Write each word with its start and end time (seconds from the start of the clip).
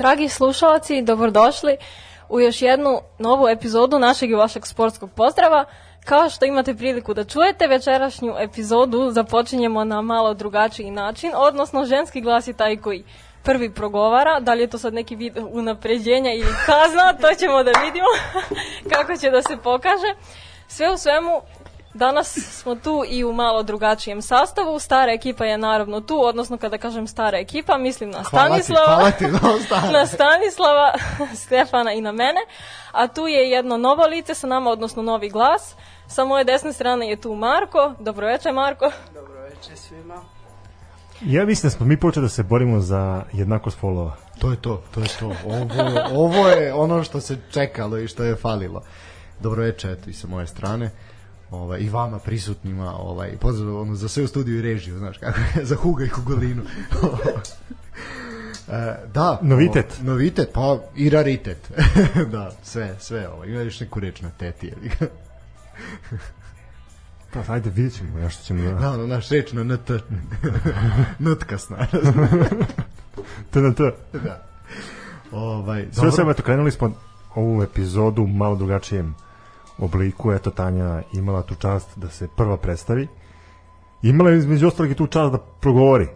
Dragi 0.00 0.28
slušalci, 0.28 1.02
dobrodošli 1.02 1.76
u 2.28 2.40
još 2.40 2.62
jednu 2.62 3.00
novu 3.18 3.48
epizodu 3.48 3.98
našeg 3.98 4.30
i 4.30 4.34
vašeg 4.34 4.66
sportskog 4.66 5.10
pozdrava. 5.10 5.64
Kao 6.04 6.30
što 6.30 6.44
imate 6.44 6.74
priliku 6.74 7.14
da 7.14 7.24
čujete, 7.24 7.66
večerašnju 7.66 8.34
epizodu 8.38 9.10
započinjemo 9.10 9.84
na 9.84 10.02
malo 10.02 10.34
drugačiji 10.34 10.90
način, 10.90 11.30
odnosno 11.34 11.84
ženski 11.84 12.20
glas 12.20 12.48
je 12.48 12.52
taj 12.52 12.76
koji 12.76 13.04
prvi 13.42 13.74
progovara, 13.74 14.40
da 14.40 14.54
li 14.54 14.60
je 14.60 14.70
to 14.70 14.78
sad 14.78 14.94
neki 14.94 15.16
vid 15.16 15.38
unapređenja 15.50 16.32
ili 16.32 16.54
kazna, 16.66 17.12
to 17.20 17.34
ćemo 17.38 17.62
da 17.62 17.72
vidimo 17.84 18.10
kako 18.92 19.16
će 19.16 19.30
da 19.30 19.42
se 19.42 19.56
pokaže. 19.56 20.14
Sve 20.68 20.92
u 20.92 20.96
svemu, 20.96 21.42
Danas 21.94 22.28
smo 22.32 22.74
tu 22.74 23.04
i 23.08 23.24
u 23.24 23.32
malo 23.32 23.62
drugačijem 23.62 24.22
sastavu. 24.22 24.78
Stara 24.78 25.12
ekipa 25.12 25.44
je 25.44 25.58
naravno 25.58 26.00
tu, 26.00 26.20
odnosno 26.24 26.56
kada 26.56 26.78
kažem 26.78 27.06
stara 27.06 27.38
ekipa, 27.38 27.78
mislim 27.78 28.10
na 28.10 28.24
Stanislava, 28.24 28.86
hvala 28.86 29.10
ti, 29.10 29.24
hvala 29.24 29.58
ti, 29.86 29.92
na 29.92 30.06
Stanislava, 30.06 30.92
Stefana 31.44 31.92
i 31.92 32.00
na 32.00 32.12
mene. 32.12 32.40
A 32.92 33.08
tu 33.08 33.26
je 33.26 33.50
jedno 33.50 33.76
novo 33.76 34.06
lice 34.06 34.34
sa 34.34 34.46
nama, 34.46 34.70
odnosno 34.70 35.02
novi 35.02 35.28
glas. 35.28 35.74
Sa 36.08 36.24
moje 36.24 36.44
desne 36.44 36.72
strane 36.72 37.10
je 37.10 37.20
tu 37.20 37.34
Marko. 37.34 37.94
Dobro 37.98 38.26
večer, 38.26 38.52
Marko. 38.52 38.90
Dobro 39.14 39.40
večer 39.42 39.76
svima. 39.76 40.22
Ja 41.20 41.46
mislim 41.46 41.70
da 41.70 41.76
smo 41.76 41.86
mi 41.86 42.00
počeli 42.00 42.24
da 42.24 42.28
se 42.30 42.42
borimo 42.42 42.80
za 42.80 43.22
jednakost 43.32 43.78
polova. 43.80 44.16
To 44.38 44.50
je 44.50 44.62
to, 44.62 44.82
to 44.94 45.00
je 45.00 45.08
to. 45.18 45.26
Ovo, 45.44 46.24
ovo 46.26 46.48
je 46.48 46.74
ono 46.74 47.04
što 47.04 47.20
se 47.20 47.38
čekalo 47.52 47.98
i 47.98 48.08
što 48.08 48.24
je 48.24 48.36
falilo. 48.36 48.82
Dobro 49.40 49.62
večer, 49.62 49.90
eto 49.90 50.10
i 50.10 50.12
sa 50.12 50.26
moje 50.26 50.46
strane 50.46 50.90
ovaj, 51.50 51.80
i 51.80 51.88
vama 51.88 52.18
prisutnima, 52.18 52.94
ovaj, 52.96 53.36
pozdrav 53.40 53.80
ono, 53.80 53.94
za 53.94 54.08
sve 54.08 54.22
u 54.22 54.26
studiju 54.26 54.58
i 54.58 54.62
režiju, 54.62 54.98
znaš 54.98 55.18
kako 55.18 55.38
je, 55.38 55.64
za 55.64 55.76
Huga 55.76 56.04
i 56.04 56.08
Hugolinu. 56.08 56.62
e, 58.68 58.96
da. 59.14 59.38
Novitet. 59.42 59.98
O, 60.00 60.04
novitet, 60.04 60.50
pa 60.54 60.78
i 60.96 61.10
raritet. 61.10 61.72
da, 62.32 62.50
sve, 62.62 62.96
sve, 62.98 63.28
ovaj, 63.28 63.48
ima 63.48 63.60
još 63.60 63.80
neku 63.80 64.00
reč 64.00 64.20
na 64.20 64.30
teti. 64.30 64.72
Pa, 67.32 67.52
ajde, 67.52 67.70
vidjet 67.70 67.94
ćemo, 67.94 68.18
ja 68.18 68.30
što 68.30 68.44
ćemo 68.44 68.62
da... 68.62 68.74
Da, 68.74 68.90
ono, 68.90 69.06
naš 69.06 69.28
reč 69.28 69.52
na 69.52 69.64
nt. 69.64 69.90
Nutkasna. 71.18 71.86
TNT. 73.50 73.78
da. 74.12 74.42
Ovaj, 75.32 75.86
Sve 75.92 76.12
sve, 76.12 76.24
eto, 76.30 76.42
krenuli 76.42 76.70
smo 76.70 76.92
ovu 77.34 77.62
epizodu 77.62 78.26
malo 78.26 78.56
drugačijem 78.56 79.14
obliku, 79.80 80.32
eto 80.32 80.50
Tanja 80.50 81.02
imala 81.12 81.42
tu 81.42 81.54
čast 81.54 81.98
da 81.98 82.08
se 82.08 82.28
prva 82.36 82.56
predstavi. 82.56 83.08
Imala 84.02 84.30
je 84.30 84.38
između 84.38 84.66
ostalog 84.66 84.92
i 84.92 84.94
tu 84.94 85.06
čast 85.06 85.32
da 85.32 85.38
progovori. 85.38 86.06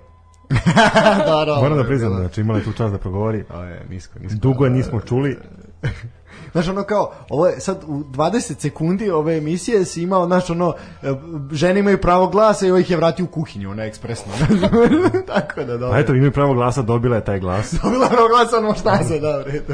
da, 1.27 1.45
da, 1.47 1.55
Moram 1.55 1.79
da 1.79 1.85
priznam, 1.85 2.13
znači 2.13 2.41
imala 2.41 2.59
je 2.59 2.65
tu 2.65 2.73
čast 2.73 2.93
da 2.93 2.99
progovori. 2.99 3.45
A 3.49 3.65
je, 3.65 3.87
nisko, 3.91 4.19
nisko. 4.19 4.39
Dugo 4.39 4.65
je 4.65 4.71
nismo 4.71 5.01
čuli. 5.01 5.39
Znaš, 6.55 6.69
ono 6.69 6.83
kao, 6.83 7.13
ovo 7.31 7.47
je 7.47 7.61
sad 7.61 7.85
u 7.87 8.05
20 8.05 8.59
sekundi 8.59 9.11
ove 9.11 9.37
emisije 9.37 9.85
si 9.85 10.03
imao, 10.03 10.27
znaš, 10.27 10.51
ono, 10.51 10.75
e, 11.03 11.13
žene 11.53 11.81
imaju 11.81 12.01
pravo 12.01 12.27
glasa 12.27 12.67
i 12.67 12.71
ovo 12.71 12.79
ih 12.79 12.91
je 12.91 12.97
vratio 12.97 13.25
u 13.25 13.29
kuhinju, 13.29 13.71
ono, 13.71 13.83
ekspresno. 13.83 14.33
Tako 15.35 15.65
da, 15.65 15.77
dobro. 15.77 15.97
A 15.97 16.01
eto, 16.01 16.15
imaju 16.15 16.33
pravo 16.33 16.55
glasa, 16.55 16.83
dobila 16.83 17.17
je 17.17 17.25
taj 17.25 17.41
glas. 17.41 17.73
Dobila 17.83 18.09
pravo 18.09 18.29
glasa, 18.29 18.59
ono, 18.59 18.75
šta 18.75 19.05
se, 19.05 19.19
dobro, 19.21 19.53
eto. 19.53 19.73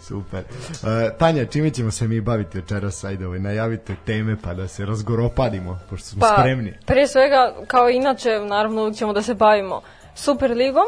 Super. 0.00 0.44
Uh, 0.70 0.88
Tanja, 1.18 1.44
čime 1.44 1.70
ćemo 1.70 1.90
se 1.90 2.08
mi 2.08 2.20
baviti 2.20 2.58
večeras? 2.58 3.04
Ajde, 3.04 3.26
ovaj, 3.26 3.38
najavite 3.38 3.96
teme 4.06 4.36
pa 4.42 4.54
da 4.54 4.68
se 4.68 4.86
razgoropadimo, 4.86 5.78
pošto 5.90 6.08
smo 6.08 6.20
Pa, 6.20 6.36
spremni. 6.38 6.74
prije 6.86 7.08
svega, 7.08 7.54
kao 7.66 7.90
inače, 7.90 8.30
naravno 8.48 8.90
ćemo 8.90 9.12
da 9.12 9.22
se 9.22 9.34
bavimo 9.34 9.80
Superligom, 10.14 10.84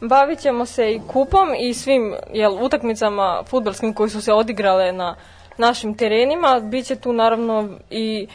bavit 0.00 0.38
ćemo 0.38 0.66
se 0.66 0.92
i 0.92 1.00
kupom 1.06 1.48
i 1.60 1.74
svim 1.74 2.14
jel, 2.32 2.64
utakmicama 2.64 3.42
futbalskim 3.46 3.92
koji 3.92 4.10
su 4.10 4.20
se 4.20 4.32
odigrale 4.32 4.92
na 4.92 5.16
našim 5.58 5.94
terenima. 5.94 6.60
Biće 6.60 6.96
tu 6.96 7.12
naravno 7.12 7.68
i 7.90 8.26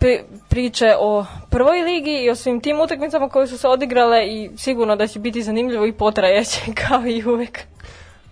pri- 0.00 0.20
priče 0.48 0.94
o 1.00 1.24
prvoj 1.50 1.82
ligi 1.82 2.10
i 2.14 2.30
o 2.30 2.34
svim 2.34 2.60
tim 2.60 2.80
utakmicama 2.80 3.28
koje 3.28 3.46
su 3.46 3.58
se 3.58 3.68
odigrale 3.68 4.26
i 4.26 4.50
sigurno 4.56 4.96
da 4.96 5.06
će 5.06 5.18
biti 5.18 5.42
zanimljivo 5.42 5.86
i 5.86 5.92
potrajeće 5.92 6.60
kao 6.82 7.06
i 7.06 7.24
uvek. 7.24 7.60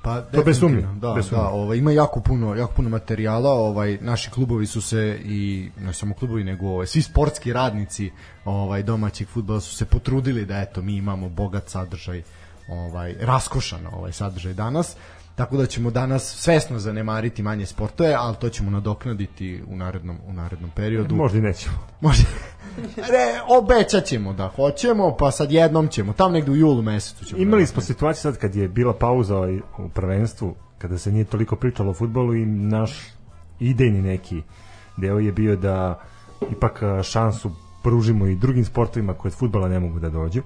Pa 0.02 0.20
To 0.20 0.43
bez 0.43 0.58
sumnje, 0.58 0.87
Da, 0.94 1.12
bez 1.12 1.26
sumnje. 1.26 1.43
da, 1.43 1.49
ovaj 1.49 1.78
ima 1.78 1.93
jako 1.93 2.20
puno, 2.20 2.55
jako 2.55 2.73
puno 2.73 2.88
materijala, 2.88 3.50
ovaj 3.50 3.99
naši 4.00 4.31
klubovi 4.31 4.67
su 4.67 4.82
se 4.82 5.20
i 5.25 5.70
ne 5.81 5.93
samo 5.93 6.14
klubovi 6.14 6.44
nego 6.44 6.67
ovaj 6.67 6.87
svi 6.87 7.02
sportski 7.02 7.52
radnici 7.52 8.11
ovaj 8.44 8.82
domaćeg 8.82 9.28
fudbala 9.28 9.61
su 9.61 9.76
se 9.76 9.84
potrudili 9.84 10.44
da 10.44 10.58
eto 10.58 10.82
mi 10.82 10.96
imamo 10.96 11.28
bogat 11.28 11.69
sadržaj, 11.69 12.23
ovaj 12.68 13.14
raskošan 13.20 13.86
ovaj 13.92 14.12
sadržaj 14.12 14.54
danas. 14.54 14.96
Tako 15.34 15.56
da 15.56 15.66
ćemo 15.66 15.90
danas 15.90 16.36
svesno 16.36 16.78
zanemariti 16.78 17.42
manje 17.42 17.66
sportove, 17.66 18.14
ali 18.18 18.36
to 18.36 18.48
ćemo 18.48 18.70
nadoknaditi 18.70 19.62
u 19.68 19.76
narednom 19.76 20.18
u 20.26 20.32
narednom 20.32 20.70
periodu. 20.70 21.14
Možda 21.14 21.38
i 21.38 21.40
nećemo. 21.40 21.76
Može. 22.00 22.22
Re, 22.96 23.40
obećat 23.48 24.04
ćemo 24.04 24.32
da 24.32 24.48
hoćemo, 24.48 25.16
pa 25.18 25.30
sad 25.30 25.52
jednom 25.52 25.88
ćemo, 25.88 26.12
tam 26.12 26.32
negde 26.32 26.50
u 26.50 26.56
julu 26.56 26.82
mesecu 26.82 27.24
ćemo. 27.24 27.42
Imali 27.42 27.62
da 27.62 27.66
smo 27.66 27.82
situaciju 27.82 28.22
sad 28.22 28.38
kad 28.38 28.54
je 28.54 28.68
bila 28.68 28.94
pauza 28.94 29.36
ovaj, 29.36 29.56
u 29.56 29.88
prvenstvu, 29.94 30.54
kada 30.78 30.98
se 30.98 31.12
nije 31.12 31.24
toliko 31.24 31.56
pričalo 31.56 31.90
o 31.90 31.94
futbolu 31.94 32.34
i 32.34 32.46
naš 32.46 32.92
idejni 33.60 34.02
neki 34.02 34.42
deo 34.96 35.18
je 35.18 35.32
bio 35.32 35.56
da 35.56 36.00
ipak 36.50 36.82
šansu 37.02 37.50
pružimo 37.82 38.26
i 38.26 38.36
drugim 38.36 38.64
sportovima 38.64 39.14
koje 39.14 39.30
od 39.30 39.38
futbala 39.38 39.68
ne 39.68 39.80
mogu 39.80 39.98
da 39.98 40.10
dođu. 40.10 40.42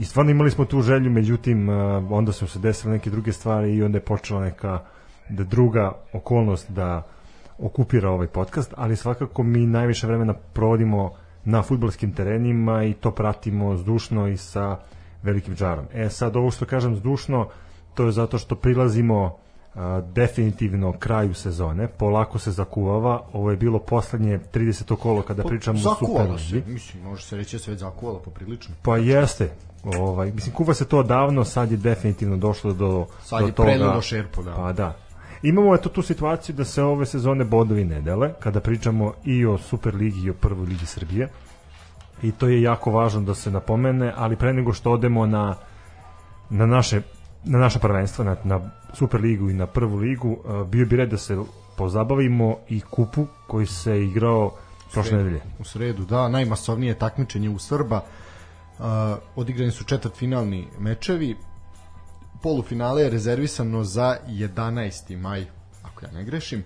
I 0.00 0.04
stvarno 0.04 0.30
imali 0.30 0.50
smo 0.50 0.64
tu 0.64 0.82
želju, 0.82 1.10
međutim 1.10 1.68
a, 1.68 2.06
onda 2.10 2.32
su 2.32 2.46
se 2.46 2.58
desile 2.58 2.92
neke 2.92 3.10
druge 3.10 3.32
stvari 3.32 3.74
i 3.74 3.82
onda 3.82 3.98
je 3.98 4.04
počela 4.04 4.40
neka 4.40 4.80
da 5.28 5.44
druga 5.44 5.92
okolnost 6.12 6.70
da 6.70 7.02
okupira 7.58 8.10
ovaj 8.10 8.26
podcast, 8.26 8.74
ali 8.76 8.96
svakako 8.96 9.42
mi 9.42 9.66
najviše 9.66 10.06
vremena 10.06 10.34
provodimo 10.34 11.10
na 11.44 11.62
futbolskim 11.62 12.12
terenima 12.12 12.84
i 12.84 12.92
to 12.92 13.10
pratimo 13.10 13.76
zdušno 13.76 14.28
i 14.28 14.36
sa 14.36 14.76
velikim 15.22 15.56
žarom. 15.56 15.84
E 15.92 16.08
sad 16.08 16.36
ovo 16.36 16.50
što 16.50 16.66
kažem 16.66 16.96
zdušno, 16.96 17.48
to 17.94 18.04
je 18.06 18.12
zato 18.12 18.38
što 18.38 18.54
prilazimo 18.54 19.36
a, 19.74 20.00
definitivno 20.14 20.92
kraju 20.92 21.34
sezone, 21.34 21.88
polako 21.88 22.38
se 22.38 22.50
zakuvava, 22.50 23.22
ovo 23.32 23.50
je 23.50 23.56
bilo 23.56 23.78
poslednje 23.78 24.40
30. 24.54 24.96
kolo 24.96 25.22
kada 25.22 25.42
pričamo 25.44 25.78
o 25.78 25.82
Zakuvalo 25.82 26.38
se, 26.38 26.44
Superligi. 26.44 26.72
mislim, 26.72 27.02
može 27.02 27.24
se 27.24 27.36
reći 27.36 27.56
da 27.56 27.62
se 27.62 27.70
već 27.70 27.80
zakuvalo 27.80 28.18
poprilično. 28.18 28.74
Pa 28.82 28.96
jeste, 28.96 29.50
ovaj, 29.84 30.32
mislim 30.32 30.54
kuva 30.54 30.74
se 30.74 30.84
to 30.84 31.02
davno, 31.02 31.44
sad 31.44 31.70
je 31.70 31.76
definitivno 31.76 32.36
došlo 32.36 32.72
do, 32.72 33.06
Sad 33.22 33.40
do 33.40 33.46
je 33.46 33.52
toga. 33.52 33.66
prelilo 33.66 34.02
šerpu, 34.02 34.42
da. 34.42 34.54
Pa 34.54 34.72
da. 34.72 34.96
Imamo 35.42 35.74
eto 35.74 35.88
tu 35.88 36.02
situaciju 36.02 36.54
da 36.54 36.64
se 36.64 36.82
ove 36.82 37.06
sezone 37.06 37.44
bodovi 37.44 37.84
ne 37.84 38.00
dele, 38.00 38.32
kada 38.40 38.60
pričamo 38.60 39.12
i 39.24 39.46
o 39.46 39.58
Superligi 39.58 40.20
i 40.20 40.30
o 40.30 40.34
prvoj 40.34 40.66
ligi 40.66 40.86
Srbije. 40.86 41.28
I 42.22 42.32
to 42.32 42.48
je 42.48 42.62
jako 42.62 42.90
važno 42.90 43.20
da 43.20 43.34
se 43.34 43.50
napomene, 43.50 44.12
ali 44.16 44.36
pre 44.36 44.52
nego 44.52 44.72
što 44.72 44.92
odemo 44.92 45.26
na, 45.26 45.56
na 46.50 46.66
naše 46.66 47.02
na 47.44 47.58
naša 47.58 47.78
prvenstva, 47.78 48.24
na, 48.24 48.36
na 48.44 48.60
Superligu 48.94 49.50
i 49.50 49.54
na 49.54 49.66
prvu 49.66 49.96
ligu, 49.96 50.28
uh, 50.30 50.66
bio 50.66 50.86
bi 50.86 50.96
red 50.96 51.08
da 51.10 51.16
se 51.16 51.38
pozabavimo 51.76 52.56
i 52.68 52.80
kupu 52.80 53.26
koji 53.46 53.66
se 53.66 54.02
igrao 54.04 54.52
prošle 54.92 55.18
nedelje. 55.18 55.40
U 55.58 55.64
sredu, 55.64 56.04
da, 56.04 56.28
najmasovnije 56.28 56.94
takmičenje 56.94 57.48
u 57.48 57.58
Srba. 57.58 57.96
Uh, 57.96 58.02
odigrani 59.36 59.70
su 59.70 59.84
četvrtfinalni 59.84 60.68
mečevi. 60.78 61.36
Polufinale 62.42 63.02
je 63.02 63.10
rezervisano 63.10 63.84
za 63.84 64.16
11. 64.28 65.16
maj, 65.16 65.46
ako 65.82 66.04
ja 66.04 66.12
ne 66.12 66.24
grešim. 66.24 66.64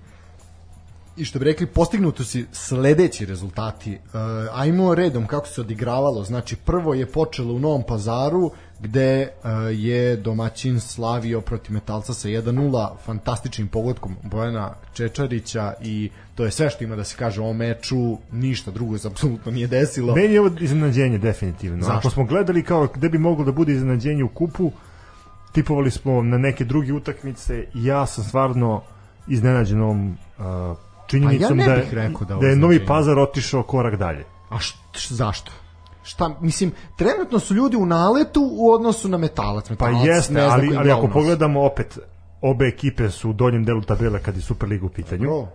I 1.16 1.24
što 1.24 1.38
bi 1.38 1.44
rekli, 1.44 1.66
postignuto 1.66 2.24
si 2.24 2.46
sledeći 2.52 3.26
rezultati. 3.26 3.92
Uh, 3.92 4.20
ajmo 4.52 4.94
redom 4.94 5.26
kako 5.26 5.46
se 5.46 5.60
odigravalo. 5.60 6.24
Znači, 6.24 6.56
prvo 6.56 6.94
je 6.94 7.12
počelo 7.12 7.54
u 7.54 7.58
Novom 7.58 7.82
pazaru, 7.88 8.50
gde 8.80 9.28
uh, 9.28 9.50
je 9.72 10.16
domaćin 10.16 10.80
slavio 10.80 11.40
protiv 11.40 11.72
metalca 11.72 12.14
sa 12.14 12.28
1-0 12.28 12.90
fantastičnim 13.04 13.68
pogodkom 13.68 14.16
Bojana 14.22 14.74
Čečarića 14.92 15.74
i 15.82 16.10
to 16.34 16.44
je 16.44 16.50
sve 16.50 16.70
što 16.70 16.84
ima 16.84 16.96
da 16.96 17.04
se 17.04 17.16
kaže 17.18 17.40
o 17.40 17.52
meču, 17.52 18.18
ništa 18.32 18.70
drugo 18.70 18.98
se 18.98 19.08
apsolutno 19.08 19.52
nije 19.52 19.66
desilo. 19.66 20.14
Meni 20.14 20.34
je 20.34 20.40
ovo 20.40 20.50
iznenađenje 20.60 21.18
definitivno. 21.18 21.84
Zašto? 21.84 21.98
Ako 21.98 22.10
smo 22.10 22.24
gledali 22.24 22.62
kao 22.62 22.88
gde 22.94 23.08
bi 23.08 23.18
moglo 23.18 23.44
da 23.44 23.52
bude 23.52 23.72
iznenađenje 23.72 24.24
u 24.24 24.28
kupu, 24.28 24.72
tipovali 25.52 25.90
smo 25.90 26.22
na 26.22 26.38
neke 26.38 26.64
druge 26.64 26.92
utakmice 26.92 27.64
i 27.74 27.84
ja 27.84 28.06
sam 28.06 28.24
stvarno 28.24 28.82
iznenađen 29.28 29.80
ovom 29.80 30.08
uh, 30.38 30.44
činjenicom 31.06 31.58
Pa 31.58 31.64
ja 31.64 31.68
da, 31.68 31.82
bih 31.82 31.92
je, 31.92 32.08
rekao 32.08 32.26
da 32.26 32.34
da 32.34 32.46
je 32.46 32.56
Novi. 32.56 32.86
Pazar 32.86 33.18
otišao 33.18 33.62
korak 33.62 33.96
dalje. 33.96 34.24
A 34.48 34.58
št, 34.58 34.76
š- 34.92 35.14
zašto? 35.14 35.52
Šta, 36.04 36.36
mislim, 36.40 36.72
trenutno 36.96 37.38
su 37.38 37.54
ljudi 37.54 37.76
u 37.76 37.86
naletu 37.86 38.48
u 38.52 38.70
odnosu 38.70 39.08
na 39.08 39.18
metalac. 39.18 39.68
Pa 39.68 39.72
metalac 39.72 40.06
jeste, 40.06 40.34
ne 40.34 40.40
zna 40.40 40.52
ali, 40.52 40.76
ali 40.76 40.90
ako 40.90 41.08
pogledamo 41.08 41.64
opet, 41.64 41.98
obe 42.40 42.66
ekipe 42.66 43.10
su 43.10 43.30
u 43.30 43.32
donjem 43.32 43.64
delu 43.64 43.82
tabele 43.82 44.22
kad 44.22 44.36
je 44.36 44.42
Superliga 44.42 44.86
u 44.86 44.88
pitanju. 44.88 45.22
Bro, 45.22 45.48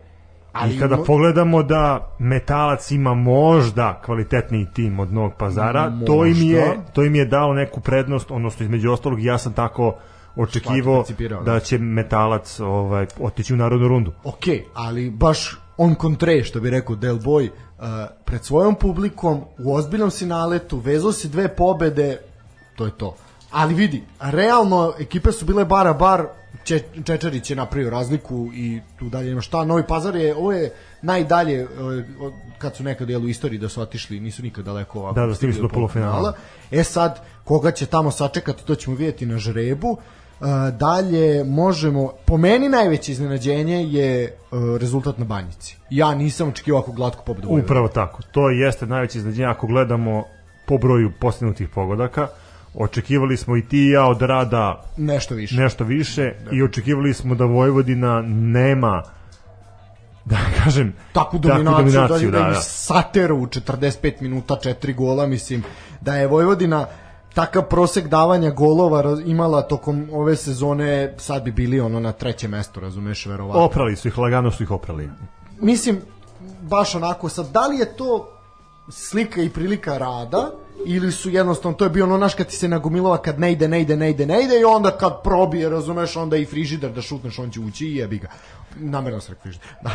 I 0.68 0.80
kada 0.80 0.98
mo- 0.98 1.06
pogledamo 1.06 1.64
da 1.64 2.16
Metalac 2.20 2.92
ima 2.92 3.14
možda 3.14 4.02
kvalitetniji 4.06 4.68
tim 4.74 5.00
od 5.00 5.14
Novog 5.14 5.34
Pazara, 5.38 5.92
to 6.06 6.26
im, 6.26 6.42
je, 6.42 6.66
Možda. 6.68 6.92
to 6.94 7.04
im 7.04 7.16
je 7.16 7.26
dao 7.26 7.54
neku 7.54 7.80
prednost, 7.82 8.32
odnosno 8.32 8.64
između 8.64 8.92
ostalog 8.92 9.24
ja 9.24 9.38
sam 9.38 9.54
tako 9.54 9.96
očekivao 10.36 11.04
da. 11.30 11.40
da 11.40 11.60
će 11.60 11.78
Metalac 11.78 12.60
ovaj, 12.60 13.06
otići 13.22 13.54
u 13.54 13.58
narodnu 13.58 13.88
rundu. 13.88 14.12
ok, 14.24 14.44
ali 14.74 15.10
baš 15.10 15.58
on 15.78 15.96
kontre, 15.96 16.44
što 16.44 16.60
bi 16.60 16.70
rekao 16.70 16.96
Del 16.96 17.16
Boy, 17.18 17.50
pred 18.26 18.46
svojom 18.46 18.76
publikom, 18.76 19.42
u 19.58 19.74
ozbiljnom 19.76 20.12
si 20.12 20.26
naletu, 20.26 20.78
vezao 20.78 21.12
si 21.12 21.30
dve 21.30 21.56
pobede, 21.56 22.18
to 22.76 22.86
je 22.86 22.92
to. 22.98 23.16
Ali 23.52 23.74
vidi, 23.74 24.04
realno 24.20 24.94
ekipe 25.00 25.32
su 25.32 25.46
bile 25.46 25.66
bara 25.66 25.94
bar, 25.94 26.26
Če, 26.64 26.80
Čečarić 27.06 27.50
je 27.50 27.56
napravio 27.56 27.90
razliku 27.90 28.50
i 28.54 28.82
tu 29.00 29.10
dalje 29.10 29.30
nema 29.30 29.42
šta. 29.42 29.66
Novi 29.66 29.84
Pazar 29.88 30.16
je, 30.16 30.36
ovo 30.36 30.52
je 30.52 30.74
najdalje, 31.02 31.68
od- 32.20 32.34
kad 32.58 32.76
su 32.76 32.84
nekad 32.84 33.10
jel, 33.10 33.24
u 33.24 33.28
istoriji 33.28 33.60
da 33.60 33.70
su 33.70 33.82
otišli, 33.82 34.20
nisu 34.20 34.44
nikad 34.44 34.66
daleko 34.66 35.00
ovako. 35.00 35.20
Da, 35.20 35.26
da, 35.26 35.36
stigli 35.36 35.54
su 35.54 35.62
do 35.62 35.68
polufinala. 35.70 36.34
E 36.72 36.84
sad, 36.84 37.20
koga 37.44 37.72
će 37.72 37.86
tamo 37.86 38.12
sačekati, 38.12 38.66
to 38.66 38.76
ćemo 38.76 38.96
vidjeti 38.96 39.26
na 39.26 39.38
žrebu. 39.38 39.90
Uh, 39.90 39.98
dalje 40.80 41.44
možemo, 41.44 42.12
po 42.26 42.38
meni 42.38 42.70
najveće 42.70 43.12
iznenađenje 43.12 43.84
je 43.84 44.38
uh, 44.52 44.78
rezultat 44.78 45.18
na 45.18 45.26
banjici. 45.26 45.78
Ja 45.90 46.16
nisam 46.16 46.50
očekivao 46.50 46.78
ovako 46.78 46.92
glatku 46.92 47.26
pobedu. 47.26 47.48
Upravo 47.50 47.88
tako. 47.88 48.22
To 48.32 48.50
jeste 48.50 48.86
najveće 48.86 49.18
iznenađenje 49.18 49.48
ako 49.48 49.68
gledamo 49.68 50.24
po 50.68 50.78
broju 50.78 51.12
postignutih 51.20 51.70
pogodaka. 51.70 52.28
Očekivali 52.74 53.38
smo 53.38 53.58
i 53.58 53.68
ti 53.68 53.78
i 53.78 53.90
ja 53.90 54.06
od 54.06 54.22
rada 54.22 54.84
Nešto 54.98 55.36
više. 55.36 55.56
nešto 55.56 55.84
više 55.84 56.34
i 56.52 56.64
očekivali 56.64 57.14
smo 57.14 57.36
da 57.36 57.46
Vojvodina 57.46 58.22
nema 58.26 59.04
da 60.26 60.38
kažem 60.64 60.94
takvu 61.14 61.40
dominaciju, 61.40 61.78
dominaciju 61.78 62.32
da, 62.32 62.38
da, 62.38 62.44
da, 62.44 62.50
da. 62.50 62.62
Sateru 62.62 63.38
u 63.38 63.48
45 63.48 64.22
minuta, 64.22 64.54
4 64.64 64.96
gola, 64.96 65.28
mislim, 65.28 65.64
da 66.02 66.16
je 66.16 66.28
Vojvodina 66.28 66.88
takav 67.34 67.64
prosek 67.64 68.08
davanja 68.08 68.50
golova 68.50 69.18
imala 69.26 69.62
tokom 69.62 70.10
ove 70.14 70.36
sezone, 70.36 71.16
sad 71.18 71.44
bi 71.44 71.52
bili 71.52 71.80
ono 71.80 72.00
na 72.00 72.12
trećem 72.12 72.52
mestu, 72.52 72.80
razumeš, 72.80 73.26
verovatno. 73.26 73.64
Oprali 73.64 73.96
su 73.96 74.08
ih, 74.08 74.18
lagano 74.18 74.52
su 74.52 74.64
ih 74.64 74.72
oprali. 74.72 75.10
mislim, 75.62 76.02
baš 76.62 76.96
onako 76.96 77.30
sad, 77.30 77.52
da 77.52 77.68
li 77.68 77.78
je 77.78 77.96
to 77.96 78.30
slika 78.90 79.42
i 79.42 79.50
prilika 79.50 79.98
rada 79.98 80.52
ili 80.86 81.12
su 81.12 81.30
jednostavno, 81.30 81.78
to 81.78 81.84
je 81.84 81.90
bio 81.90 82.06
ono 82.06 82.18
naš 82.18 82.34
kad 82.34 82.48
ti 82.48 82.56
se 82.56 82.68
nagomilava 82.68 83.22
kad 83.22 83.40
ne 83.40 83.52
ide, 83.52 83.68
ne 83.68 83.82
ide, 83.82 83.98
ne 83.98 84.10
ide, 84.10 84.26
ne 84.26 84.44
ide 84.44 84.60
i 84.60 84.64
onda 84.64 84.98
kad 84.98 85.24
probije, 85.24 85.70
razumeš, 85.70 86.16
onda 86.16 86.38
i 86.38 86.46
frižider 86.46 86.92
da 86.92 87.02
šutneš, 87.02 87.40
on 87.40 87.52
će 87.52 87.60
ući 87.60 87.86
i 87.86 87.96
jebi 87.96 88.18
ga. 88.18 88.28
Namerno 88.76 89.22
sam 89.22 89.34
rekao 89.34 89.44
frižider. 89.44 89.68
Da. 89.84 89.92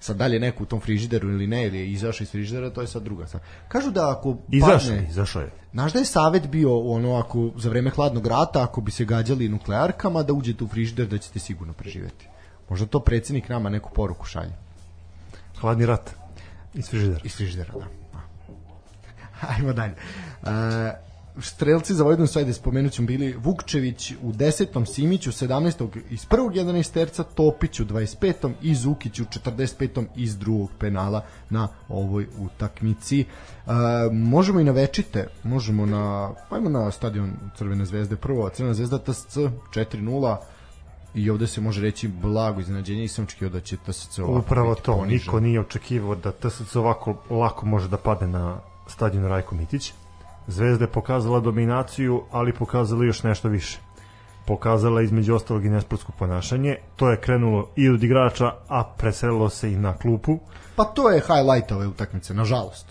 sad 0.00 0.16
dalje 0.16 0.40
neko 0.40 0.62
u 0.62 0.66
tom 0.66 0.80
frižideru 0.80 1.30
ili 1.30 1.46
ne, 1.46 1.66
ili 1.66 1.78
je 1.78 1.90
izašao 1.90 2.24
iz 2.24 2.30
frižidera, 2.30 2.70
to 2.70 2.80
je 2.80 2.86
sad 2.86 3.02
druga 3.02 3.26
stvar. 3.26 3.42
Kažu 3.68 3.90
da 3.90 4.10
ako 4.10 4.36
Izašao, 4.48 4.78
padne, 4.78 5.06
izašao 5.10 5.42
je. 5.42 5.50
Znaš 5.72 5.92
da 5.92 5.98
je 5.98 6.04
savet 6.04 6.46
bio 6.46 6.78
ono 6.78 7.16
ako 7.16 7.50
za 7.56 7.70
vreme 7.70 7.90
hladnog 7.90 8.26
rata 8.26 8.62
ako 8.62 8.80
bi 8.80 8.90
se 8.90 9.04
gađali 9.04 9.48
nuklearkama 9.48 10.22
da 10.22 10.32
uđete 10.32 10.64
u 10.64 10.68
frižider 10.68 11.06
da 11.06 11.18
ćete 11.18 11.38
sigurno 11.38 11.72
preživeti. 11.72 12.28
Možda 12.68 12.86
to 12.86 13.00
predsjednik 13.00 13.48
nama 13.48 13.68
neku 13.68 13.90
poruku 13.94 14.26
šalje. 14.26 14.52
Hladni 15.60 15.86
rat. 15.86 16.10
Iz 16.74 16.88
frižidera. 16.88 17.20
Iz 17.24 17.36
frižidera, 17.36 17.72
da. 17.72 18.03
Ajmo 19.56 19.72
dalje. 19.72 19.94
E, 20.42 20.92
strelci 21.40 21.94
za 21.94 22.04
Vojvodinu 22.04 22.26
sajde 22.26 22.52
spomenut 22.52 22.92
ćemo 22.92 23.06
bili 23.06 23.34
Vukčević 23.42 24.12
u 24.22 24.32
10. 24.32 24.86
Simić 24.86 25.26
u 25.26 25.30
17. 25.30 25.88
iz 26.10 26.26
prvog 26.26 26.52
11 26.52 26.92
terca, 26.92 27.22
Topić 27.22 27.80
u 27.80 27.84
25. 27.84 28.52
i 28.62 28.74
Zukić 28.74 29.20
u 29.20 29.24
45. 29.24 30.06
iz 30.16 30.38
drugog 30.38 30.70
penala 30.78 31.24
na 31.50 31.68
ovoj 31.88 32.26
utakmici. 32.38 33.20
E, 33.20 33.26
možemo 34.12 34.60
i 34.60 34.64
na 34.64 34.72
večite, 34.72 35.28
možemo 35.42 35.86
na, 35.86 36.30
ajmo 36.50 36.70
na 36.70 36.90
stadion 36.90 37.32
Crvene 37.56 37.84
zvezde 37.84 38.16
prvo, 38.16 38.48
Crvena 38.48 38.74
zvezda 38.74 38.98
TSC 38.98 39.36
4-0, 39.36 40.36
i 41.14 41.30
ovde 41.30 41.46
se 41.46 41.60
može 41.60 41.80
reći 41.82 42.08
blago 42.08 42.60
iznenađenje 42.60 43.00
nisam 43.00 43.24
očekivao 43.24 43.52
da 43.52 43.60
će 43.60 43.76
TSC 43.76 44.18
ovako 44.18 44.38
Upravo 44.38 44.74
to, 44.74 44.96
ponižen. 44.96 45.26
niko 45.26 45.40
nije 45.40 45.60
očekivao 45.60 46.14
da 46.14 46.32
TSC 46.32 46.76
ovako 46.76 47.14
lako 47.30 47.66
može 47.66 47.88
da 47.88 47.96
padne 47.96 48.28
na 48.28 48.60
stadion 48.86 49.24
Rajko 49.24 49.54
Mitić. 49.54 49.92
Zvezda 50.46 50.84
je 50.84 50.90
pokazala 50.92 51.40
dominaciju, 51.40 52.22
ali 52.30 52.52
pokazala 52.52 53.04
još 53.04 53.22
nešto 53.22 53.48
više. 53.48 53.78
Pokazala 54.46 55.02
između 55.02 55.34
ostalog 55.34 55.64
i 55.64 55.68
nesportsko 55.68 56.12
ponašanje. 56.18 56.76
To 56.96 57.10
je 57.10 57.20
krenulo 57.20 57.68
i 57.76 57.88
od 57.88 58.02
igrača, 58.02 58.52
a 58.68 58.84
preselilo 58.98 59.48
se 59.48 59.72
i 59.72 59.76
na 59.76 59.96
klupu. 59.96 60.38
Pa 60.76 60.84
to 60.84 61.10
je 61.10 61.20
highlight 61.20 61.72
ove 61.72 61.86
utakmice, 61.86 62.34
nažalost. 62.34 62.86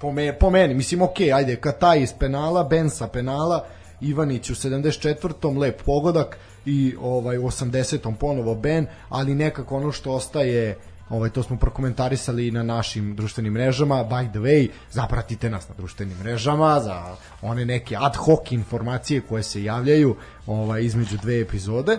Po, 0.00 0.12
me, 0.12 0.38
po 0.38 0.50
meni, 0.50 0.74
mislim, 0.74 1.02
ok, 1.02 1.20
ajde, 1.34 1.56
Kataj 1.56 2.02
iz 2.02 2.12
penala, 2.18 2.64
Ben 2.64 2.90
sa 2.90 3.08
penala, 3.08 3.64
Ivanić 4.00 4.50
u 4.50 4.54
74. 4.54 5.58
lep 5.58 5.82
pogodak 5.82 6.38
i 6.66 6.96
ovaj 7.00 7.38
u 7.38 7.42
80. 7.42 8.14
ponovo 8.20 8.54
Ben, 8.54 8.86
ali 9.08 9.34
nekako 9.34 9.76
ono 9.76 9.92
što 9.92 10.12
ostaje 10.12 10.78
ovaj 11.10 11.30
to 11.30 11.42
smo 11.42 11.56
prokomentarisali 11.56 12.50
na 12.50 12.62
našim 12.62 13.16
društvenim 13.16 13.52
mrežama. 13.52 13.94
By 13.94 14.30
the 14.30 14.38
way 14.38 14.68
zapratite 14.90 15.50
nas 15.50 15.68
na 15.68 15.74
društvenim 15.78 16.18
mrežama 16.18 16.80
za 16.80 17.16
one 17.42 17.64
neke 17.64 17.96
ad 18.00 18.16
hoc 18.16 18.50
informacije 18.50 19.20
koje 19.20 19.42
se 19.42 19.64
javljaju 19.64 20.16
ovaj 20.46 20.82
između 20.82 21.16
dve 21.16 21.40
epizode. 21.40 21.92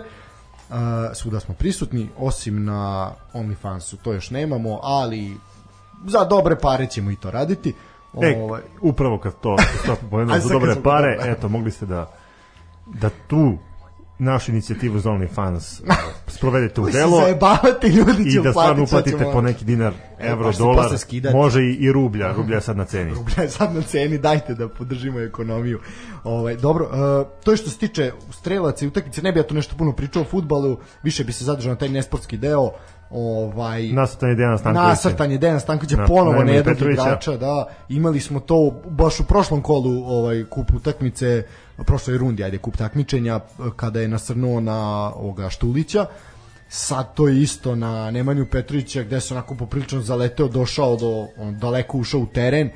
Uh, 0.70 0.76
svuda 1.14 1.40
smo 1.40 1.54
prisutni, 1.54 2.08
osim 2.18 2.64
na 2.64 3.10
OnlyFansu, 3.32 3.96
to 4.02 4.12
još 4.12 4.30
nemamo, 4.30 4.80
ali 4.82 5.36
za 6.06 6.24
dobre 6.24 6.58
pare 6.58 6.86
ćemo 6.86 7.10
i 7.10 7.16
to 7.16 7.30
raditi. 7.30 7.74
E, 8.22 8.36
Ovaj, 8.38 8.62
upravo 8.80 9.18
kad 9.18 9.32
to, 9.40 9.56
to 9.86 9.96
smo 9.96 10.10
pomenuli 10.10 10.40
za 10.40 10.48
dobre 10.48 10.74
pare, 10.82 11.18
eto, 11.20 11.48
mogli 11.48 11.70
ste 11.70 11.86
da 11.86 12.10
da 12.94 13.10
tu 13.26 13.58
našu 14.18 14.52
inicijativu 14.52 14.98
za 14.98 15.10
OnlyFans 15.10 15.82
sprovedete 16.36 16.80
u 16.80 16.90
delo 16.90 17.20
zajebavate, 17.20 17.88
ljudi 17.88 18.30
će 18.30 18.38
i 18.38 18.42
da 18.42 18.50
stvarno 18.50 18.82
uplatite 18.82 19.24
po 19.32 19.40
neki 19.40 19.64
dinar, 19.64 19.92
evro, 20.18 20.52
se 20.52 20.58
dolar, 20.58 20.90
može 21.32 21.62
i, 21.62 21.72
i 21.72 21.92
rublja, 21.92 22.32
rublja 22.32 22.54
je 22.54 22.60
sad 22.60 22.76
na 22.76 22.84
ceni. 22.84 23.14
rublja 23.14 23.42
je 23.42 23.50
sad 23.50 23.74
na 23.74 23.82
ceni, 23.82 24.18
dajte 24.18 24.54
da 24.54 24.68
podržimo 24.68 25.20
ekonomiju. 25.20 25.80
Ovaj 26.24 26.56
dobro, 26.56 26.84
uh, 26.84 27.42
to 27.44 27.50
je 27.50 27.56
što 27.56 27.70
se 27.70 27.78
tiče 27.78 28.12
strelaca 28.30 28.84
i 28.84 28.88
utakmice, 28.88 29.22
ne 29.22 29.32
bi 29.32 29.40
ja 29.40 29.46
tu 29.46 29.54
nešto 29.54 29.76
puno 29.76 29.92
pričao 29.92 30.22
o 30.22 30.24
fudbalu, 30.24 30.78
više 31.02 31.24
bi 31.24 31.32
se 31.32 31.44
zadržao 31.44 31.72
na 31.72 31.78
taj 31.78 31.88
nesportski 31.88 32.36
deo. 32.36 32.70
Ovaj 33.10 33.88
Nasrtan 33.88 34.28
je 34.28 34.34
Dejan 34.34 34.58
Stanković. 34.58 34.88
Nasrtanje 34.88 35.38
Dejan 35.38 35.60
Stankovića 35.60 35.96
Na- 35.96 36.06
ponovo 36.06 36.38
na 36.38 36.44
na 36.44 36.52
jednog 36.52 36.74
Petrovića. 36.74 37.02
igrača, 37.02 37.36
da, 37.36 37.66
imali 37.88 38.20
smo 38.20 38.40
to 38.40 38.82
baš 38.86 39.20
u 39.20 39.24
prošlom 39.24 39.62
kolu 39.62 40.04
ovaj 40.04 40.44
kup 40.44 40.74
utakmice, 40.74 41.42
prošloj 41.76 42.18
rundi, 42.18 42.44
ajde 42.44 42.58
kup 42.58 42.76
takmičenja 42.76 43.40
kada 43.76 44.00
je 44.00 44.08
nasrnuo 44.08 44.60
na 44.60 44.78
ovoga 45.14 45.50
Štulića. 45.50 46.06
Sad 46.68 47.14
to 47.14 47.28
je 47.28 47.42
isto 47.42 47.74
na 47.76 48.10
Nemanju 48.10 48.46
Petrovića 48.46 49.02
gde 49.02 49.20
se 49.20 49.34
onako 49.34 49.54
poprilično 49.54 50.00
zaleteo, 50.00 50.48
došao 50.48 50.96
do 50.96 51.26
on 51.38 51.58
daleko 51.58 51.98
ušao 51.98 52.20
u 52.20 52.26
teren 52.26 52.70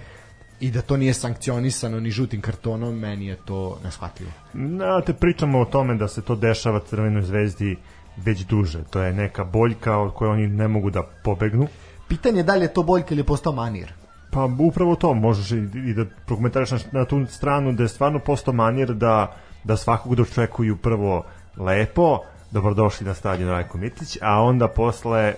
i 0.61 0.71
da 0.71 0.81
to 0.83 0.97
nije 0.97 1.15
sankcionisano 1.15 2.01
ni 2.01 2.11
žutim 2.11 2.41
kartonom, 2.41 2.99
meni 2.99 3.27
je 3.27 3.37
to 3.37 3.79
neshvatljivo. 3.85 4.33
Znate, 4.55 5.13
pričamo 5.13 5.61
o 5.61 5.65
tome 5.65 5.95
da 5.95 6.09
se 6.09 6.23
to 6.23 6.35
dešava 6.37 6.81
Crvenoj 6.81 7.23
zvezdi 7.23 7.77
već 8.17 8.45
duže. 8.45 8.85
To 8.91 9.03
je 9.03 9.13
neka 9.13 9.45
boljka 9.45 9.99
od 9.99 10.15
koje 10.15 10.31
oni 10.31 10.47
ne 10.47 10.69
mogu 10.69 10.91
da 10.91 11.03
pobegnu. 11.25 11.67
Pitanje 12.09 12.39
je 12.39 12.43
da 12.43 12.55
li 12.55 12.65
je 12.65 12.73
to 12.75 12.83
boljka 12.83 13.09
ili 13.11 13.21
je 13.21 13.25
postao 13.25 13.53
manir. 13.53 13.93
Pa 14.31 14.49
upravo 14.59 14.97
to, 14.97 15.15
možeš 15.15 15.51
i, 15.51 15.69
i 15.75 15.95
da 15.95 16.05
prokomentariš 16.27 16.71
na, 16.71 16.79
na 16.93 17.05
tu 17.05 17.27
stranu 17.27 17.73
da 17.73 17.83
je 17.83 17.89
stvarno 17.89 18.19
postao 18.19 18.55
manir 18.55 18.95
da, 18.95 19.37
da 19.65 19.77
svakog 19.77 20.15
dočekuju 20.15 20.77
prvo 20.77 21.25
lepo, 21.57 22.19
dobrodošli 22.51 23.07
na 23.07 23.15
stadion 23.15 23.51
Rajko 23.51 23.79
Mitić, 23.79 24.19
a 24.23 24.43
onda 24.43 24.69
posle 24.69 25.35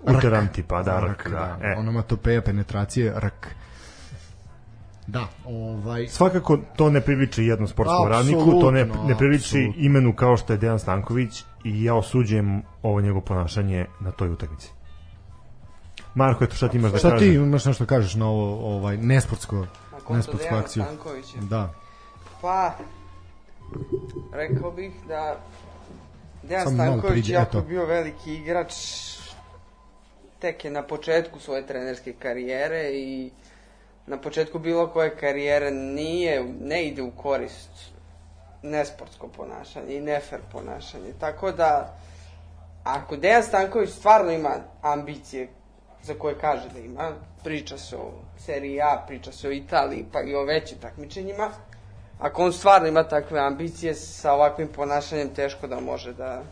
uteram 0.00 0.48
ti 0.48 0.62
pa 0.62 0.82
da, 0.82 1.00
rk, 1.00 1.28
da. 1.30 1.58
E. 1.62 1.74
Onomatopeja 1.78 2.42
penetracije, 2.42 3.12
rak. 3.16 3.54
Da, 5.06 5.28
ovaj... 5.44 6.08
Svakako 6.08 6.58
to 6.76 6.90
ne 6.90 7.00
priliči 7.00 7.44
jednom 7.44 7.68
sportskom 7.68 8.08
radniku, 8.08 8.60
to 8.60 8.70
ne, 8.70 8.84
ne 8.84 9.18
priliči 9.18 9.58
apsolutno. 9.58 9.82
imenu 9.82 10.14
kao 10.16 10.36
što 10.36 10.52
je 10.52 10.56
Dejan 10.56 10.78
Stanković 10.78 11.44
i 11.64 11.84
ja 11.84 11.94
osuđujem 11.94 12.62
ovo 12.82 13.00
njegovo 13.00 13.20
ponašanje 13.20 13.86
na 14.00 14.10
toj 14.10 14.30
utakmici. 14.30 14.70
Marko, 16.14 16.44
eto 16.44 16.54
šta 16.56 16.68
ti 16.68 16.76
imaš 16.76 16.92
da 16.92 16.98
Šta 16.98 17.10
kažeš? 17.10 17.28
ti 17.28 17.34
imaš 17.34 17.64
nešto 17.64 17.86
kažeš 17.86 18.14
na 18.14 18.28
ovo 18.28 18.76
ovaj 18.76 18.96
nesportsko 18.96 19.66
nesportsku 20.10 20.48
Dejana 20.48 20.58
akciju? 20.58 20.82
Stankovića. 20.82 21.38
Da. 21.40 21.74
Pa, 22.40 22.74
rekao 24.32 24.70
bih 24.70 24.92
da 25.08 25.36
Dejan 26.42 26.64
Samo 26.64 26.76
malo 26.76 26.90
Stanković, 26.90 27.12
priđe, 27.12 27.32
jako 27.34 27.48
eto. 27.48 27.58
je 27.58 27.64
bio 27.64 27.86
veliki 27.86 28.34
igrač, 28.34 28.74
tek 30.38 30.64
je 30.64 30.70
na 30.70 30.82
početku 30.82 31.38
svoje 31.40 31.66
trenerske 31.66 32.12
karijere 32.12 32.90
i 32.92 33.30
na 34.06 34.16
početku 34.20 34.58
bilo 34.58 34.86
koje 34.86 35.16
karijere 35.16 35.70
nije, 35.70 36.44
ne 36.60 36.84
ide 36.84 37.02
u 37.02 37.10
korist 37.10 37.70
nesportsko 38.62 39.28
ponašanje 39.28 39.94
i 39.94 40.00
nefer 40.00 40.40
ponašanje. 40.52 41.12
Tako 41.20 41.52
da, 41.52 41.96
ako 42.84 43.16
Dejan 43.16 43.42
Stanković 43.42 43.90
stvarno 43.90 44.32
ima 44.32 44.54
ambicije 44.82 45.48
za 46.02 46.14
koje 46.14 46.38
kaže 46.38 46.68
da 46.68 46.78
ima, 46.78 47.12
priča 47.44 47.78
se 47.78 47.96
o 47.96 48.10
seriji 48.38 48.80
A, 48.80 49.04
priča 49.06 49.32
se 49.32 49.48
o 49.48 49.52
Italiji, 49.52 50.06
pa 50.12 50.22
i 50.22 50.34
o 50.34 50.44
većim 50.44 50.78
takmičenjima, 50.78 51.50
ako 52.18 52.44
on 52.44 52.52
stvarno 52.52 52.88
ima 52.88 53.08
takve 53.08 53.40
ambicije, 53.40 53.94
sa 53.94 54.32
ovakvim 54.32 54.68
ponašanjem 54.68 55.34
teško 55.34 55.66
da 55.66 55.80
može 55.80 56.12
da, 56.12 56.42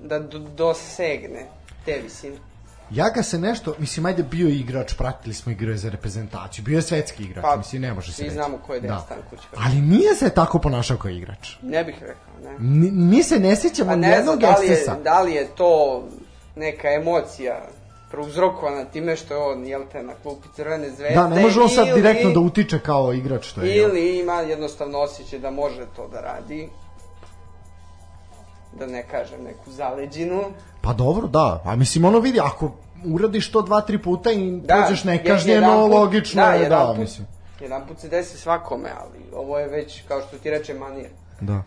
da 0.00 0.18
do, 0.18 0.38
dosegne 0.38 1.46
te 1.84 2.00
visine. 2.02 2.49
Ja 2.90 3.10
ga 3.10 3.22
se 3.22 3.38
nešto, 3.38 3.74
mislim, 3.78 4.06
ajde 4.06 4.22
bio 4.22 4.48
je 4.48 4.54
igrač, 4.54 4.94
pratili 4.94 5.34
smo 5.34 5.52
igrao 5.52 5.70
je 5.70 5.76
za 5.76 5.90
reprezentaciju, 5.90 6.64
bio 6.64 6.76
je 6.76 6.82
svetski 6.82 7.22
igrač, 7.22 7.42
Pa, 7.42 7.56
mislim, 7.56 7.82
ne 7.82 7.94
može 7.94 8.12
se 8.12 8.22
reći. 8.22 8.34
znamo 8.34 8.58
ko 8.58 8.74
je 8.74 8.80
Dejan 8.80 8.96
da. 8.96 9.02
Stanković. 9.02 9.40
Ali 9.56 9.76
nije 9.76 10.14
se 10.14 10.30
tako 10.30 10.58
ponašao 10.58 10.96
kao 10.96 11.10
igrač. 11.10 11.56
Ne 11.62 11.84
bih 11.84 11.94
rekao, 12.00 12.34
ne. 12.42 12.56
Ni- 12.60 12.90
Mi 12.90 13.22
se 13.22 13.38
ne 13.38 13.56
sjećamo 13.56 13.90
Pa 13.90 13.96
ne 13.96 14.08
jednog 14.08 14.38
da 14.38 14.56
li, 14.56 14.66
je, 14.66 14.86
da 15.04 15.20
li 15.20 15.32
je 15.32 15.46
to 15.48 16.02
neka 16.56 16.88
emocija 16.90 17.60
prouzrokovana 18.10 18.84
time 18.84 19.16
što 19.16 19.34
je 19.34 19.40
on, 19.42 19.66
jel 19.66 19.82
te, 19.92 20.02
na 20.02 20.12
klupi 20.14 20.48
Crvene 20.56 20.90
zvezde. 20.90 21.14
Da, 21.14 21.28
ne 21.28 21.42
može 21.42 21.60
on 21.60 21.68
sad 21.68 21.86
ili- 21.86 21.96
direktno 21.96 22.30
da 22.30 22.40
utiče 22.40 22.78
kao 22.78 23.12
igrač, 23.12 23.44
što 23.44 23.60
je. 23.62 23.76
Ili 23.76 24.18
ima 24.18 24.34
jednostavno 24.34 24.98
osjećaj 24.98 25.38
da 25.38 25.50
može 25.50 25.86
to 25.96 26.08
da 26.08 26.20
radi. 26.22 26.68
Da 28.80 28.86
ne 28.86 29.02
kažem 29.02 29.44
neku 29.44 29.70
zaleđinu. 29.70 30.42
Pa 30.80 30.92
dobro, 30.92 31.26
da. 31.28 31.62
A 31.64 31.76
mislim, 31.76 32.04
ono 32.04 32.18
vidi, 32.18 32.40
ako 32.40 32.72
uradiš 33.06 33.50
to 33.50 33.62
dva, 33.62 33.80
tri 33.80 33.98
puta 33.98 34.32
i 34.32 34.50
Da, 34.52 34.74
prođeš 34.76 35.04
je- 35.04 35.06
nekažnjeno, 35.08 35.86
logično 35.88 36.42
da, 36.42 36.52
je, 36.52 36.58
da, 36.60 36.76
jedanput- 36.76 36.98
mislim. 36.98 37.26
Jedan 37.60 37.86
put 37.86 37.98
se 37.98 38.08
desi 38.08 38.38
svakome, 38.38 38.90
ali 38.96 39.18
ovo 39.36 39.58
je 39.58 39.68
već, 39.68 40.02
kao 40.02 40.20
što 40.20 40.38
ti 40.38 40.50
reče, 40.50 40.74
manija. 40.74 41.08
Da. 41.40 41.62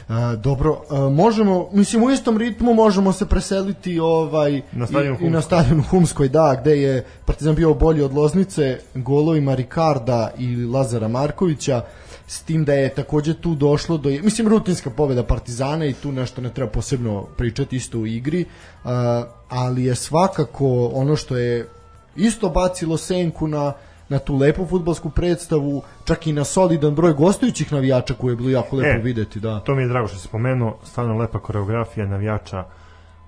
E, 0.00 0.12
dobro, 0.36 0.80
e, 0.90 1.10
možemo, 1.10 1.68
mislim 1.72 2.02
u 2.02 2.10
istom 2.10 2.38
ritmu 2.38 2.74
možemo 2.74 3.12
se 3.12 3.26
preseliti 3.26 4.00
ovaj 4.00 4.62
Na 4.72 4.86
stadion 4.86 5.14
i, 5.14 5.16
i 5.16 5.30
na 5.30 5.30
Humskoj. 5.30 5.42
stadion 5.42 5.82
Humskoj, 5.82 6.28
da, 6.28 6.56
gde 6.60 6.76
je 6.76 7.04
Partizan 7.24 7.54
bio 7.54 7.74
bolji 7.74 8.02
od 8.02 8.14
Loznice, 8.14 8.78
golovima 8.94 9.54
Rikarda 9.54 10.30
i 10.38 10.64
Lazara 10.64 11.08
Markovića, 11.08 11.82
s 12.26 12.42
tim 12.42 12.64
da 12.64 12.72
je 12.72 12.94
takođe 12.94 13.34
tu 13.34 13.54
došlo 13.54 13.98
do, 13.98 14.10
mislim 14.10 14.48
rutinska 14.48 14.90
pobeda 14.90 15.22
Partizana 15.22 15.86
i 15.86 15.92
tu 15.92 16.12
nešto 16.12 16.40
ne 16.40 16.50
treba 16.50 16.70
posebno 16.70 17.26
pričati 17.36 17.76
isto 17.76 17.98
u 17.98 18.06
igri, 18.06 18.44
ali 19.48 19.84
je 19.84 19.94
svakako 19.94 20.90
ono 20.94 21.16
što 21.16 21.36
je 21.36 21.68
isto 22.16 22.48
bacilo 22.48 22.96
senku 22.96 23.48
na 23.48 23.72
na 24.08 24.18
tu 24.18 24.36
lepu 24.36 24.66
futbalsku 24.66 25.10
predstavu, 25.10 25.82
čak 26.04 26.26
i 26.26 26.32
na 26.32 26.44
solidan 26.44 26.94
broj 26.94 27.12
gostujućih 27.12 27.72
navijača 27.72 28.14
koje 28.14 28.32
je 28.32 28.36
bilo 28.36 28.50
jako 28.50 28.76
lepo 28.76 28.98
E, 28.98 29.02
videti, 29.02 29.40
da. 29.40 29.60
To 29.60 29.74
mi 29.74 29.82
je 29.82 29.88
drago 29.88 30.08
što 30.08 30.18
si 30.18 30.28
spomenuo, 30.28 30.78
stvarno 30.82 31.16
lepa 31.18 31.38
koreografija 31.38 32.06
navijača 32.06 32.64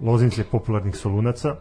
Loznice 0.00 0.44
popularnih 0.44 0.96
Solunaca. 0.96 1.56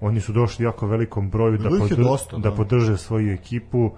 Oni 0.00 0.20
su 0.20 0.32
došli 0.32 0.64
jako 0.64 0.86
velikom 0.86 1.30
broju 1.30 1.58
da, 1.58 1.68
podr- 1.68 2.04
dosta, 2.04 2.36
da 2.36 2.50
da. 2.50 2.56
podrže 2.56 2.96
svoju 2.96 3.32
ekipu 3.32 3.90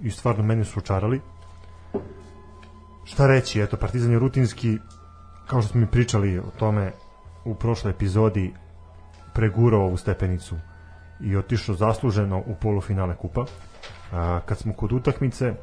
i 0.00 0.10
stvarno 0.10 0.44
meni 0.44 0.64
su 0.64 0.78
očarali. 0.78 1.20
Šta 3.04 3.26
reći, 3.26 3.60
eto, 3.60 3.76
Partizan 3.76 4.12
je 4.12 4.18
rutinski, 4.18 4.78
kao 5.46 5.62
što 5.62 5.72
smo 5.72 5.80
mi 5.80 5.86
pričali 5.86 6.38
o 6.38 6.50
tome 6.58 6.92
u 7.44 7.54
prošloj 7.54 7.90
epizodi, 7.90 8.52
pregurao 9.34 9.80
ovu 9.80 9.96
stepenicu 9.96 10.56
i 11.20 11.36
otišao 11.36 11.74
zasluženo 11.74 12.38
u 12.38 12.54
polufinale 12.60 13.16
kupa. 13.16 13.44
A, 14.12 14.40
kad 14.46 14.58
smo 14.58 14.72
kod 14.72 14.92
utakmice, 14.92 15.54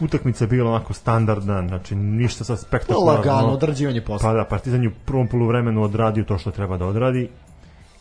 utakmica 0.00 0.44
je 0.44 0.48
bila 0.48 0.70
onako 0.70 0.92
standardna, 0.92 1.68
znači 1.68 1.94
ništa 1.94 2.44
sa 2.44 2.56
spektakularno. 2.56 3.32
Lagano, 3.32 3.52
odrađivanje 3.52 4.04
posla. 4.04 4.28
Pa 4.28 4.34
da, 4.34 4.44
Partizan 4.44 4.82
je 4.82 4.88
u 4.88 4.92
prvom 5.06 5.28
poluvremenu 5.28 5.82
odradio 5.82 6.24
to 6.24 6.38
što 6.38 6.50
treba 6.50 6.76
da 6.76 6.86
odradi 6.86 7.30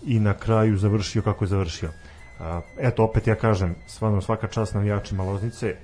i 0.05 0.19
na 0.19 0.33
kraju 0.33 0.77
završio 0.77 1.21
kako 1.21 1.43
je 1.43 1.47
završio. 1.47 1.89
A, 2.39 2.61
eto, 2.79 3.03
opet 3.03 3.27
ja 3.27 3.35
kažem, 3.35 3.75
stvarno 3.87 4.21
svaka 4.21 4.47
čast 4.47 4.73
navijačima 4.73 5.23
Loznice, 5.23 5.75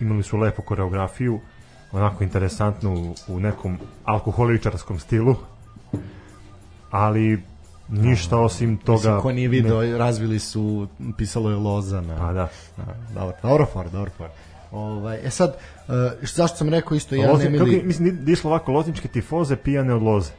imali 0.00 0.22
su 0.22 0.36
lepu 0.36 0.62
koreografiju, 0.62 1.40
onako 1.92 2.24
interesantnu 2.24 2.94
u, 2.94 3.14
u 3.34 3.40
nekom 3.40 3.78
alkoholičarskom 4.04 4.98
stilu, 4.98 5.36
ali 6.90 7.42
ništa 7.88 8.38
osim 8.38 8.76
toga... 8.76 8.96
Mislim, 8.96 9.20
ko 9.20 9.32
nije 9.32 9.48
video, 9.48 9.98
razvili 9.98 10.38
su, 10.38 10.88
pisalo 11.16 11.50
je 11.50 11.56
Loza 11.56 12.00
na... 12.00 12.16
Pa 12.18 12.32
da. 12.32 12.48
Da, 12.76 12.84
dobro, 13.14 13.36
dobro 13.42 13.66
for, 13.72 13.90
dobro 13.90 14.10
for. 14.16 14.28
Ovaj, 14.72 15.18
e 15.24 15.30
sad, 15.30 15.56
uh, 15.88 15.94
zašto 16.22 16.56
sam 16.56 16.68
rekao 16.68 16.94
isto, 16.96 17.14
ja 17.14 17.26
ne 17.26 17.32
kako, 17.32 17.42
je- 17.42 17.50
mili... 17.50 17.82
mislim, 17.84 18.24
da 18.24 18.32
išlo 18.32 18.50
ovako, 18.50 18.72
lozničke 18.72 19.08
tifoze 19.08 19.56
pijane 19.56 19.94
od 19.94 20.02
loze. 20.02 20.32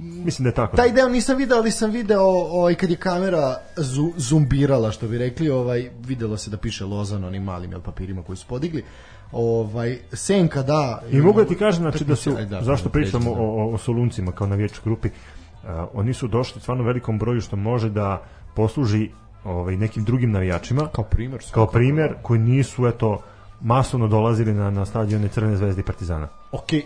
Mislim 0.00 0.44
da 0.44 0.48
je 0.48 0.54
tako. 0.54 0.76
Taj 0.76 0.92
deo 0.92 1.08
nisam 1.08 1.36
video, 1.36 1.58
ali 1.58 1.70
sam 1.70 1.90
video 1.90 2.22
ovaj, 2.28 2.74
kad 2.74 2.90
je 2.90 2.96
kamera 2.96 3.56
zu, 3.76 4.12
zumbirala, 4.16 4.90
što 4.90 5.08
bi 5.08 5.18
rekli, 5.18 5.50
ovaj, 5.50 5.90
videlo 6.06 6.36
se 6.36 6.50
da 6.50 6.56
piše 6.56 6.84
Loza 6.84 7.18
na 7.18 7.26
onim 7.26 7.42
malim 7.42 7.70
jel, 7.70 7.80
papirima 7.80 8.22
koji 8.22 8.36
su 8.36 8.46
podigli. 8.46 8.84
Ovaj, 9.32 9.98
Senka, 10.12 10.62
da... 10.62 11.02
I 11.10 11.20
mogu 11.20 11.40
da 11.40 11.48
ti 11.48 11.54
kažem, 11.54 11.82
znači 11.82 12.04
da 12.04 12.16
su, 12.16 12.36
Aj, 12.36 12.46
da, 12.46 12.62
zašto 12.62 12.88
da, 12.88 12.92
pričamo 12.92 13.24
pređemo. 13.24 13.52
o, 13.52 13.74
o, 13.74 13.78
Soluncima 13.78 14.32
kao 14.32 14.46
navijačkoj 14.46 14.82
grupi, 14.84 15.08
uh, 15.08 15.68
oni 15.94 16.14
su 16.14 16.28
došli 16.28 16.60
stvarno 16.60 16.84
velikom 16.84 17.18
broju 17.18 17.40
što 17.40 17.56
može 17.56 17.90
da 17.90 18.22
posluži 18.54 19.10
ovaj, 19.44 19.76
nekim 19.76 20.04
drugim 20.04 20.30
navijačima, 20.32 20.88
Kao 20.92 21.04
primjer. 21.04 21.42
kao 21.50 21.66
primer 21.66 22.14
koji 22.22 22.40
nisu 22.40 22.86
eto 22.86 23.22
masovno 23.60 24.08
dolazili 24.08 24.54
na, 24.54 24.70
na 24.70 24.86
stadione 24.86 25.28
Crvene 25.28 25.56
zvezde 25.56 25.80
i 25.80 25.84
Partizana. 25.84 26.28
Ok, 26.52 26.72
e, 26.72 26.82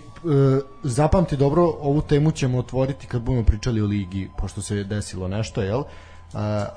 zapamti 0.82 1.36
dobro, 1.36 1.62
ovu 1.62 2.02
temu 2.02 2.30
ćemo 2.30 2.58
otvoriti 2.58 3.06
kad 3.06 3.22
budemo 3.22 3.44
pričali 3.44 3.80
o 3.80 3.86
ligi, 3.86 4.28
pošto 4.38 4.62
se 4.62 4.84
desilo 4.84 5.28
nešto, 5.28 5.62
jel? 5.62 5.80
E, 5.80 5.84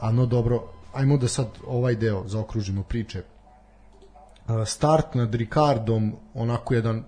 a 0.02 0.12
no 0.12 0.26
dobro, 0.26 0.64
ajmo 0.94 1.18
da 1.18 1.28
sad 1.28 1.48
ovaj 1.68 1.96
deo 1.96 2.24
zaokružimo 2.28 2.84
priče. 2.84 3.24
Start 4.66 5.16
nad 5.16 5.36
Ricardom, 5.36 6.14
onako 6.34 6.74
jedan 6.74 7.04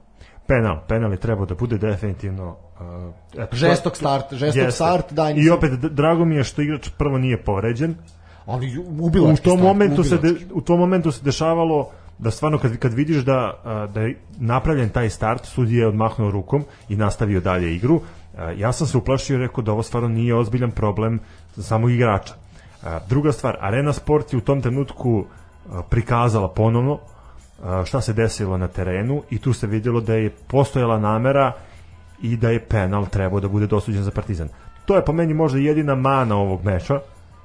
Penal, 0.47 0.79
penal 0.87 1.11
je 1.11 1.17
trebao 1.17 1.45
da 1.45 1.55
bude 1.55 1.77
definitivno 1.77 2.49
uh, 2.49 3.13
eto, 3.37 3.55
žestok 3.55 3.95
start, 3.95 4.33
žestok 4.33 4.55
Jeste. 4.57 4.71
start, 4.71 5.13
da, 5.13 5.29
I 5.29 5.33
nisam- 5.33 5.57
opet 5.57 5.71
d- 5.71 5.89
drago 5.89 6.25
mi 6.25 6.35
je 6.35 6.43
što 6.43 6.61
igrač 6.61 6.89
prvo 6.97 7.17
nije 7.17 7.43
povređen. 7.43 7.95
ali 8.45 8.77
U 8.99 9.11
tom 9.11 9.35
start, 9.35 9.61
momentu 9.61 10.03
se 10.03 10.17
de, 10.17 10.33
u 10.53 10.61
tom 10.61 10.79
momentu 10.79 11.11
se 11.11 11.23
dešavalo 11.23 11.89
da 12.17 12.31
stvarno 12.31 12.57
kad 12.57 12.77
kad 12.77 12.93
vidiš 12.93 13.17
da 13.17 13.53
da 13.93 14.01
je 14.01 14.19
napravljen 14.31 14.89
taj 14.89 15.09
start, 15.09 15.45
sudija 15.45 15.81
je 15.81 15.87
odmahnuo 15.87 16.31
rukom 16.31 16.63
i 16.89 16.95
nastavio 16.95 17.39
dalje 17.41 17.75
igru. 17.75 18.01
Ja 18.57 18.71
sam 18.71 18.87
se 18.87 18.97
uplašio 18.97 19.35
i 19.35 19.39
rekao 19.39 19.63
da 19.63 19.71
ovo 19.71 19.83
stvarno 19.83 20.09
nije 20.09 20.35
ozbiljan 20.35 20.71
problem 20.71 21.19
za 21.55 21.63
samog 21.63 21.91
igrača. 21.91 22.33
Druga 23.09 23.31
stvar, 23.31 23.57
Arena 23.59 23.93
Sport 23.93 24.33
je 24.33 24.37
u 24.37 24.41
tom 24.41 24.61
trenutku 24.61 25.25
prikazala 25.89 26.49
ponovno 26.49 26.99
šta 27.85 28.01
se 28.01 28.13
desilo 28.13 28.57
na 28.57 28.67
terenu 28.67 29.23
i 29.29 29.39
tu 29.39 29.53
se 29.53 29.67
vidjelo 29.67 30.01
da 30.01 30.13
je 30.13 30.29
postojala 30.29 30.99
namera 30.99 31.51
i 32.21 32.37
da 32.37 32.49
je 32.49 32.59
penal 32.59 33.05
trebao 33.05 33.39
da 33.39 33.47
bude 33.47 33.67
dosuđen 33.67 34.03
za 34.03 34.11
Partizan. 34.11 34.49
To 34.85 34.95
je 34.95 35.05
po 35.05 35.13
meni 35.13 35.33
možda 35.33 35.59
jedina 35.59 35.95
mana 35.95 36.35
ovog 36.35 36.63
meča, 36.63 36.99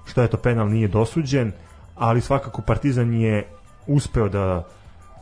što 0.04 0.22
je 0.22 0.28
to 0.28 0.36
penal 0.36 0.68
nije 0.68 0.88
dosuđen, 0.88 1.52
ali 1.94 2.20
svakako 2.20 2.62
Partizan 2.62 3.14
je 3.14 3.46
uspeo 3.86 4.28
da 4.28 4.64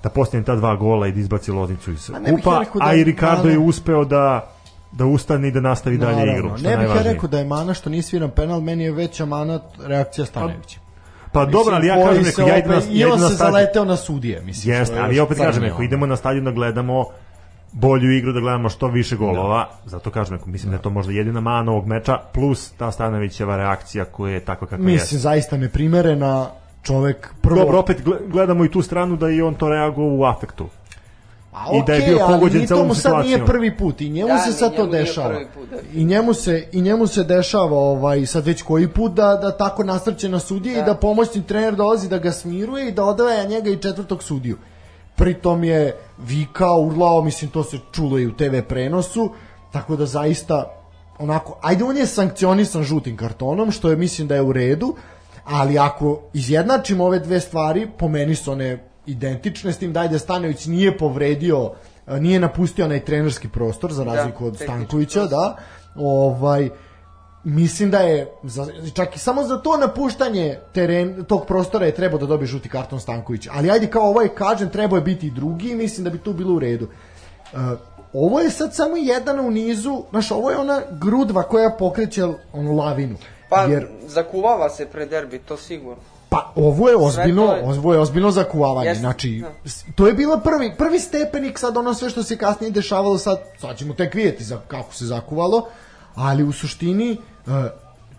da 0.03 0.11
postigne 0.11 0.45
ta 0.45 0.57
dva 0.57 0.77
gola 0.77 1.07
i 1.07 1.13
da 1.13 1.21
izbaci 1.21 1.53
Loznicu 1.53 1.93
iz 1.93 2.11
kupa, 2.31 2.55
ja 2.55 2.61
da 2.75 2.87
a 2.87 2.95
i 2.95 3.05
Ricardo 3.05 3.43
mana- 3.43 3.53
je 3.53 3.59
uspeo 3.59 4.05
da 4.05 4.51
da 4.93 5.07
ustane 5.07 5.49
i 5.49 5.51
da 5.51 5.61
nastavi 5.61 5.99
dalje 5.99 6.17
Naravno, 6.17 6.39
igru. 6.39 6.59
Što 6.59 6.69
Ne 6.69 6.77
bih 6.77 6.89
ja 6.97 7.03
rekao 7.03 7.29
da 7.29 7.39
je 7.39 7.45
mana 7.45 7.75
što 7.75 7.91
nije 7.91 8.03
sviran 8.03 8.31
penal, 8.31 8.61
meni 8.61 8.85
je 8.85 8.93
veća 8.93 9.25
mana 9.25 9.61
reakcija 9.87 10.27
Stanovića. 10.27 10.79
Pa 11.35 11.45
dobro, 11.47 11.75
ali 11.75 11.87
ja 11.87 11.95
kažem, 11.99 12.23
neko, 12.23 12.41
ja 12.43 12.59
idem 12.59 12.71
na, 12.71 12.77
opet- 12.77 12.91
I 12.91 12.99
ja 12.99 13.07
on 13.07 13.13
idem 13.13 13.23
na 13.23 13.29
se 13.29 13.35
stadion. 13.35 13.53
zaleteo 13.53 13.85
na 13.85 13.97
sudije, 13.97 14.43
mislim. 14.43 14.75
Jeste, 14.75 14.99
ali 14.99 15.21
opet 15.21 15.39
kažem, 15.39 15.65
ono. 15.65 15.83
idemo 15.83 16.07
na 16.07 16.17
stadion 16.17 16.45
da 16.45 16.51
gledamo 16.51 17.05
bolju 17.73 18.11
igru, 18.13 18.33
da 18.33 18.41
gledamo 18.41 18.69
što 18.69 18.87
više 18.87 19.17
golova, 19.17 19.69
zato 19.85 20.11
kažem, 20.11 20.35
ako 20.35 20.49
mislim 20.49 20.71
da 20.71 20.77
je 20.77 20.83
to 20.83 20.91
možda 20.91 21.13
jedina 21.13 21.41
mana 21.41 21.73
ovog 21.73 21.87
meča, 21.87 22.19
plus 22.33 22.71
ta 22.71 22.91
Stanovićeva 22.91 23.57
reakcija 23.57 24.05
koja 24.05 24.35
je 24.35 24.41
takva 24.41 24.67
kakva 24.67 24.87
je. 24.87 24.93
Mislim, 24.93 25.21
zaista 25.21 25.57
neprimerena 25.57 26.47
čovek 26.83 27.35
prvo... 27.41 27.57
Dobro, 27.57 27.79
opet 27.79 28.05
gle- 28.05 28.29
gledamo 28.29 28.65
i 28.65 28.71
tu 28.71 28.83
stranu 28.83 29.17
da 29.17 29.29
je 29.29 29.45
on 29.45 29.55
to 29.55 29.69
reagovao 29.69 30.17
u 30.17 30.25
afektu. 30.25 30.69
A 31.55 31.65
i 31.73 31.83
da 31.87 31.93
je 31.95 32.07
bio 32.07 32.19
pogođen 32.27 32.67
celom 32.67 32.83
to 32.83 32.89
mu 32.89 32.95
sad 32.95 33.13
nije 33.13 33.23
situacijom. 33.25 33.47
prvi 33.47 33.77
put 33.77 34.01
i 34.01 34.09
njemu 34.09 34.29
Da, 34.29 34.39
se 34.39 34.53
sad 34.53 34.77
to 34.77 34.87
dešava. 34.87 35.41
put, 35.55 35.71
da. 35.71 35.77
I 35.95 36.05
njemu 36.05 36.35
se 36.35 36.69
i 36.73 36.81
njemu 36.81 37.07
se 37.07 37.25
dešava 37.25 37.79
ovaj 37.79 38.27
sad 38.27 38.47
već 38.47 38.63
koji 38.63 38.89
put 38.89 39.13
da 39.13 39.37
da 39.37 39.57
tako 39.57 39.85
nasrće 39.85 40.29
na 40.29 40.39
sudije 40.39 40.79
i 40.81 40.83
da 40.83 40.95
pomoćni 40.95 41.43
trener 41.43 41.75
dolazi 41.75 42.09
da 42.09 42.19
ga 42.19 42.33
smiruje 42.33 42.89
i 42.89 42.93
da 42.93 43.05
odvaja 43.05 43.45
njega 43.45 43.71
i 43.71 43.77
četvrtog 43.77 44.23
sudiju. 44.23 44.57
Pritom 45.17 45.65
je 45.65 45.97
vikao, 46.19 46.81
urlao, 46.81 47.23
mislim 47.23 47.51
to 47.51 47.65
se 47.65 47.79
čulo 47.93 48.19
i 48.19 48.27
u 48.27 48.37
TV 48.37 48.61
prenosu, 48.69 49.31
tako 49.73 49.97
da 49.97 50.07
zaista 50.07 50.65
onako, 51.19 51.59
ajde 51.63 51.85
on 51.85 51.97
je 51.97 52.07
sankcionisan 52.07 52.83
žutim 52.83 53.17
kartonom, 53.17 53.71
što 53.71 53.91
je 53.91 53.97
mislim 53.97 54.29
da 54.29 54.35
je 54.35 54.43
u 54.43 54.53
redu, 54.53 54.95
ali 55.45 55.79
ako 55.79 56.21
izjednačimo 56.33 57.05
ove 57.05 57.19
dve 57.19 57.41
stvari, 57.41 57.89
po 57.99 58.09
meni 58.09 58.35
su 58.35 58.53
one 58.53 58.89
identične, 59.07 59.73
s 59.73 59.79
tim 59.79 59.93
da 59.93 60.01
ajde 60.01 60.19
Stanović 60.19 60.67
nije 60.67 60.99
povredio, 60.99 61.71
e, 62.07 62.21
nije 62.21 62.41
napustio 62.41 62.85
onaj 62.85 63.05
trenerski 63.05 63.49
prostor, 63.49 63.93
za 63.93 64.05
razliku 64.05 64.47
od 64.47 64.59
tehnički 64.59 64.65
Stankovića, 64.65 65.21
prostor. 65.21 65.39
da, 65.39 65.57
ovaj, 65.95 66.71
mislim 67.45 67.91
da 67.91 67.99
je 67.99 68.33
za, 68.43 68.67
čak 68.95 69.17
i 69.17 69.19
samo 69.19 69.43
za 69.43 69.59
to 69.59 69.77
napuštanje 69.77 70.59
teren, 70.73 71.25
tog 71.25 71.47
prostora 71.47 71.87
je 71.87 71.95
trebao 71.95 72.19
da 72.19 72.27
dobije 72.27 72.47
žuti 72.47 72.69
karton 72.69 73.01
Stanković. 73.01 73.49
Ali 73.53 73.71
ajde 73.71 73.87
kao 73.87 74.09
ovaj 74.09 74.29
kažem, 74.29 74.71
trebao 74.71 74.97
je 74.97 75.03
biti 75.03 75.27
i 75.27 75.31
drugi 75.31 75.71
i 75.71 75.75
mislim 75.75 76.05
da 76.05 76.11
bi 76.11 76.19
tu 76.19 76.33
bilo 76.33 76.55
u 76.55 76.59
redu. 76.59 76.89
Uh, 77.53 77.61
ovo 78.13 78.41
je 78.41 78.51
sad 78.51 78.75
samo 78.75 78.97
jedan 78.97 79.41
u 79.41 79.51
nizu, 79.51 80.03
znaš, 80.11 80.31
ovo 80.31 80.51
je 80.51 80.57
ona 80.57 80.81
grudva 80.91 81.43
koja 81.43 81.71
pokreće 81.79 82.25
onu 82.53 82.77
lavinu. 82.77 83.17
Pa, 83.49 83.63
Jer, 83.63 83.89
zakuvava 84.07 84.71
se 84.71 84.87
pre 84.87 85.07
derbi, 85.07 85.39
to 85.39 85.57
sigurno. 85.57 86.14
Pa 86.35 86.53
ovo 86.57 86.89
je 86.89 86.97
ozbiljno, 86.97 87.47
to 87.47 87.55
je- 87.55 87.65
ovo 87.65 87.95
je 87.95 88.01
ozbiljno 88.01 88.31
zakuvavanje. 88.31 88.89
Jeste, 88.89 89.01
znači, 89.01 89.43
da. 89.43 89.93
to 89.95 90.07
je 90.07 90.15
bila 90.15 90.41
prvi, 90.41 90.75
prvi 90.79 91.01
stepenik, 91.01 91.59
sad 91.59 91.77
ono 91.77 91.95
sve 91.95 92.11
što 92.11 92.23
se 92.23 92.37
kasnije 92.37 92.71
dešavalo, 92.71 93.19
sad, 93.19 93.39
sad 93.59 93.77
ćemo 93.79 93.95
tek 93.95 94.15
vidjeti 94.15 94.45
za, 94.45 94.59
kako 94.69 94.95
se 94.95 95.07
zakuvalo, 95.07 95.69
ali 96.15 96.43
u 96.43 96.53
suštini, 96.53 97.13
uh, 97.47 97.53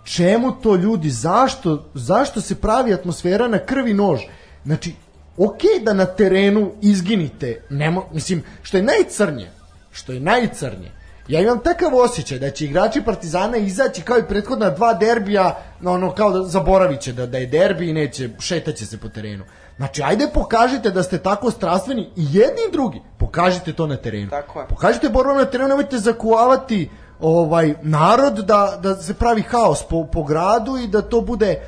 čemu 0.03 0.51
to 0.51 0.75
ljudi, 0.75 1.09
zašto, 1.09 1.85
zašto 1.93 2.41
se 2.41 2.55
pravi 2.55 2.93
atmosfera 2.93 3.47
na 3.47 3.59
krvi 3.59 3.93
nož? 3.93 4.19
Znači, 4.65 4.93
ok 5.37 5.61
da 5.83 5.93
na 5.93 6.05
terenu 6.05 6.71
izginite, 6.81 7.61
nemo, 7.69 8.05
mislim, 8.13 8.43
što 8.61 8.77
je 8.77 8.83
najcrnje, 8.83 9.49
što 9.91 10.11
je 10.11 10.19
najcrnje, 10.19 10.91
ja 11.27 11.41
imam 11.41 11.59
takav 11.59 11.95
osjećaj 11.95 12.39
da 12.39 12.49
će 12.51 12.65
igrači 12.65 13.01
Partizana 13.01 13.57
izaći 13.57 14.01
kao 14.01 14.17
i 14.17 14.27
prethodna 14.29 14.69
dva 14.69 14.93
derbija, 14.93 15.57
na 15.79 15.91
ono 15.91 16.11
kao 16.11 16.31
da 16.31 16.43
zaboravit 16.43 16.99
će 16.99 17.13
da, 17.13 17.25
da 17.25 17.37
je 17.37 17.45
derbi 17.45 17.89
i 17.89 17.93
neće, 17.93 18.29
šetaće 18.39 18.85
se 18.85 18.97
po 18.97 19.09
terenu. 19.09 19.43
Znači, 19.77 20.03
ajde 20.03 20.27
pokažite 20.33 20.89
da 20.89 21.03
ste 21.03 21.17
tako 21.17 21.51
strastveni 21.51 22.01
i 22.15 22.25
jedni 22.31 22.61
i 22.69 22.71
drugi. 22.71 23.01
Pokažite 23.17 23.73
to 23.73 23.87
na 23.87 23.97
terenu. 23.97 24.29
Tako 24.29 24.59
je. 24.59 24.67
Pokažite 24.67 25.09
borbom 25.09 25.37
na 25.37 25.45
terenu, 25.45 25.69
nemojte 25.69 25.97
zakuvavati 25.97 26.89
ovaj 27.19 27.73
narod 27.81 28.33
da, 28.33 28.79
da 28.83 28.95
se 28.95 29.13
pravi 29.13 29.41
haos 29.41 29.83
po, 29.89 30.07
po 30.11 30.23
gradu 30.23 30.77
i 30.77 30.87
da 30.87 31.01
to 31.01 31.21
bude 31.21 31.61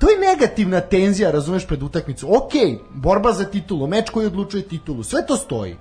to 0.00 0.10
je 0.10 0.18
negativna 0.18 0.80
tenzija, 0.80 1.30
razumeš, 1.30 1.66
pred 1.66 1.82
utakmicu. 1.82 2.34
Ok, 2.34 2.52
borba 2.94 3.32
za 3.32 3.44
titulu, 3.44 3.86
meč 3.86 4.10
koji 4.10 4.26
odlučuje 4.26 4.68
titulu, 4.68 5.02
sve 5.02 5.26
to 5.26 5.36
stoji. 5.36 5.76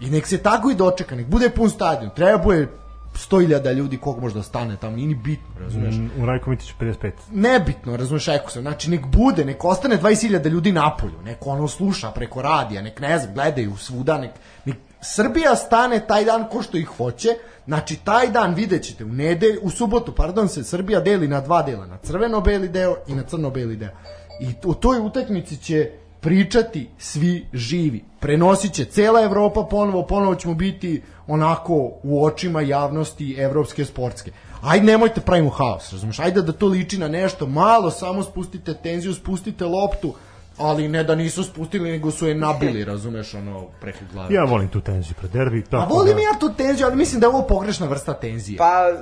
I 0.00 0.10
nek 0.10 0.26
se 0.26 0.38
tako 0.38 0.70
i 0.70 0.74
dočeka, 0.74 1.16
nek 1.16 1.26
bude 1.26 1.50
pun 1.50 1.70
stadion, 1.70 2.10
treba 2.14 2.38
bude 2.38 2.68
100.000 3.16 3.74
ljudi 3.74 3.98
koliko 3.98 4.20
može 4.20 4.34
da 4.34 4.42
stane 4.42 4.76
tamo, 4.76 4.96
nije 4.96 5.08
ni 5.08 5.14
bitno, 5.14 5.60
razumeš? 5.60 5.94
Mm, 5.94 6.22
U 6.22 6.26
Rajko 6.26 6.50
Mitiću 6.50 6.74
55. 6.80 7.12
nebitno, 7.30 7.96
razumeš, 7.96 8.26
rekao 8.26 8.50
sam, 8.50 8.62
znači 8.62 8.90
nek 8.90 9.06
bude, 9.06 9.44
nek 9.44 9.64
ostane 9.64 9.98
20.000 9.98 10.48
ljudi 10.48 10.72
na 10.72 10.96
polju, 10.96 11.22
nek 11.24 11.46
ono 11.46 11.68
sluša 11.68 12.10
preko 12.10 12.42
radija, 12.42 12.82
nek 12.82 13.00
ne 13.00 13.18
znam, 13.18 13.34
gledaju 13.34 13.76
svuda, 13.76 14.18
nek, 14.18 14.30
nek 14.64 14.76
Srbija 15.00 15.56
stane 15.56 16.06
taj 16.06 16.24
dan 16.24 16.48
ko 16.48 16.62
što 16.62 16.76
ih 16.76 16.86
hoće, 16.86 17.28
znači 17.66 17.96
taj 17.96 18.30
dan 18.30 18.54
vidjet 18.54 18.82
ćete 18.82 19.04
u 19.04 19.12
nedelj, 19.12 19.58
u 19.62 19.70
subotu, 19.70 20.14
pardon, 20.14 20.48
se 20.48 20.64
Srbija 20.64 21.00
deli 21.00 21.28
na 21.28 21.40
dva 21.40 21.62
dela, 21.62 21.86
na 21.86 21.98
crveno-beli 21.98 22.68
deo 22.68 22.96
i 23.06 23.14
na 23.14 23.22
crno-beli 23.22 23.76
deo. 23.76 23.90
I 24.40 24.54
u 24.64 24.74
toj 24.74 24.98
utakmici 24.98 25.56
će 25.56 25.90
pričati 26.26 26.88
svi 26.98 27.46
živi. 27.52 28.04
Prenosit 28.20 28.72
će 28.72 28.84
cela 28.84 29.20
Evropa 29.20 29.66
ponovo, 29.70 30.02
ponovo 30.02 30.34
ćemo 30.34 30.54
biti 30.54 31.02
onako 31.26 31.90
u 32.02 32.24
očima 32.24 32.60
javnosti 32.60 33.34
evropske 33.38 33.84
sportske. 33.84 34.30
Ajde 34.62 34.86
nemojte 34.86 35.20
pravimo 35.20 35.50
haos, 35.50 35.92
razumeš? 35.92 36.18
Ajde 36.18 36.42
da 36.42 36.52
to 36.52 36.66
liči 36.66 36.98
na 36.98 37.08
nešto 37.08 37.46
malo, 37.46 37.90
samo 37.90 38.22
spustite 38.22 38.74
tenziju, 38.74 39.14
spustite 39.14 39.64
loptu, 39.64 40.14
ali 40.58 40.88
ne 40.88 41.04
da 41.04 41.14
nisu 41.14 41.44
spustili, 41.44 41.90
nego 41.90 42.10
su 42.10 42.26
je 42.26 42.34
nabili, 42.34 42.84
razumeš, 42.84 43.34
ono, 43.34 43.66
preko 43.80 43.98
glave. 44.12 44.34
Ja 44.34 44.44
volim 44.44 44.68
tu 44.68 44.80
tenziju 44.80 45.14
pred 45.18 45.30
derbi. 45.30 45.58
A 45.58 45.70
Tako 45.70 45.94
volim 45.94 46.16
da, 46.16 46.22
ja 46.22 46.38
tu 46.40 46.50
tenziju, 46.56 46.86
ali 46.86 46.96
mislim 46.96 47.20
da 47.20 47.26
je 47.26 47.34
ovo 47.34 47.42
pogrešna 47.42 47.86
vrsta 47.86 48.14
tenzije. 48.14 48.58
Pa, 48.58 48.92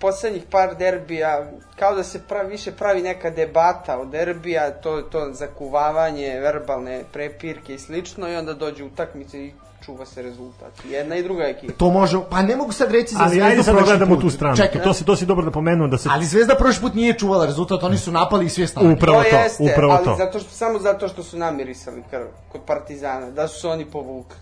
poslednjih 0.00 0.42
par 0.50 0.76
derbija, 0.76 1.50
kao 1.76 1.94
da 1.94 2.02
se 2.02 2.22
pravi, 2.28 2.48
više 2.48 2.72
pravi 2.72 3.02
neka 3.02 3.30
debata 3.30 3.98
o 3.98 4.04
derbija, 4.04 4.70
to 4.70 5.02
to 5.02 5.28
zakuvavanje, 5.32 6.40
verbalne 6.40 7.04
prepirke 7.12 7.74
i 7.74 7.78
slično, 7.78 8.28
i 8.28 8.36
onda 8.36 8.54
dođe 8.54 8.84
utakmice 8.84 9.44
i 9.44 9.52
čuva 9.84 10.06
se 10.06 10.22
rezultat. 10.22 10.72
Jedna 10.90 11.16
i 11.16 11.22
druga 11.22 11.44
ekipa. 11.44 11.72
To 11.72 11.90
može, 11.90 12.18
pa 12.30 12.42
ne 12.42 12.56
mogu 12.56 12.72
sad 12.72 12.92
reći 12.92 13.14
za 13.14 13.20
Ali 13.22 13.30
Zvezdu 13.30 13.46
ajde 13.50 13.62
sad 13.62 13.74
da 13.74 13.78
prošli 13.78 13.96
gledamo 13.96 14.14
put. 14.14 14.24
tu 14.24 14.30
stranu. 14.30 14.56
Čekaj, 14.56 14.82
To 14.82 14.94
si, 14.94 15.04
to 15.04 15.16
si 15.16 15.26
dobro 15.26 15.44
da 15.44 15.50
pomenuo 15.50 15.88
da 15.88 15.98
se 15.98 16.08
ali 16.12 16.24
Zvezda 16.24 16.54
prošli 16.54 16.80
put 16.80 16.94
nije 16.94 17.18
čuvala 17.18 17.46
rezultat, 17.46 17.82
oni 17.82 17.98
su 17.98 18.12
napali 18.12 18.46
i 18.46 18.48
sve 18.48 18.66
stane. 18.66 18.92
Upravo 18.92 19.22
to, 19.30 19.36
jeste, 19.36 19.64
upravo 19.72 19.92
ali 19.92 20.04
to. 20.04 20.14
zato 20.18 20.38
što, 20.38 20.50
samo 20.50 20.78
zato 20.78 21.08
što 21.08 21.22
su 21.22 21.38
namirisali 21.38 22.02
krv 22.10 22.26
kod 22.52 22.60
Partizana, 22.66 23.30
da 23.30 23.48
su 23.48 23.60
se 23.60 23.68
oni 23.68 23.84
povukli. 23.84 24.36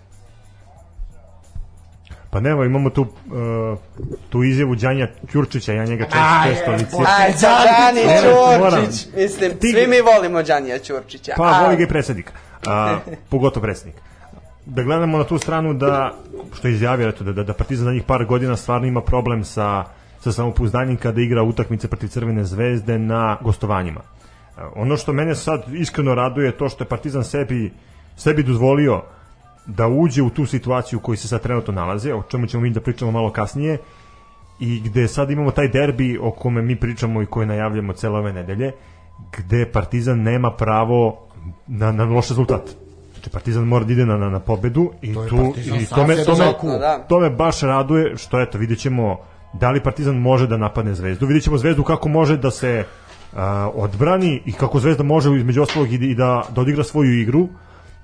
Pa 2.31 2.41
nevo, 2.41 2.65
imamo 2.65 2.91
tu, 2.91 3.03
uh, 3.03 3.79
tu 4.29 4.43
izjavu 4.45 4.75
Đanja 4.75 5.09
Ćurčića, 5.33 5.73
ja 5.73 5.85
njega 5.85 6.05
često, 6.05 6.71
licitiram. 6.71 7.07
Aj, 7.19 7.33
Đani. 7.41 8.01
Ćurčić. 8.83 9.07
Mislim, 9.17 9.59
Ti- 9.59 9.71
svi 9.73 9.87
mi 9.87 9.97
volimo 10.01 10.43
Đanija 10.43 10.79
Ćurčića. 10.79 11.33
Pa 11.37 11.45
a- 11.45 11.63
voli 11.63 11.77
ga 11.77 11.83
i 11.83 11.89
predsednik, 11.89 12.33
a, 12.67 12.99
pogotovo 13.31 13.63
predsednik. 13.63 13.95
Da 14.67 14.83
gledamo 14.83 15.19
na 15.19 15.25
tu 15.25 15.39
stranu 15.39 15.75
da, 15.75 16.15
što 16.55 16.69
je 16.69 16.75
izjavio, 16.75 17.09
eto, 17.09 17.25
da, 17.25 17.33
da, 17.33 17.43
da 17.43 17.53
Partizan 17.53 17.85
za 17.85 17.93
njih 17.93 18.03
par 18.03 18.25
godina 18.25 18.57
stvarno 18.57 18.87
ima 18.87 19.01
problem 19.01 19.45
sa, 19.45 19.85
sa 20.21 20.33
samopouzdanjem 20.33 20.97
kada 20.97 21.21
igra 21.21 21.43
utakmice 21.43 21.89
protiv 21.89 22.09
Crvene 22.09 22.45
zvezde 22.45 22.99
na 22.99 23.37
gostovanjima. 23.41 24.01
E, 24.59 24.61
Ono 24.75 24.97
što 24.97 25.13
mene 25.13 25.35
sad 25.35 25.63
iskreno 25.75 26.15
raduje 26.15 26.47
je 26.47 26.59
to 26.59 26.69
što 26.69 26.85
je 26.85 26.89
Partizan 26.89 27.25
sebi, 27.25 27.73
sebi 28.17 28.43
dozvolio 28.43 29.03
da 29.67 29.87
uđe 29.89 30.23
u 30.23 30.31
tu 30.31 30.47
situaciju 30.47 30.99
u 30.99 31.03
kojoj 31.03 31.17
se 31.17 31.29
sad 31.29 31.43
trenutno 31.43 31.75
nalaze, 31.75 32.15
o 32.15 32.23
čemu 32.23 32.47
ćemo 32.47 32.63
mi 32.63 32.71
da 32.71 32.81
pričamo 32.81 33.11
malo 33.11 33.31
kasnije, 33.33 33.79
i 34.61 34.81
gde 34.81 35.09
sad 35.09 35.31
imamo 35.31 35.51
taj 35.51 35.69
derbi 35.69 36.19
o 36.23 36.31
kome 36.31 36.63
mi 36.63 36.77
pričamo 36.77 37.23
i 37.23 37.27
koji 37.27 37.47
najavljamo 37.47 37.93
cele 37.93 38.19
ove 38.19 38.33
nedelje, 38.33 38.73
gde 39.39 39.67
Partizan 39.73 40.23
nema 40.23 40.51
pravo 40.51 41.27
na, 41.67 41.93
na 41.93 42.05
loš 42.05 42.29
rezultat. 42.29 42.63
Znači 43.13 43.31
Partizan 43.31 43.65
mora 43.65 43.85
da 43.85 43.93
ide 43.93 44.07
na, 44.07 44.17
na, 44.17 44.31
na 44.31 44.41
pobedu 44.41 44.93
i 45.03 45.15
To 45.15 45.27
tu 45.29 45.55
i 45.57 45.87
to 45.87 46.07
me, 46.07 46.25
to, 46.25 46.37
me. 46.37 46.79
Da. 46.79 47.05
to 47.09 47.21
me 47.21 47.31
baš 47.31 47.61
raduje 47.61 48.17
što 48.17 48.41
eto 48.41 48.59
vidjet 48.59 48.79
ćemo 48.79 49.19
da 49.53 49.71
li 49.71 49.83
Partizan 49.83 50.17
može 50.17 50.47
da 50.47 50.57
napadne 50.57 50.95
Zvezdu. 50.95 51.27
Vidjet 51.27 51.45
ćemo 51.45 51.59
Zvezdu 51.59 51.83
kako 51.83 52.09
može 52.09 52.37
da 52.37 52.51
se 52.51 52.85
a, 53.37 53.71
odbrani 53.75 54.43
i 54.47 54.53
kako 54.53 54.81
Zvezda 54.81 55.03
može 55.03 55.37
između 55.37 55.63
ostalog 55.63 55.93
i, 55.93 55.95
i 55.95 56.15
da, 56.15 56.43
da 56.55 56.61
odigra 56.61 56.85
svoju 56.85 57.21
igru. 57.21 57.49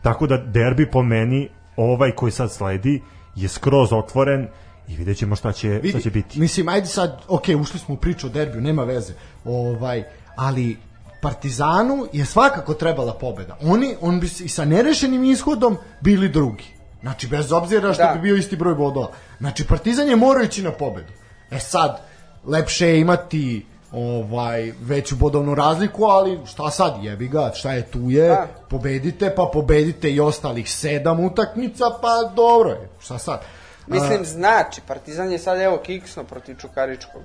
Tako 0.03 0.27
da 0.27 0.37
derbi 0.37 0.91
po 0.91 1.03
meni 1.03 1.49
ovaj 1.77 2.11
koji 2.11 2.33
sad 2.33 2.53
sledi 2.53 3.03
je 3.37 3.49
skroz 3.49 3.93
otvoren 3.93 4.49
i 4.89 4.97
vidjet 4.97 5.17
ćemo 5.19 5.37
šta 5.37 5.53
će, 5.53 5.81
šta 5.89 6.01
će 6.01 6.11
biti. 6.11 6.41
Mislim, 6.41 6.69
ajde 6.69 6.87
sad, 6.87 7.23
ok, 7.29 7.45
ušli 7.61 7.79
smo 7.79 7.95
u 7.95 7.99
priču 7.99 8.27
o 8.27 8.31
derbiju, 8.31 8.61
nema 8.61 8.85
veze. 8.85 9.13
Ovaj, 9.45 10.05
ali 10.37 10.77
Partizanu 11.23 12.07
je 12.13 12.25
svakako 12.25 12.75
trebala 12.75 13.15
pobeda. 13.15 13.57
Oni, 13.63 13.95
on 14.01 14.21
bi 14.21 14.27
i 14.27 14.49
sa 14.49 14.65
nerešenim 14.65 15.25
ishodom 15.25 15.77
bili 16.01 16.29
drugi. 16.29 16.65
Znači, 17.01 17.27
bez 17.27 17.53
obzira 17.53 17.93
što 17.95 18.03
Da. 18.03 18.15
bi 18.15 18.21
bio 18.21 18.37
isti 18.37 18.57
broj 18.57 18.75
bodova. 18.75 19.09
Znači, 19.39 19.67
Partizan 19.67 20.09
je 20.09 20.17
morao 20.17 20.45
ići 20.45 20.63
na 20.63 20.71
pobedu. 20.71 21.13
E 21.51 21.59
sad, 21.59 22.01
lepše 22.45 22.89
je 22.89 23.01
imati 23.01 23.67
ovaj 23.93 24.73
veću 24.81 25.17
bodovnu 25.17 25.55
razliku, 25.55 26.05
ali 26.05 26.39
šta 26.47 26.71
sad, 26.71 26.95
jebi 27.03 27.29
ga, 27.29 27.51
šta 27.55 27.73
je 27.73 27.83
tu 27.83 28.11
je, 28.11 28.29
Da. 28.29 28.47
pobedite, 28.69 29.35
pa 29.37 29.51
pobedite 29.53 30.11
i 30.11 30.21
ostalih 30.21 30.71
sedam 30.73 31.25
utakmica, 31.25 31.85
pa 32.03 32.31
dobro 32.35 32.71
je, 32.71 32.89
šta 33.01 33.19
sad. 33.19 33.41
Mislim, 33.87 34.25
znači, 34.25 34.81
Partizan 34.87 35.33
je 35.33 35.39
sad 35.39 35.61
evo 35.61 35.77
kiksno 35.77 36.25
protiv 36.25 36.57
Čukaričkog. 36.57 37.23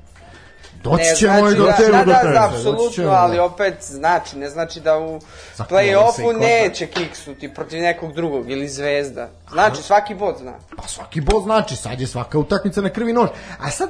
Doći 0.84 1.04
Ne 1.04 1.16
ćemo 1.16 1.40
znači 1.40 1.56
i 1.56 1.58
do 1.58 1.66
da, 1.66 1.76
tebe 1.76 1.92
da, 1.92 2.04
do 2.04 2.12
da, 2.12 2.22
tebe. 2.22 2.34
da, 2.34 2.40
doći 2.40 2.56
apsolutno, 2.56 2.90
ćemo, 2.96 3.10
ali 3.12 3.36
da. 3.36 3.44
opet 3.44 3.74
znači, 3.82 4.38
ne 4.38 4.50
znači 4.50 4.80
da 4.80 4.98
u 4.98 5.20
play-offu 5.58 6.40
neće 6.40 6.88
kiksnuti 6.88 7.54
protiv 7.54 7.82
nekog 7.82 8.14
drugog 8.14 8.52
ili 8.52 8.68
zvezda. 8.68 9.30
Znači, 9.52 9.84
svaki 9.84 10.16
bod 10.16 10.36
zna. 10.40 10.54
Pa 10.78 10.88
svaki 10.88 11.22
bod 11.22 11.44
znači, 11.44 11.76
sad 11.76 12.02
je 12.02 12.08
svaka 12.08 12.40
utakmica 12.40 12.82
na 12.82 12.90
krvi 12.90 13.14
nož. 13.14 13.30
A 13.60 13.70
sad, 13.72 13.90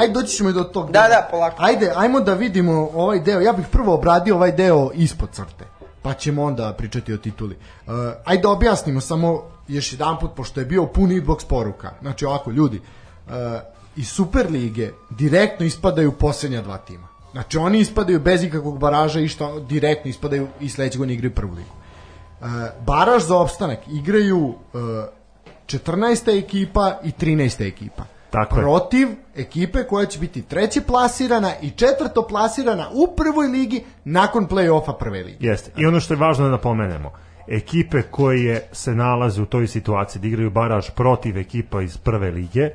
ajde 0.00 0.12
doći 0.12 0.36
ćemo 0.36 0.50
i 0.50 0.52
do 0.52 0.64
tog. 0.64 0.90
Da, 0.90 1.00
da, 1.08 1.28
polako. 1.30 1.56
Ajde, 1.58 1.92
ajmo 1.96 2.20
da 2.20 2.34
vidimo 2.34 2.90
ovaj 2.94 3.20
deo. 3.20 3.40
Ja 3.40 3.52
bih 3.52 3.66
prvo 3.70 3.94
obradio 3.94 4.34
ovaj 4.34 4.52
deo 4.52 4.90
ispod 4.94 5.28
crte. 5.32 5.64
Pa 6.02 6.14
ćemo 6.14 6.44
onda 6.44 6.72
pričati 6.72 7.12
o 7.12 7.18
tituli. 7.18 7.56
Uh, 7.86 7.92
ajde 8.24 8.42
da 8.42 8.50
objasnimo 8.50 9.00
samo 9.00 9.42
još 9.68 9.92
jedan 9.92 10.18
put, 10.18 10.30
pošto 10.36 10.60
je 10.60 10.66
bio 10.66 10.86
pun 10.86 11.10
inbox 11.10 11.46
poruka. 11.48 11.90
Znači 12.00 12.24
ovako, 12.24 12.50
ljudi, 12.50 12.80
uh, 13.26 13.32
iz 13.96 14.08
Superlige 14.08 14.92
direktno 15.10 15.66
ispadaju 15.66 16.12
posljednja 16.12 16.62
dva 16.62 16.78
tima. 16.78 17.08
Znači 17.32 17.58
oni 17.58 17.78
ispadaju 17.78 18.20
bez 18.20 18.44
ikakvog 18.44 18.78
baraža 18.78 19.20
i 19.20 19.28
što 19.28 19.60
direktno 19.60 20.10
ispadaju 20.10 20.48
i 20.60 20.68
sledećeg 20.68 20.98
godine 20.98 21.14
igraju 21.14 21.34
prvu 21.34 21.54
ligu. 21.54 21.70
Uh, 22.40 22.46
baraž 22.86 23.22
za 23.22 23.36
opstanak 23.36 23.78
igraju 23.88 24.38
uh, 24.38 24.54
14. 25.66 26.38
ekipa 26.38 26.98
i 27.04 27.10
13. 27.10 27.68
ekipa. 27.68 28.04
Tako 28.36 28.56
je. 28.56 28.62
Protiv 28.62 29.08
ekipe 29.36 29.84
koja 29.84 30.06
će 30.06 30.18
biti 30.18 30.42
treće 30.42 30.80
plasirana 30.80 31.52
i 31.62 31.70
četvrto 31.70 32.26
plasirana 32.28 32.88
u 32.92 33.16
prvoj 33.16 33.46
ligi 33.46 33.84
nakon 34.04 34.48
play-offa 34.48 34.98
prve 34.98 35.22
ligi. 35.22 35.46
Jeste. 35.46 35.70
I 35.76 35.86
ono 35.86 36.00
što 36.00 36.14
je 36.14 36.18
važno 36.18 36.44
da 36.44 36.50
napomenemo, 36.50 37.12
ekipe 37.48 38.02
koje 38.02 38.68
se 38.72 38.94
nalaze 38.94 39.42
u 39.42 39.46
toj 39.46 39.66
situaciji 39.66 40.22
da 40.22 40.28
igraju 40.28 40.50
baraž 40.50 40.90
protiv 40.90 41.38
ekipa 41.38 41.82
iz 41.82 41.96
prve 41.96 42.30
lige, 42.30 42.70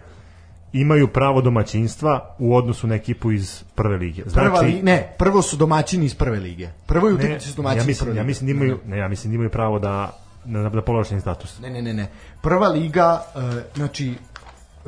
imaju 0.73 1.07
pravo 1.07 1.41
domaćinstva 1.41 2.35
u 2.39 2.55
odnosu 2.55 2.87
na 2.87 2.95
ekipu 2.95 3.31
iz 3.31 3.63
prve 3.75 3.97
lige. 3.97 4.23
Znači, 4.25 4.47
Prva 4.47 4.61
li, 4.61 4.81
ne, 4.83 5.15
prvo 5.17 5.41
su 5.41 5.57
domaćini 5.57 6.05
iz 6.05 6.15
prve 6.15 6.39
lige. 6.39 6.69
Prvo 6.85 7.07
je 7.07 7.13
ne, 7.13 7.19
utakmice 7.19 7.47
su 7.47 7.55
domaćini 7.55 7.87
ja 7.87 7.91
iz 7.91 7.99
prve 7.99 8.13
mislim, 8.13 8.17
ja 8.17 8.21
lige. 8.21 8.27
mislim 8.27 8.47
da 8.47 8.51
imaju, 8.51 8.79
ne, 8.85 8.97
ja 8.97 9.07
mislim 9.07 9.31
da 9.31 9.35
imaju 9.35 9.49
pravo 9.49 9.79
da 9.79 10.17
na, 10.45 10.69
na 10.69 10.81
povlačeni 10.81 11.21
status. 11.21 11.59
Ne, 11.59 11.69
ne, 11.69 11.81
ne, 11.81 11.93
ne. 11.93 12.07
Prva 12.41 12.67
liga, 12.67 13.21
uh, 13.35 13.41
znači 13.75 14.15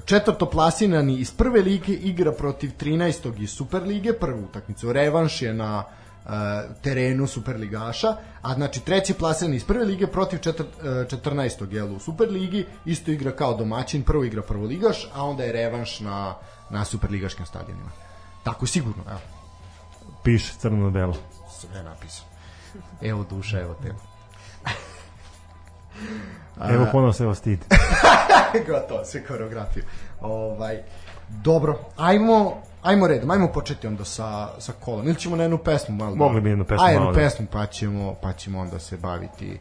četvrto 0.06 0.46
plasirani 0.50 1.18
iz 1.18 1.32
prve 1.32 1.62
lige 1.62 1.94
igra 1.94 2.32
protiv 2.32 2.72
13. 2.80 3.42
iz 3.42 3.50
Superlige, 3.50 4.14
prvu 4.14 4.44
utakmicu. 4.44 4.94
Revanš 4.94 5.42
je 5.42 5.54
na 5.54 5.84
uh, 6.26 6.32
terenu 6.82 7.28
Superligaša, 7.28 8.16
a 8.42 8.54
znači 8.54 8.80
treći 8.80 9.14
plasirani 9.14 9.56
iz 9.56 9.64
prve 9.66 9.86
lige 9.86 10.08
protiv 10.08 10.38
četir, 10.38 10.66
uh, 10.66 10.84
14. 10.84 11.74
jel 11.74 11.96
u 11.96 12.00
Superligi, 12.00 12.66
isto 12.86 13.12
igra 13.12 13.32
kao 13.32 13.54
domaćin, 13.54 14.04
prvo 14.04 14.24
igra 14.24 14.42
prvoligaš, 14.42 15.10
a 15.14 15.26
onda 15.26 15.44
je 15.44 15.52
revanš 15.52 16.00
na, 16.00 16.36
na 16.70 16.86
Superligaškim 16.86 17.46
stadionima. 17.46 17.92
Tako 18.44 18.66
sigurno, 18.66 19.04
evo. 19.10 19.20
Piše 20.24 20.54
crno 20.60 20.84
na 20.84 20.90
belo. 20.90 21.16
Sve 21.60 21.84
napisano. 21.84 22.30
Evo 23.02 23.26
duša, 23.30 23.62
evo 23.62 23.74
tebe. 23.74 23.96
Evo 26.70 26.88
ponovno 26.92 27.14
se 27.14 27.24
evo 27.24 27.36
stid. 27.36 27.60
Gotovo, 28.68 29.06
sve 29.06 29.24
koreografije. 29.24 29.86
Ovaj, 30.22 30.84
dobro, 31.30 31.80
ajmo, 31.98 32.62
ajmo 32.82 33.08
redom, 33.08 33.32
ajmo 33.32 33.48
početi 33.48 33.88
onda 33.88 34.06
sa, 34.06 34.50
sa 34.60 34.74
kolom. 34.80 35.08
Ili 35.08 35.16
ćemo 35.16 35.36
na 35.36 35.44
jednu 35.44 35.58
pesmu 35.58 35.96
malo? 35.96 36.16
Mogli 36.16 36.42
bi 36.42 36.50
jednu 36.50 36.66
pesmu 36.66 36.86
A, 36.86 36.90
jednu 36.90 37.06
malo, 37.06 37.14
da. 37.14 37.20
pesmu, 37.20 37.48
pa 37.52 37.66
ćemo, 37.66 38.16
pa 38.22 38.34
ćemo 38.34 38.60
onda 38.60 38.80
se 38.80 38.98
baviti 38.98 39.60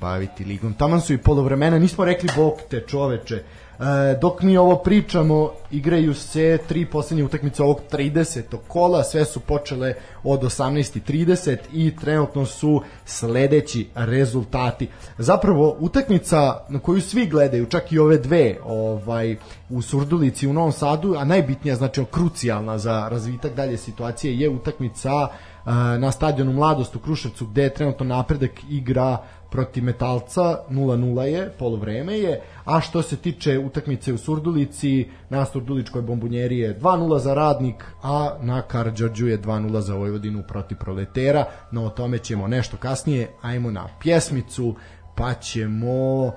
baviti 0.00 0.44
ligom. 0.44 0.74
Taman 0.74 1.00
su 1.00 1.12
i 1.12 1.18
polovremena, 1.18 1.78
nismo 1.78 2.04
rekli 2.04 2.28
bok 2.36 2.54
te 2.70 2.80
čoveče. 2.80 3.42
E, 3.80 4.18
dok 4.20 4.42
mi 4.42 4.56
ovo 4.56 4.76
pričamo, 4.76 5.50
igraju 5.70 6.14
se 6.14 6.58
tri 6.68 6.86
poslednje 6.86 7.24
utakmice 7.24 7.62
ovog 7.62 7.80
30. 7.92 8.42
kola, 8.68 9.04
sve 9.04 9.24
su 9.24 9.40
počele 9.40 9.94
od 10.24 10.40
18.30 10.40 11.56
i 11.72 11.96
trenutno 11.96 12.46
su 12.46 12.82
sledeći 13.04 13.88
rezultati. 13.94 14.88
Zapravo, 15.18 15.76
utakmica 15.80 16.64
na 16.68 16.78
koju 16.78 17.00
svi 17.00 17.26
gledaju, 17.26 17.66
čak 17.66 17.92
i 17.92 17.98
ove 17.98 18.18
dve, 18.18 18.56
ovaj, 18.64 19.36
u 19.70 19.82
Surdulici 19.82 20.46
u 20.46 20.52
Novom 20.52 20.72
Sadu, 20.72 21.14
a 21.18 21.24
najbitnija, 21.24 21.76
znači 21.76 22.04
krucijalna 22.10 22.78
za 22.78 23.08
razvitak 23.08 23.54
dalje 23.54 23.76
situacije, 23.76 24.38
je 24.38 24.48
utakmica 24.48 25.28
e, 25.30 25.70
na 25.98 26.12
stadionu 26.12 26.52
Mladost 26.52 26.96
u 26.96 26.98
Kruševcu 26.98 27.46
gde 27.46 27.62
je 27.62 27.74
trenutno 27.74 28.06
napredak 28.06 28.50
igra 28.70 29.18
protiv 29.54 29.84
Metalca 29.84 30.66
0-0 30.70 31.22
je, 31.22 31.50
polovreme 31.58 32.18
je, 32.18 32.40
a 32.64 32.80
što 32.80 33.02
se 33.02 33.16
tiče 33.16 33.58
utakmice 33.58 34.12
u 34.12 34.18
Surdulici, 34.18 35.08
na 35.30 35.44
Surduličkoj 35.44 36.02
bombunjeri 36.02 36.58
je 36.58 36.78
2-0 36.80 37.18
za 37.18 37.34
radnik, 37.34 37.84
a 38.02 38.36
na 38.40 38.62
Karđorđu 38.62 39.26
je 39.26 39.42
2-0 39.42 39.78
za 39.80 39.94
Vojvodinu 39.94 40.42
protiv 40.48 40.78
proletera, 40.78 41.44
no 41.72 41.84
o 41.84 41.90
tome 41.90 42.18
ćemo 42.18 42.48
nešto 42.48 42.76
kasnije, 42.76 43.30
ajmo 43.42 43.70
na 43.70 43.88
pjesmicu, 44.00 44.74
pa 45.16 45.34
ćemo 45.34 46.32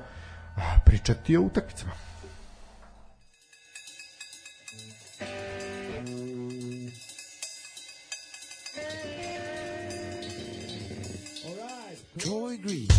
pričati 0.86 1.38
o 1.38 1.41
utakmicama. 1.41 1.91
Troy 12.17 12.58
Green. 12.58 12.96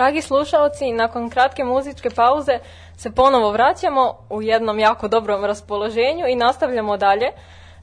Dragi 0.00 0.22
slušalci, 0.22 0.92
nakon 0.92 1.30
kratke 1.30 1.64
muzičke 1.64 2.10
pauze 2.10 2.58
se 2.96 3.10
ponovo 3.10 3.50
vraćamo 3.50 4.18
u 4.30 4.42
jednom 4.42 4.78
jako 4.78 5.08
dobrom 5.08 5.44
raspoloženju 5.44 6.26
i 6.28 6.34
nastavljamo 6.34 6.96
dalje. 6.96 7.26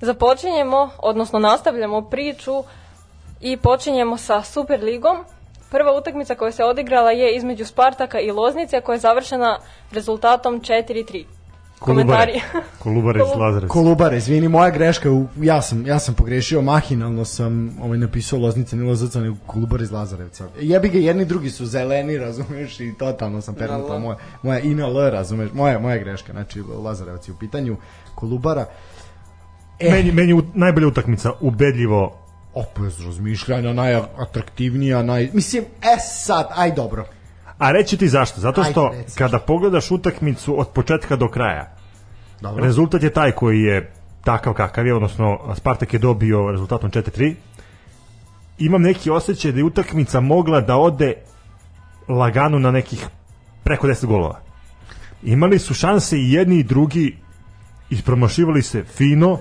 Započinjemo, 0.02 0.90
odnosno 0.98 1.40
nastavljamo 1.40 2.02
priču 2.02 2.64
i 3.42 3.58
počinjemo 3.58 4.18
sa 4.18 4.42
Superligom. 4.44 5.18
Prva 5.72 5.98
utakmica 5.98 6.36
koja 6.36 6.52
se 6.52 6.64
odigrala 6.64 7.12
je 7.12 7.36
između 7.36 7.66
Spartaka 7.66 8.20
i 8.20 8.32
Loznice 8.32 8.82
koja 8.82 8.94
je 8.94 9.00
završena 9.00 9.60
rezultatom 9.92 10.62
4-3. 10.62 11.37
Komentari. 11.80 12.42
Kolubara 12.84 13.20
iz 13.20 13.40
Lazarevca. 13.40 13.74
Kolubara, 13.74 14.16
izvini, 14.16 14.48
moja 14.48 14.70
greška, 14.70 15.10
ja 15.42 15.62
sam, 15.62 15.86
ja 15.86 16.00
sam 16.00 16.16
pogrešio, 16.16 16.62
mahinalno 16.62 17.26
sam 17.26 17.78
ovaj, 17.82 17.98
napisao 17.98 18.40
Loznica 18.40 18.76
Nilo 18.76 18.96
Zrca, 18.96 19.20
nego 19.20 19.36
Kolubara 19.46 19.84
iz 19.84 19.92
Lazarevca. 19.92 20.48
Jebi 20.60 20.90
ga, 20.90 20.98
jedni 20.98 21.26
drugi 21.26 21.50
su 21.50 21.66
zeleni, 21.66 22.18
razumeš, 22.18 22.80
i 22.80 22.94
totalno 23.00 23.42
sam 23.42 23.56
pernutao 23.56 23.96
L. 23.96 24.00
moja, 24.00 24.18
moja 24.44 24.60
i 24.60 24.76
na 24.76 24.88
L, 24.88 25.10
razumeš, 25.10 25.50
moja, 25.54 25.80
moja 25.80 25.98
greška, 25.98 26.32
znači 26.32 26.62
Lazarevac 26.62 27.28
je 27.28 27.34
u 27.34 27.38
pitanju, 27.38 27.78
Kolubara. 28.16 28.66
E, 29.80 29.92
Meni, 29.92 30.12
meni 30.12 30.34
u, 30.34 30.44
najbolja 30.54 30.88
utakmica, 30.88 31.32
ubedljivo 31.42 32.18
opet 32.54 33.00
razmišljanja, 33.06 33.74
najatraktivnija, 33.74 35.04
naj... 35.04 35.30
Mislim, 35.34 35.64
e 35.64 36.00
sad, 36.00 36.48
aj 36.56 36.72
dobro. 36.72 37.06
A 37.58 37.72
reći 37.72 37.98
ti 37.98 38.08
zašto? 38.08 38.42
Zato 38.42 38.64
što 38.64 38.90
Ajde, 38.92 39.06
kada 39.16 39.40
pogledaš 39.40 39.92
utakmicu 39.92 40.60
od 40.60 40.68
početka 40.70 41.16
do 41.16 41.28
kraja, 41.28 41.76
Dobro. 42.42 42.64
rezultat 42.64 43.04
je 43.04 43.10
taj 43.10 43.32
koji 43.32 43.62
je 43.62 43.92
takav 44.24 44.54
kakav 44.54 44.88
je, 44.88 44.94
odnosno 44.94 45.40
Spartak 45.56 45.94
je 45.94 46.00
dobio 46.00 46.52
rezultatom 46.52 46.92
4-3. 46.92 47.34
Imam 48.58 48.82
neki 48.82 49.10
osjećaj 49.10 49.52
da 49.52 49.58
je 49.58 49.64
utakmica 49.64 50.20
mogla 50.20 50.62
da 50.62 50.78
ode 50.78 51.14
lagano 52.08 52.60
na 52.60 52.72
nekih 52.72 53.08
preko 53.64 53.88
10 53.88 54.06
golova. 54.06 54.40
Imali 55.24 55.60
su 55.60 55.74
šanse 55.74 56.18
i 56.18 56.32
jedni 56.32 56.60
i 56.60 56.64
drugi 56.64 57.18
ispromašivali 57.90 58.62
se 58.62 58.84
fino, 58.84 59.40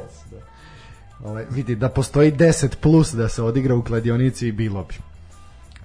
Ovaj, 1.25 1.45
vidi, 1.51 1.77
da 1.77 1.89
postoji 1.89 2.33
10 2.33 2.77
plus 2.81 3.13
da 3.13 3.29
se 3.29 3.43
odigra 3.43 3.75
u 3.75 3.83
kladionici 3.83 4.53
bilo 4.53 4.85
bi. 4.85 4.95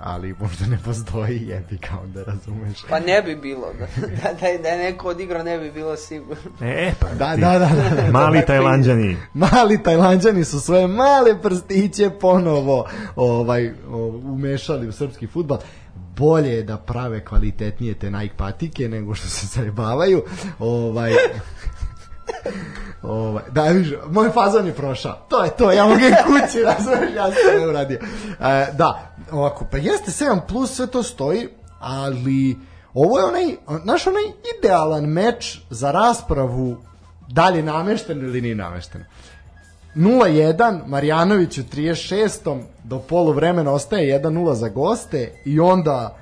Ali 0.03 0.35
možda 0.39 0.65
ne 0.65 0.77
postoji 0.85 1.41
jebi 1.41 1.77
ga 1.77 1.99
onda 2.03 2.23
razumeš. 2.23 2.77
Pa 2.89 2.99
ne 2.99 3.21
bi 3.21 3.35
bilo. 3.35 3.67
Da, 3.73 3.87
da, 4.23 4.33
da, 4.33 4.47
je- 4.47 4.57
da 4.57 4.67
je 4.67 4.83
neko 4.83 5.07
odigrao 5.09 5.43
ne 5.43 5.57
bi 5.59 5.71
bilo 5.71 5.97
sigurno. 5.97 6.43
E, 6.61 6.91
pa 6.99 7.07
Da, 7.09 7.35
da, 7.35 7.59
da, 7.59 7.69
da, 7.89 8.01
da. 8.01 8.11
mali 8.11 8.45
tajlanđani. 8.45 9.17
Mali 9.33 9.83
Tajlanđani 9.83 10.43
su 10.43 10.59
svoje 10.59 10.87
male 10.87 11.41
prstiće 11.41 12.09
ponovo 12.11 12.85
ovaj, 13.15 13.71
umešali 14.25 14.87
u 14.87 14.91
srpski 14.91 15.27
futbal. 15.27 15.57
Bolje 16.17 16.49
je 16.49 16.63
da 16.63 16.77
prave 16.77 17.25
kvalitetnije 17.25 17.93
te 17.93 18.11
Nike 18.11 18.35
patike 18.37 18.89
nego 18.89 19.15
što 19.15 19.27
se 19.27 19.47
zajebavaju. 19.49 20.23
Ovaj, 20.59 21.11
Ovaj, 23.03 23.43
da, 23.51 23.63
viš, 23.63 23.87
moj 24.07 24.29
fazon 24.29 24.67
je 24.67 24.73
prošao. 24.73 25.25
To 25.29 25.43
je 25.43 25.49
to, 25.49 25.71
ja 25.71 25.83
mogu 25.85 25.95
kući, 26.25 26.61
razumeš, 26.61 27.15
ja 27.15 27.23
sam 27.23 27.33
sve 27.51 27.67
uradio. 27.67 27.99
E, 28.39 28.67
da, 28.73 29.10
ovako, 29.31 29.65
pa 29.71 29.77
jeste 29.77 30.11
7 30.11 30.39
plus, 30.47 30.75
sve 30.75 30.87
to 30.87 31.03
stoji, 31.03 31.47
ali 31.79 32.57
ovo 32.93 33.19
je 33.19 33.25
onaj, 33.25 33.55
naš 33.83 34.07
onaj 34.07 34.23
idealan 34.57 35.05
meč 35.05 35.59
za 35.69 35.91
raspravu 35.91 36.77
da 37.27 37.49
li 37.49 37.57
je 37.57 37.63
namešteno 37.63 38.23
ili 38.23 38.41
nije 38.41 38.55
namešteno. 38.55 39.05
0-1, 39.95 40.79
Marjanović 40.87 41.57
u 41.57 41.63
36. 41.63 42.61
do 42.83 42.99
poluvremena 42.99 43.71
ostaje 43.71 44.19
1-0 44.21 44.53
za 44.53 44.69
goste 44.69 45.31
i 45.45 45.59
onda 45.59 46.17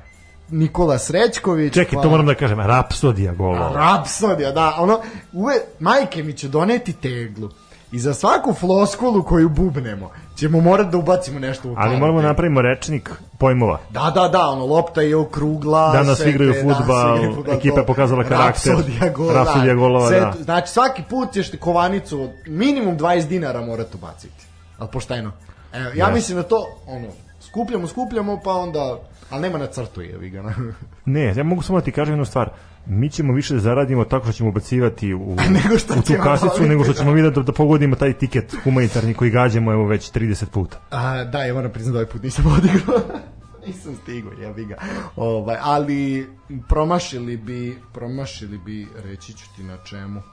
Nikola 0.49 0.97
Srećković. 0.97 1.73
Čekaj, 1.73 1.95
pa- 1.95 2.01
to 2.01 2.09
moram 2.09 2.25
da 2.25 2.35
kažem, 2.35 2.59
rapsodija 2.59 3.33
golova. 3.33 3.71
Rapsodija, 3.73 4.51
da, 4.51 4.75
ono, 4.79 4.99
uve, 5.33 5.53
majke 5.79 6.23
mi 6.23 6.33
će 6.33 6.47
doneti 6.47 6.93
teglu. 6.93 7.49
I 7.91 7.99
za 7.99 8.13
svaku 8.13 8.53
floskulu 8.53 9.23
koju 9.23 9.49
bubnemo, 9.49 10.09
ćemo 10.35 10.61
morati 10.61 10.89
da 10.89 10.97
ubacimo 10.97 11.39
nešto 11.39 11.69
u 11.69 11.75
Ali 11.77 11.97
moramo 11.97 12.21
napravimo 12.21 12.61
rečnik 12.61 13.09
pojmova. 13.37 13.79
Da, 13.89 14.11
da, 14.15 14.27
da, 14.27 14.47
ono, 14.47 14.65
lopta 14.65 15.01
je 15.01 15.15
okrugla. 15.15 15.91
Danas 15.91 16.19
igraju 16.19 16.51
danas 16.51 16.63
igraju 16.63 16.75
fudbal, 16.75 17.53
ekipa 17.53 17.79
je 17.79 17.85
pokazala 17.85 18.23
karakter, 18.23 18.73
Rapsodija 18.73 19.09
gola, 19.09 19.33
rapsodija 19.33 19.75
golova, 19.75 20.09
da. 20.09 20.31
to- 20.31 20.43
Znači, 20.43 20.71
svaki 20.71 21.03
put 21.09 21.31
ćeš 21.33 21.51
kovanicu 21.57 22.21
od 22.21 22.29
minimum 22.47 22.97
20 22.97 23.27
dinara 23.27 23.61
morati 23.61 23.97
ubaciti. 23.97 24.45
Ali 24.77 24.89
pošteno. 24.93 25.31
Evo, 25.73 25.89
ja 25.95 26.05
Da. 26.05 26.11
mislim 26.13 26.37
da 26.37 26.43
to, 26.43 26.67
ono, 26.87 27.07
skupljamo, 27.41 27.87
skupljamo, 27.87 28.39
pa 28.43 28.53
onda, 28.53 28.99
ali 29.29 29.41
nema 29.41 29.57
na 29.57 29.67
crtu 29.67 30.01
je, 30.01 30.29
ga. 30.29 30.53
Ne, 31.05 31.33
ja 31.35 31.43
mogu 31.43 31.61
samo 31.61 31.79
da 31.79 31.85
ti 31.85 31.91
kažem 31.91 32.13
jednu 32.13 32.25
stvar. 32.25 32.49
Mi 32.85 33.09
ćemo 33.09 33.33
više 33.33 33.53
da 33.53 33.59
zaradimo 33.59 34.05
tako 34.05 34.25
što 34.25 34.33
ćemo 34.33 34.49
ubacivati 34.49 35.13
u, 35.13 35.35
Nego 35.49 35.79
što 35.79 35.93
u 35.93 36.01
tu 36.01 36.13
kasicu, 36.23 36.63
nego 36.63 36.83
što 36.83 36.93
ćemo 36.93 37.11
vidjeti 37.11 37.35
da, 37.35 37.43
da 37.43 37.51
pogodimo 37.51 37.95
taj 37.95 38.13
tiket 38.13 38.55
humanitarni 38.63 39.13
koji 39.13 39.31
gađamo 39.31 39.71
evo 39.71 39.87
već 39.87 40.11
30 40.11 40.45
puta. 40.45 40.77
A, 40.89 41.23
da, 41.23 41.43
ja 41.43 41.53
moram 41.53 41.71
priznati 41.71 41.93
da 41.93 41.99
ovaj 41.99 42.11
put 42.11 42.23
nisam 42.23 42.45
odigrao. 42.47 42.99
nisam 43.67 43.95
stigao, 44.03 44.31
jebi 44.31 44.65
ga. 44.65 44.75
Ovaj, 45.15 45.57
ali 45.61 46.29
promašili 46.67 47.37
bi, 47.37 47.77
promašili 47.93 48.57
bi, 48.57 48.87
reći 48.95 49.33
ću 49.33 49.45
ti 49.55 49.63
na 49.63 49.77
čemu. 49.77 50.19
E, 50.19 50.23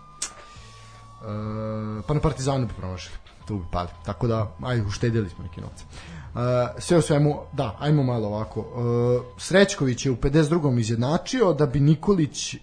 pa 2.07 2.15
na 2.15 2.21
Partizanu 2.21 2.67
bi 2.67 2.73
promašili. 2.79 3.17
Tu 3.47 3.59
bi 3.59 3.65
pali. 3.73 3.89
Tako 4.05 4.27
da, 4.27 4.57
aj, 4.63 4.81
uštedili 4.81 5.29
smo 5.29 5.45
neke 5.45 5.61
novce. 5.61 5.85
E, 5.85 6.15
sve 6.79 6.99
u 6.99 7.03
svemu, 7.03 7.37
da, 7.53 7.77
ajmo 7.81 8.03
malo 8.03 8.27
ovako. 8.29 8.61
E, 8.61 9.40
Srećković 9.40 10.07
je 10.07 10.12
u 10.12 10.16
52. 10.16 10.81
izjednačio 10.81 11.53
da 11.53 11.66
bi 11.66 11.81
Nikolić 11.81 12.55
e, 12.55 12.59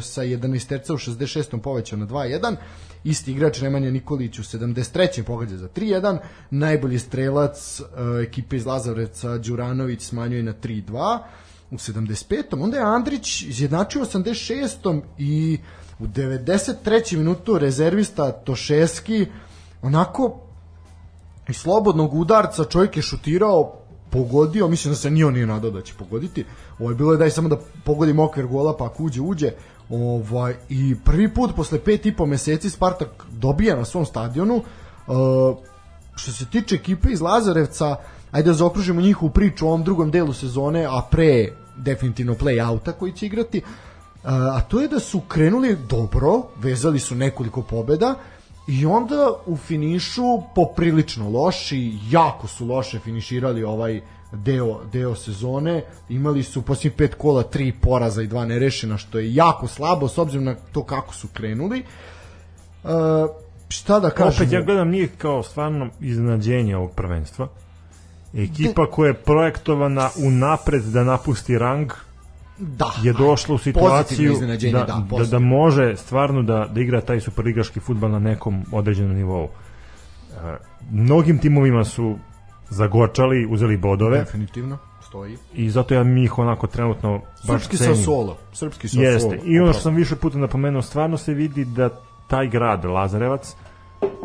sa 0.00 0.22
11 0.22 0.68
terca 0.68 0.94
u 0.94 0.96
66. 0.96 1.60
povećao 1.60 1.98
na 1.98 2.06
2-1. 2.06 2.56
Isti 3.04 3.32
igrač 3.32 3.60
Nemanja 3.60 3.90
Nikolić 3.90 4.38
u 4.38 4.42
73. 4.42 5.22
pogađa 5.22 5.56
za 5.56 5.68
3-1. 5.68 6.18
Najbolji 6.50 6.98
strelac 6.98 7.80
ekipe 8.22 8.56
iz 8.56 8.66
Lazarevca 8.66 9.38
Đuranović 9.38 10.02
smanjuje 10.02 10.42
na 10.42 10.52
3-2 10.62 11.18
u 11.70 11.74
75. 11.74 12.62
Onda 12.62 12.76
je 12.76 12.82
Andrić 12.82 13.42
izjednačio 13.42 14.02
u 14.02 14.04
86. 14.04 15.00
i 15.18 15.58
u 15.98 16.06
93. 16.06 17.16
minutu 17.16 17.58
rezervista 17.58 18.32
Tošeski 18.32 19.26
onako 19.82 20.40
iz 21.52 21.56
slobodnog 21.56 22.14
udarca 22.14 22.64
čovjek 22.64 22.96
je 22.96 23.02
šutirao 23.02 23.72
pogodio, 24.10 24.68
mislim 24.68 24.92
da 24.92 24.96
se 24.96 25.10
ni 25.10 25.24
on 25.24 25.34
nije 25.34 25.46
nadao 25.46 25.70
da 25.70 25.82
će 25.82 25.94
pogoditi. 25.98 26.44
Ovaj 26.78 26.94
bilo 26.94 27.12
je 27.12 27.18
daj 27.18 27.30
samo 27.30 27.48
da 27.48 27.58
pogodim 27.84 28.18
okvir 28.18 28.46
gola 28.46 28.76
pa 28.76 28.86
ako 28.86 29.02
uđe 29.02 29.20
uđe. 29.20 29.52
Ovaj 29.90 30.54
i 30.68 30.94
prvi 31.04 31.28
put 31.34 31.54
posle 31.56 31.78
pet 31.78 32.06
i 32.06 32.16
po 32.16 32.26
meseci 32.26 32.70
Spartak 32.70 33.26
dobija 33.30 33.76
na 33.76 33.84
svom 33.84 34.06
stadionu. 34.06 34.56
Uh, 34.56 35.56
što 36.14 36.32
se 36.32 36.46
tiče 36.46 36.74
ekipe 36.74 37.12
iz 37.12 37.20
Lazarevca, 37.20 37.96
ajde 38.30 38.50
da 38.50 38.54
zaokružimo 38.54 39.00
njihovu 39.00 39.30
priču 39.30 39.66
u 39.66 39.68
ovom 39.68 39.84
drugom 39.84 40.10
delu 40.10 40.32
sezone, 40.32 40.84
a 40.84 41.00
pre 41.10 41.48
definitivno 41.76 42.34
play-outa 42.34 42.92
koji 42.92 43.12
će 43.12 43.26
igrati. 43.26 43.58
Uh, 43.58 44.30
a 44.30 44.60
to 44.60 44.80
je 44.80 44.88
da 44.88 45.00
su 45.00 45.20
krenuli 45.20 45.76
dobro, 45.88 46.42
vezali 46.56 47.00
su 47.00 47.14
nekoliko 47.14 47.62
pobeda 47.62 48.14
i 48.66 48.86
onda 48.86 49.32
u 49.46 49.56
finišu 49.56 50.42
poprilično 50.54 51.30
loši, 51.30 51.98
jako 52.10 52.46
su 52.46 52.66
loše 52.66 52.98
finiširali 52.98 53.64
ovaj 53.64 54.00
deo, 54.32 54.80
deo 54.92 55.14
sezone, 55.14 55.84
imali 56.08 56.42
su 56.42 56.62
posljednjih 56.62 56.96
pet 56.96 57.14
kola 57.14 57.42
tri 57.42 57.72
poraza 57.72 58.22
i 58.22 58.26
dva 58.26 58.44
nerešena, 58.44 58.98
što 58.98 59.18
je 59.18 59.34
jako 59.34 59.68
slabo 59.68 60.08
s 60.08 60.18
obzirom 60.18 60.44
na 60.44 60.54
to 60.72 60.84
kako 60.84 61.14
su 61.14 61.28
krenuli. 61.32 61.82
Uh, 62.84 62.90
šta 63.68 64.00
da 64.00 64.10
kažem? 64.10 64.42
Opet 64.42 64.52
ja 64.52 64.62
gledam 64.62 64.90
njih 64.90 65.10
kao 65.18 65.42
stvarno 65.42 65.88
iznenađenje 66.00 66.76
ovog 66.76 66.90
prvenstva. 66.90 67.48
Ekipa 68.34 68.86
koja 68.86 69.08
je 69.08 69.14
projektovana 69.14 70.10
unapred 70.26 70.82
da 70.82 71.04
napusti 71.04 71.58
rang 71.58 71.92
da, 72.62 72.92
je 73.02 73.12
došla 73.12 73.54
u 73.54 73.58
situaciju 73.58 74.34
da, 74.72 74.84
da, 74.84 75.04
da, 75.18 75.24
da, 75.24 75.38
može 75.38 75.96
stvarno 75.96 76.42
da, 76.42 76.68
da 76.74 76.80
igra 76.80 77.00
taj 77.00 77.20
superligaški 77.20 77.80
futbal 77.80 78.10
na 78.10 78.18
nekom 78.18 78.64
određenom 78.72 79.16
nivou. 79.16 79.44
E, 79.44 80.56
mnogim 80.90 81.38
timovima 81.38 81.84
su 81.84 82.16
zagorčali, 82.70 83.46
uzeli 83.50 83.76
bodove 83.76 84.18
definitivno 84.18 84.78
stoji. 85.00 85.36
i 85.54 85.70
zato 85.70 85.94
ja 85.94 86.04
mi 86.04 86.24
ih 86.24 86.38
onako 86.38 86.66
trenutno 86.66 87.20
baš 87.48 87.60
Srpski 87.60 87.76
cenim. 87.76 87.96
Sassuolo, 87.96 88.36
srpski 88.52 88.88
Sassuolo. 88.88 89.08
Jeste. 89.08 89.40
I 89.44 89.60
ono 89.60 89.72
što 89.72 89.82
sam 89.82 89.94
više 89.94 90.16
puta 90.16 90.38
napomenuo, 90.38 90.82
stvarno 90.82 91.16
se 91.16 91.34
vidi 91.34 91.64
da 91.64 91.88
taj 92.26 92.48
grad, 92.48 92.84
Lazarevac, 92.84 93.54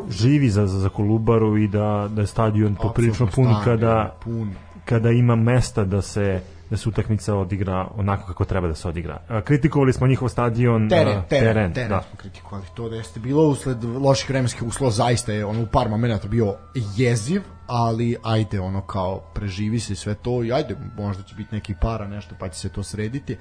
živi 0.09 0.49
za, 0.49 0.67
za, 0.67 0.79
za 0.79 0.89
Kolubaru 0.89 1.57
i 1.57 1.67
da, 1.67 2.09
da 2.11 2.21
je 2.21 2.27
stadion 2.27 2.75
poprilično 2.75 3.27
pun 3.35 3.55
kada, 3.63 4.15
pun. 4.23 4.53
kada 4.85 5.11
ima 5.11 5.35
mesta 5.35 5.83
da 5.83 6.01
se 6.01 6.41
da 6.69 6.77
se 6.77 6.89
utakmica 6.89 7.35
odigra 7.35 7.87
onako 7.95 8.27
kako 8.27 8.45
treba 8.45 8.67
da 8.67 8.75
se 8.75 8.87
odigra. 8.87 9.41
Kritikovali 9.43 9.93
smo 9.93 10.07
njihov 10.07 10.29
stadion 10.29 10.89
teren, 10.89 11.17
a, 11.17 11.23
teren, 11.23 11.53
teren, 11.53 11.69
da. 11.69 11.73
teren 11.73 12.01
smo 12.09 12.17
kritikovali 12.17 12.67
to 12.75 12.89
da 12.89 12.95
jeste 12.95 13.19
bilo 13.19 13.43
usled 13.43 13.83
loših 13.83 14.29
vremenskih 14.29 14.63
uslova 14.63 14.91
zaista 14.91 15.31
je 15.31 15.45
ono 15.45 15.61
u 15.63 15.65
par 15.65 15.89
momenata 15.89 16.27
bio 16.27 16.55
jeziv 16.95 17.41
ali 17.67 18.15
ajde 18.23 18.59
ono 18.59 18.81
kao 18.81 19.19
preživi 19.33 19.79
se 19.79 19.95
sve 19.95 20.13
to 20.15 20.43
i 20.43 20.53
ajde 20.53 20.75
možda 20.97 21.23
će 21.23 21.35
biti 21.35 21.55
neki 21.55 21.73
para 21.81 22.07
nešto 22.07 22.35
pa 22.39 22.49
će 22.49 22.59
se 22.59 22.69
to 22.69 22.83
srediti 22.83 23.37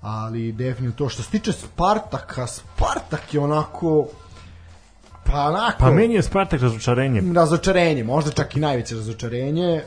ali 0.00 0.52
definitivno 0.52 0.92
to 0.92 1.08
što 1.08 1.22
se 1.22 1.30
tiče 1.30 1.52
Spartaka 1.52 2.46
Spartak 2.46 3.34
je 3.34 3.40
onako 3.40 4.06
pa 5.24 5.48
onako 5.48 5.76
Pa 5.78 5.90
meni 5.90 6.14
je 6.14 6.22
Spartak 6.22 6.60
razočarenje. 6.60 7.22
razočarenje, 7.34 8.04
možda 8.04 8.30
čak 8.30 8.56
i 8.56 8.60
najveće 8.60 8.94
razočarenje. 8.94 9.68
E, 9.76 9.82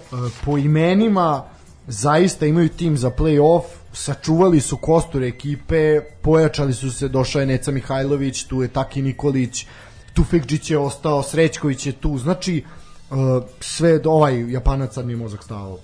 Po 0.46 0.58
imenima 0.58 1.44
zaista 1.88 2.46
imaju 2.46 2.70
tim 2.70 2.98
za 2.98 3.12
play-off, 3.12 3.64
sačuvali 3.94 4.62
su 4.62 4.78
kostur 4.78 5.24
ekipe, 5.24 6.02
pojačali 6.22 6.74
su 6.74 6.92
se, 6.92 7.08
došao 7.08 7.40
je 7.40 7.46
Neca 7.46 7.72
Mihajlović, 7.72 8.44
tu 8.44 8.62
je 8.62 8.68
Taki 8.68 9.02
Nikolić, 9.02 9.66
Tufekđić 10.14 10.72
je 10.72 10.78
ostao, 10.78 11.24
Srećković 11.24 11.86
je 11.86 11.92
tu, 11.92 12.18
znači 12.18 12.64
uh, 13.10 13.18
sve 13.60 14.02
ovaj 14.06 14.52
Japanac 14.52 14.94
sad 14.94 15.06
mi 15.06 15.16
mozak 15.16 15.44
stao. 15.44 15.80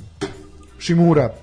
Šimura 0.79 1.33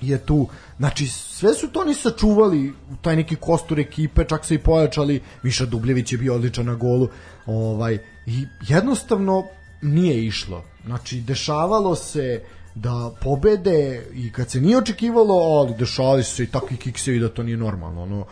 je 0.00 0.18
tu 0.18 0.48
znači 0.78 1.06
sve 1.06 1.54
su 1.54 1.68
to 1.68 1.80
oni 1.80 1.94
sačuvali 1.94 2.74
taj 3.02 3.16
neki 3.16 3.36
kostur 3.36 3.78
ekipe 3.78 4.24
čak 4.24 4.44
se 4.44 4.54
i 4.54 4.58
pojačali 4.58 5.20
Miša 5.42 5.66
Dubljević 5.66 6.12
je 6.12 6.18
bio 6.18 6.34
odličan 6.34 6.66
na 6.66 6.74
golu 6.74 7.08
ovaj 7.46 7.98
i 8.26 8.46
jednostavno 8.68 9.44
nije 9.82 10.26
išlo. 10.26 10.64
Znači 10.84 11.20
dešavalo 11.20 11.94
se 11.94 12.42
da 12.74 13.10
pobede 13.20 14.06
i 14.12 14.32
kad 14.32 14.50
se 14.50 14.60
nije 14.60 14.78
očekivalo 14.78 15.34
ali 15.34 15.74
dešavali 15.74 16.22
su 16.22 16.34
se 16.34 16.42
i 16.42 16.46
takvi 16.46 16.76
kiksevi 16.76 17.18
da 17.18 17.28
to 17.28 17.42
nije 17.42 17.56
normalno 17.56 18.02
ono 18.02 18.24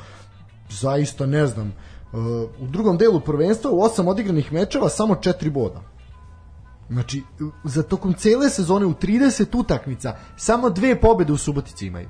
zaista 0.71 1.27
ne 1.27 1.47
znam 1.47 1.69
uh, 2.13 2.19
u 2.61 2.67
drugom 2.67 2.99
delu 2.99 3.21
prvenstva 3.21 3.71
u 3.71 3.83
osam 3.83 4.09
odigranih 4.09 4.53
mečeva 4.53 4.89
samo 4.89 5.15
četiri 5.15 5.51
boda 5.51 5.91
Znači, 6.91 7.23
za 7.65 7.83
tokom 7.83 8.15
cele 8.15 8.51
sezone 8.51 8.87
u 8.87 8.95
30 8.95 9.59
utakmica 9.59 10.17
samo 10.37 10.71
dve 10.71 11.01
pobede 11.01 11.33
u 11.33 11.37
Subotici 11.37 11.87
imaju. 11.87 12.09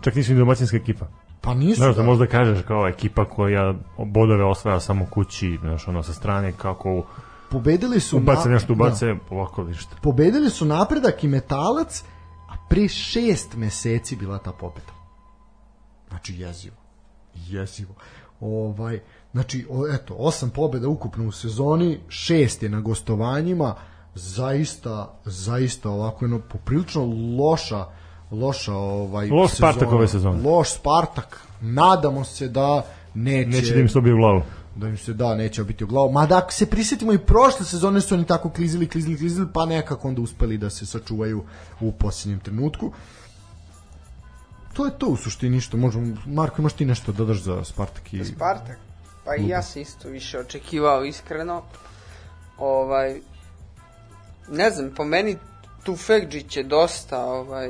Čak 0.00 0.14
nisu 0.14 0.32
ni 0.32 0.38
domaćinska 0.38 0.76
ekipa. 0.76 1.06
Pa 1.40 1.54
nisu. 1.54 1.80
Znaš 1.80 1.96
da 1.96 2.02
da. 2.02 2.08
možda 2.08 2.26
kažeš 2.26 2.62
kao 2.66 2.88
ekipa 2.88 3.24
koja 3.24 3.74
bodove 3.98 4.44
osvaja 4.44 4.80
samo 4.80 5.06
kući, 5.10 5.58
znaš, 5.60 5.88
ono 5.88 6.02
sa 6.02 6.12
strane 6.12 6.52
kako 6.52 7.04
Pobedili 7.50 8.00
su 8.00 8.16
ubace 8.16 8.48
na- 8.48 8.54
nešto, 8.54 8.72
ubace 8.72 9.06
Da. 9.06 9.16
ovako 9.30 9.64
ništa. 9.64 9.96
Pobedili 10.02 10.50
su 10.50 10.64
napredak 10.64 11.24
i 11.24 11.28
metalac, 11.28 12.02
a 12.48 12.52
pre 12.68 12.88
šest 12.88 13.56
meseci 13.56 14.16
bila 14.16 14.38
ta 14.38 14.52
pobeda. 14.52 14.92
Znači 16.08 16.34
jezivo. 16.34 16.76
Jezivo. 17.34 17.94
Ovaj, 18.40 19.00
znači, 19.32 19.66
o, 19.70 19.94
eto, 19.94 20.14
osam 20.18 20.50
pobeda 20.50 20.88
ukupno 20.88 21.26
u 21.28 21.32
sezoni, 21.32 22.00
šest 22.08 22.62
je 22.62 22.68
na 22.68 22.80
gostovanjima, 22.80 23.74
zaista, 24.14 25.14
zaista 25.24 25.90
ovako 25.90 26.24
jedno 26.24 26.38
poprilično 26.38 27.04
loša 27.38 27.84
loša 28.30 28.74
ovaj 28.74 29.30
Loš 29.30 29.50
sezona. 29.50 29.72
Spartak 29.72 29.92
ove 29.92 30.08
sezone. 30.08 30.42
Loš 30.50 30.74
Spartak. 30.74 31.46
Nadamo 31.60 32.24
se 32.24 32.48
da 32.48 32.82
neće 33.14 33.48
Neće 33.48 33.74
da 33.74 33.80
im 33.80 33.88
se 33.88 33.98
u 33.98 34.02
glavu. 34.02 34.42
Da 34.76 34.88
im 34.88 34.96
se 34.98 35.12
da 35.12 35.34
neće 35.34 35.64
biti 35.64 35.84
u 35.84 35.86
glavu. 35.86 36.12
Mada 36.12 36.38
ako 36.38 36.52
se 36.52 36.66
prisjetimo 36.66 37.12
i 37.12 37.18
prošle 37.18 37.66
sezone 37.66 38.00
su 38.00 38.14
oni 38.14 38.26
tako 38.26 38.50
klizili, 38.50 38.88
klizili, 38.88 39.18
klizili, 39.18 39.48
pa 39.54 39.66
nekako 39.66 40.08
onda 40.08 40.20
uspeli 40.20 40.58
da 40.58 40.70
se 40.70 40.86
sačuvaju 40.86 41.44
u 41.80 41.92
posljednjem 41.92 42.40
trenutku. 42.40 42.92
To 44.72 44.86
je 44.86 44.98
to 44.98 45.06
u 45.06 45.16
suštini 45.16 45.60
što 45.60 45.76
možemo... 45.76 46.16
Marko, 46.26 46.62
imaš 46.62 46.72
ti 46.72 46.84
nešto 46.84 47.12
da 47.12 47.18
dodaš 47.18 47.42
za 47.42 47.64
Spartak 47.64 48.12
i... 48.12 48.24
Spartak. 48.24 48.78
Pa 49.24 49.36
i 49.36 49.48
ja 49.48 49.62
sam 49.62 49.82
isto 49.82 50.08
više 50.08 50.38
očekivao 50.38 51.04
iskreno. 51.04 51.62
Ovaj 52.58 53.20
ne 54.48 54.70
znam, 54.70 54.90
po 54.96 55.04
meni 55.04 55.36
Tufekđić 55.84 56.56
je 56.56 56.62
dosta 56.62 57.24
ovaj 57.24 57.68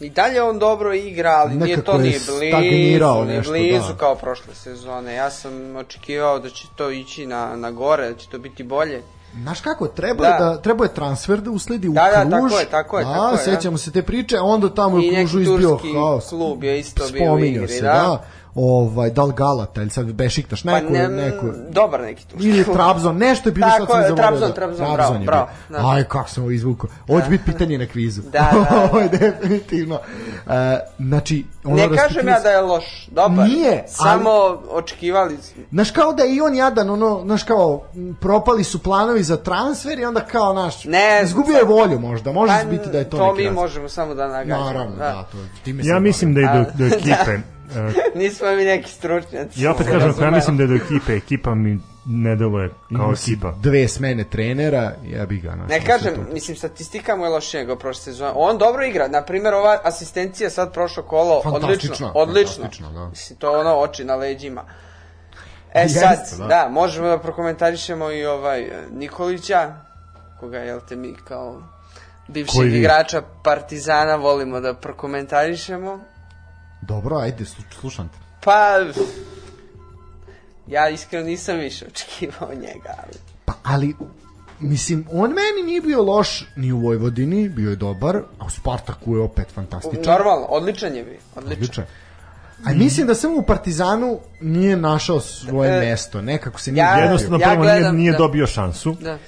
i 0.00 0.10
dalje 0.10 0.42
on 0.42 0.58
dobro 0.58 0.94
igra, 0.94 1.30
ali 1.30 1.54
nije 1.54 1.76
Nekako 1.76 1.92
to 1.92 1.98
je 1.98 1.98
ni 1.98 2.10
blizu, 2.10 3.24
ni 3.24 3.34
nešto, 3.34 3.52
blizu 3.52 3.88
da. 3.88 3.98
kao 3.98 4.14
prošle 4.14 4.54
sezone. 4.54 5.14
Ja 5.14 5.30
sam 5.30 5.76
očekivao 5.76 6.38
da 6.38 6.50
će 6.50 6.66
to 6.76 6.90
ići 6.90 7.26
na, 7.26 7.56
na 7.56 7.70
gore, 7.70 8.08
da 8.08 8.14
će 8.14 8.28
to 8.28 8.38
biti 8.38 8.62
bolje. 8.62 9.02
Znaš 9.42 9.60
kako, 9.60 9.88
treba 9.88 10.24
da. 10.24 10.44
Da. 10.44 10.44
da 10.44 10.62
treba 10.62 10.84
je 10.84 10.94
transfer 10.94 11.40
da 11.40 11.50
usledi 11.50 11.88
u 11.88 11.92
Da, 11.92 12.24
da, 12.24 12.30
tako 12.30 12.58
je, 12.58 12.64
tako 12.64 12.98
je, 12.98 13.04
Da, 13.04 13.12
tako 13.12 13.32
je, 13.32 13.38
sećamo 13.38 13.78
se 13.78 13.92
te 13.92 14.02
priče, 14.02 14.40
onda 14.40 14.74
tamo 14.74 14.96
u 14.96 15.00
I 15.00 15.10
neki 15.10 15.16
Kružu 15.16 15.40
izbio 15.40 15.68
turski 15.68 15.92
haos. 15.92 16.28
klub 16.28 16.64
je 16.64 16.80
isto 16.80 17.04
bio 17.12 17.34
u 17.34 17.38
igri, 17.38 17.68
se, 17.68 17.82
da. 17.82 17.92
da. 17.92 18.24
Ovaj, 18.60 19.10
da 19.10 19.22
li 19.22 19.32
Galata 19.36 19.80
ili 19.80 19.90
sad 19.90 20.12
Bešiktaš, 20.12 20.62
Pa 20.62 20.70
neko, 20.70 20.92
ne, 20.92 21.08
neko, 21.08 21.46
dobar 21.70 22.00
neki 22.00 22.26
turski 22.26 22.48
Ili. 22.48 22.64
Trabzon, 22.64 23.16
nešto 23.16 23.48
je 23.48 23.52
bilo 23.52 23.66
Tako 23.68 23.86
sad 23.86 23.94
sam 23.94 24.08
zaboravio. 24.08 24.38
Trabzon, 24.38 24.52
Trabzon, 24.54 24.94
bravo, 24.94 25.18
bravo, 25.18 25.48
da. 25.68 25.90
Aj, 25.90 26.04
kako 26.04 26.28
sam 26.30 26.42
ovo 26.42 26.50
izvukao. 26.50 26.90
Ovo 27.08 27.20
će 27.20 27.28
biti 27.28 27.44
pitanje 27.44 27.78
na 27.78 27.86
kvizu. 27.86 28.22
Da, 28.22 28.50
da, 28.52 28.88
da. 29.10 29.18
Definitivno. 29.18 29.98
E, 30.46 30.78
znači, 30.98 31.44
ono 31.64 31.76
Ne 31.76 31.96
kažem 31.96 32.28
ja 32.28 32.40
da 32.40 32.50
je 32.50 32.60
loš, 32.60 33.06
dobar. 33.06 33.48
Nije, 33.48 33.70
ali- 33.70 33.88
Samo 33.88 34.30
očekivali 34.70 35.36
smo. 35.36 35.62
Znaš 35.70 35.90
kao 35.90 36.12
da 36.12 36.22
je 36.22 36.34
i 36.34 36.40
on 36.40 36.54
jadan, 36.54 36.90
ono, 36.90 37.20
znaš 37.24 37.42
kao, 37.42 37.82
propali 38.20 38.64
su 38.64 38.78
planovi 38.78 39.22
za 39.22 39.36
transfer 39.36 39.98
i 39.98 40.04
onda 40.04 40.20
kao, 40.20 40.52
naš, 40.52 40.84
Ne, 40.84 41.20
izgubio 41.24 41.56
je 41.56 41.64
volju 41.64 41.98
možda, 42.00 42.32
može 42.32 42.52
Pa, 42.54 42.70
biti 42.70 42.88
da 42.88 42.98
je 42.98 43.10
to, 43.10 43.16
to 43.16 43.24
neki 43.24 43.38
mi 43.38 43.44
razlog. 43.44 43.62
možemo 43.62 43.88
samo 43.88 44.14
da 44.14 44.28
nagađamo. 44.28 44.64
Naravno, 44.64 44.96
da, 44.96 45.22
to, 45.22 45.38
time 45.64 45.82
Ja 45.84 45.98
mislim 45.98 46.34
da 46.34 46.40
je 46.40 46.46
do, 46.48 46.64
do 46.78 46.86
ekipe, 46.94 47.30
e, 47.30 47.57
Nismo 48.20 48.50
mi 48.50 48.64
neki 48.64 48.90
stručnjaci. 48.90 49.62
ja 49.62 49.70
opet 49.70 49.86
kažem, 49.86 50.14
ja 50.20 50.30
mislim 50.30 50.56
da 50.56 50.62
je 50.62 50.66
do 50.66 50.74
ekipe, 50.74 51.12
ekipa 51.12 51.54
mi 51.54 51.78
ne 52.06 52.36
deluje 52.36 52.70
kao 52.96 53.12
ekipa. 53.12 53.54
Dve 53.62 53.88
smene 53.88 54.24
trenera, 54.24 54.92
ja 55.06 55.26
bi 55.26 55.36
ga, 55.40 55.52
znaš, 55.54 55.68
Ne 55.68 55.84
kažem, 55.84 56.14
to- 56.14 56.32
mislim, 56.32 56.56
statistika 56.56 57.16
mu 57.16 57.24
je 57.24 57.30
lošija 57.30 57.60
nego 57.60 57.76
prošle 57.76 58.02
sezone. 58.02 58.32
On 58.34 58.58
dobro 58.58 58.84
igra. 58.84 59.08
Na 59.08 59.22
primjer, 59.24 59.54
ova 59.54 59.80
asistencija 59.84 60.50
sad 60.50 60.72
prošlo 60.72 61.02
kolo, 61.02 61.42
odlično. 61.44 62.12
Odlično. 62.14 62.92
da. 62.92 63.08
Mislim, 63.08 63.38
to 63.38 63.52
ono 63.52 63.74
oči 63.74 64.04
na 64.04 64.14
leđima. 64.14 64.64
E 65.74 65.80
Jeste, 65.80 65.98
sad, 66.00 66.38
da. 66.38 66.46
da. 66.46 66.68
možemo 66.70 67.08
da 67.08 67.18
prokomentarišemo 67.18 68.10
i 68.10 68.26
ovaj 68.26 68.60
e, 68.60 68.82
Nikolića, 68.90 69.74
koga, 70.40 70.58
jel 70.58 70.80
te 70.88 70.96
mi 70.96 71.14
kao 71.28 71.62
bivšeg 72.28 72.62
vi? 72.62 72.78
igrača 72.78 73.22
Partizana 73.44 74.14
volimo 74.16 74.60
da 74.60 74.74
prokomentarišemo. 74.74 76.00
Dobro, 76.82 77.16
ajde, 77.16 77.44
slu- 77.44 77.80
slušam 77.80 78.08
te. 78.08 78.18
Pa, 78.44 78.78
ja 80.66 80.88
iskreno 80.88 81.26
nisam 81.26 81.56
više 81.56 81.86
očekivao 81.86 82.54
njega, 82.54 82.94
ali... 83.02 83.12
Pa, 83.44 83.52
ali, 83.62 83.94
mislim, 84.60 85.06
on 85.12 85.30
meni 85.30 85.66
nije 85.66 85.80
bio 85.80 86.02
loš 86.02 86.46
ni 86.56 86.72
u 86.72 86.78
Vojvodini, 86.78 87.48
bio 87.48 87.70
je 87.70 87.76
dobar, 87.76 88.16
a 88.16 88.44
u 88.46 88.50
Spartaku 88.50 89.16
je 89.16 89.22
opet 89.22 89.46
fantastičan. 89.54 90.02
Normalno, 90.06 90.46
odličan 90.46 90.94
je 90.94 91.04
bio, 91.04 91.18
odličan. 91.36 91.56
Odličan. 91.56 91.84
A 92.64 92.72
mislim 92.72 93.06
da 93.06 93.14
samo 93.14 93.36
u 93.36 93.42
Partizanu 93.42 94.18
nije 94.40 94.76
našao 94.76 95.20
svoje 95.20 95.76
E, 95.76 95.80
mesto, 95.80 96.22
nekako 96.22 96.60
se 96.60 96.72
nije 96.72 96.82
ja-. 96.82 96.96
Jednostavno, 96.98 97.38
Ja 97.38 97.48
prvo 97.50 97.62
nije, 97.62 97.74
gledam, 97.74 97.96
nije 97.96 98.12
da. 98.12 98.18
dobio 98.18 98.46
šansu. 98.46 98.96
Da. 99.00 99.18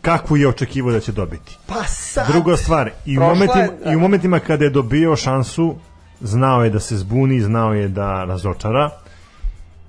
Kakvu 0.00 0.36
je 0.36 0.48
očekivao 0.48 0.92
da 0.92 1.00
će 1.00 1.12
dobiti? 1.12 1.58
Pa 1.66 1.84
sad... 1.84 2.26
Druga 2.32 2.56
stvar, 2.56 2.90
i 3.06 3.18
u, 3.18 3.20
momentima, 3.20 3.62
je, 3.62 3.70
da. 3.84 3.92
i 3.92 3.96
u 3.96 4.00
momentima 4.00 4.40
kada 4.40 4.64
je 4.64 4.70
dobio 4.70 5.16
šansu, 5.16 5.74
znao 6.20 6.64
je 6.64 6.70
da 6.70 6.80
se 6.80 6.96
zbuni, 6.96 7.40
znao 7.40 7.74
je 7.74 7.88
da 7.88 8.24
razočara. 8.24 8.90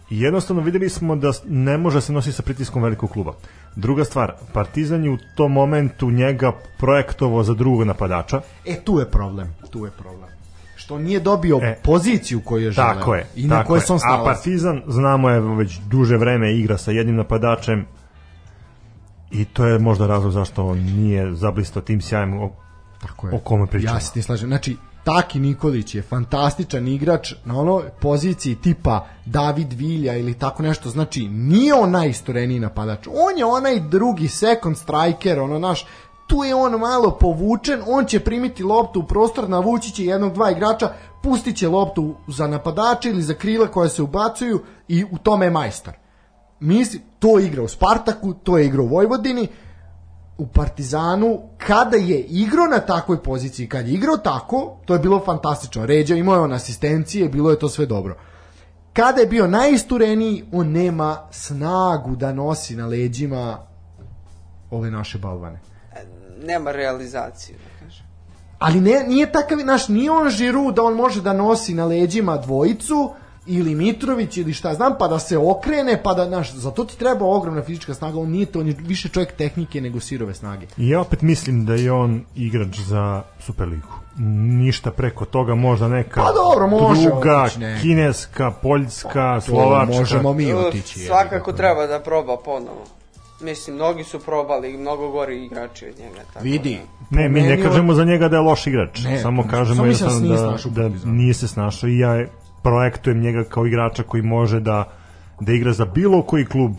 I 0.09 0.21
jednostavno 0.21 0.61
videli 0.61 0.89
smo 0.89 1.15
da 1.15 1.31
ne 1.47 1.77
može 1.77 2.01
se 2.01 2.13
nositi 2.13 2.35
sa 2.35 2.43
pritiskom 2.43 2.83
velikog 2.83 3.11
kluba. 3.11 3.33
Druga 3.75 4.03
stvar, 4.03 4.33
Partizan 4.53 5.03
je 5.03 5.11
u 5.11 5.17
tom 5.35 5.51
momentu 5.51 6.11
njega 6.11 6.51
projektovao 6.77 7.43
za 7.43 7.53
drugog 7.53 7.87
napadača. 7.87 8.41
E, 8.65 8.75
tu 8.83 8.99
je 8.99 9.11
problem, 9.11 9.55
tu 9.69 9.85
je 9.85 9.91
problem. 9.91 10.29
Što 10.75 10.99
nije 10.99 11.19
dobio 11.19 11.59
E, 11.63 11.79
poziciju 11.83 12.41
koju 12.41 12.63
je 12.63 12.71
želeo. 12.71 12.93
Tako 12.93 13.15
je. 13.15 13.27
I 13.35 13.47
na 13.47 13.55
tako 13.55 13.67
kojoj 13.67 13.77
je. 13.77 13.85
se 13.85 13.93
on 13.93 13.99
A. 14.03 14.23
Partizan, 14.23 14.81
znamo 14.87 15.29
je, 15.29 15.39
već 15.39 15.77
duže 15.77 16.17
vreme 16.17 16.55
igra 16.57 16.77
sa 16.77 16.91
jednim 16.91 17.15
napadačem 17.15 17.85
i 19.31 19.45
to 19.45 19.65
je 19.65 19.79
možda 19.79 20.07
razlog 20.07 20.31
zašto 20.31 20.65
on 20.67 20.77
nije 20.77 21.35
zablistao 21.35 21.81
tim 21.81 22.01
sjajem 22.01 22.33
o, 22.33 22.51
Tako 23.01 23.27
je. 23.27 23.35
o 23.35 23.39
kome 23.39 23.67
pričamo. 23.67 23.95
Ja 23.95 23.99
se 23.99 24.13
ti 24.13 24.21
slažem. 24.21 24.49
Znači, 24.49 24.77
Taki 25.05 25.39
Nikolić 25.39 25.95
je 25.95 26.01
fantastičan 26.01 26.87
igrač 26.87 27.33
na 27.45 27.59
onoj 27.59 27.83
poziciji 28.01 28.55
tipa 28.55 29.05
David 29.25 29.73
Vilja 29.73 30.15
ili 30.15 30.33
tako 30.33 30.63
nešto. 30.63 30.89
Znači, 30.89 31.27
nije 31.27 31.73
on 31.73 31.91
najistoreniji 31.91 32.59
napadač. 32.59 33.07
On 33.07 33.37
je 33.37 33.45
onaj 33.45 33.79
drugi 33.79 34.27
second 34.27 34.77
striker, 34.77 35.39
ono 35.39 35.59
naš, 35.59 35.85
tu 36.27 36.43
je 36.43 36.55
on 36.55 36.79
malo 36.79 37.11
povučen, 37.19 37.81
on 37.87 38.05
će 38.05 38.19
primiti 38.19 38.63
loptu 38.63 38.99
u 38.99 39.03
prostor, 39.03 39.49
navući 39.49 39.91
će 39.91 40.05
jednog, 40.05 40.33
dva 40.33 40.51
igrača, 40.51 40.89
pustit 41.23 41.57
će 41.57 41.67
loptu 41.67 42.15
za 42.27 42.47
napadače 42.47 43.09
ili 43.09 43.21
za 43.21 43.33
krila 43.33 43.67
koje 43.67 43.89
se 43.89 44.01
ubacuju 44.01 44.59
i 44.87 45.03
u 45.11 45.17
tome 45.17 45.45
je 45.45 45.51
majstor. 45.51 45.93
Misli, 46.59 47.01
to 47.19 47.39
igra 47.39 47.63
u 47.63 47.67
Spartaku, 47.67 48.33
to 48.33 48.57
je 48.57 48.65
igra 48.65 48.81
u 48.81 48.87
Vojvodini, 48.87 49.47
u 50.37 50.47
Partizanu 50.47 51.41
kada 51.57 51.97
je 51.97 52.19
igrao 52.19 52.67
na 52.67 52.79
takvoj 52.79 53.23
poziciji, 53.23 53.69
kad 53.69 53.87
je 53.87 53.93
igrao 53.93 54.17
tako, 54.17 54.77
to 54.85 54.93
je 54.93 54.99
bilo 54.99 55.21
fantastično. 55.25 55.85
Ređa 55.85 56.15
imao 56.15 56.35
je 56.35 56.41
on 56.41 56.53
asistencije, 56.53 57.29
bilo 57.29 57.51
je 57.51 57.59
to 57.59 57.69
sve 57.69 57.85
dobro. 57.85 58.17
Kada 58.93 59.21
je 59.21 59.27
bio 59.27 59.47
najistureniji, 59.47 60.43
on 60.51 60.71
nema 60.71 61.27
snagu 61.31 62.15
da 62.15 62.33
nosi 62.33 62.75
na 62.75 62.87
leđima 62.87 63.57
ove 64.71 64.91
naše 64.91 65.17
balvane. 65.17 65.59
Nema 66.43 66.71
realizaciju, 66.71 67.55
da 67.55 67.85
kažem. 67.85 68.05
Ali 68.59 68.81
ne, 68.81 69.03
nije 69.07 69.31
takav, 69.31 69.57
naš, 69.57 69.87
nije 69.87 70.11
on 70.11 70.29
žiru 70.29 70.71
da 70.71 70.83
on 70.83 70.93
može 70.93 71.21
da 71.21 71.33
nosi 71.33 71.73
na 71.73 71.85
leđima 71.85 72.37
dvojicu 72.37 73.13
ili 73.47 73.75
Mitrović 73.75 74.37
ili 74.37 74.53
šta 74.53 74.73
znam, 74.73 74.93
pa 74.99 75.07
da 75.07 75.19
se 75.19 75.37
okrene, 75.37 76.03
pa 76.03 76.13
da, 76.13 76.25
znaš, 76.25 76.53
za 76.53 76.71
to 76.71 76.83
ti 76.85 76.97
treba 76.97 77.25
ogromna 77.25 77.63
fizička 77.63 77.93
snaga, 77.93 78.19
on 78.19 78.29
nije 78.29 78.45
to, 78.45 78.59
on 78.59 78.67
je 78.67 78.75
više 78.79 79.09
čovjek 79.09 79.31
tehnike 79.31 79.81
nego 79.81 79.99
sirove 79.99 80.33
snage. 80.33 80.65
I 80.77 80.89
ja 80.89 81.01
opet 81.01 81.21
mislim 81.21 81.65
da 81.65 81.73
je 81.73 81.91
on 81.91 82.21
igrač 82.35 82.79
za 82.79 83.21
Superligu. 83.39 83.87
Ništa 84.57 84.91
preko 84.91 85.25
toga, 85.25 85.55
možda 85.55 85.87
neka 85.87 86.21
Pa 86.21 86.31
dobro, 86.33 86.67
može 86.67 87.01
druga, 87.01 87.41
otići 87.43 87.59
neka. 87.59 87.81
kineska, 87.81 88.51
poljska, 88.51 89.35
To 89.35 89.41
slovačka. 89.41 89.93
možemo 89.93 90.33
mi 90.33 90.53
otići. 90.53 90.99
Svakako 90.99 91.51
ga. 91.51 91.57
treba 91.57 91.87
da 91.87 91.99
proba 91.99 92.37
ponovo. 92.37 92.83
Mislim, 93.41 93.75
mnogi 93.75 94.03
su 94.03 94.19
probali, 94.19 94.77
mnogo 94.77 95.09
gori 95.11 95.45
igrači 95.45 95.85
od 95.85 95.99
njega. 95.99 96.21
Tako 96.33 96.43
Vidi. 96.43 96.79
Ne, 97.09 97.29
mi 97.29 97.41
ne 97.41 97.63
kažemo 97.63 97.93
za 97.93 98.03
njega 98.03 98.29
da 98.29 98.35
je 98.35 98.41
loš 98.41 98.67
igrač, 98.67 99.03
Ne, 99.03 99.19
samo 99.19 99.47
kažemo 99.47 99.83
mislim 99.83 100.27
da 100.27 100.57
da, 100.65 100.89
da 100.89 101.11
nije 101.11 101.33
se 101.33 101.47
snašao 101.47 101.89
i 101.89 101.99
ja 101.99 102.25
projektujem 102.65 103.19
njega 103.19 103.43
kao 103.43 103.65
igrača 103.65 104.03
koji 104.03 104.23
može 104.23 104.59
da 104.59 104.83
da 105.39 105.51
igra 105.51 105.73
za 105.73 105.85
bilo 105.85 106.21
koji 106.21 106.45
klub 106.45 106.71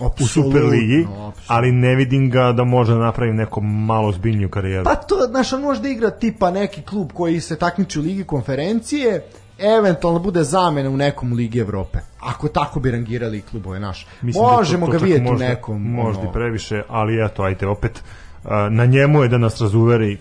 u 0.00 0.06
Apsolutno, 0.06 0.26
Superligi, 0.42 1.06
ali 1.46 1.72
ne 1.72 1.94
vidim 1.94 2.30
ga 2.30 2.52
da 2.52 2.64
može 2.64 2.92
da 2.92 2.98
napravi 3.00 3.32
neku 3.32 3.60
malo 3.60 4.12
zbiljniju 4.12 4.48
karijeru. 4.48 4.84
Pa 4.84 4.94
to, 4.94 5.14
znaš, 5.30 5.52
on 5.52 5.62
može 5.62 5.80
da 5.80 5.88
igra 5.88 6.10
tipa 6.10 6.50
neki 6.50 6.82
klub 6.82 7.10
koji 7.12 7.40
se 7.40 7.56
takmiči 7.56 7.98
u 7.98 8.02
Ligi 8.02 8.24
konferencije, 8.24 9.22
eventualno 9.58 10.18
bude 10.20 10.42
zamena 10.44 10.90
u 10.90 10.96
nekom 10.96 11.32
Ligi 11.32 11.58
Evrope. 11.58 11.98
Ako 12.20 12.48
tako 12.48 12.80
bi 12.80 12.90
rangirali 12.90 13.40
klubove 13.40 13.80
naš. 13.80 14.06
Mislim 14.22 14.44
da 14.44 14.50
to- 14.50 14.56
Možemo 14.56 14.86
to 14.86 14.92
ga 14.92 14.98
čak 14.98 15.04
vidjeti 15.04 15.24
u 15.24 15.30
možda- 15.30 15.48
nekom... 15.48 15.82
Možda 15.84 16.22
ono, 16.22 16.32
previše, 16.32 16.82
ali 16.88 17.24
eto, 17.24 17.42
ajte 17.42 17.66
opet, 17.66 18.02
na 18.70 18.86
njemu 18.86 19.22
je 19.22 19.28
da 19.28 19.38
nas 19.38 19.60
razuveri, 19.60 20.18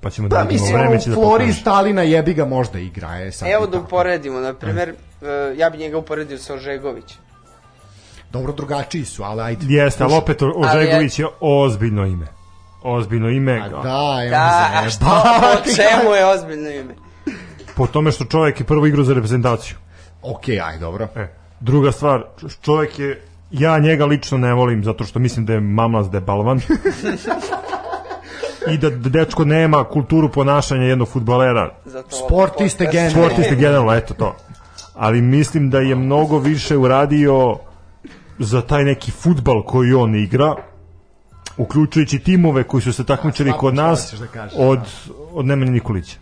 pa 0.00 0.10
ćemo 0.10 0.28
da 0.28 0.36
Pa 0.36 0.42
vidimo, 0.42 0.60
mislim, 0.60 0.76
vreme 0.76 1.00
će 1.00 1.10
da 1.10 1.14
Flori. 1.16 1.52
Stalina 1.52 2.02
jebi 2.02 2.34
ga 2.34 2.44
možda 2.46 2.78
igra. 2.78 3.08
Je, 3.08 3.32
sad 3.32 3.48
Evo 3.48 3.66
da 3.66 3.72
tako. 3.72 3.84
uporedimo, 3.84 4.40
na 4.40 4.54
primjer, 4.54 4.88
e, 4.88 4.94
ja 5.56 5.70
bi 5.70 5.78
njega 5.78 5.98
uporedio 5.98 6.38
sa 6.38 6.54
Ožegovićem. 6.54 7.18
Dobro, 8.30 8.52
drugačiji 8.52 9.04
su, 9.04 9.22
ali 9.22 9.42
ajde. 9.42 9.66
Jeste, 9.66 10.04
ali 10.04 10.14
opet 10.14 10.42
je- 10.42 10.48
Ožegović 10.56 11.18
je 11.18 11.26
ozbiljno 11.40 12.06
ime. 12.06 12.26
Ozbiljno 12.82 13.28
ime, 13.28 13.52
A 13.54 13.68
da, 13.68 13.76
evo 14.22 14.30
Da, 14.30 14.70
a 14.76 14.90
što, 14.90 15.04
da, 15.04 15.40
po 15.42 15.70
čemu 15.70 16.14
je 16.14 16.26
ozbiljno 16.26 16.70
ime? 16.70 16.94
po 17.76 17.86
tome 17.86 18.12
što 18.12 18.24
čovjek 18.24 18.60
je 18.60 18.66
prvo 18.66 18.86
igrao 18.86 19.04
za 19.04 19.14
reprezentaciju. 19.14 19.76
Ok, 20.22 20.42
aj, 20.48 20.78
dobro. 20.80 21.08
E, 21.16 21.28
druga 21.60 21.92
stvar, 21.92 22.24
č- 22.40 22.56
čovjek 22.62 22.98
je, 22.98 23.22
ja 23.50 23.78
njega 23.78 24.04
lično 24.04 24.38
ne 24.38 24.54
volim 24.54 24.84
zato 24.84 25.04
što 25.04 25.18
mislim 25.18 25.46
da 25.46 25.52
je 25.52 25.60
mamlas, 25.60 26.06
da 26.06 26.16
je 26.16 26.22
balvan. 26.22 26.60
I 28.70 28.78
da 28.78 28.90
da 28.90 29.08
dečko 29.08 29.44
nema 29.44 29.84
kulturu 29.84 30.28
ponašanja 30.28 30.82
jednog 30.82 31.08
futbalera. 31.08 31.74
Zato 31.84 32.16
Sportiste 32.16 32.88
generalno. 32.92 33.10
Sportiste 33.24 33.56
generalno, 33.56 33.94
eto 33.94 34.14
to. 34.14 34.36
Ali 34.94 35.22
mislim 35.22 35.70
da 35.70 35.78
je 35.78 35.94
mnogo 35.94 36.38
više 36.38 36.76
uradio 36.76 37.56
za 38.38 38.62
taj 38.62 38.84
neki 38.84 39.10
futbal 39.10 39.62
koji 39.62 39.92
on 39.92 40.14
igra, 40.14 40.54
uključujući 41.56 42.18
timove 42.18 42.62
koji 42.64 42.82
su 42.82 42.92
se 42.92 43.04
takmičili 43.04 43.52
kod 43.52 43.74
nas 43.74 44.14
da 44.14 44.26
kažeš, 44.26 44.54
od, 44.58 44.80
od 45.32 45.46
Nemanja 45.46 45.70
Nikolića. 45.70 46.16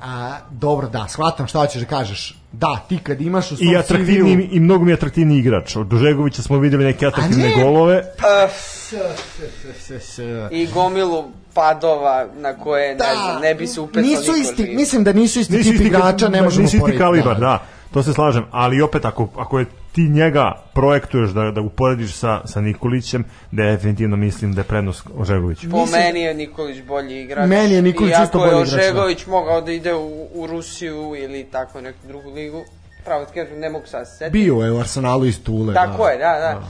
A, 0.00 0.36
dobro, 0.50 0.88
da, 0.88 1.08
shvatam 1.08 1.46
šta 1.46 1.58
hoćeš 1.58 1.80
da 1.80 1.86
kažeš. 1.88 2.38
Da, 2.52 2.84
ti 2.88 2.98
kad 2.98 3.20
imaš 3.20 3.50
u 3.52 3.56
svom 3.56 3.68
I 3.68 3.76
atraktivniji 3.76 4.36
CV-u 4.36 4.54
i 4.56 4.60
mnogo 4.60 4.84
mi 4.84 4.90
je 4.90 4.94
atraktivniji 4.94 5.38
igrač. 5.38 5.76
Od 5.76 5.86
Dožegovića 5.86 6.42
smo 6.42 6.58
videli 6.58 6.84
neke 6.84 7.06
atraktivne 7.06 7.48
ne. 7.48 7.62
golove. 7.62 8.02
Pa, 8.18 8.48
s- 8.48 8.83
I 10.50 10.66
gomilu 10.66 11.24
padova 11.54 12.26
na 12.36 12.58
koje 12.58 12.88
ne, 12.94 13.04
znam, 13.14 13.42
ne 13.42 13.54
bi 13.54 13.66
se 13.66 13.80
upetao 13.80 14.02
nisu 14.02 14.32
isti, 14.36 14.64
živ. 14.66 14.76
mislim 14.76 15.04
da 15.04 15.12
nisu 15.12 15.40
isti 15.40 15.56
Nisi 15.56 15.70
tip 15.70 15.74
isti, 15.74 15.86
igrača, 15.86 16.28
ne 16.28 16.38
da, 16.38 16.44
možemo 16.44 16.62
nisi 16.62 16.76
isti 16.76 16.98
kalibar, 16.98 17.40
da. 17.40 17.58
To 17.94 18.02
se 18.02 18.12
slažem, 18.12 18.44
ali 18.50 18.82
opet 18.82 19.04
ako, 19.04 19.28
ako 19.36 19.58
je 19.58 19.66
ti 19.92 20.08
njega 20.08 20.52
projektuješ 20.72 21.30
da, 21.30 21.50
da 21.50 21.60
uporediš 21.60 22.14
sa, 22.14 22.40
sa 22.44 22.60
Nikolićem, 22.60 23.24
definitivno 23.50 24.16
mislim 24.16 24.54
da 24.54 24.60
je 24.60 24.64
prednost 24.64 25.06
Ožegoviću. 25.16 25.70
Po 25.70 25.80
Mislim- 25.80 26.02
meni 26.02 26.20
je 26.20 26.34
Nikolić 26.34 26.82
bolji 26.82 27.22
igrač. 27.22 27.48
Meni 27.48 27.74
je 27.74 27.82
Nikolić 27.82 28.12
Iako 28.12 28.24
isto 28.24 28.38
bolji 28.38 28.50
je 28.50 28.62
igrač, 28.62 28.70
da. 28.70 28.76
Ožegović 28.76 29.26
mogao 29.26 29.60
da 29.60 29.72
ide 29.72 29.94
u, 29.94 30.28
u 30.34 30.46
Rusiju 30.46 31.14
ili 31.16 31.44
tako 31.44 31.80
neku 31.80 32.06
drugu 32.06 32.30
ligu. 32.30 32.64
Pravo 33.04 33.24
ti 33.24 33.32
kažem, 33.34 33.58
ne 33.58 33.70
mogu 33.70 33.86
sad 33.86 34.06
se 34.06 34.12
setiti. 34.12 34.38
Bio 34.38 34.54
je 34.54 34.72
u 34.72 34.78
Arsenalu 34.78 35.24
iz 35.26 35.42
Tule. 35.42 35.74
Tako 35.74 36.04
da. 36.04 36.10
je, 36.10 36.18
da, 36.18 36.38
da. 36.40 36.62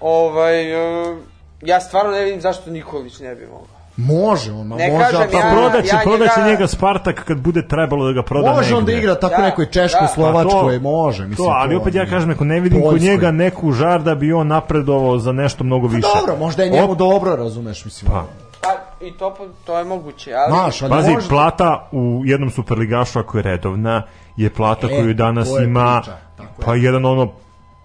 Ovaj, 0.00 0.72
e, 0.72 1.16
ja 1.62 1.80
stvarno 1.80 2.10
ne 2.10 2.20
vidim 2.20 2.40
zašto 2.40 2.70
Nikolić 2.70 3.20
ne 3.20 3.34
bi 3.34 3.46
mogao. 3.46 3.66
Može 3.96 4.52
on, 4.52 4.66
ma 4.66 4.76
Ne 4.76 4.88
može, 4.88 5.04
kažem 5.04 5.28
Pa 5.32 5.38
ja- 5.38 5.52
prodaće, 5.52 5.88
ja 5.88 6.00
prodaće 6.04 6.32
njega- 6.36 6.48
njega 6.48 6.66
Spartak 6.66 7.24
kad 7.24 7.38
bude 7.38 7.68
trebalo 7.68 8.06
da 8.06 8.12
ga 8.12 8.22
proda 8.22 8.52
može 8.52 8.74
on 8.74 8.84
da 8.84 8.86
negde. 8.86 8.98
igra 8.98 9.14
tako 9.14 9.34
Da, 9.36 9.42
nekoj 9.42 9.66
Češkoj, 9.66 10.00
da. 10.00 10.06
Slovačkoj, 10.08 10.76
Pa 10.76 10.82
može. 10.82 11.22
Mislim, 11.22 11.36
to, 11.38 11.52
ali 11.52 11.74
to 11.74 11.80
opet 11.80 11.94
ja 11.94 12.06
kažem, 12.06 12.30
ako 12.30 12.44
ne 12.44 12.60
vidim 12.60 12.80
kod 12.80 12.90
Poljskoj. 12.90 13.08
njega 13.08 13.30
neku 13.30 13.72
žar 13.72 14.02
da 14.02 14.14
bi 14.14 14.32
on 14.32 14.46
napredovao 14.46 15.18
za 15.18 15.32
nešto 15.32 15.64
mnogo 15.64 15.86
više. 15.86 16.08
Pa 16.14 16.20
Dobro, 16.20 16.36
možda 16.36 16.62
je 16.62 16.70
njemu 16.70 16.90
Op, 16.90 16.98
dobro, 16.98 17.36
razumeš, 17.36 17.84
mislim. 17.84 18.10
Pa, 18.12 18.24
Pa, 18.62 18.68
i 19.00 19.12
to, 19.12 19.34
to 19.64 19.78
je 19.78 19.84
moguće, 19.84 20.32
ali... 20.34 20.52
Znaš, 20.52 20.82
ali 20.82 20.90
Pazi, 20.90 21.12
može... 21.12 21.28
plata 21.28 21.88
u 21.92 22.22
jednom 22.24 22.50
superligašu 22.50 23.18
ako 23.18 23.38
je 23.38 23.42
redovna 23.42 24.02
je 24.36 24.50
plata 24.50 24.86
E, 24.86 24.90
koju 24.90 25.14
danas 25.14 25.48
ima 25.58 26.00
priča, 26.00 26.16
pa 26.64 26.74
jedan 26.74 27.04
ono 27.06 27.32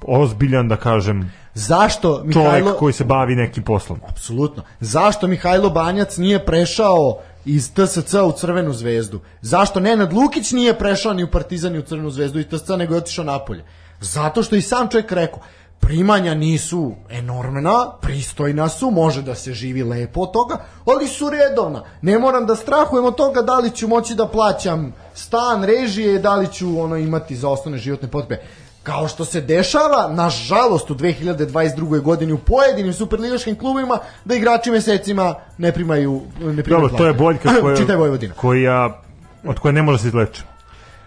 ozbiljan 0.01 0.67
da 0.67 0.75
kažem 0.75 1.31
Zašto 1.57 2.21
Mihajlo... 2.23 2.73
koji 2.73 2.93
se 2.93 3.03
bavi 3.03 3.35
nekim 3.35 3.63
poslom. 3.63 3.99
Apsolutno. 4.09 4.63
Zašto 4.79 5.27
Mihajlo 5.27 5.69
Banjac 5.69 6.17
nije 6.17 6.45
prešao 6.45 7.19
iz 7.45 7.71
TSC 7.73 8.13
u 8.13 8.31
Crvenu 8.31 8.73
zvezdu? 8.73 9.19
Zašto 9.41 9.79
Nenad 9.79 10.13
Lukić 10.13 10.51
nije 10.51 10.77
prešao 10.77 11.13
ni 11.13 11.23
u 11.23 11.31
Partizan 11.31 11.71
ni 11.71 11.79
u 11.79 11.81
Crvenu 11.81 12.09
zvezdu 12.09 12.39
iz 12.39 12.45
TSC 12.45 12.69
nego 12.77 12.93
je 12.93 12.97
otišao 12.97 13.25
napolje? 13.25 13.63
Zato 14.01 14.43
što 14.43 14.55
i 14.55 14.61
sam 14.61 14.87
čovjek 14.87 15.11
rekao, 15.11 15.39
primanja 15.79 16.33
nisu 16.33 16.91
enormna, 17.09 17.91
pristojna 18.01 18.69
su, 18.69 18.91
može 18.91 19.21
da 19.21 19.35
se 19.35 19.53
živi 19.53 19.83
lepo 19.83 20.21
od 20.21 20.31
toga, 20.31 20.57
ali 20.85 21.07
su 21.07 21.29
redovna. 21.29 21.83
Ne 22.01 22.19
moram 22.19 22.45
da 22.45 22.55
strahujem 22.55 23.05
od 23.05 23.15
toga 23.15 23.41
da 23.41 23.57
li 23.57 23.71
ću 23.71 23.87
moći 23.87 24.15
da 24.15 24.27
plaćam 24.27 24.93
stan, 25.13 25.63
režije, 25.63 26.15
i 26.15 26.19
da 26.19 26.35
li 26.35 26.47
ću 26.53 26.79
ono 26.79 26.97
imati 26.97 27.35
za 27.35 27.49
osnovne 27.49 27.77
životne 27.77 28.07
potrebe. 28.07 28.43
Kao 28.87 29.07
što 29.07 29.25
se 29.25 29.41
dešava, 29.41 30.09
nažalost, 30.11 30.91
u 30.91 30.95
2022. 30.95 32.01
godini 32.01 32.33
u 32.33 32.37
pojedinim 32.37 32.93
superligaškim 32.93 33.55
klubima, 33.55 33.99
da 34.25 34.35
igrači 34.35 34.71
mesecima 34.71 35.35
ne 35.57 35.71
primaju, 35.71 36.21
ne 36.39 36.63
primaju 36.63 36.81
Dobro, 36.81 36.97
to 36.97 37.05
je 37.05 37.13
plate. 37.13 37.23
boljka 37.23 37.49
koja, 37.61 38.33
koja, 38.33 39.01
od 39.45 39.59
koje 39.59 39.73
ne 39.73 39.81
može 39.81 39.99
se 39.99 40.07
izleći. 40.07 40.41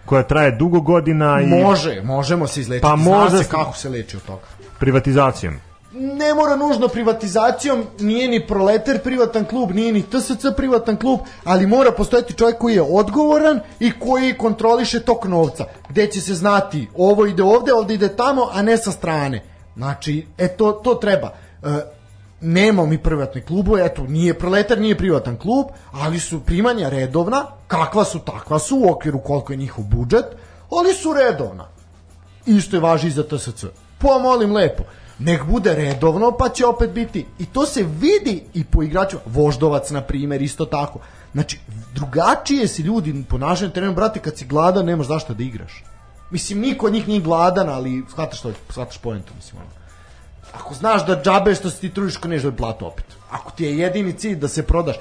Koja 0.05 0.23
traje 0.23 0.51
dugo 0.51 0.81
godina 0.81 1.41
i 1.41 1.45
Može, 1.45 2.01
možemo 2.03 2.47
se 2.47 2.61
izlečiti. 2.61 2.81
Pa 2.83 2.97
Zna 2.97 3.11
može 3.11 3.37
se- 3.37 3.49
kako 3.49 3.77
se 3.77 3.89
leči 3.89 4.17
od 4.17 4.23
toga. 4.23 4.41
privatizacijom. 4.79 5.53
Ne 5.93 6.33
mora 6.33 6.55
nužno 6.55 6.87
privatizacijom, 6.87 7.85
nije 7.99 8.27
ni 8.27 8.47
Proleter 8.47 8.99
privatan 9.03 9.45
klub, 9.45 9.71
nije 9.71 9.91
ni 9.91 10.01
TSC 10.01 10.45
privatan 10.57 10.97
klub, 10.97 11.19
ali 11.43 11.67
mora 11.67 11.91
postojati 11.91 12.33
čovjek 12.33 12.57
koji 12.57 12.75
je 12.75 12.81
odgovoran 12.81 13.59
i 13.79 13.91
koji 13.99 14.37
kontroliše 14.37 14.99
tok 14.99 15.25
novca, 15.25 15.65
gde 15.89 16.07
će 16.07 16.21
se 16.21 16.35
znati 16.35 16.87
ovo 16.97 17.25
ide 17.25 17.43
ovde, 17.43 17.73
ovde 17.73 17.93
ide 17.93 18.15
tamo, 18.15 18.49
a 18.53 18.61
ne 18.61 18.77
sa 18.77 18.91
strane. 18.91 19.43
Znači, 19.75 20.27
e 20.37 20.47
to, 20.47 20.71
to 20.71 20.95
treba. 20.95 21.29
E, 21.63 21.67
nemamo 22.41 22.85
mi 22.85 22.97
privatne 22.97 23.41
klubove, 23.41 23.85
eto, 23.85 24.03
nije 24.03 24.39
Proletar 24.39 24.79
nije 24.79 24.97
privatan 24.97 25.37
klub, 25.37 25.65
ali 25.91 26.19
su 26.19 26.39
primanja 26.39 26.89
redovna, 26.89 27.45
kakva 27.67 28.03
su, 28.03 28.19
takva 28.19 28.59
su, 28.59 28.77
u 28.77 28.91
okviru 28.91 29.19
koliko 29.19 29.53
je 29.53 29.57
njihov 29.57 29.85
budžet, 29.85 30.25
ali 30.69 30.93
su 30.93 31.13
redovna 31.13 31.67
isto 32.45 32.75
je 32.75 32.79
važi 32.79 33.07
i 33.07 33.11
za 33.11 33.23
TSC. 33.23 33.65
Pa 33.99 34.17
molim 34.17 34.53
lepo, 34.53 34.83
nek 35.23 35.45
bude 35.45 35.73
redovno, 35.73 36.31
pa 36.31 36.49
će 36.49 36.65
opet 36.65 36.91
biti. 36.91 37.25
I 37.39 37.45
to 37.45 37.65
se 37.65 37.83
vidi 37.83 38.43
i 38.53 38.63
po 38.63 38.83
igračima. 38.83 39.21
Voždovac, 39.25 39.89
na 39.89 40.01
primjer, 40.01 40.41
isto 40.41 40.65
tako. 40.65 40.99
Znači, 41.31 41.59
drugačije 41.93 42.67
se 42.67 42.81
ljudi 42.81 43.23
ponašaju 43.29 43.67
na 43.67 43.73
terenu, 43.73 43.93
brate, 43.93 44.19
kad 44.19 44.37
si 44.37 44.45
gladan, 44.45 44.85
nemaš 44.85 45.07
zašto 45.07 45.33
da 45.33 45.43
igraš. 45.43 45.83
Mislim, 46.31 46.59
niko 46.59 46.85
od 46.85 46.93
njih 46.93 47.07
nije 47.07 47.21
gladan, 47.21 47.69
ali 47.69 48.03
shvataš, 48.09 48.39
što, 48.39 48.51
shvataš 48.69 48.97
pojentu, 48.97 49.33
mislim, 49.35 49.61
ono. 49.61 49.71
Ako 50.53 50.73
znaš 50.73 51.05
da 51.05 51.21
džabe 51.23 51.55
što 51.55 51.69
se 51.69 51.79
ti 51.79 51.89
trudiš, 51.89 52.17
ko 52.17 52.27
neš 52.27 52.43
da 52.43 52.51
platu 52.51 52.87
opet. 52.87 53.05
Ako 53.31 53.51
ti 53.51 53.63
je 53.63 53.77
jedini 53.77 54.13
cilj 54.13 54.35
da 54.35 54.47
se 54.47 54.63
prodaš. 54.63 54.95
E, 54.95 54.99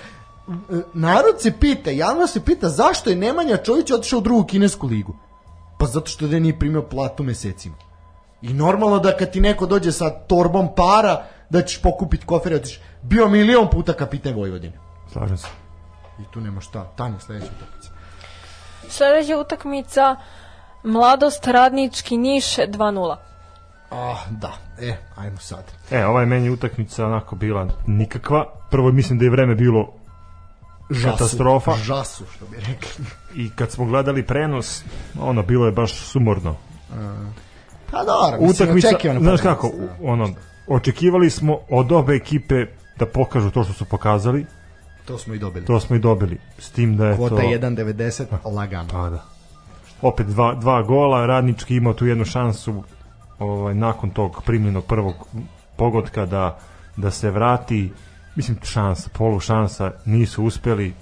Narod 0.95 1.41
se 1.41 1.53
pita, 1.61 1.91
javnost 1.91 2.33
se 2.33 2.45
pita 2.45 2.69
zašto 2.69 3.11
je 3.11 3.17
Nemanja 3.17 3.57
Čović 3.57 3.91
otišao 3.91 4.19
u 4.19 4.23
drugu 4.23 4.45
kinesku 4.45 4.87
ligu. 4.87 5.17
Pa 5.79 5.87
zato 5.87 6.07
što 6.07 6.27
da 6.27 6.39
nije 6.39 6.59
primio 6.59 6.83
platu 6.83 7.23
mesecima. 7.23 7.77
I 8.43 8.53
normalno 8.53 8.99
da 8.99 9.17
kad 9.17 9.33
ti 9.33 9.41
neko 9.41 9.67
dođe 9.67 9.93
sa 9.93 10.11
torbom 10.11 10.69
para, 10.77 11.25
da 11.51 11.63
ćeš 11.63 11.83
pokupiti 11.83 12.27
kofer 12.27 12.53
i 12.53 12.55
otiš. 12.55 12.81
Bio 13.03 13.29
milion 13.29 13.71
puta 13.71 13.93
kapiten 13.93 14.35
Vojvodine. 14.35 14.79
Slažem 15.13 15.37
se. 15.37 15.47
I 16.19 16.23
tu 16.33 16.41
nema 16.41 16.61
šta. 16.61 16.93
Tanja 16.97 17.19
sledeća 17.19 17.47
utakmica. 17.57 17.91
Sledeća 18.89 19.39
utakmica 19.39 20.17
Mladost 20.83 21.47
Radnički 21.47 22.17
Niš 22.17 22.57
2-0. 22.57 23.17
Ah, 23.91 24.19
da. 24.31 24.53
E, 24.81 24.97
ajmo 25.17 25.39
sad. 25.39 25.65
E, 25.91 26.07
ova 26.07 26.21
je 26.21 26.27
meni 26.27 26.51
utakmica 26.51 27.07
onako 27.07 27.37
bila 27.37 27.67
nikakva. 27.87 28.45
Prvo 28.71 28.93
mislim 28.93 29.19
da 29.19 29.25
je 29.25 29.31
vreme 29.31 29.55
bilo 29.55 29.93
Žasu. 30.91 31.17
Katastrofa. 31.19 31.77
Žasu, 31.77 32.25
što 32.37 32.47
bi 32.47 32.57
rekli. 32.57 33.05
i 33.35 33.51
kad 33.51 33.71
smo 33.71 33.85
gledali 33.85 34.27
prenos, 34.27 34.83
ono, 35.21 35.43
bilo 35.43 35.67
je 35.67 35.73
baš 35.73 35.95
sumorno. 35.95 36.57
Pa 37.91 38.05
dobro, 38.05 38.41
mislim, 38.41 38.51
utakmica, 38.51 38.89
očekivano 38.89 39.21
znaš 39.21 39.41
kako, 39.41 39.71
da. 39.79 39.97
ono, 40.03 40.29
očekivali 40.67 41.31
smo 41.31 41.59
od 41.69 41.93
obe 41.93 42.15
ekipe 42.15 42.67
da 42.99 43.07
pokažu 43.07 43.51
to 43.51 43.65
što 43.65 43.73
su 43.73 43.85
pokazali, 43.85 44.47
To 45.07 45.19
smo 45.19 45.35
i 45.35 45.39
dobili. 45.39 45.67
to 45.67 45.81
smo 45.81 45.97
i 45.97 45.99
dobili. 45.99 46.39
S 46.59 46.71
tim 46.71 46.97
da 46.97 47.07
je 47.07 47.17
Kvota 47.17 47.37
to... 47.37 47.43
1.90, 47.43 48.55
lagano. 48.55 48.89
Pa 48.93 49.11
da. 49.11 49.25
Opet 50.03 50.27
dva, 50.27 50.55
dva 50.55 50.83
gola, 50.83 51.27
radnički 51.27 51.77
imao 51.77 51.93
tu 51.93 52.07
jednu 52.07 52.25
šansu 52.25 52.83
ovaj, 53.39 53.75
nakon 53.75 54.11
tog 54.11 54.43
primljenog 54.47 54.85
prvog 54.85 55.15
pogotka 55.77 56.27
da, 56.27 56.59
da 56.97 57.11
se 57.11 57.31
vrati. 57.31 57.93
Mislim, 58.37 58.59
šansa, 58.63 59.11
polu 59.13 59.41
šansa, 59.41 59.93
nisu 60.05 60.45
uspeli. 60.45 60.95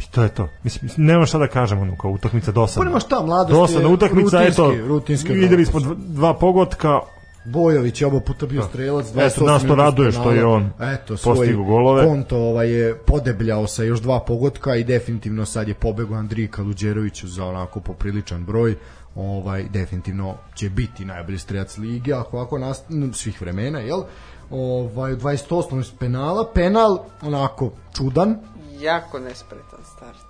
I 0.00 0.10
to 0.10 0.22
je 0.22 0.28
to. 0.28 0.48
Mislim, 0.62 0.90
nema 0.96 1.26
šta 1.26 1.38
da 1.38 1.46
kažemo, 1.48 1.82
ono, 1.82 1.96
kao 1.96 2.10
utakmica 2.10 2.52
dosadna. 2.52 2.80
Pa 2.80 2.88
nema 2.88 3.00
šta, 3.00 3.22
mladost 3.22 3.50
je 3.50 3.60
Dosadna 3.60 3.88
utakmica, 3.88 4.38
rutinski- 4.38 4.52
eto, 4.52 4.86
rutinski 4.86 5.32
videli 5.32 5.66
smo 5.66 5.80
dva, 5.80 5.94
dva 5.98 6.34
pogotka, 6.34 7.00
Bojović 7.46 8.00
je 8.00 8.06
oba 8.06 8.20
puta 8.20 8.46
bio 8.46 8.62
strelac. 8.62 9.06
28 9.06 9.26
Eto, 9.26 9.44
nas 9.44 9.62
to 9.62 9.74
raduje 9.74 10.12
što 10.12 10.30
je 10.30 10.46
on 10.46 10.70
Eto, 10.80 11.16
svoj 11.16 11.36
postigao 11.36 11.64
golove. 11.64 12.04
Konto 12.04 12.36
ovaj, 12.36 12.70
je 12.70 12.94
podebljao 12.98 13.66
sa 13.66 13.82
još 13.82 14.00
dva 14.00 14.20
pogotka 14.20 14.76
i 14.76 14.84
definitivno 14.84 15.46
sad 15.46 15.68
je 15.68 15.74
pobegao 15.74 16.18
Andriji 16.18 16.48
Kaluđeroviću 16.48 17.28
za 17.28 17.46
onako 17.46 17.80
popriličan 17.80 18.44
broj 18.44 18.74
ovaj 19.16 19.64
definitivno 19.72 20.34
će 20.54 20.70
biti 20.70 21.04
najbolji 21.04 21.38
strelac 21.38 21.78
lige 21.78 22.12
ako 22.12 22.36
ovako 22.36 22.58
nas 22.58 22.82
svih 23.12 23.40
vremena 23.40 23.78
jel 23.78 24.02
ovaj 24.50 25.12
u 25.12 25.16
28 25.16 25.84
s 25.84 25.90
penala 25.90 26.50
penal 26.54 26.98
onako 27.22 27.70
čudan 27.96 28.36
Jako 28.80 29.18
nespretan 29.18 29.78
start. 29.96 30.26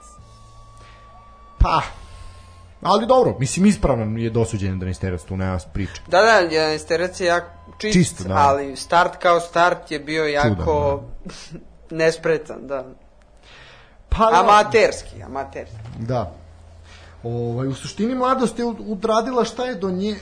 pa 1.58 1.82
ali 2.82 3.06
dobro 3.06 3.36
mislim 3.38 3.66
ispravan 3.66 4.18
je 4.18 4.30
dosuđen 4.30 4.78
da 4.78 4.86
ne 4.86 4.94
tu 5.28 5.36
nema 5.36 5.58
priče 5.72 6.02
Da, 6.06 6.20
da, 6.22 6.32
jedan 6.32 6.78
sterac 6.78 7.20
je 7.20 7.26
jako 7.26 7.46
čist, 7.78 7.94
Čist, 7.94 8.26
da. 8.26 8.34
ali 8.34 8.76
start 8.76 9.16
kao 9.16 9.40
start 9.40 9.90
je 9.90 9.98
bio 9.98 10.24
jako 10.24 11.02
nespretan, 11.90 12.58
da. 12.66 12.84
pa 14.08 14.30
da. 14.30 14.40
Amaterski, 14.40 15.22
amaterski. 15.22 15.76
Da. 15.98 16.32
Ovaj 17.22 17.68
u 17.68 17.74
suštini 17.74 18.14
mladost 18.14 18.58
je 18.58 18.64
odradila 18.64 19.44
šta 19.44 19.64
je 19.64 19.74
do 19.74 19.90
nje 19.90 20.16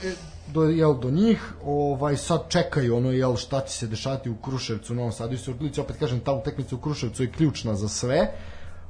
do 0.47 0.63
jel 0.63 0.93
do 0.99 1.11
njih, 1.11 1.53
ovaj 1.65 2.17
sad 2.17 2.49
čekaju 2.49 2.97
ono 2.97 3.11
jel 3.11 3.35
šta 3.35 3.61
će 3.61 3.73
se 3.73 3.87
dešavati 3.87 4.29
u 4.29 4.35
Kruševcu, 4.35 4.93
u 4.93 4.95
Novom 4.95 5.11
Sadu 5.11 5.33
i 5.33 5.37
Surdulici, 5.37 5.81
opet 5.81 5.97
kažem 5.99 6.19
ta 6.19 6.33
utakmica 6.33 6.75
u 6.75 6.79
Kruševcu 6.79 7.23
je 7.23 7.31
ključna 7.31 7.75
za 7.75 7.87
sve. 7.87 8.31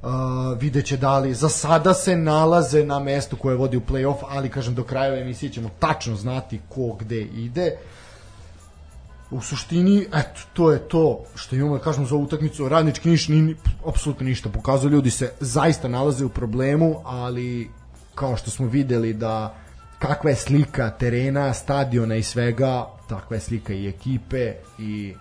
Uh, 0.01 0.11
videće 0.59 0.97
da 0.97 1.19
li 1.19 1.33
za 1.33 1.49
sada 1.49 1.93
se 1.93 2.15
nalaze 2.15 2.85
na 2.85 2.99
mestu 2.99 3.37
koje 3.37 3.55
vodi 3.55 3.77
u 3.77 3.81
play-off, 3.81 4.23
ali 4.29 4.49
kažem 4.49 4.75
do 4.75 4.83
kraja 4.83 5.21
emisije 5.21 5.51
ćemo 5.51 5.69
tačno 5.79 6.15
znati 6.15 6.59
ko 6.69 6.95
gde 6.99 7.21
ide 7.21 7.77
u 9.31 9.41
suštini, 9.41 10.07
eto, 10.13 10.41
to 10.53 10.71
je 10.71 10.79
to 10.79 11.23
što 11.35 11.55
imamo 11.55 11.77
da 11.77 11.83
kažemo 11.83 12.05
za 12.05 12.15
utakmicu. 12.15 12.69
Radnički 12.69 13.09
niš 13.09 13.27
ni 13.27 13.55
apsolutno 13.87 14.25
ništa 14.25 14.49
pokazao. 14.49 14.89
Ljudi 14.89 15.11
se 15.11 15.31
zaista 15.39 15.87
nalaze 15.87 16.25
u 16.25 16.29
problemu, 16.29 17.01
ali 17.05 17.69
kao 18.15 18.37
što 18.37 18.51
smo 18.51 18.67
videli 18.67 19.13
da 19.13 19.55
kakva 20.07 20.29
je 20.29 20.35
slika 20.35 20.89
terena, 20.89 21.53
stadiona 21.53 22.15
i 22.15 22.23
svega, 22.23 22.87
takva 23.09 23.35
je 23.35 23.41
slika 23.41 23.73
i 23.73 23.87
ekipe 23.87 24.53
i 24.79 25.13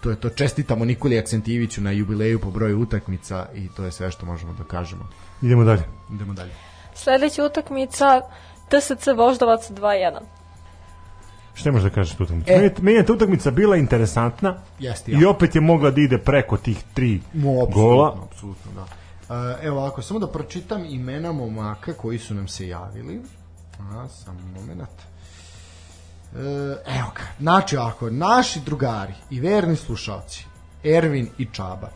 to 0.00 0.10
je 0.10 0.16
to. 0.16 0.28
Čestitamo 0.30 0.84
Nikoli 0.84 1.18
Akcentiviću 1.18 1.80
na 1.80 1.90
jubileju 1.90 2.40
po 2.40 2.50
broju 2.50 2.80
utakmica 2.80 3.46
i 3.54 3.68
to 3.68 3.84
je 3.84 3.92
sve 3.92 4.10
što 4.10 4.26
možemo 4.26 4.52
da 4.52 4.64
kažemo. 4.64 5.08
idemo 5.42 5.64
dalje. 5.64 5.82
Idemo 6.12 6.34
dalje. 6.34 6.50
Sledeća 6.94 7.44
utakmica 7.44 8.20
TSC 8.68 9.06
Voždovac 9.16 9.70
2-1. 9.70 10.18
Šta 11.54 11.70
možeš 11.70 11.84
da 11.84 11.90
kažeš 11.90 12.14
tu 12.14 12.22
utakmicu? 12.22 12.50
E. 12.50 12.70
Meni, 12.80 12.96
je- 12.96 13.06
ta 13.06 13.12
utakmica 13.12 13.50
bila 13.50 13.76
interesantna 13.76 14.56
Jeste, 14.78 15.12
i 15.12 15.24
opet 15.24 15.54
je 15.54 15.60
mogla 15.60 15.90
da 15.90 16.00
ide 16.00 16.18
preko 16.18 16.56
tih 16.56 16.84
tri 16.94 17.20
Mo, 17.34 17.66
gola. 17.66 18.08
apsolutno, 18.08 18.24
apsolutno, 18.24 18.72
da. 18.72 18.82
Uh, 19.30 19.64
evo 19.64 19.78
ovako, 19.78 20.02
samo 20.02 20.20
da 20.20 20.26
pročitam 20.28 20.84
imena 20.84 21.32
momaka 21.32 21.92
koji 21.92 22.18
su 22.18 22.34
nam 22.34 22.48
se 22.48 22.68
javili. 22.68 23.20
A, 23.78 24.08
samo 24.08 24.40
moment. 24.54 24.90
Uh, 26.32 26.38
evo 26.86 27.10
ga. 27.16 27.22
Znači, 27.40 27.76
ako 27.76 28.10
naši 28.10 28.60
drugari 28.60 29.14
i 29.30 29.40
verni 29.40 29.76
slušalci, 29.76 30.44
Ervin 30.84 31.28
i 31.38 31.46
Čaba, 31.52 31.88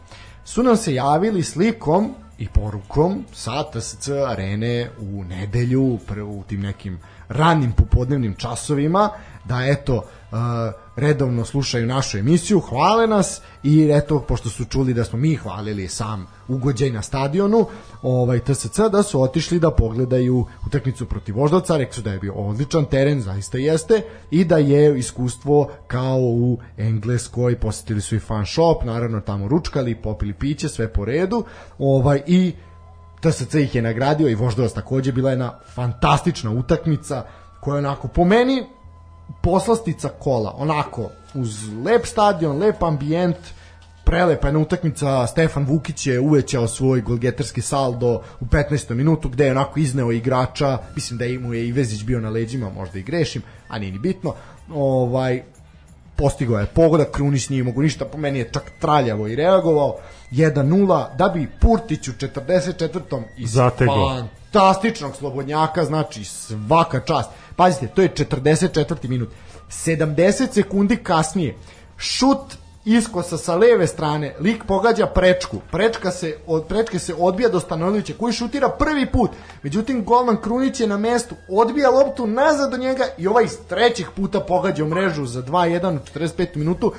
su 0.45 0.63
nam 0.63 0.77
se 0.77 0.95
javili 0.95 1.43
slikom 1.43 2.15
i 2.39 2.49
porukom 2.49 3.25
sa 3.33 3.71
TSC 3.71 4.09
arene 4.29 4.91
u 5.01 5.25
nedelju, 5.25 5.99
pre- 6.09 6.23
u 6.23 6.43
tim 6.49 6.61
nekim 6.61 7.01
ranim 7.29 7.73
popodnevnim 7.73 8.35
časovima, 8.35 9.11
da 9.45 9.65
eto, 9.67 10.05
uh, 10.33 10.39
redovno 10.97 11.45
slušaju 11.45 11.87
našu 11.87 12.19
emisiju, 12.19 12.61
hvale 12.61 13.07
nas 13.07 13.41
i 13.63 13.91
eto, 13.93 14.21
pošto 14.21 14.49
su 14.49 14.65
čuli 14.65 14.95
da 14.95 15.05
smo 15.05 15.19
mi 15.19 15.35
hvalili 15.35 15.89
sam 15.89 16.27
ugođaj 16.49 16.91
na 16.91 17.03
stadionu, 17.03 17.67
ovaj 18.03 18.41
TSC, 18.41 18.81
da 18.93 19.03
su 19.03 19.23
otišli 19.23 19.59
da 19.59 19.71
pogledaju 19.71 20.47
utakmicu 20.67 21.07
protiv 21.07 21.37
Voždovca, 21.37 21.77
rekli 21.77 21.95
su 21.95 22.03
da 22.03 22.13
je 22.13 22.19
bio 22.19 22.33
odličan 22.35 22.85
teren, 22.85 23.21
zaista 23.21 23.59
jeste, 23.59 24.03
i 24.31 24.45
da 24.45 24.59
je 24.59 24.99
iskustvo 24.99 25.71
kao 25.87 26.19
u 26.19 26.59
Engleskoj, 26.77 27.61
posetili 27.61 28.01
su 28.01 28.17
i 28.17 28.21
fan 28.21 28.47
shop, 28.47 28.85
naravno 28.85 29.21
tamo 29.21 29.49
ručkali, 29.49 30.03
popili 30.03 30.33
piće, 30.33 30.69
sve 30.69 30.93
po 30.93 31.05
redu, 31.05 31.45
ovaj, 31.79 32.23
i 32.27 32.53
TSC 33.21 33.55
ih 33.55 33.75
je 33.75 33.83
nagradio 33.83 34.29
i 34.29 34.35
Voždovac 34.35 34.73
takođe 34.73 35.13
bila 35.13 35.31
jedna 35.31 35.59
fantastična 35.75 36.51
utakmica 36.51 37.25
koja 37.61 37.79
onako 37.79 38.09
po 38.09 38.25
meni 38.25 38.67
poslastica 39.43 40.09
kola, 40.09 40.55
onako 40.57 41.11
uz 41.35 41.69
lep 41.85 42.07
stadion, 42.07 42.59
lep 42.59 42.83
ambijent, 42.83 43.37
prelepa 44.05 44.49
jedna 44.49 44.61
utakmica, 44.61 45.27
Stefan 45.27 45.65
Vukić 45.65 46.07
je 46.07 46.21
uvećao 46.21 46.69
svoj 46.69 47.01
golgeterski 47.01 47.61
saldo 47.61 48.23
u 48.41 48.45
15. 48.45 48.95
minutu 48.95 49.29
gde 49.29 49.45
je 49.45 49.51
onako 49.51 49.81
izneo 49.81 50.13
igrača, 50.13 50.79
mislim 50.95 51.19
da 51.19 51.25
mu 51.41 51.55
je 51.55 51.69
i 51.69 51.73
Vezić 51.73 52.05
bio 52.05 52.21
na 52.21 52.31
leđima, 52.31 52.71
možda 52.71 52.99
i 52.99 53.03
grešim, 53.03 53.43
a 53.69 53.79
nije 53.79 53.93
ni 53.93 53.99
bitno, 53.99 54.35
ovaj, 54.75 55.43
postigao 56.17 56.59
je 56.59 56.67
pogodak, 56.67 57.11
Krunić 57.11 57.49
nije 57.49 57.65
mogu 57.65 57.83
ništa, 57.83 58.05
po 58.05 58.19
meni 58.19 58.39
je 58.39 58.51
čak 58.53 58.73
traljavo 58.81 59.29
i 59.29 59.37
reagovao, 59.37 59.97
1-0, 60.31 61.17
da 61.17 61.29
bi 61.29 61.51
Purtić 61.61 62.09
u 62.09 62.13
44. 62.13 63.23
iz 63.37 63.57
fantastičnog 64.53 65.17
slobodnjaka, 65.17 65.85
znači 65.85 66.25
svaka 66.25 67.01
čast. 67.01 67.31
Pazite, 67.57 67.87
to 67.87 68.03
je 68.03 68.15
44. 68.15 69.09
minut. 69.09 69.29
70 69.69 70.53
sekundi 70.53 70.97
kasnije, 70.97 71.57
šut 71.97 72.57
iskosa 72.85 73.37
sa 73.37 73.57
leve 73.57 73.87
strane, 73.87 74.35
lik 74.41 74.65
pogađa 74.69 75.07
prečku, 75.07 75.57
prečka 75.73 76.11
se, 76.11 76.37
od 76.47 76.67
prečke 76.67 76.99
se 76.99 77.15
odbija 77.19 77.49
do 77.49 77.61
Stanojevića 77.61 78.15
koji 78.19 78.33
šutira 78.33 78.69
prvi 78.69 79.07
put, 79.07 79.31
međutim 79.63 80.05
golman 80.05 80.37
Krunić 80.37 80.81
je 80.81 80.87
na 80.87 80.99
mestu, 80.99 81.35
odbija 81.49 81.91
loptu 81.91 82.27
nazad 82.27 82.71
do 82.71 82.77
njega 82.77 83.05
i 83.19 83.27
ovaj 83.27 83.45
iz 83.45 83.59
trećih 83.69 84.11
puta 84.17 84.41
pogađa 84.41 84.85
u 84.85 84.89
mrežu 84.89 85.27
za 85.27 85.43
2-1 85.43 85.97
u 85.97 86.19
45 86.19 86.57
minutu, 86.57 86.93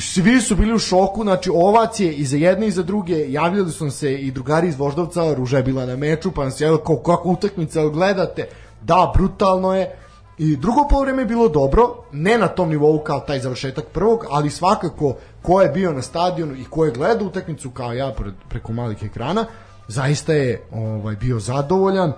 svi 0.00 0.40
su 0.40 0.56
bili 0.56 0.74
u 0.74 0.78
šoku, 0.78 1.22
znači 1.22 1.50
ovacije 1.50 2.12
i 2.12 2.24
za 2.24 2.36
jedne 2.36 2.66
i 2.66 2.70
za 2.70 2.82
druge, 2.82 3.32
javljali 3.32 3.72
su 3.72 3.90
se 3.90 4.14
i 4.14 4.30
drugari 4.30 4.68
iz 4.68 4.78
Voždovca, 4.78 5.34
Ruža 5.34 5.56
je 5.56 5.62
bila 5.62 5.86
na 5.86 5.96
meču, 5.96 6.32
pa 6.32 6.42
javljali 6.42 6.84
kao 6.86 6.96
kako 6.96 7.28
utakmica 7.28 7.88
gledate, 7.88 8.48
da, 8.84 9.12
brutalno 9.14 9.74
je, 9.74 9.98
I 10.38 10.56
drugo 10.56 10.88
polovreme 10.90 11.22
je 11.22 11.26
bilo 11.26 11.48
dobro, 11.48 12.04
ne 12.12 12.38
na 12.38 12.48
tom 12.48 12.68
nivou 12.68 12.98
kao 12.98 13.20
taj 13.20 13.38
završetak 13.38 13.84
prvog, 13.92 14.24
ali 14.30 14.50
svakako 14.50 15.14
ko 15.42 15.62
je 15.62 15.68
bio 15.68 15.92
na 15.92 16.02
stadionu 16.02 16.54
i 16.54 16.64
ko 16.64 16.84
je 16.84 16.92
gledao 16.92 17.26
utakmicu 17.26 17.70
kao 17.70 17.92
ja 17.92 18.14
preko 18.48 18.72
malih 18.72 19.02
ekrana, 19.02 19.46
zaista 19.88 20.32
je 20.32 20.62
ovaj 20.72 21.16
bio 21.16 21.38
zadovoljan. 21.38 22.12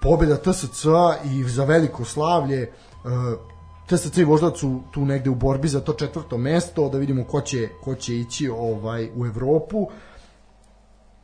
Pobjeda 0.00 0.36
TSC 0.36 0.84
i 1.24 1.44
za 1.44 1.64
veliko 1.64 2.04
slavlje 2.04 2.70
uh, 3.04 3.10
TSC 3.86 4.16
i 4.18 4.24
Voždovac 4.24 4.58
su 4.58 4.80
tu 4.92 5.04
negde 5.04 5.30
u 5.30 5.34
borbi 5.34 5.68
za 5.68 5.80
to 5.80 5.92
četvrto 5.92 6.38
mesto, 6.38 6.88
da 6.88 6.98
vidimo 6.98 7.24
ko 7.24 7.40
će, 7.40 7.68
ko 7.84 7.94
će 7.94 8.16
ići 8.16 8.48
ovaj 8.48 9.10
u 9.16 9.26
Evropu 9.26 9.88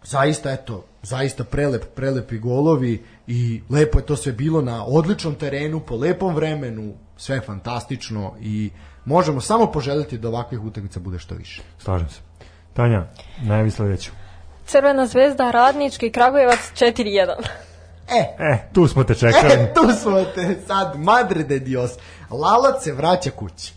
zaista 0.04 0.52
eto, 0.52 0.84
zaista 1.02 1.44
prelep, 1.44 1.84
prelepi 1.94 2.38
golovi 2.38 3.04
i 3.30 3.62
lepo 3.70 3.98
je 3.98 4.06
to 4.06 4.16
sve 4.16 4.32
bilo 4.32 4.62
na 4.62 4.84
odličnom 4.84 5.34
terenu, 5.34 5.80
po 5.80 5.96
lepom 5.96 6.34
vremenu, 6.34 6.94
sve 7.16 7.40
fantastično 7.40 8.34
i 8.40 8.70
možemo 9.04 9.40
samo 9.40 9.72
poželjeti 9.72 10.18
da 10.18 10.28
ovakvih 10.28 10.60
utakmica 10.60 11.00
bude 11.00 11.18
što 11.18 11.34
više. 11.34 11.62
Slažem 11.78 12.08
se. 12.08 12.20
Tanja, 12.72 13.06
najavi 13.42 13.70
sledeću. 13.70 14.10
Crvena 14.66 15.06
zvezda, 15.06 15.50
Radnički, 15.50 16.10
Kragujevac 16.12 16.58
4-1. 16.74 17.34
E, 18.10 18.36
E, 18.38 18.68
tu 18.72 18.88
smo 18.88 19.04
te 19.04 19.14
čekali. 19.14 19.52
e, 19.52 19.74
tu 19.74 19.92
smo 20.02 20.24
te 20.24 20.56
sad, 20.66 20.98
madre 20.98 21.42
de 21.42 21.58
dios. 21.58 21.90
Lalac 22.30 22.82
se 22.84 22.92
vraća 22.92 23.30
kući. 23.30 23.72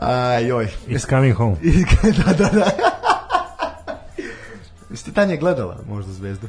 Ajoj. 0.00 0.68
It's 0.88 1.08
coming 1.08 1.36
home. 1.36 1.56
da, 2.26 2.32
da, 2.32 2.48
da. 2.48 2.70
Jeste 4.90 5.12
Tanja 5.12 5.36
gledala 5.36 5.76
možda 5.88 6.12
zvezdu? 6.12 6.48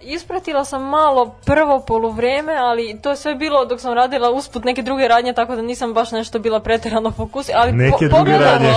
Ispratila 0.00 0.64
sam 0.64 0.82
malo 0.82 1.34
prvo 1.44 1.80
poluvreme, 1.80 2.54
ali 2.56 3.00
to 3.02 3.10
je 3.10 3.16
sve 3.16 3.34
bilo 3.34 3.64
dok 3.64 3.80
sam 3.80 3.94
radila 3.94 4.30
usput 4.30 4.64
neke 4.64 4.82
druge 4.82 5.08
radnje, 5.08 5.32
tako 5.32 5.56
da 5.56 5.62
nisam 5.62 5.94
baš 5.94 6.10
nešto 6.10 6.38
bila 6.38 6.60
preterano 6.60 7.10
fokus. 7.10 7.46
Ali 7.54 7.72
Neke 7.72 8.08
po, 8.10 8.16
druge 8.16 8.38
radnje. 8.38 8.72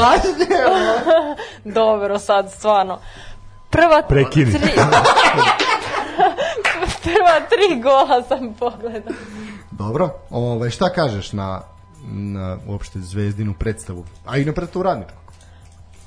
Dobro, 1.79 2.19
sad, 2.19 2.51
stvarno. 2.51 2.99
Prva 3.69 4.03
Prekini. 4.09 4.51
tri... 4.51 4.71
Prva 7.03 7.39
tri 7.49 7.81
gola 7.81 8.23
sam 8.27 8.53
pogledala. 8.53 9.15
Dobro, 9.71 10.09
ovaj, 10.29 10.69
šta 10.69 10.89
kažeš 10.89 11.33
na, 11.33 11.61
na 12.07 12.57
uopšte 12.67 12.99
zvezdinu 12.99 13.53
predstavu, 13.59 14.05
a 14.25 14.37
i 14.37 14.45
na 14.45 14.53
predstavu 14.53 14.83
radničku? 14.83 15.17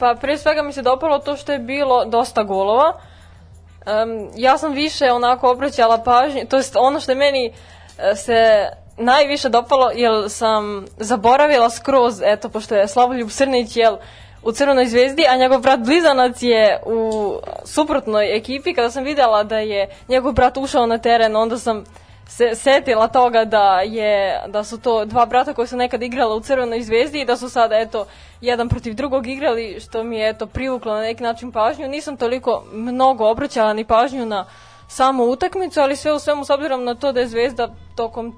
Pa 0.01 0.15
pre 0.21 0.39
svega 0.39 0.63
mi 0.63 0.73
se 0.73 0.83
dopalo 0.83 1.19
to 1.19 1.37
što 1.37 1.53
je 1.53 1.59
bilo 1.59 2.05
dosta 2.05 2.43
golova. 2.43 2.93
Um, 2.93 4.31
ja 4.37 4.59
sam 4.59 4.73
više 4.73 5.13
onako 5.13 5.51
obraćala 5.51 5.99
pažnju, 5.99 6.41
to 6.51 6.57
jest 6.57 6.77
ono 6.77 7.01
što 7.01 7.13
je 7.13 7.17
meni 7.17 7.53
e, 7.99 8.15
se 8.15 8.69
najviše 8.97 9.49
dopalo, 9.49 9.91
jer 9.95 10.31
sam 10.31 10.87
zaboravila 10.97 11.71
skroz, 11.71 12.23
eto, 12.25 12.49
pošto 12.49 12.75
je 12.75 12.89
Slavoljub 12.89 13.31
Srnić, 13.31 13.77
jel, 13.77 13.97
u 14.43 14.53
Crvenoj 14.53 14.87
zvezdi, 14.87 15.27
a 15.29 15.37
njegov 15.37 15.61
brat 15.61 15.81
Blizanac 15.81 16.43
je 16.43 16.83
u 16.87 17.33
suprotnoj 17.65 18.37
ekipi. 18.37 18.75
Kada 18.75 18.91
sam 18.91 19.05
videla 19.05 19.43
da 19.45 19.59
je 19.59 19.89
njegov 20.09 20.33
brat 20.33 20.57
ušao 20.57 20.87
na 20.87 20.99
teren, 20.99 21.37
onda 21.37 21.59
sam 21.59 21.85
se 22.31 22.55
setila 22.55 23.09
toga 23.09 23.45
da 23.45 23.81
je 23.81 24.13
da 24.49 24.65
su 24.65 24.79
to 24.79 25.05
dva 25.05 25.27
brata 25.27 25.55
koji 25.55 25.69
su 25.69 25.77
nekad 25.77 26.03
igrala 26.03 26.35
u 26.35 26.41
Crvenoj 26.41 26.83
zvezdi 26.83 27.21
i 27.21 27.25
da 27.25 27.37
su 27.37 27.49
sada 27.49 27.79
eto 27.79 28.07
jedan 28.41 28.69
protiv 28.69 28.95
drugog 28.95 29.27
igrali 29.27 29.81
što 29.81 30.05
mi 30.05 30.17
je 30.17 30.29
eto 30.29 30.47
privuklo 30.47 30.95
na 30.95 31.01
neki 31.01 31.23
način 31.23 31.53
pažnju. 31.53 31.89
Nisam 31.89 32.17
toliko 32.17 32.65
mnogo 32.73 33.27
obraćala 33.27 33.73
ni 33.73 33.85
pažnju 33.85 34.27
na 34.27 34.47
samu 34.89 35.25
utakmicu, 35.25 35.81
ali 35.81 35.97
sve 35.97 36.13
u 36.13 36.19
svemu 36.19 36.45
s 36.45 36.51
obzirom 36.51 36.85
na 36.85 36.95
to 36.95 37.13
da 37.13 37.21
je 37.21 37.29
Zvezda 37.29 37.69
tokom 37.95 38.35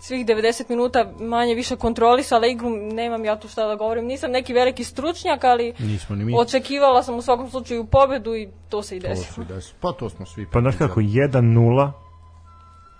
svih 0.00 0.26
90 0.26 0.64
minuta 0.68 1.06
manje 1.20 1.54
više 1.54 1.76
kontrolisala 1.76 2.46
igru, 2.46 2.70
nemam 2.70 3.24
ja 3.24 3.36
tu 3.36 3.48
šta 3.48 3.66
da 3.66 3.74
govorim. 3.74 4.04
Nisam 4.06 4.30
neki 4.30 4.52
veliki 4.52 4.84
stručnjak, 4.84 5.44
ali 5.44 5.74
Nismo 5.78 6.16
ni 6.16 6.24
mi. 6.24 6.34
očekivala 6.38 7.02
sam 7.02 7.14
u 7.14 7.22
svakom 7.22 7.50
slučaju 7.50 7.84
pobedu 7.84 8.36
i 8.36 8.48
to 8.68 8.82
se 8.82 8.96
i 8.96 9.00
To 9.00 9.08
desilo. 9.08 9.32
su 9.34 9.42
i 9.42 9.44
desu. 9.44 9.74
Pa 9.80 9.92
to 9.92 10.08
smo 10.10 10.26
svi. 10.26 10.46
Pa 10.52 10.60
znaš 10.60 10.76
kako, 10.76 11.00
1-0, 11.00 11.90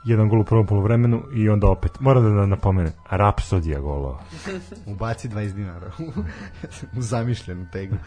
jedan 0.05 0.29
gol 0.29 0.41
u 0.41 0.45
prvom 0.45 0.67
polovremenu 0.67 1.23
i 1.35 1.49
onda 1.49 1.71
opet, 1.71 2.01
moram 2.01 2.37
da 2.37 2.47
napomenem, 2.47 2.93
rapsodija 3.11 3.81
golova. 3.81 4.21
Ubaci 4.93 5.29
20 5.29 5.53
dinara 5.53 5.91
u 6.99 7.03
zamišljenu 7.03 7.67
teglu. 7.73 7.99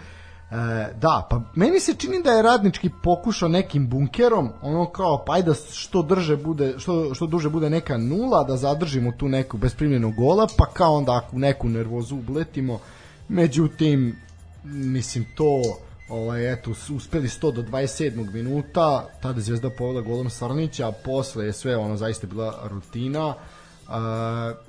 E, 0.51 0.93
da, 1.01 1.27
pa 1.29 1.41
meni 1.55 1.79
se 1.79 1.93
čini 1.93 2.23
da 2.23 2.31
je 2.31 2.41
radnički 2.43 2.89
pokušao 3.03 3.49
nekim 3.49 3.89
bunkerom, 3.89 4.49
ono 4.61 4.85
kao, 4.85 5.23
pa 5.27 5.33
ajde 5.33 5.47
da 5.47 5.55
što, 5.73 6.01
drže 6.01 6.37
bude, 6.37 6.73
što, 6.77 7.13
što 7.13 7.27
duže 7.27 7.49
bude 7.49 7.69
neka 7.69 7.97
nula, 7.97 8.43
da 8.43 8.57
zadržimo 8.57 9.11
tu 9.11 9.27
neku 9.27 9.57
besprimljenog 9.57 10.15
gola, 10.15 10.47
pa 10.57 10.65
kao 10.65 10.93
onda 10.93 11.15
ako 11.15 11.37
neku 11.37 11.69
nervozu 11.69 12.15
ubletimo, 12.15 12.79
međutim, 13.27 14.15
mislim 14.63 15.25
to, 15.35 15.61
ovaj, 16.10 16.53
eto, 16.53 16.72
uspeli 16.89 17.28
100 17.28 17.51
do 17.51 17.62
27. 17.64 18.34
minuta, 18.34 19.08
tada 19.22 19.41
Zvezda 19.41 19.70
povela 19.70 20.01
golom 20.01 20.30
Sarnića, 20.30 20.88
a 20.88 20.93
posle 20.93 21.45
je 21.45 21.53
sve 21.53 21.78
ono 21.78 21.97
zaista 21.97 22.28
bila 22.28 22.60
rutina. 22.64 23.34
E, 23.82 24.66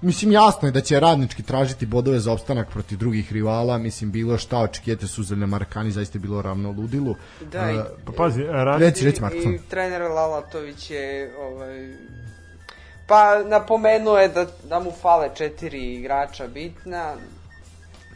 Mislim, 0.00 0.32
jasno 0.32 0.68
je 0.68 0.72
da 0.72 0.80
će 0.80 1.00
radnički 1.00 1.42
tražiti 1.42 1.86
bodove 1.86 2.18
za 2.20 2.32
opstanak 2.32 2.70
protiv 2.70 2.98
drugih 2.98 3.32
rivala, 3.32 3.78
mislim, 3.78 4.10
bilo 4.12 4.38
šta, 4.38 4.58
očekijete 4.58 5.06
suzele 5.06 5.46
Markani, 5.46 5.90
zaista 5.90 6.18
je 6.18 6.20
bilo 6.20 6.42
ravno 6.42 6.70
ludilu. 6.70 7.14
Da, 7.52 7.70
i- 7.70 7.76
E, 7.76 7.84
Pa 8.04 8.12
pazi, 8.12 8.42
rad... 8.42 8.80
Reci, 8.80 9.04
reci, 9.04 9.18
I, 9.18 9.22
Marko. 9.22 9.36
I 9.38 9.58
trener 9.70 10.02
Lalatović 10.02 10.90
je 10.90 11.34
ovaj, 11.38 11.94
pa 13.06 13.42
napomenuo 13.44 14.18
je 14.18 14.28
da, 14.28 14.46
da 14.64 14.80
mu 14.80 14.90
fale 14.92 15.30
četiri 15.34 15.94
igrača 15.94 16.46
bitna. 16.46 17.14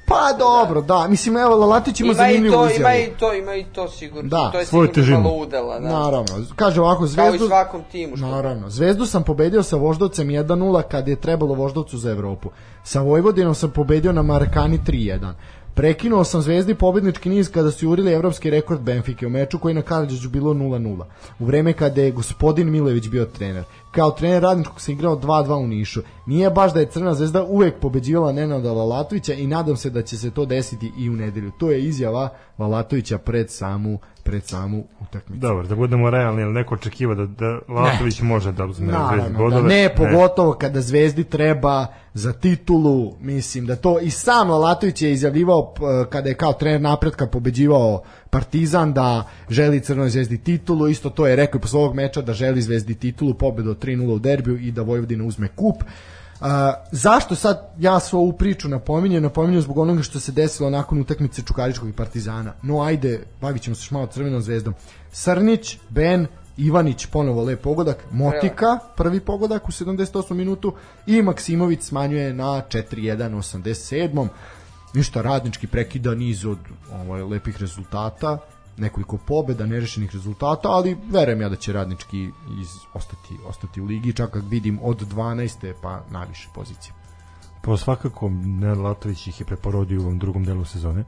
Pa 0.09 0.33
dobro, 0.39 0.81
da, 0.83 1.07
mislim, 1.09 1.37
evo, 1.37 1.57
Lalatić 1.57 2.01
ima, 2.01 2.07
Ima 2.07 2.13
i 2.13 2.17
zanimljivu 2.17 2.55
to, 2.55 2.67
izjavu. 2.67 2.81
ima 2.81 2.95
i 2.95 3.11
to, 3.19 3.35
ima 3.35 3.55
i 3.55 3.65
to 3.65 3.89
sigurno. 3.89 4.29
Da, 4.29 4.51
to 4.53 4.59
je 4.59 4.67
svoju 4.67 4.87
sigurno 4.87 4.95
težinu. 4.95 5.21
malo 5.21 5.35
udela, 5.37 5.79
da. 5.81 5.89
Naravno, 5.89 6.27
kaže 6.57 6.81
ovako, 6.81 6.99
Kao 6.99 7.07
i 7.07 7.09
Zvezdu... 7.09 7.47
svakom 7.47 7.83
timu. 7.93 8.17
Što 8.17 8.27
Naravno, 8.27 8.71
Zvezdu 8.71 9.07
sam 9.07 9.23
pobedio 9.23 9.63
sa 9.63 9.77
Voždovcem 9.77 10.29
1-0 10.29 10.83
kad 10.83 11.09
je 11.09 11.17
trebalo 11.17 11.55
Voždovcu 11.55 11.99
za 11.99 12.11
Evropu. 12.11 12.51
Sa 12.85 13.01
Vojvodinom 13.01 13.55
sam 13.55 13.71
pobedio 13.71 14.13
na 14.13 14.23
Markani 14.23 14.79
3-1. 14.87 15.33
Prekinuo 15.75 16.25
sam 16.25 16.43
Zvezdi 16.43 16.75
pobednički 16.75 17.29
niz 17.29 17.51
kada 17.51 17.71
su 17.71 17.87
jurili 17.87 18.13
evropski 18.13 18.51
rekord 18.51 18.81
Benfike 18.81 19.27
u 19.27 19.31
meču 19.31 19.59
koji 19.59 19.75
na 19.75 19.83
Karadžiću 19.83 20.29
bilo 20.29 20.55
0-0. 20.55 21.03
U 21.39 21.45
vreme 21.45 21.73
kada 21.73 22.03
je 22.03 22.11
gospodin 22.11 22.71
Milević 22.71 23.09
bio 23.09 23.25
trener. 23.25 23.65
Kao 23.91 24.11
trener 24.11 24.43
radničkog 24.43 24.81
sam 24.81 24.95
igrao 24.95 25.17
2-2 25.17 25.65
u 25.65 25.67
Nišu. 25.67 26.01
Nije 26.27 26.51
baš 26.51 26.75
da 26.75 26.81
je 26.81 26.87
Crna 26.87 27.15
zvezda 27.15 27.45
uvek 27.45 27.75
pobeđivala 27.81 28.33
Nenada 28.33 28.73
Lalatovića 28.73 29.33
i 29.33 29.47
nadam 29.47 29.77
se 29.77 29.91
da 29.91 30.03
će 30.03 30.19
se 30.19 30.31
to 30.31 30.45
desiti 30.45 30.93
i 30.99 31.11
u 31.11 31.13
nedelju. 31.13 31.51
To 31.59 31.71
je 31.71 31.85
izjava 31.85 32.29
Lalatovića 32.59 33.19
pred 33.19 33.51
samu 33.51 33.99
pred 34.29 34.45
samu 34.45 34.85
utakmicu. 35.01 35.41
Dobro, 35.41 35.67
da 35.67 35.75
budemo 35.75 36.11
realni, 36.11 36.43
ali 36.43 36.53
neko 36.53 36.75
očekiva 36.75 37.15
da, 37.15 37.27
da 37.27 37.59
Latović 37.69 38.21
može 38.21 38.53
da 38.53 38.65
uzme 38.65 38.87
zvezdi 38.87 38.99
Naravno, 38.99 39.39
da 39.39 39.45
bodove. 39.45 39.69
ne, 39.69 39.95
pogotovo 39.97 40.53
kada 40.53 40.81
Zvezdi 40.81 41.25
treba 41.25 41.87
za 42.15 42.33
titulu, 42.33 43.15
mislim 43.21 43.67
da 43.67 43.77
to 43.77 44.01
i 44.01 44.11
sam 44.11 44.51
Lalatović 44.51 45.03
je 45.03 45.13
izjavljivao 45.13 45.75
kada 46.11 46.29
je 46.29 46.35
kao 46.35 46.53
trener 46.53 46.81
napretka 46.81 47.27
pobeđivao 47.27 48.03
Partizan 48.31 48.93
da 48.93 49.29
želi 49.49 49.81
Crnoj 49.81 50.11
Zvezdi 50.11 50.39
titulu, 50.39 50.89
isto 50.89 51.11
to 51.11 51.27
je 51.27 51.37
rekao 51.37 51.59
i 51.59 51.63
posle 51.63 51.81
ovog 51.81 51.95
meča 51.95 52.23
da 52.23 52.33
želi 52.33 52.63
Zvezdi 52.63 52.95
titulu, 52.95 53.35
pobedu 53.35 53.71
od 53.71 53.85
3-0 53.85 54.15
u 54.15 54.19
derbiju 54.19 54.59
i 54.59 54.73
da 54.73 54.83
Vojvodina 54.83 55.25
uzme 55.25 55.49
kup. 55.49 55.83
Uh, 56.41 56.47
zašto 56.93 57.35
sad 57.35 57.75
ja 57.79 58.01
svu 58.01 58.19
ovu 58.19 58.33
priču 58.33 58.69
napominjem? 58.69 59.23
Napominjem 59.23 59.63
zbog 59.63 59.79
onoga 59.79 60.03
što 60.03 60.21
se 60.21 60.33
desilo 60.33 60.71
nakon 60.71 61.01
utakmice 61.01 61.43
Čukaričkog 61.43 61.89
i 61.89 61.93
Partizana. 61.93 62.53
No 62.63 62.81
ajde, 62.83 63.21
bavit 63.41 63.63
ćemo 63.63 63.77
se 63.77 63.81
još 63.81 63.91
malo 63.91 64.07
crvenom 64.07 64.43
zvezdom. 64.43 64.75
Srnić, 65.13 65.79
Ben, 65.89 66.27
Ivanić 66.57 67.07
ponovo 67.07 67.43
lep 67.43 67.63
pogodak, 67.63 68.05
Motika 68.11 68.79
prvi 68.97 69.21
pogodak 69.21 69.69
u 69.69 69.73
78. 69.73 70.35
minutu 70.35 70.73
i 71.07 71.23
Maksimović 71.23 71.83
smanjuje 71.83 72.35
na 72.35 72.63
4-1 72.69 73.35
u 73.35 73.39
87. 73.39 74.29
Ništa 74.95 75.23
radnički 75.23 75.67
prekida 75.67 76.15
niz 76.15 76.45
od 76.45 76.59
ovaj, 76.93 77.23
lepih 77.23 77.61
rezultata, 77.61 78.39
nekoliko 78.77 79.17
pobeda, 79.17 79.67
nerešenih 79.67 80.15
rezultata, 80.15 80.69
ali 80.69 80.97
verujem 81.11 81.41
ja 81.41 81.49
da 81.49 81.57
će 81.57 81.73
radnički 81.73 82.19
iz, 82.61 82.69
ostati, 82.95 83.35
ostati 83.47 83.81
u 83.81 83.85
ligi, 83.85 84.13
čak 84.13 84.31
kad 84.31 84.49
vidim 84.49 84.79
od 84.83 85.15
12. 85.15 85.73
pa 85.83 86.03
na 86.11 86.25
više 86.25 86.49
pozicije. 86.55 86.93
Pa 87.63 87.77
svakako 87.77 88.29
Nenad 88.29 88.79
Latović 88.79 89.27
ih 89.27 89.41
je 89.41 89.47
preporodio 89.47 90.01
u 90.01 90.03
ovom 90.03 90.19
drugom 90.19 90.45
delu 90.45 90.65
sezone. 90.65 91.05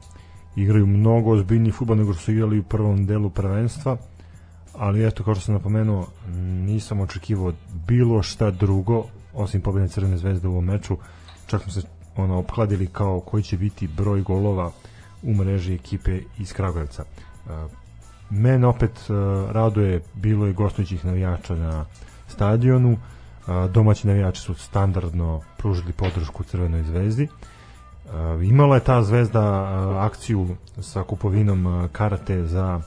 Igraju 0.55 0.87
mnogo 0.87 1.31
ozbiljniji 1.31 1.71
futbol 1.71 1.97
nego 1.97 2.13
što 2.13 2.23
su 2.23 2.31
igrali 2.31 2.59
u 2.59 2.63
prvom 2.63 3.05
delu 3.05 3.29
prvenstva, 3.29 3.97
ali 4.73 5.07
eto, 5.07 5.23
kao 5.23 5.35
što 5.35 5.43
sam 5.43 5.53
napomenuo, 5.53 6.07
nisam 6.65 6.99
očekivao 6.99 7.53
bilo 7.87 8.23
šta 8.23 8.51
drugo, 8.51 9.03
osim 9.33 9.61
pobjede 9.61 9.87
Crvene 9.87 10.17
zvezde 10.17 10.47
u 10.47 10.51
ovom 10.51 10.65
meču. 10.65 10.97
Čak 11.47 11.63
smo 11.63 11.71
se 11.71 11.81
ono, 12.17 12.37
opkladili 12.37 12.87
kao 12.87 13.19
koji 13.19 13.43
će 13.43 13.57
biti 13.57 13.87
broj 13.87 14.21
golova 14.21 14.71
u 15.23 15.33
mreži 15.33 15.73
ekipe 15.73 16.19
iz 16.37 16.53
Kragujevca. 16.53 17.03
Uh, 17.45 17.51
Mene 18.29 18.67
opet 18.67 18.91
uh, 18.91 19.51
raduje 19.51 20.01
bilo 20.13 20.45
je 20.45 20.53
gostujućih 20.53 21.05
navijača 21.05 21.55
na 21.55 21.85
stadionu. 22.27 22.91
Uh, 22.91 23.71
domaći 23.71 24.07
navijači 24.07 24.41
su 24.41 24.53
standardno 24.53 25.41
pružili 25.57 25.93
podršku 25.93 26.43
Crvenoj 26.43 26.83
zvezdi. 26.83 27.27
Imala 28.43 28.75
je 28.75 28.83
ta 28.83 29.03
zvezda 29.03 29.43
akciju 29.99 30.55
sa 30.81 31.03
kupovinom 31.03 31.89
karate 31.91 32.43
za 32.45 32.81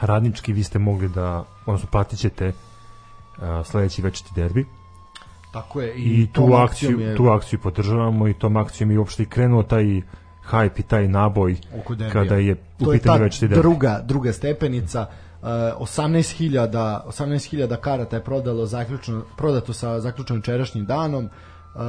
radnički, 0.00 0.52
vi 0.52 0.64
ste 0.64 0.78
mogli 0.78 1.08
da, 1.08 1.44
odnosno 1.66 1.88
platit 1.92 2.18
ćete 2.18 2.52
sledeći 3.64 4.02
večeti 4.02 4.30
derbi 4.34 4.66
Tako 5.54 5.80
je. 5.80 5.94
i 5.96 6.26
tu 6.26 6.40
tom 6.40 6.52
akciju, 6.52 7.00
je 7.00 7.16
tu 7.16 7.28
akciju 7.28 7.58
podržavamo 7.60 8.28
i 8.28 8.34
tom 8.34 8.56
akcijom 8.56 8.90
je 8.90 8.98
uopšte 8.98 9.22
i 9.22 9.26
krenuo 9.26 9.62
taj 9.62 9.84
hype 10.50 10.80
i 10.80 10.82
taj 10.82 11.08
naboj 11.08 11.56
kada 12.12 12.34
je 12.34 12.52
u 12.52 12.90
pitanju 12.92 13.00
ta 13.00 13.16
večeti 13.16 13.48
derbi. 13.48 13.62
druga, 13.62 14.00
druga 14.04 14.32
stepenica. 14.32 15.06
Uh, 15.42 15.48
18.000 15.48 17.00
18.000 17.06 17.76
karata 17.76 18.16
je 18.16 18.24
prodalo 18.24 18.66
zaključno, 18.66 19.22
prodato 19.36 19.72
sa 19.72 20.00
zaključenim 20.00 20.42
čerašnjim 20.42 20.84
danom. 20.84 21.24
Uh, 21.24 21.80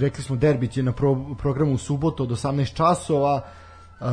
rekli 0.00 0.24
smo 0.24 0.36
derbi 0.36 0.68
je 0.74 0.82
na 0.82 0.92
pro, 0.92 1.16
programu 1.38 1.72
u 1.72 1.78
subotu 1.78 2.22
od 2.22 2.30
18 2.30 2.74
časova. 2.74 3.42
Uh, 4.00 4.06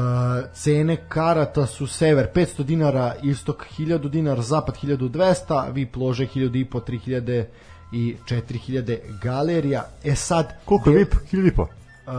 cene 0.53 0.97
karata 1.09 1.65
su 1.65 1.88
sever 1.88 2.27
500 2.36 2.63
dinara, 2.63 3.15
istok 3.23 3.65
1000 3.77 4.09
dinara, 4.09 4.41
zapad 4.41 4.75
1200, 4.84 5.73
vi 5.73 5.86
plože 5.86 6.25
1000 6.25 6.61
i 6.61 6.65
po 6.65 6.80
3000 6.80 7.45
i 7.92 8.16
4000 8.30 8.98
galerija. 9.22 9.86
E 10.04 10.16
sad, 10.16 10.54
Koliko 10.66 10.90
je 10.90 10.98
VIP? 10.98 11.14
1000 11.32 11.48
i 11.48 11.52
po? 11.56 11.62
Uh, 11.62 12.16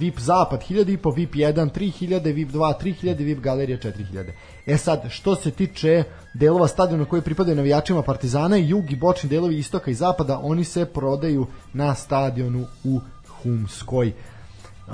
VIP 0.00 0.18
Zapad 0.18 0.62
1000 0.70 0.84
VIP 1.16 1.34
1 1.34 1.70
3000, 1.70 2.34
VIP 2.34 2.50
2 2.50 2.74
3000, 2.82 3.24
VIP 3.24 3.40
Galerija 3.40 3.78
4000. 3.78 4.30
E 4.66 4.76
sad, 4.76 5.02
što 5.10 5.34
se 5.36 5.50
tiče 5.50 6.04
delova 6.34 6.68
stadiona 6.68 7.04
koji 7.04 7.22
pripadaju 7.22 7.56
navijačima 7.56 8.02
Partizana, 8.02 8.56
jug 8.56 8.90
i 8.92 8.96
bočni 8.96 9.28
delovi 9.28 9.58
istoka 9.58 9.90
i 9.90 9.94
zapada, 9.94 10.40
oni 10.42 10.64
se 10.64 10.84
prodaju 10.84 11.46
na 11.72 11.94
stadionu 11.94 12.66
u 12.84 13.00
Humskoj. 13.42 14.12
Uh, 14.86 14.92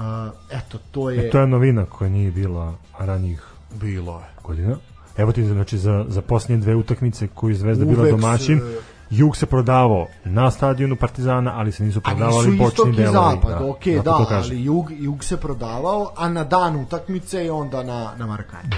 eto, 0.51 0.79
to 0.91 1.11
je... 1.11 1.26
E, 1.26 1.31
to 1.31 1.41
je 1.41 1.47
novina 1.47 1.87
koja 1.87 2.11
nije 2.11 2.31
bila 2.31 2.74
ranijih 2.99 3.43
bilo 3.81 4.18
je. 4.18 4.26
godina. 4.45 4.76
Evo 5.16 5.33
ti, 5.33 5.45
znači, 5.45 5.79
za, 5.79 6.05
za 6.09 6.22
posljednje 6.22 6.62
dve 6.62 6.74
utakmice 6.74 7.29
koju 7.35 7.51
je 7.51 7.57
Zvezda 7.57 7.85
bila 7.85 8.01
Uvek 8.01 8.11
domaćin, 8.14 8.59
se- 8.59 8.79
Jug 9.11 9.36
se 9.36 9.46
prodavao 9.46 10.06
na 10.24 10.50
stadionu 10.50 10.96
Partizana, 10.96 11.52
ali 11.54 11.72
se 11.72 11.84
nisu 11.84 12.00
prodavali 12.00 12.50
nisu 12.50 12.64
istok 12.64 12.86
bočni 12.86 12.92
i 12.92 12.96
delovi. 12.96 13.36
zapad, 13.36 13.62
ok, 13.62 13.84
zato 13.84 14.02
da, 14.02 14.16
to 14.18 14.24
kažem. 14.24 14.56
ali 14.56 14.64
jug, 14.64 14.90
jug 14.90 15.24
se 15.24 15.36
prodavao, 15.36 16.12
a 16.16 16.28
na 16.28 16.44
dan 16.44 16.76
utakmice 16.76 17.44
i 17.44 17.50
onda 17.50 17.82
na, 17.82 18.12
na 18.18 18.26
Markanje. 18.26 18.70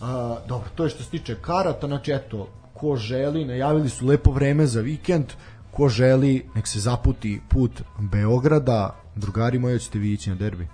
Uh, 0.00 0.06
dobro, 0.48 0.68
to 0.74 0.84
je 0.84 0.90
što 0.90 1.02
se 1.02 1.10
tiče 1.10 1.36
karata, 1.40 1.86
znači 1.86 2.12
eto, 2.12 2.48
ko 2.74 2.96
želi, 2.96 3.44
najavili 3.44 3.88
su 3.88 4.06
lepo 4.06 4.30
vreme 4.30 4.66
za 4.66 4.80
vikend, 4.80 5.26
ko 5.70 5.88
želi, 5.88 6.46
nek 6.54 6.66
se 6.66 6.80
zaputi 6.80 7.40
put 7.48 7.82
Beograda, 7.98 8.96
drugari 9.14 9.58
moji, 9.58 9.74
hoćete 9.74 9.98
vi 9.98 10.12
ići 10.12 10.30
na 10.30 10.36
derbi? 10.36 10.68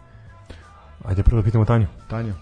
Ajde 1.04 1.22
prvo 1.22 1.40
da 1.40 1.44
pitamo 1.44 1.64
Tanju. 1.64 1.86
Tanja? 2.08 2.34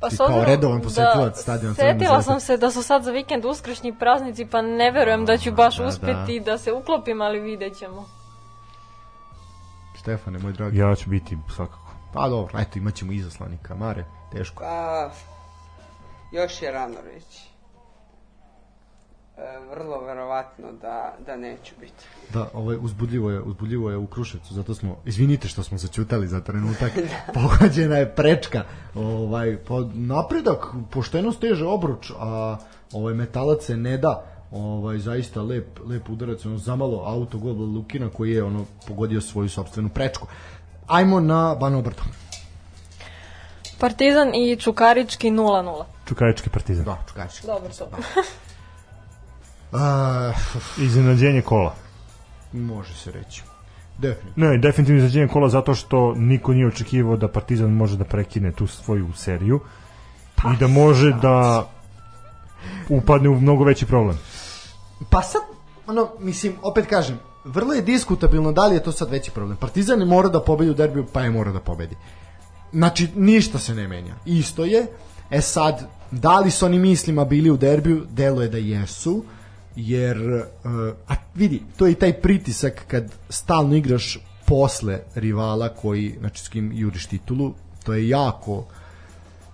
Pa 0.00 0.08
Ti 0.08 0.16
kao 0.16 0.44
redovan 0.44 0.78
da 0.78 0.84
posetilac 0.84 1.38
stadiona 1.38 1.74
Crvene 1.74 1.98
Setila 1.98 2.22
sam 2.22 2.40
se 2.40 2.56
da 2.56 2.70
su 2.70 2.82
sad 2.82 3.02
za 3.02 3.10
vikend 3.10 3.44
uskršnji 3.44 3.98
praznici, 3.98 4.46
pa 4.46 4.62
ne 4.62 4.90
verujem 4.90 5.26
da 5.26 5.36
ću 5.38 5.52
baš 5.52 5.76
Da, 5.76 5.82
da. 5.82 5.88
uspeti 5.88 6.40
da. 6.40 6.58
se 6.58 6.72
uklopim, 6.72 7.20
ali 7.20 7.40
vidjet 7.40 7.78
ćemo. 7.78 8.08
Stefane, 9.98 10.38
moj 10.38 10.52
dragi. 10.52 10.78
Ja 10.78 10.94
ću 10.94 11.10
biti 11.10 11.38
svakako. 11.54 11.90
Pa 12.12 12.28
dobro, 12.28 12.58
eto, 12.58 12.78
imat 12.78 12.94
ćemo 12.94 13.12
izaslanika, 13.12 13.74
Mare, 13.74 14.04
teško. 14.32 14.62
Pa, 14.64 15.10
još 16.32 16.62
je 16.62 16.70
rano 16.70 16.96
reći. 17.14 17.49
E, 19.40 19.74
vrlo 19.74 20.00
verovatno 20.00 20.72
da, 20.82 21.14
da 21.26 21.36
neću 21.36 21.74
biti. 21.80 22.04
Da, 22.32 22.48
ovaj 22.54 22.76
uzbudljivo 22.80 23.30
je, 23.30 23.40
uzbudljivo 23.40 23.90
je 23.90 23.96
u 23.96 24.06
Kruševcu, 24.06 24.54
zato 24.54 24.74
smo 24.74 24.96
izvinite 25.04 25.48
što 25.48 25.62
smo 25.62 25.78
začutali 25.78 26.28
za 26.28 26.40
trenutak. 26.40 26.92
Pogođena 27.34 27.96
je 27.96 28.14
prečka. 28.14 28.64
Ovaj 28.94 29.56
pa 29.68 29.74
napredak, 29.94 30.66
pošteno 30.90 31.32
steže 31.32 31.64
obruč, 31.64 32.10
a 32.18 32.56
ovaj 32.92 33.14
metalac 33.14 33.64
se 33.64 33.76
ne 33.76 33.98
da. 33.98 34.24
Ovaj 34.52 34.98
zaista 34.98 35.42
lep 35.42 35.78
lep 35.86 36.10
udarac, 36.10 36.46
ono 36.46 36.58
zamalo 36.58 37.02
autogol 37.06 37.52
Lukina 37.52 38.08
koji 38.08 38.30
je 38.30 38.44
ono 38.44 38.64
pogodio 38.86 39.20
svoju 39.20 39.48
sopstvenu 39.48 39.88
prečku. 39.88 40.26
Ajmo 40.86 41.20
na 41.20 41.56
Banobrdo. 41.60 42.02
Partizan 43.78 44.34
i 44.34 44.56
Čukarički 44.56 45.30
0-0. 45.30 45.84
Čukarički 46.08 46.50
Partizan. 46.50 46.84
Da, 46.84 46.98
čukači. 47.08 47.46
Dobro 47.46 47.68
to. 47.78 47.88
A, 49.72 50.32
Iznenađenje 50.86 51.42
kola. 51.42 51.74
može 52.52 52.94
se 52.94 53.12
reći. 53.12 53.42
Definitivno. 53.98 54.50
Ne, 54.50 54.58
definitivno 54.58 54.96
iznenađenje 54.98 55.28
kola 55.28 55.48
zato 55.48 55.74
što 55.74 56.14
niko 56.14 56.52
nije 56.52 56.66
očekivao 56.66 57.16
da 57.16 57.28
Partizan 57.28 57.70
može 57.70 57.96
da 57.96 58.04
prekine 58.04 58.52
tu 58.52 58.66
svoju 58.66 59.12
seriju 59.14 59.60
i 60.54 60.56
da 60.60 60.66
može 60.68 61.12
da 61.22 61.68
upadne 62.88 63.28
u 63.28 63.40
mnogo 63.40 63.64
veći 63.64 63.86
problem. 63.86 64.18
Pa 65.10 65.22
sad, 65.22 65.42
ono, 65.86 66.08
mislim, 66.18 66.54
opet 66.62 66.86
kažem, 66.86 67.18
vrlo 67.44 67.72
je 67.72 67.82
diskutabilno 67.82 68.52
da 68.52 68.66
li 68.66 68.74
je 68.74 68.82
to 68.82 68.92
sad 68.92 69.10
veći 69.10 69.30
problem. 69.30 69.56
Partizan 69.56 69.98
ne 69.98 70.04
mora 70.04 70.28
da 70.28 70.40
pobedi 70.40 70.70
u 70.70 70.74
derbiju, 70.74 71.06
pa 71.12 71.20
je 71.20 71.30
mora 71.30 71.52
da 71.52 71.60
pobedi. 71.60 71.96
Znači, 72.72 73.08
ništa 73.16 73.58
se 73.58 73.74
ne 73.74 73.88
menja. 73.88 74.14
Isto 74.24 74.64
je. 74.64 74.86
E 75.30 75.40
sad, 75.40 75.88
da 76.10 76.40
li 76.40 76.50
su 76.50 76.66
oni 76.66 76.78
mislima 76.78 77.24
bili 77.24 77.50
u 77.50 77.56
derbiju, 77.56 78.06
delo 78.10 78.42
je 78.42 78.48
da 78.48 78.58
jesu, 78.58 79.24
jer, 79.76 80.18
uh, 80.32 80.72
a 81.08 81.14
vidi, 81.34 81.62
to 81.76 81.86
je 81.86 81.92
i 81.92 81.94
taj 81.94 82.12
pritisak 82.12 82.84
kad 82.86 83.12
stalno 83.28 83.76
igraš 83.76 84.18
posle 84.46 85.00
rivala 85.14 85.68
koji, 85.68 86.14
znači 86.18 86.44
s 86.44 86.48
kim 86.48 86.72
juriš 86.72 87.06
titulu, 87.06 87.54
to 87.84 87.94
je 87.94 88.08
jako 88.08 88.64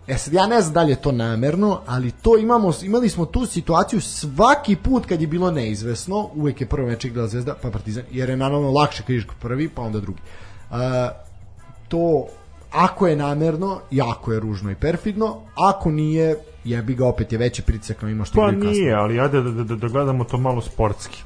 E 0.06 0.18
sad, 0.18 0.34
ja 0.34 0.46
ne 0.46 0.60
znam 0.60 0.74
da 0.74 0.82
li 0.82 0.92
je 0.92 1.00
to 1.02 1.12
namerno, 1.12 1.80
ali 1.86 2.10
to 2.10 2.38
imamo, 2.38 2.72
imali 2.82 3.08
smo 3.08 3.26
tu 3.26 3.46
situaciju 3.46 4.00
svaki 4.00 4.76
put 4.76 5.06
kad 5.06 5.20
je 5.20 5.26
bilo 5.26 5.50
neizvesno, 5.50 6.30
uvek 6.34 6.60
je 6.60 6.66
prvo 6.66 6.86
meč 6.86 7.04
igrala 7.04 7.28
Zvezda, 7.28 7.54
pa 7.62 7.70
Partizan, 7.70 8.04
jer 8.10 8.30
je 8.30 8.36
naravno 8.36 8.70
lakše 8.70 9.02
ideš 9.08 9.26
prvi, 9.40 9.68
pa 9.68 9.82
onda 9.82 10.00
drugi. 10.00 10.20
Uh, 10.70 10.76
to, 11.88 12.26
ako 12.70 13.06
je 13.06 13.16
namerno, 13.16 13.80
jako 13.90 14.32
je 14.32 14.40
ružno 14.40 14.70
i 14.70 14.74
perfidno, 14.74 15.40
ako 15.54 15.90
nije, 15.90 16.36
jebi 16.66 16.94
ga 16.94 17.06
opet 17.06 17.32
je 17.32 17.38
veći 17.38 17.62
pritisak 17.62 18.02
na 18.02 18.10
ima 18.10 18.24
što 18.24 18.40
Pa 18.40 18.46
kasnije. 18.46 18.72
nije, 18.72 18.94
ali 18.94 19.20
ajde 19.20 19.42
da, 19.42 19.64
da, 19.64 19.76
da 19.76 19.88
gledamo 19.88 20.24
to 20.24 20.38
malo 20.38 20.60
sportski. 20.60 21.22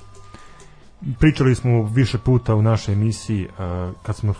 Pričali 1.18 1.55
smo 1.55 1.82
više 1.82 2.18
puta 2.18 2.55
u 2.55 2.62
našoj 2.62 2.93
emisiji 2.93 3.45
uh, 3.45 3.95
kad 4.03 4.16
smo 4.16 4.34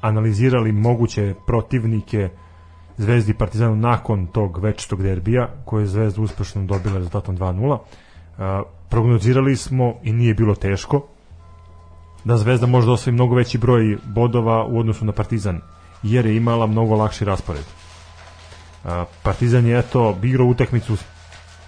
analizirali 0.00 0.72
moguće 0.72 1.34
protivnike 1.46 2.28
Zvezdi 2.96 3.30
i 3.32 3.34
Partizanu 3.34 3.76
nakon 3.76 4.26
tog 4.26 4.58
večitog 4.58 5.02
derbija 5.02 5.48
koje 5.64 5.82
je 5.82 5.86
Zvezda 5.86 6.22
uspešno 6.22 6.64
dobila 6.64 6.94
rezultatom 6.94 7.38
2-0. 7.38 7.72
Uh, 7.72 7.80
prognozirali 8.90 9.56
smo 9.56 9.94
i 10.02 10.12
nije 10.12 10.34
bilo 10.34 10.54
teško 10.54 11.06
da 12.24 12.36
Zvezda 12.36 12.66
može 12.66 12.86
da 12.86 12.92
osvoji 12.92 13.14
mnogo 13.14 13.34
veći 13.34 13.58
broj 13.58 13.98
bodova 14.04 14.64
u 14.64 14.78
odnosu 14.78 15.04
na 15.04 15.12
Partizan 15.12 15.60
jer 16.02 16.26
je 16.26 16.36
imala 16.36 16.66
mnogo 16.66 16.94
lakši 16.94 17.24
raspored. 17.24 17.64
Partizan 19.22 19.66
je 19.66 19.78
eto 19.78 20.18
igrao 20.22 20.46
utakmicu 20.46 20.96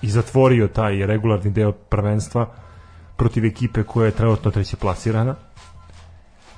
i 0.02 0.10
zatvorio 0.10 0.68
taj 0.68 1.06
regularni 1.06 1.50
deo 1.50 1.72
prvenstva 1.72 2.46
protiv 3.16 3.44
ekipe 3.44 3.82
koja 3.82 4.06
je 4.06 4.12
trenutno 4.12 4.50
treće 4.50 4.76
plasirana 4.76 5.34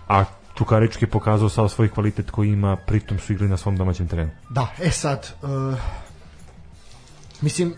a 0.09 0.25
Čukarički 0.55 1.05
je 1.05 1.11
pokazao 1.11 1.49
sav 1.49 1.69
svoj 1.69 1.89
kvalitet 1.89 2.31
koji 2.31 2.49
ima 2.49 2.77
pritom 2.77 3.19
su 3.19 3.33
igli 3.33 3.49
na 3.49 3.57
svom 3.57 3.77
domaćem 3.77 4.09
terenu 4.09 4.31
Da, 4.51 4.67
e 4.83 4.91
sad, 4.91 5.33
uh, 5.43 5.75
mislim, 7.41 7.75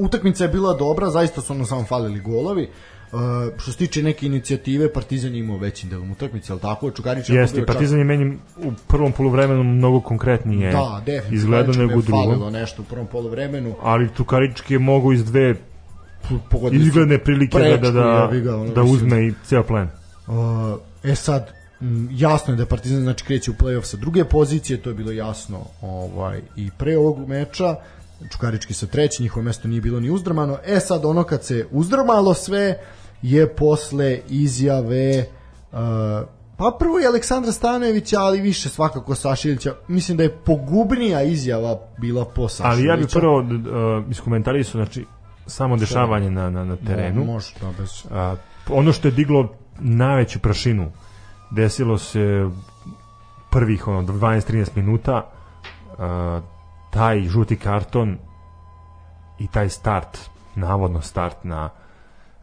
utakmica 0.00 0.44
je 0.44 0.48
bila 0.48 0.74
dobra, 0.74 1.10
zaista 1.10 1.40
su 1.40 1.52
ono 1.52 1.64
samo 1.64 1.84
falili 1.84 2.20
golovi. 2.20 2.70
Uh, 3.14 3.20
što 3.58 3.72
se 3.72 3.78
tiče 3.78 4.02
neke 4.02 4.26
inicijative, 4.26 4.92
Partizan 4.92 5.34
je 5.34 5.40
imao 5.40 5.58
većim 5.58 5.90
delom 5.90 6.12
utakmice, 6.12 6.52
ali 6.52 6.60
tako? 6.60 6.90
Čukarić 6.90 7.28
je 7.28 7.36
Jeste, 7.36 7.66
Partizan 7.66 7.98
je 7.98 8.04
meni 8.04 8.38
u 8.56 8.72
prvom 8.88 9.12
poluvremenu 9.12 9.62
mnogo 9.62 10.00
konkretnije 10.00 10.72
Da, 10.72 11.02
izgledao 11.30 11.72
Čukarički 11.72 11.88
nego 11.88 11.98
u 11.98 12.02
falilo 12.02 12.34
drugom 12.34 12.52
nešto 12.52 12.82
u 12.82 12.84
prvom 12.84 13.06
poluvremenu. 13.06 13.74
ali 13.82 14.08
Čukarički 14.16 14.74
je 14.74 14.78
mogao 14.78 15.12
iz 15.12 15.24
dve 15.24 15.54
Pogodili 16.50 16.82
izgledne 16.82 17.18
prilike 17.18 17.58
da, 17.58 17.64
da, 17.64 17.78
prečku, 17.78 17.92
da, 17.92 18.28
jebi 18.32 18.40
ga, 18.40 18.56
ono, 18.56 18.72
da 18.72 18.82
uzme 18.82 19.26
i 19.26 19.32
ceo 19.46 19.62
plen 19.62 19.88
Uh, 20.26 20.34
e 21.02 21.14
sad, 21.14 21.52
jasno 22.10 22.54
je 22.54 22.56
da 22.56 22.66
Partizan 22.66 23.02
znači 23.02 23.24
kreće 23.24 23.50
u 23.50 23.54
play-off 23.54 23.84
sa 23.84 23.96
druge 23.96 24.24
pozicije, 24.24 24.82
to 24.82 24.90
je 24.90 24.94
bilo 24.94 25.12
jasno 25.12 25.58
ovaj 25.82 26.40
i 26.56 26.70
pre 26.78 26.96
ovog 26.96 27.28
meča. 27.28 27.76
Čukarički 28.32 28.74
sa 28.74 28.86
treći, 28.86 29.22
njihovo 29.22 29.44
mesto 29.44 29.68
nije 29.68 29.80
bilo 29.80 30.00
ni 30.00 30.10
uzdrmano. 30.10 30.58
E 30.64 30.80
sad, 30.80 31.04
ono 31.04 31.24
kad 31.24 31.44
se 31.44 31.66
uzdrmalo 31.70 32.34
sve, 32.34 32.78
je 33.24 33.54
posle 33.54 34.20
izjave 34.28 35.26
uh, 35.72 35.78
pa 36.56 36.76
prvo 36.78 36.98
je 36.98 37.06
Aleksandra 37.06 37.52
Stanojevića, 37.52 38.20
ali 38.20 38.40
više 38.40 38.68
svakako 38.68 39.14
Sašilića. 39.14 39.74
Mislim 39.88 40.16
da 40.16 40.22
je 40.22 40.36
pogubnija 40.36 41.22
izjava 41.22 41.78
bila 41.98 42.24
po 42.24 42.48
Sašilića. 42.48 42.70
ali 42.70 42.84
ja 42.84 42.96
bih 42.96 43.06
prvo 43.12 43.38
uh, 43.38 44.10
iskomentarisao 44.10 44.78
znači 44.84 45.06
samo 45.46 45.76
dešavanje 45.76 46.30
na, 46.30 46.50
na, 46.50 46.64
na 46.64 46.76
terenu 46.76 47.24
Može, 47.24 47.54
da, 47.60 47.72
bez... 47.78 48.06
A, 48.10 48.36
ono 48.68 48.92
što 48.92 49.08
je 49.08 49.12
diglo 49.12 49.48
najveću 49.78 50.38
prašinu 50.38 50.92
desilo 51.50 51.98
se 51.98 52.48
prvih 53.50 53.88
ono 53.88 54.02
12-13 54.02 54.68
minuta 54.74 55.30
a, 55.98 56.40
taj 56.90 57.20
žuti 57.20 57.56
karton 57.56 58.18
i 59.38 59.46
taj 59.46 59.68
start 59.68 60.18
navodno 60.54 61.00
start 61.00 61.36
na 61.44 61.70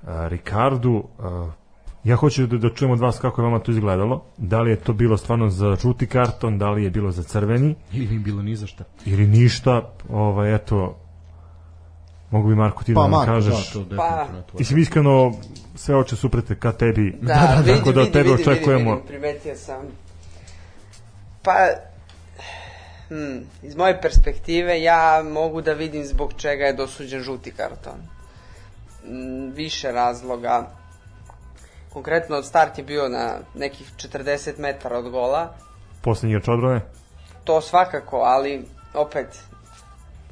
Ricardu 0.03 1.03
ja 2.03 2.15
hoću 2.15 2.47
da, 2.47 2.57
da 2.57 2.69
čujem 2.69 2.91
od 2.91 2.99
vas 2.99 3.19
kako 3.19 3.41
je 3.41 3.45
vama 3.45 3.59
to 3.59 3.71
izgledalo 3.71 4.23
da 4.37 4.61
li 4.61 4.69
je 4.69 4.75
to 4.75 4.93
bilo 4.93 5.17
stvarno 5.17 5.49
za 5.49 5.75
žuti 5.75 6.07
karton 6.07 6.57
da 6.57 6.69
li 6.69 6.83
je 6.83 6.89
bilo 6.89 7.11
za 7.11 7.23
crveni 7.23 7.75
Ili 7.93 8.07
nije 8.07 8.19
bilo 8.19 8.41
ni 8.41 8.55
za 8.55 8.67
šta. 8.67 8.83
ili 9.05 9.27
ništa 9.27 9.91
ovaj 10.09 10.55
eto 10.55 10.97
mogu 12.31 12.49
bi 12.49 12.55
Marko 12.55 12.83
ti 12.83 12.93
Pa 12.93 13.01
da 13.01 13.07
nam 13.07 13.11
Marko, 13.11 13.33
kažeš 13.33 13.67
da, 13.67 13.73
to 13.73 13.79
definitivno 13.79 14.41
to. 14.51 14.57
Mislim 14.57 14.79
iskreno 14.79 15.33
sve 15.75 15.95
oče 15.95 16.15
suprete 16.15 16.55
ka 16.55 16.71
tebi. 16.71 17.17
Da, 17.21 17.33
da, 17.55 17.63
da, 17.65 17.77
tako 17.77 17.91
da 17.91 18.01
od 18.01 18.07
vidim, 18.07 18.23
tebe 18.23 18.33
očekujemo. 18.33 18.91
Vidim, 18.91 19.05
vidim, 19.05 19.07
primetio 19.07 19.55
sam. 19.55 19.81
Pa, 21.41 21.51
hmm, 23.07 23.43
iz 23.63 23.75
moje 23.75 24.01
perspektive 24.01 24.81
ja 24.81 25.23
mogu 25.33 25.61
da 25.61 25.73
vidim 25.73 26.05
zbog 26.05 26.33
čega 26.37 26.65
je 26.65 26.73
dosuđen 26.73 27.21
žuti 27.21 27.51
karton. 27.51 28.20
Više 29.53 29.91
razloga. 29.91 30.67
Konkretno, 31.93 32.43
start 32.43 32.77
je 32.77 32.83
bio 32.83 33.09
na 33.09 33.35
nekih 33.55 33.91
40 33.97 34.59
metara 34.59 34.97
od 34.97 35.09
gola 35.09 35.53
poslednji 36.01 36.31
igrač 36.35 36.49
odbrane. 36.49 36.81
To 37.43 37.61
svakako, 37.61 38.17
ali 38.17 38.65
opet 38.93 39.39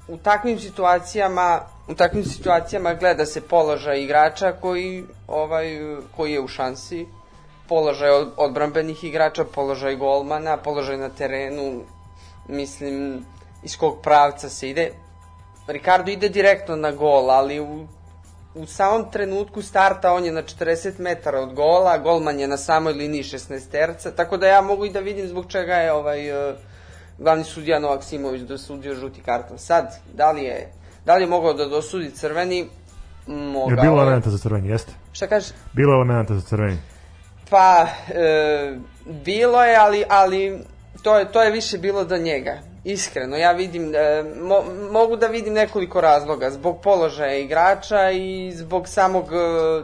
u 0.07 0.17
takvim 0.17 0.59
situacijama 0.59 1.59
u 1.87 1.95
takvim 1.95 2.23
situacijama 2.23 2.93
gleda 2.93 3.25
se 3.25 3.41
položaj 3.41 4.01
igrača 4.03 4.51
koji 4.51 5.03
ovaj 5.27 5.79
koji 6.15 6.33
je 6.33 6.41
u 6.41 6.47
šansi 6.47 7.07
položaj 7.69 8.09
od- 8.09 8.31
odbrambenih 8.37 9.03
igrača, 9.03 9.45
položaj 9.45 9.95
golmana, 9.95 10.57
položaj 10.57 10.97
na 10.97 11.09
terenu, 11.09 11.81
mislim, 12.47 13.25
iz 13.63 13.77
kog 13.77 14.01
pravca 14.03 14.49
se 14.49 14.69
ide. 14.69 14.91
Ricardo 15.67 16.11
ide 16.11 16.29
direktno 16.29 16.75
na 16.75 16.91
gol, 16.91 17.29
ali 17.31 17.59
u, 17.59 17.87
u 18.55 18.65
samom 18.65 19.11
trenutku 19.11 19.61
starta 19.61 20.13
on 20.13 20.25
je 20.25 20.31
na 20.31 20.41
40 20.41 20.99
metara 20.99 21.39
od 21.39 21.53
gola, 21.53 21.97
golman 21.97 22.39
je 22.39 22.47
na 22.47 22.57
samoj 22.57 22.93
liniji 22.93 23.23
16 23.23 23.69
terca, 23.71 24.11
tako 24.11 24.37
da 24.37 24.47
ja 24.47 24.61
mogu 24.61 24.85
i 24.85 24.89
da 24.89 24.99
vidim 24.99 25.27
zbog 25.27 25.45
čega 25.47 25.75
je 25.75 25.93
ovaj 25.93 26.31
uh, 26.31 26.55
glavni 27.17 27.43
sudija 27.43 27.79
Novak 27.79 28.03
Simović 28.03 28.41
dosudio 28.41 28.95
žuti 28.95 29.21
karton. 29.21 29.57
Sad, 29.57 29.99
da 30.13 30.31
li 30.31 30.43
je, 30.43 30.71
da 31.05 31.15
li 31.15 31.23
je 31.23 31.27
mogao 31.27 31.53
da 31.53 31.65
dosudi 31.65 32.11
crveni? 32.11 32.67
Mogao. 33.27 33.69
Je 33.69 33.81
bilo 33.81 34.01
elementa 34.01 34.29
za 34.29 34.37
crveni, 34.37 34.69
jeste? 34.69 34.91
Šta 35.11 35.27
kažeš? 35.27 35.51
Bilo 35.73 35.93
je 35.93 35.95
elementa 35.95 36.35
za 36.35 36.41
crveni. 36.41 36.77
Pa, 37.49 37.87
e, 38.09 38.77
bilo 39.25 39.63
je, 39.63 39.75
ali, 39.75 40.03
ali 40.09 40.59
to, 41.03 41.19
je, 41.19 41.31
to 41.31 41.41
je 41.43 41.51
više 41.51 41.77
bilo 41.77 42.03
do 42.03 42.17
njega. 42.17 42.59
Iskreno, 42.89 43.37
ja 43.37 43.51
vidim, 43.51 43.95
e, 43.95 43.99
mo, 44.37 44.57
mogu 44.91 45.15
da 45.15 45.27
vidim 45.27 45.53
nekoliko 45.53 46.01
razloga. 46.01 46.51
Zbog 46.51 46.81
položaja 46.81 47.35
igrača 47.35 48.11
i 48.11 48.51
zbog 48.51 48.87
samog 48.87 49.25
e, 49.25 49.37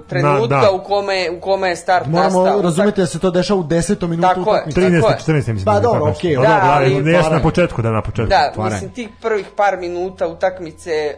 trenutka 0.10 0.48
da. 0.58 0.72
u, 0.72 0.84
kome, 0.84 1.30
u 1.32 1.42
kome 1.42 1.70
je 1.70 1.76
start 1.76 2.08
Moramo 2.08 2.40
nastao. 2.40 2.62
razumeti 2.62 3.02
da 3.02 3.08
se 3.08 3.20
to 3.20 3.32
dešava 3.32 3.60
u 3.60 3.64
10. 3.64 4.08
minutu 4.08 4.28
Tako 4.30 4.40
je. 4.50 4.62
utakmice. 4.62 4.82
13. 4.82 5.02
Tako 5.02 5.12
je. 5.12 5.18
14. 5.18 5.36
mislim. 5.36 5.66
Pa 5.66 5.74
da 5.74 5.80
dobro, 5.80 6.12
okej, 6.12 6.36
Da, 6.36 6.42
da, 6.42 6.48
da, 6.48 6.62
ali 6.66 6.86
ali- 6.86 7.04
ne 7.04 7.12
jesam 7.12 7.34
na 7.34 7.42
početku, 7.42 7.82
da 7.82 7.92
na 7.92 8.02
početku. 8.02 8.30
Da, 8.30 8.48
Otvaranje. 8.50 8.74
mislim, 8.74 8.92
tih 8.92 9.10
prvih 9.22 9.46
par 9.56 9.78
minuta 9.78 10.28
utakmice 10.28 10.92
e, 10.92 11.16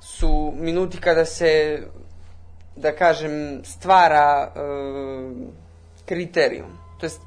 su 0.00 0.30
minuti 0.56 0.98
kada 0.98 1.24
se, 1.24 1.78
da 2.76 2.92
kažem, 2.92 3.32
stvara 3.64 4.26
e, 4.46 4.60
kriterijum. 6.04 6.66
To 7.00 7.06
jest, 7.06 7.20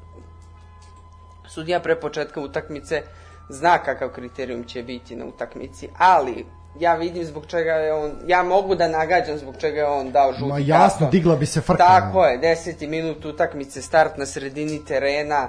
sudija 1.48 1.80
pre 1.80 1.96
početka 1.96 2.40
utakmice 2.40 3.02
zna 3.48 3.78
kakav 3.78 4.08
kriterijum 4.08 4.64
će 4.64 4.82
biti 4.82 5.16
na 5.16 5.24
utakmici, 5.24 5.88
ali 5.98 6.46
ja 6.80 6.94
vidim 6.94 7.24
zbog 7.24 7.46
čega 7.46 7.70
je 7.70 7.92
on, 7.94 8.10
ja 8.26 8.42
mogu 8.42 8.74
da 8.74 8.88
nagađam 8.88 9.38
zbog 9.38 9.54
čega 9.58 9.78
je 9.78 9.86
on 9.86 10.10
dao 10.10 10.32
žuti 10.32 10.44
Ma 10.44 10.58
jasno, 10.58 10.78
karton. 10.98 11.10
digla 11.10 11.36
bi 11.36 11.46
se 11.46 11.60
frka. 11.60 11.78
Tako 11.78 12.24
je, 12.24 12.38
deseti 12.38 12.86
minut 12.86 13.24
utakmice, 13.24 13.82
start 13.82 14.16
na 14.16 14.26
sredini 14.26 14.84
terena, 14.84 15.48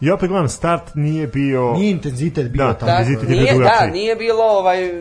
I 0.00 0.10
opet 0.10 0.28
gledam, 0.28 0.48
start 0.48 0.82
nije 0.94 1.26
bio... 1.26 1.72
Nije 1.72 1.90
intenzitet 1.90 2.48
bio 2.48 2.66
Da, 2.66 2.74
tamo. 2.74 2.92
da, 2.92 2.98
intenzitet 2.98 3.30
je 3.30 3.36
bio 3.36 3.52
nije, 3.52 3.64
da, 3.70 3.86
nije 3.86 4.16
bilo 4.16 4.44
ovaj, 4.44 4.92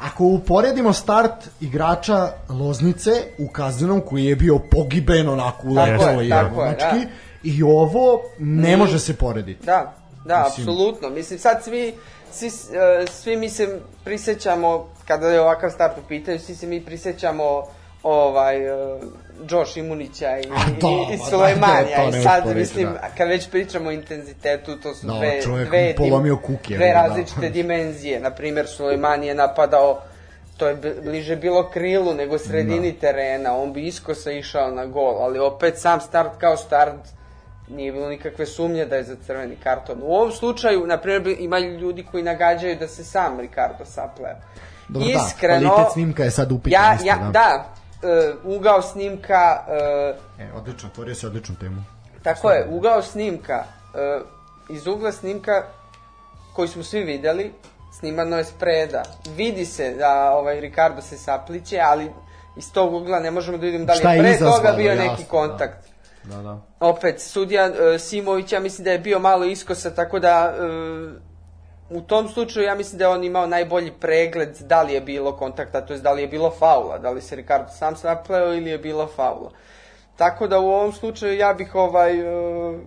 Ako 0.00 0.24
uporedimo 0.24 0.92
start 0.92 1.32
igrača 1.60 2.28
Loznice 2.50 3.10
u 3.38 3.48
kaznenom 3.48 4.00
koji 4.00 4.24
je 4.24 4.36
bio 4.36 4.58
pogiben 4.70 5.28
onako 5.28 5.68
uleteo 5.68 6.08
je, 6.10 6.28
je, 6.28 6.50
znači, 6.54 6.96
da. 6.96 7.10
i 7.42 7.62
ovo 7.62 8.22
ne 8.38 8.70
Ni- 8.70 8.76
može 8.76 8.98
se 8.98 9.16
porediti. 9.16 9.66
Da, 9.66 9.94
da, 10.26 10.44
Mislim- 10.48 10.68
apsolutno. 10.68 11.10
Mislim, 11.10 11.38
sad 11.38 11.64
svi, 11.64 11.94
svi, 12.32 12.46
e, 12.46 13.06
svi 13.06 13.36
mi 13.36 13.48
se 13.48 13.80
prisećamo, 14.04 14.88
kada 15.06 15.28
je 15.28 15.40
ovakav 15.40 15.70
start 15.70 15.98
u 15.98 16.08
pitanju, 16.08 16.38
svi 16.38 16.54
se 16.54 16.66
mi 16.66 16.84
prisećamo 16.84 17.62
ovaj, 18.02 18.56
e, 18.56 18.98
Josh 19.50 19.76
Imunića 19.76 20.38
i, 20.38 20.42
da, 20.42 20.54
i, 20.80 21.14
i 21.14 21.16
ma 21.16 21.16
da, 21.16 21.30
Sulejmanija. 21.30 21.96
to 21.96 22.10
ne 22.10 22.18
I 22.20 22.22
sad, 22.22 22.56
mislim, 22.56 22.84
da. 22.84 23.08
kad 23.18 23.28
već 23.28 23.50
pričamo 23.50 23.88
o 23.88 23.92
intenzitetu, 23.92 24.76
to 24.76 24.94
su 24.94 25.06
Da, 25.06 25.12
dve, 25.12 25.40
dve, 25.64 25.88
mu 25.88 25.94
polomio 25.98 26.36
kuk 26.36 26.70
je, 26.70 26.76
dve 26.76 26.86
da. 26.86 26.92
različite 26.92 27.48
dimenzije. 27.50 28.20
Naprimer, 28.20 28.66
Sulejman 28.66 29.24
je 29.24 29.34
napadao 29.34 30.00
to 30.56 30.68
je 30.68 30.74
bliže 31.02 31.36
bilo 31.36 31.70
krilu 31.70 32.14
nego 32.14 32.38
sredini 32.38 32.92
Da. 32.92 33.00
terena, 33.00 33.56
on 33.56 33.72
bi 33.72 33.86
iskosa 33.86 34.32
išao 34.32 34.70
na 34.70 34.86
gol, 34.86 35.18
ali 35.18 35.38
opet 35.38 35.78
sam 35.78 36.00
start 36.00 36.30
kao 36.38 36.56
start 36.56 36.94
nije 37.68 37.92
bilo 37.92 38.08
nikakve 38.08 38.46
sumnje 38.46 38.84
da 38.84 38.96
je 38.96 39.02
za 39.02 39.16
crveni 39.26 39.56
karton. 39.56 39.98
U 40.02 40.14
ovom 40.14 40.32
slučaju, 40.32 40.86
na 40.86 40.98
primjer, 40.98 41.36
ima 41.40 41.58
ljudi 41.58 42.06
koji 42.10 42.22
nagađaju 42.22 42.76
da 42.76 42.88
se 42.88 43.04
sam 43.04 43.40
Ricardo 43.40 43.84
sapleo. 43.84 44.34
Dobro, 44.88 45.08
da, 45.08 45.30
kvalitet 45.40 45.92
snimka 45.92 46.24
je 46.24 46.30
sad 46.30 46.52
upitan 46.52 46.82
ja, 46.82 46.98
ja, 47.04 47.16
da. 47.16 47.30
da, 47.30 47.74
e, 48.08 48.34
ugao 48.44 48.82
snimka, 48.82 49.64
e, 50.38 50.42
E, 50.42 50.52
odlično, 50.54 50.88
otvorio 50.88 51.14
si 51.14 51.26
odličnu 51.26 51.54
temu. 51.60 51.82
tako 52.22 52.50
je, 52.50 52.66
ugao 52.70 53.02
snimka, 53.02 53.64
e, 53.94 54.20
iz 54.68 54.86
ugla 54.86 55.12
snimka 55.12 55.62
koji 56.52 56.68
smo 56.68 56.82
svi 56.82 57.02
videli, 57.02 57.52
snimano 57.98 58.38
je 58.38 58.44
spreda. 58.44 59.02
Vidi 59.36 59.64
se 59.64 59.94
da 59.94 60.30
ovaj 60.32 60.60
Ricardo 60.60 61.02
se 61.02 61.18
sapliće, 61.18 61.80
ali 61.80 62.10
iz 62.56 62.72
tog 62.72 62.94
ugla 62.94 63.20
ne 63.20 63.30
možemo 63.30 63.58
da 63.58 63.66
vidimo 63.66 63.84
da 63.84 63.92
li 63.92 64.00
je 64.00 64.16
je 64.16 64.22
pre 64.22 64.38
toga 64.38 64.72
bio 64.72 64.92
jasno, 64.92 65.04
neki 65.04 65.22
da. 65.22 65.28
kontakt. 65.28 65.86
Da, 65.86 65.95
da. 66.26 66.58
Opet, 66.80 67.20
sudija 67.20 67.66
e, 67.66 67.98
Simović, 67.98 68.52
ja 68.52 68.60
mislim 68.60 68.84
da 68.84 68.90
je 68.90 68.98
bio 68.98 69.18
malo 69.18 69.44
iskosa, 69.44 69.94
tako 69.94 70.18
da 70.18 70.54
e, 70.58 70.62
u 71.90 72.00
tom 72.00 72.28
slučaju 72.28 72.66
ja 72.66 72.74
mislim 72.74 72.98
da 72.98 73.04
je 73.04 73.08
on 73.08 73.24
imao 73.24 73.46
najbolji 73.46 73.92
pregled 74.00 74.58
da 74.60 74.82
li 74.82 74.92
je 74.92 75.00
bilo 75.00 75.36
kontakta, 75.36 75.80
to 75.80 75.92
je 75.92 76.00
da 76.00 76.12
li 76.12 76.22
je 76.22 76.28
bilo 76.28 76.50
faula, 76.50 76.98
da 76.98 77.10
li 77.10 77.22
se 77.22 77.36
Ricardo 77.36 77.68
sam 77.68 77.96
sapleo 77.96 78.54
ili 78.54 78.70
je 78.70 78.78
bilo 78.78 79.06
faula. 79.06 79.50
Tako 80.16 80.46
da 80.46 80.60
u 80.60 80.68
ovom 80.68 80.92
slučaju 80.92 81.36
ja 81.36 81.54
bih 81.54 81.74
ovaj, 81.74 82.20
e, 82.20 82.78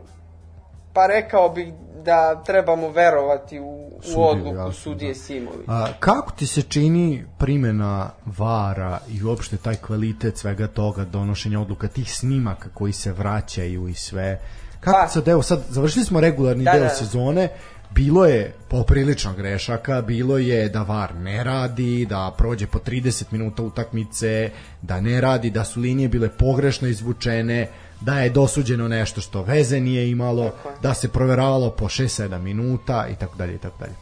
pa 1.00 1.08
rekao 1.08 1.50
bih 1.50 1.74
da 2.06 2.44
trebamo 2.46 2.90
verovati 2.90 3.60
u, 3.60 3.90
u 4.16 4.24
odluku 4.24 4.56
jasno, 4.56 4.72
sudije 4.74 5.14
da. 5.14 5.20
Simović. 5.20 5.66
A, 5.68 5.88
kako 6.00 6.32
ti 6.32 6.48
se 6.48 6.62
čini 6.62 7.26
primjena 7.38 8.10
vara 8.38 9.00
i 9.10 9.24
uopšte 9.24 9.58
taj 9.58 9.76
kvalitet 9.76 10.38
svega 10.38 10.68
toga, 10.68 11.06
donošenja 11.06 11.60
odluka, 11.60 11.88
tih 11.88 12.14
snimaka 12.14 12.70
koji 12.74 12.94
se 12.94 13.12
vraćaju 13.12 13.88
i 13.88 13.94
sve? 13.94 14.40
Kako 14.80 14.98
Pa- 15.02 15.08
se 15.08 15.22
deo, 15.22 15.42
sad 15.42 15.60
završili 15.70 16.06
smo 16.06 16.20
regularni 16.20 16.64
Da, 16.64 16.72
deo 16.72 16.84
da. 16.84 16.90
sezone, 16.90 17.50
bilo 17.92 18.26
je 18.26 18.54
poprilično 18.70 19.34
grešaka, 19.34 20.02
bilo 20.02 20.38
je 20.38 20.70
da 20.70 20.84
VAR 20.84 21.16
ne 21.16 21.44
radi, 21.44 22.06
da 22.10 22.34
prođe 22.38 22.68
po 22.68 22.80
30 22.80 23.24
minuta 23.32 23.64
utakmice, 23.64 24.50
da 24.82 25.02
ne 25.02 25.22
radi, 25.22 25.50
da 25.50 25.64
su 25.64 25.80
linije 25.80 26.10
bile 26.10 26.30
pogrešno 26.30 26.88
izvučene, 26.88 27.68
da 28.02 28.20
je 28.20 28.30
dosuđeno 28.30 28.88
nešto 28.88 29.22
što 29.22 29.42
veze 29.42 29.80
nije 29.80 30.10
imalo, 30.10 30.52
da 30.82 30.94
se 30.94 31.12
proveravalo 31.12 31.72
po 31.72 31.86
6-7 31.86 32.40
minuta 32.40 33.08
i 33.12 33.16
tako 33.16 33.36
dalje 33.36 33.56
i 33.56 33.58
tako 33.58 33.78
dalje. 33.80 33.94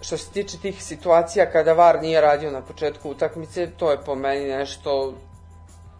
Što 0.00 0.16
se 0.16 0.30
tiče 0.30 0.58
tih 0.58 0.84
situacija 0.84 1.50
kada 1.50 1.72
VAR 1.72 2.02
nije 2.02 2.20
radio 2.20 2.50
na 2.50 2.60
početku 2.60 3.10
utakmice, 3.10 3.70
to 3.76 3.90
je 3.90 3.98
po 4.06 4.14
meni 4.14 4.48
nešto 4.48 5.14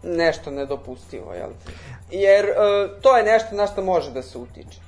nešto 0.03 0.51
nedopustivo, 0.51 1.33
jel? 1.33 1.49
Jer 2.11 2.45
e, 2.45 2.53
to 3.01 3.17
je 3.17 3.23
nešto 3.23 3.55
na 3.55 3.67
što 3.67 3.83
može 3.83 4.11
da 4.11 4.21
se 4.21 4.37
utiče. 4.37 4.79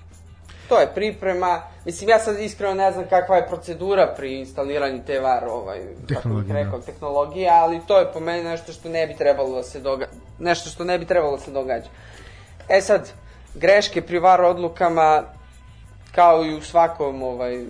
To 0.69 0.79
je 0.79 0.87
priprema, 0.95 1.61
mislim 1.85 2.09
ja 2.09 2.19
sad 2.19 2.39
iskreno 2.39 2.73
ne 2.73 2.91
znam 2.91 3.05
kakva 3.09 3.35
je 3.35 3.47
procedura 3.47 4.13
pri 4.17 4.39
instaliranju 4.39 5.01
te 5.07 5.19
VAR 5.19 5.43
ovaj, 5.47 5.81
Tehnologije, 6.07 6.63
rekao, 6.63 6.79
tehnologije, 6.79 7.49
ali 7.49 7.81
to 7.87 7.99
je 7.99 8.11
po 8.13 8.19
meni 8.19 8.43
nešto 8.43 8.71
što 8.71 8.89
ne 8.89 9.07
bi 9.07 9.15
trebalo 9.15 9.55
da 9.55 9.63
se 9.63 9.79
događa, 9.79 10.11
nešto 10.39 10.69
što 10.69 10.83
ne 10.83 10.99
bi 10.99 11.05
trebalo 11.05 11.37
da 11.37 11.43
se 11.43 11.51
događa. 11.51 11.89
E 12.69 12.81
sad, 12.81 13.11
greške 13.55 14.01
pri 14.01 14.19
VAR 14.19 14.41
odlukama, 14.41 15.23
kao 16.15 16.45
i 16.45 16.55
u 16.55 16.61
svakom 16.61 17.23
ovaj 17.23 17.65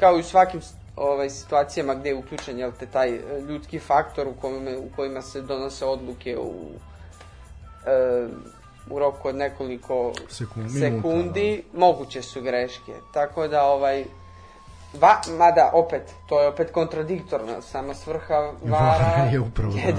kao 0.00 0.16
i 0.16 0.20
u 0.20 0.22
svakim 0.22 0.60
ovaj 0.96 1.30
situacijama 1.30 1.94
gde 1.94 2.08
je 2.08 2.14
uključen 2.14 2.58
jel 2.58 2.72
te 2.78 2.86
taj 2.86 3.14
e, 3.14 3.20
ljudski 3.48 3.78
faktor 3.78 4.28
u 4.28 4.34
kojima 4.40 4.70
u 4.78 4.88
kojima 4.96 5.22
se 5.22 5.40
donose 5.40 5.84
odluke 5.84 6.38
u 6.38 6.70
e, 7.86 8.26
u 8.90 8.98
roku 8.98 9.28
od 9.28 9.34
nekoliko 9.36 10.12
Sekund- 10.28 10.80
sekundi 10.80 11.64
moguće 11.72 12.22
su 12.22 12.42
greške. 12.42 12.92
Tako 13.12 13.48
da 13.48 13.64
ovaj 13.64 14.04
Va, 15.00 15.20
mada 15.38 15.70
opet, 15.74 16.14
to 16.28 16.40
je 16.40 16.48
opet 16.48 16.70
kontradiktorno, 16.70 17.62
sama 17.62 17.94
svrha 17.94 18.52
vara 18.62 19.24
je 19.32 19.40
upravo, 19.40 19.72
da. 19.72 19.78
je 19.80 19.92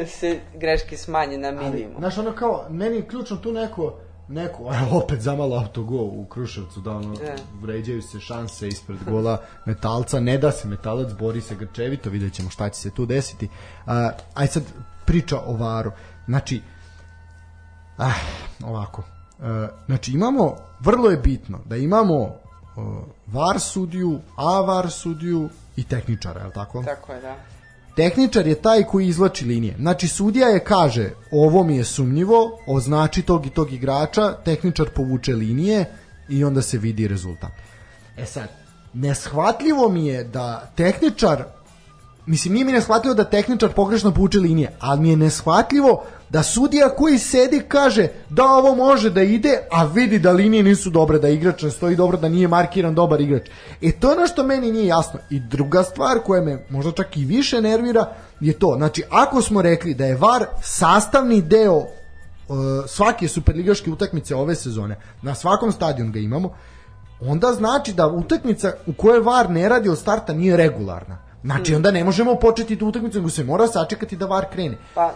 da 0.00 0.06
se 0.06 0.40
greške 0.54 0.96
smanje 0.96 1.38
na 1.38 1.48
Ali, 1.48 1.58
minimum. 1.70 1.96
znaš, 1.98 2.18
ono 2.18 2.32
kao, 2.32 2.64
meni 2.70 2.96
je 2.96 3.08
ključno 3.08 3.36
tu 3.36 3.52
neko, 3.52 3.94
neko, 4.28 4.62
evo, 4.82 4.98
opet 4.98 5.20
zamalo 5.20 5.56
autogo 5.56 5.96
u 5.96 6.26
Kruševcu, 6.30 6.80
da 6.80 6.90
ono, 6.90 7.14
Da. 7.14 7.34
vređaju 7.62 8.02
se 8.02 8.20
šanse 8.20 8.68
ispred 8.68 8.98
gola 9.10 9.40
metalca, 9.66 10.20
ne 10.20 10.38
da 10.38 10.50
se 10.52 10.68
metalac, 10.68 11.12
bori 11.12 11.40
se 11.40 11.54
grčevito, 11.54 12.10
vidjet 12.10 12.32
ćemo 12.32 12.50
šta 12.50 12.68
će 12.68 12.80
se 12.80 12.90
tu 12.90 13.06
desiti. 13.06 13.48
Uh, 13.86 13.92
aj 14.34 14.46
sad, 14.46 14.62
priča 15.04 15.40
o 15.46 15.56
varu. 15.56 15.90
Znači, 16.26 16.62
ah, 17.98 18.12
ovako, 18.64 19.02
uh, 19.38 19.44
znači 19.86 20.12
imamo, 20.12 20.56
vrlo 20.80 21.10
je 21.10 21.16
bitno 21.16 21.58
da 21.64 21.76
imamo 21.76 22.43
var 23.26 23.60
sudiju, 23.60 24.20
a 24.36 24.60
var 24.60 24.90
sudiju 24.90 25.48
i 25.76 25.84
tehničara, 25.84 26.40
je 26.40 26.46
li 26.46 26.52
tako? 26.52 26.82
Tako 26.82 27.12
je, 27.12 27.20
da. 27.20 27.36
Tehničar 27.96 28.46
je 28.46 28.54
taj 28.54 28.82
koji 28.82 29.06
izvlači 29.08 29.44
linije. 29.44 29.76
Znači 29.78 30.08
sudija 30.08 30.48
je 30.48 30.64
kaže 30.64 31.10
ovo 31.30 31.64
mi 31.64 31.76
je 31.76 31.84
sumnjivo, 31.84 32.58
označi 32.66 33.22
tog 33.22 33.46
i 33.46 33.50
tog 33.50 33.72
igrača, 33.72 34.32
tehničar 34.44 34.88
povuče 34.90 35.32
linije 35.34 35.84
i 36.28 36.44
onda 36.44 36.62
se 36.62 36.78
vidi 36.78 37.08
rezultat. 37.08 37.52
E 38.16 38.26
sad, 38.26 38.48
neshvatljivo 38.92 39.88
mi 39.88 40.06
je 40.06 40.24
da 40.24 40.72
tehničar 40.76 41.44
mislim 42.26 42.54
nije 42.54 42.64
mi 42.64 42.72
neshvatljivo 42.72 43.14
da 43.14 43.24
tehničar 43.24 43.72
pogrešno 43.72 44.10
pouče 44.14 44.38
linije, 44.38 44.76
ali 44.80 45.00
mi 45.00 45.10
je 45.10 45.16
neshvatljivo 45.16 46.04
da 46.34 46.42
sudija 46.42 46.88
koji 46.88 47.18
sedi 47.18 47.62
kaže 47.68 48.08
da 48.30 48.44
ovo 48.44 48.74
može 48.74 49.10
da 49.10 49.22
ide, 49.22 49.58
a 49.70 49.84
vidi 49.84 50.18
da 50.18 50.32
linije 50.32 50.62
nisu 50.62 50.90
dobre, 50.90 51.18
da 51.18 51.28
igrač 51.28 51.62
ne 51.62 51.70
stoji 51.70 51.96
dobro, 51.96 52.18
da 52.18 52.28
nije 52.28 52.48
markiran 52.48 52.94
dobar 52.94 53.20
igrač. 53.20 53.48
E 53.82 53.92
to 53.92 54.10
je 54.10 54.16
ono 54.16 54.26
što 54.26 54.42
meni 54.42 54.72
nije 54.72 54.86
jasno. 54.86 55.20
I 55.30 55.40
druga 55.40 55.82
stvar 55.82 56.18
koja 56.18 56.42
me 56.42 56.66
možda 56.70 56.92
čak 56.92 57.16
i 57.16 57.24
više 57.24 57.60
nervira 57.60 58.12
je 58.40 58.52
to. 58.52 58.74
Znači, 58.76 59.02
ako 59.10 59.42
smo 59.42 59.62
rekli 59.62 59.94
da 59.94 60.06
je 60.06 60.16
VAR 60.16 60.46
sastavni 60.62 61.42
deo 61.42 61.76
uh, 61.76 61.86
svake 62.86 63.28
superligaške 63.28 63.90
utakmice 63.90 64.34
ove 64.34 64.54
sezone, 64.54 64.96
na 65.22 65.34
svakom 65.34 65.72
stadionu 65.72 66.12
ga 66.12 66.18
imamo, 66.18 66.54
onda 67.20 67.52
znači 67.52 67.92
da 67.92 68.06
utakmica 68.06 68.72
u 68.86 68.92
kojoj 68.92 69.20
VAR 69.20 69.50
ne 69.50 69.68
radi 69.68 69.88
od 69.88 69.98
starta 69.98 70.32
nije 70.32 70.56
regularna. 70.56 71.18
Znači, 71.44 71.74
onda 71.74 71.90
ne 71.90 72.04
možemo 72.04 72.34
početi 72.34 72.78
tu 72.78 72.86
utakmicu, 72.86 73.18
nego 73.18 73.30
se 73.30 73.44
mora 73.44 73.66
sačekati 73.66 74.16
da 74.16 74.26
VAR 74.26 74.44
krene. 74.52 74.76
Pa, 74.94 75.14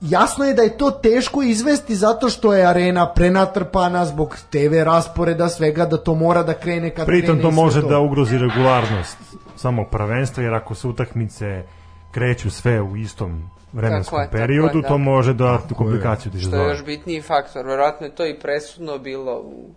Jasno 0.00 0.44
je 0.44 0.54
da 0.54 0.62
je 0.62 0.78
to 0.78 0.90
teško 0.90 1.42
izvesti 1.42 1.94
zato 1.94 2.28
što 2.28 2.54
je 2.54 2.66
arena 2.66 3.12
prenatrpana 3.12 4.04
zbog 4.04 4.36
TV 4.50 4.82
rasporeda 4.84 5.48
svega 5.48 5.84
da 5.84 5.96
to 5.96 6.14
mora 6.14 6.42
da 6.42 6.54
krene 6.54 6.90
kad 6.90 7.06
Pritom 7.06 7.36
krene 7.36 7.42
to 7.42 7.50
može 7.50 7.82
da 7.82 7.98
ugrozi 7.98 8.38
regularnost 8.38 9.18
samog 9.56 9.86
prvenstva, 9.90 10.42
jer 10.42 10.54
ako 10.54 10.74
se 10.74 10.88
utakmice 10.88 11.62
kreću 12.10 12.50
sve 12.50 12.80
u 12.80 12.96
istom 12.96 13.50
vremenskom 13.72 14.16
Tako 14.16 14.22
je, 14.22 14.26
tako 14.26 14.36
periodu, 14.36 14.78
je, 14.78 14.82
da. 14.82 14.88
to 14.88 14.98
može 14.98 15.34
da 15.34 15.58
Tako 15.58 15.74
komplikaciju 15.74 16.32
da 16.32 16.38
što 16.38 16.56
je 16.56 16.68
još 16.68 16.84
bitniji 16.84 17.22
faktor. 17.22 17.66
Verovatno 17.66 18.06
je 18.06 18.14
to 18.14 18.26
i 18.26 18.38
presudno 18.38 18.98
bilo 18.98 19.40
u, 19.40 19.70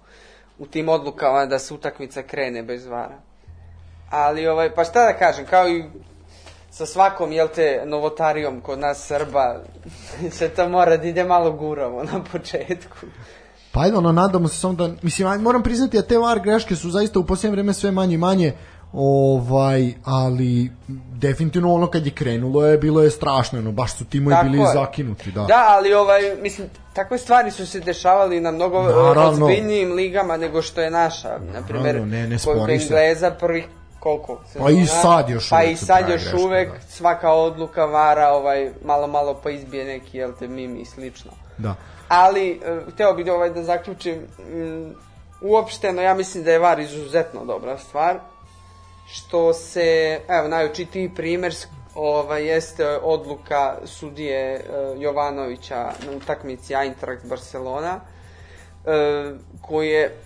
u 0.59 0.65
tim 0.65 0.89
odlukama 0.89 1.45
da 1.45 1.59
se 1.59 1.73
utakmica 1.73 2.21
krene 2.21 2.63
bez 2.63 2.85
vara. 2.85 3.32
Ali, 4.13 4.47
ovaj, 4.47 4.75
pa 4.75 4.83
šta 4.83 5.05
da 5.05 5.17
kažem, 5.17 5.45
kao 5.45 5.69
i 5.69 5.83
sa 6.71 6.85
svakom, 6.85 7.31
jel 7.31 7.47
te, 7.55 7.81
novotarijom 7.85 8.61
kod 8.61 8.79
nas 8.79 9.07
Srba, 9.07 9.59
se 10.37 10.49
to 10.49 10.69
mora 10.69 10.97
da 10.97 11.07
ide 11.07 11.23
malo 11.23 11.51
guravo 11.51 12.03
na 12.03 12.23
početku. 12.31 12.97
Pa 13.71 13.81
ajde, 13.81 13.97
ono, 13.97 14.11
nadamo 14.11 14.47
se 14.47 14.57
samo 14.57 14.73
da, 14.73 14.89
mislim, 15.01 15.41
moram 15.41 15.63
priznati 15.63 15.97
da 15.97 16.03
te 16.03 16.17
VAR 16.17 16.39
greške 16.39 16.75
su 16.75 16.89
zaista 16.89 17.19
u 17.19 17.25
posljednje 17.25 17.51
vreme 17.51 17.73
sve 17.73 17.91
manje 17.91 18.15
i 18.15 18.17
manje, 18.17 18.53
ovaj, 18.93 19.93
ali 20.03 20.71
definitivno 21.15 21.73
ono 21.73 21.87
kad 21.87 22.05
je 22.05 22.11
krenulo 22.11 22.65
je 22.65 22.77
bilo 22.77 23.01
je 23.03 23.09
strašno, 23.09 23.59
ono, 23.59 23.71
baš 23.71 23.97
su 23.97 24.05
timovi 24.05 24.35
Tako 24.35 24.49
bili 24.49 24.63
je. 24.63 24.67
zakinuti, 24.73 25.31
da. 25.31 25.43
Da, 25.43 25.65
ali 25.69 25.93
ovaj, 25.93 26.21
mislim, 26.41 26.69
takve 26.93 27.17
stvari 27.17 27.51
su 27.51 27.67
se 27.67 27.79
dešavali 27.79 28.41
na 28.41 28.51
mnogo 28.51 28.81
Naravno. 28.83 29.45
ozbiljnijim 29.45 29.93
ligama 29.93 30.37
nego 30.37 30.61
što 30.61 30.81
je 30.81 30.91
naša. 30.91 31.39
Na 31.53 31.67
primjer, 31.67 32.07
ne, 32.07 32.27
ne 32.27 32.37
kod. 32.45 32.69
Engleza 32.69 33.31
prvih 33.31 33.65
koliko? 34.03 34.41
Pa 34.59 34.69
i 34.69 34.85
sad 34.85 35.29
još 35.29 35.49
Pa 35.49 35.55
uvek 35.55 35.71
i 35.71 35.75
se 35.75 35.85
sad 35.85 36.09
još 36.09 36.21
greške, 36.21 36.37
uvek 36.37 36.69
da. 36.69 36.79
svaka 36.89 37.31
odluka 37.31 37.85
vara 37.85 38.29
ovaj, 38.29 38.71
malo 38.85 39.07
malo 39.07 39.39
pa 39.43 39.49
izbije 39.49 39.85
neki, 39.85 40.17
jel 40.17 40.31
te, 40.39 40.47
mimi 40.47 40.79
i 40.79 40.85
slično. 40.85 41.31
da. 41.57 41.75
Ali, 42.07 42.61
e, 42.65 42.79
hteo 42.93 43.13
bih 43.13 43.25
da, 43.25 43.33
ovaj, 43.33 43.49
da 43.49 43.63
zaključim, 43.63 44.15
mm, 44.15 44.91
uopšteno 45.41 46.01
ja 46.01 46.13
mislim 46.13 46.43
da 46.43 46.51
je 46.51 46.59
VAR 46.59 46.79
izuzetno 46.79 47.45
dobra 47.45 47.77
stvar, 47.77 48.19
što 49.07 49.53
se, 49.53 50.19
evo, 50.27 50.47
najočitiji 50.47 51.11
primer 51.15 51.53
ovaj, 51.95 52.45
jeste 52.45 52.87
odluka 53.03 53.77
sudije 53.85 54.55
e, 54.55 54.61
Jovanovića 54.97 55.91
na 56.05 56.17
utakmici 56.17 56.73
Eintracht 56.73 57.25
Barcelona, 57.25 57.99
e, 58.85 59.31
koji 59.61 59.89
je 59.89 60.17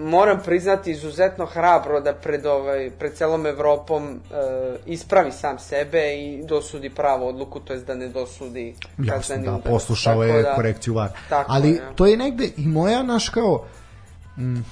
moram 0.00 0.40
priznati 0.44 0.90
izuzetno 0.90 1.46
hrabro 1.46 2.00
da 2.00 2.14
pred 2.14 2.46
ovaj 2.46 2.90
pred 2.98 3.14
celom 3.14 3.46
Evropom 3.46 4.08
e, 4.10 4.34
ispravi 4.86 5.32
sam 5.32 5.58
sebe 5.58 6.14
i 6.14 6.42
dosudi 6.46 6.90
pravu 6.90 7.26
odluku, 7.28 7.60
to 7.60 7.72
jest 7.72 7.86
da 7.86 7.94
ne 7.94 8.08
dosudi 8.08 8.74
Jasno, 8.98 9.36
da, 9.36 9.58
poslušao 9.58 10.12
Tako 10.12 10.24
je 10.24 10.42
da- 10.42 10.54
korekciju 10.54 10.94
VAR. 10.94 11.08
Tako 11.28 11.52
Ali 11.52 11.70
je. 11.70 11.82
to 11.94 12.06
je 12.06 12.16
negde 12.16 12.50
i 12.56 12.66
moja, 12.66 13.02
naš 13.02 13.28
kao, 13.28 13.64
mm, 14.38 14.64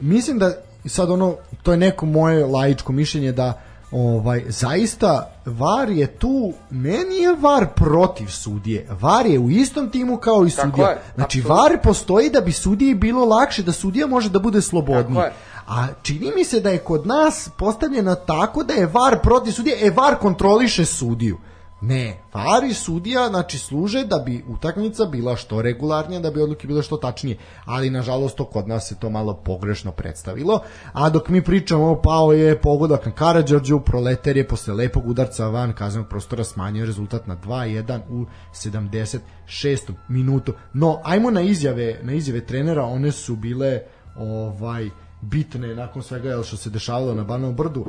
mislim 0.00 0.38
da 0.38 0.52
sad 0.86 1.10
ono, 1.10 1.36
to 1.62 1.70
je 1.70 1.76
neko 1.78 2.06
moje 2.06 2.46
laičko 2.46 2.92
mišljenje 2.92 3.32
da 3.32 3.60
ovaj 3.92 4.44
zaista 4.48 5.30
VAR 5.44 5.88
je 5.90 6.06
tu 6.06 6.52
ne 6.70 6.98
nije 7.08 7.36
VAR 7.40 7.66
protiv 7.74 8.26
sudije 8.26 8.86
VAR 9.00 9.26
je 9.26 9.38
u 9.38 9.50
istom 9.50 9.90
timu 9.90 10.16
kao 10.16 10.46
i 10.46 10.50
Tako 10.50 10.68
sudija 10.68 10.88
je, 10.88 10.98
znači 11.14 11.38
apsolutno. 11.38 11.62
VAR 11.62 11.82
postoji 11.82 12.30
da 12.30 12.40
bi 12.40 12.52
sudiji 12.52 12.94
bilo 12.94 13.24
lakše 13.24 13.62
da 13.62 13.72
sudija 13.72 14.06
može 14.06 14.30
da 14.30 14.38
bude 14.38 14.62
slobodniji 14.62 15.20
je. 15.20 15.32
a 15.68 15.86
čini 16.02 16.32
mi 16.36 16.44
se 16.44 16.60
da 16.60 16.70
je 16.70 16.78
kod 16.78 17.06
nas 17.06 17.48
postavljeno 17.58 18.14
tako 18.14 18.64
da 18.64 18.74
je 18.74 18.86
VAR 18.86 19.18
protiv 19.22 19.52
sudije, 19.52 19.86
e 19.86 19.90
VAR 19.90 20.18
kontroliše 20.18 20.84
sudiju. 20.84 21.38
Ne, 21.80 22.16
VAR 22.34 22.64
i 22.70 22.74
sudija 22.74 23.28
znači 23.28 23.58
služe 23.58 24.04
da 24.04 24.18
bi 24.18 24.44
utakmica 24.48 25.04
bila 25.04 25.36
što 25.36 25.62
regularnija, 25.62 26.20
da 26.20 26.30
bi 26.30 26.40
odluke 26.40 26.66
bile 26.66 26.82
što 26.82 26.96
tačnije, 26.96 27.36
ali 27.64 27.90
nažalost 27.90 28.36
to 28.36 28.44
kod 28.44 28.68
nas 28.68 28.88
se 28.88 28.98
to 28.98 29.10
malo 29.10 29.34
pogrešno 29.34 29.92
predstavilo, 29.92 30.60
a 30.92 31.10
dok 31.10 31.28
mi 31.28 31.44
pričamo 31.44 32.00
pao 32.02 32.32
je 32.32 32.60
pogodak 32.60 33.06
na 33.06 33.12
Karadžorđu, 33.12 33.80
Proleter 33.80 34.36
je 34.36 34.48
posle 34.48 34.74
lepog 34.74 35.06
udarca 35.06 35.48
van 35.48 35.72
kaznenog 35.72 36.08
prostora 36.08 36.44
smanjio 36.44 36.86
rezultat 36.86 37.26
na 37.26 37.36
2-1 37.36 38.00
u 38.10 38.26
76. 38.54 39.92
minutu. 40.08 40.52
No, 40.72 41.00
ajmo 41.04 41.30
na 41.30 41.40
izjave, 41.40 42.00
na 42.02 42.12
izjave 42.12 42.46
trenera, 42.46 42.84
one 42.84 43.12
su 43.12 43.36
bile 43.36 43.80
ovaj 44.16 44.90
bitne 45.20 45.74
nakon 45.74 46.02
svega 46.02 46.28
jel, 46.28 46.42
što 46.42 46.56
se 46.56 46.70
dešavalo 46.70 47.14
na 47.14 47.24
Banovom 47.24 47.56
brdu. 47.56 47.86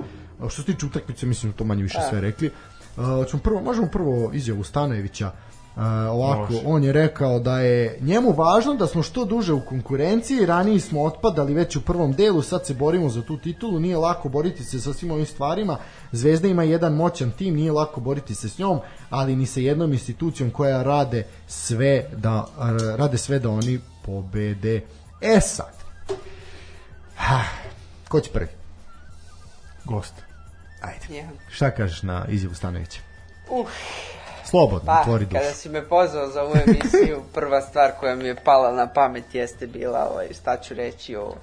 Što 0.50 0.62
se 0.62 0.74
tiče 0.74 0.86
utakmice, 0.86 1.26
mislim 1.26 1.52
da 1.52 1.58
to 1.58 1.64
manje 1.64 1.84
više 1.84 2.00
sve 2.10 2.22
rekli. 2.22 2.52
Uh, 2.98 3.42
prvo, 3.44 3.62
možemo 3.62 3.88
prvo 3.88 4.32
izjavu 4.34 4.64
Stanojevića. 4.64 5.32
Uh, 5.76 5.84
ovako, 6.12 6.54
Može. 6.54 6.66
on 6.66 6.84
je 6.84 6.92
rekao 6.92 7.40
da 7.40 7.60
je 7.60 7.98
njemu 8.02 8.32
važno 8.32 8.74
da 8.74 8.88
smo 8.88 9.04
što 9.04 9.26
duže 9.26 9.54
u 9.54 9.62
konkurenciji, 9.66 10.46
ranije 10.46 10.80
smo 10.80 11.04
otpadali 11.04 11.54
već 11.54 11.76
u 11.76 11.82
prvom 11.82 12.14
delu, 12.14 12.42
sad 12.42 12.66
se 12.66 12.74
borimo 12.74 13.10
za 13.10 13.22
tu 13.22 13.38
titulu, 13.38 13.80
nije 13.80 13.98
lako 13.98 14.30
boriti 14.30 14.64
se 14.64 14.80
sa 14.80 14.94
svim 14.94 15.12
ovim 15.12 15.26
stvarima, 15.26 15.78
Zvezda 16.12 16.48
ima 16.48 16.64
jedan 16.64 16.94
moćan 16.94 17.32
tim, 17.32 17.56
nije 17.56 17.72
lako 17.72 18.02
boriti 18.02 18.36
se 18.36 18.50
s 18.50 18.58
njom, 18.58 18.80
ali 19.10 19.36
ni 19.36 19.46
sa 19.46 19.60
jednom 19.60 19.94
institucijom 19.94 20.52
koja 20.52 20.84
rade 20.84 21.26
sve 21.48 22.06
da, 22.18 22.46
uh, 22.58 22.96
rade 22.98 23.18
sve 23.18 23.40
da 23.40 23.50
oni 23.50 23.80
pobede. 24.06 24.82
E 25.22 25.40
sad, 25.40 25.74
ha, 27.16 27.42
ko 28.10 28.20
će 28.20 28.32
prvi? 28.32 28.50
Gost. 29.86 30.31
Ajde. 30.82 31.30
Šta 31.50 31.72
kažeš 31.72 32.04
na 32.04 32.26
izjavu 32.30 32.56
Stanojevića? 32.56 33.00
Uh, 33.50 33.70
Slobodno, 34.46 34.86
pa, 34.86 35.02
otvori 35.02 35.26
dušu. 35.26 35.38
kada 35.38 35.54
si 35.54 35.70
me 35.70 35.88
pozvao 35.90 36.28
za 36.28 36.44
ovu 36.44 36.56
emisiju, 36.68 37.24
prva 37.36 37.62
stvar 37.62 37.92
koja 38.00 38.16
mi 38.16 38.26
je 38.26 38.36
pala 38.36 38.72
na 38.72 38.88
pamet 38.88 39.36
jeste 39.36 39.68
bila, 39.68 40.10
ovaj, 40.12 40.28
šta 40.42 40.58
ću 40.58 40.74
reći 40.74 41.16
o, 41.16 41.36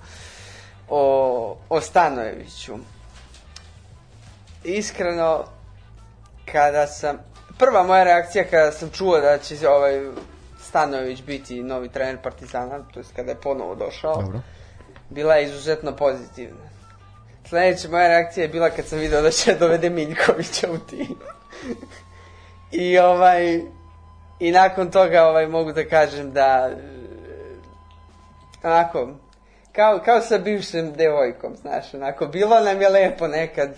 o, 0.89 1.57
o 1.69 1.81
Stanojeviću. 1.81 2.79
Iskreno, 4.65 5.45
kada 6.53 6.87
sam, 6.87 7.19
prva 7.59 7.83
moja 7.83 8.05
reakcija 8.05 8.45
kada 8.51 8.73
sam 8.73 8.91
čuo 8.91 9.21
da 9.21 9.39
će 9.39 9.69
ovaj 9.69 10.07
Stanojević 10.61 11.23
biti 11.23 11.63
novi 11.63 11.89
trener 11.89 12.19
Partizana, 12.23 12.79
to 12.95 13.01
jest 13.01 13.13
kada 13.17 13.31
je 13.31 13.41
ponovo 13.41 13.75
došao, 13.75 14.23
Dobro. 14.23 14.41
bila 15.11 15.35
je 15.35 15.45
izuzetno 15.45 15.97
pozitivna. 15.97 16.68
Sledeća 17.49 17.89
moja 17.89 18.09
reakcija 18.09 18.45
je 18.45 18.49
bila 18.49 18.71
kad 18.71 18.87
sam 18.87 18.99
video 18.99 19.23
da 19.23 19.31
će 19.31 19.55
dovede 19.55 19.91
Miljkovića 19.91 20.71
u 20.71 20.79
tim. 20.79 21.17
I 22.73 22.99
ovaj 22.99 23.61
i 24.41 24.53
nakon 24.53 24.91
toga 24.91 25.25
ovaj 25.25 25.47
mogu 25.47 25.73
da 25.73 25.89
kažem 25.89 26.33
da 26.33 26.71
e, 26.73 26.77
onako 28.63 29.09
kao, 29.73 30.01
kao 30.05 30.21
sa 30.21 30.39
bivšim 30.39 30.93
devojkom, 30.93 31.57
znaš, 31.57 31.95
onako, 31.95 32.27
bilo 32.27 32.61
nam 32.61 32.81
je 32.81 32.89
lepo 32.89 33.29
nekad 33.29 33.71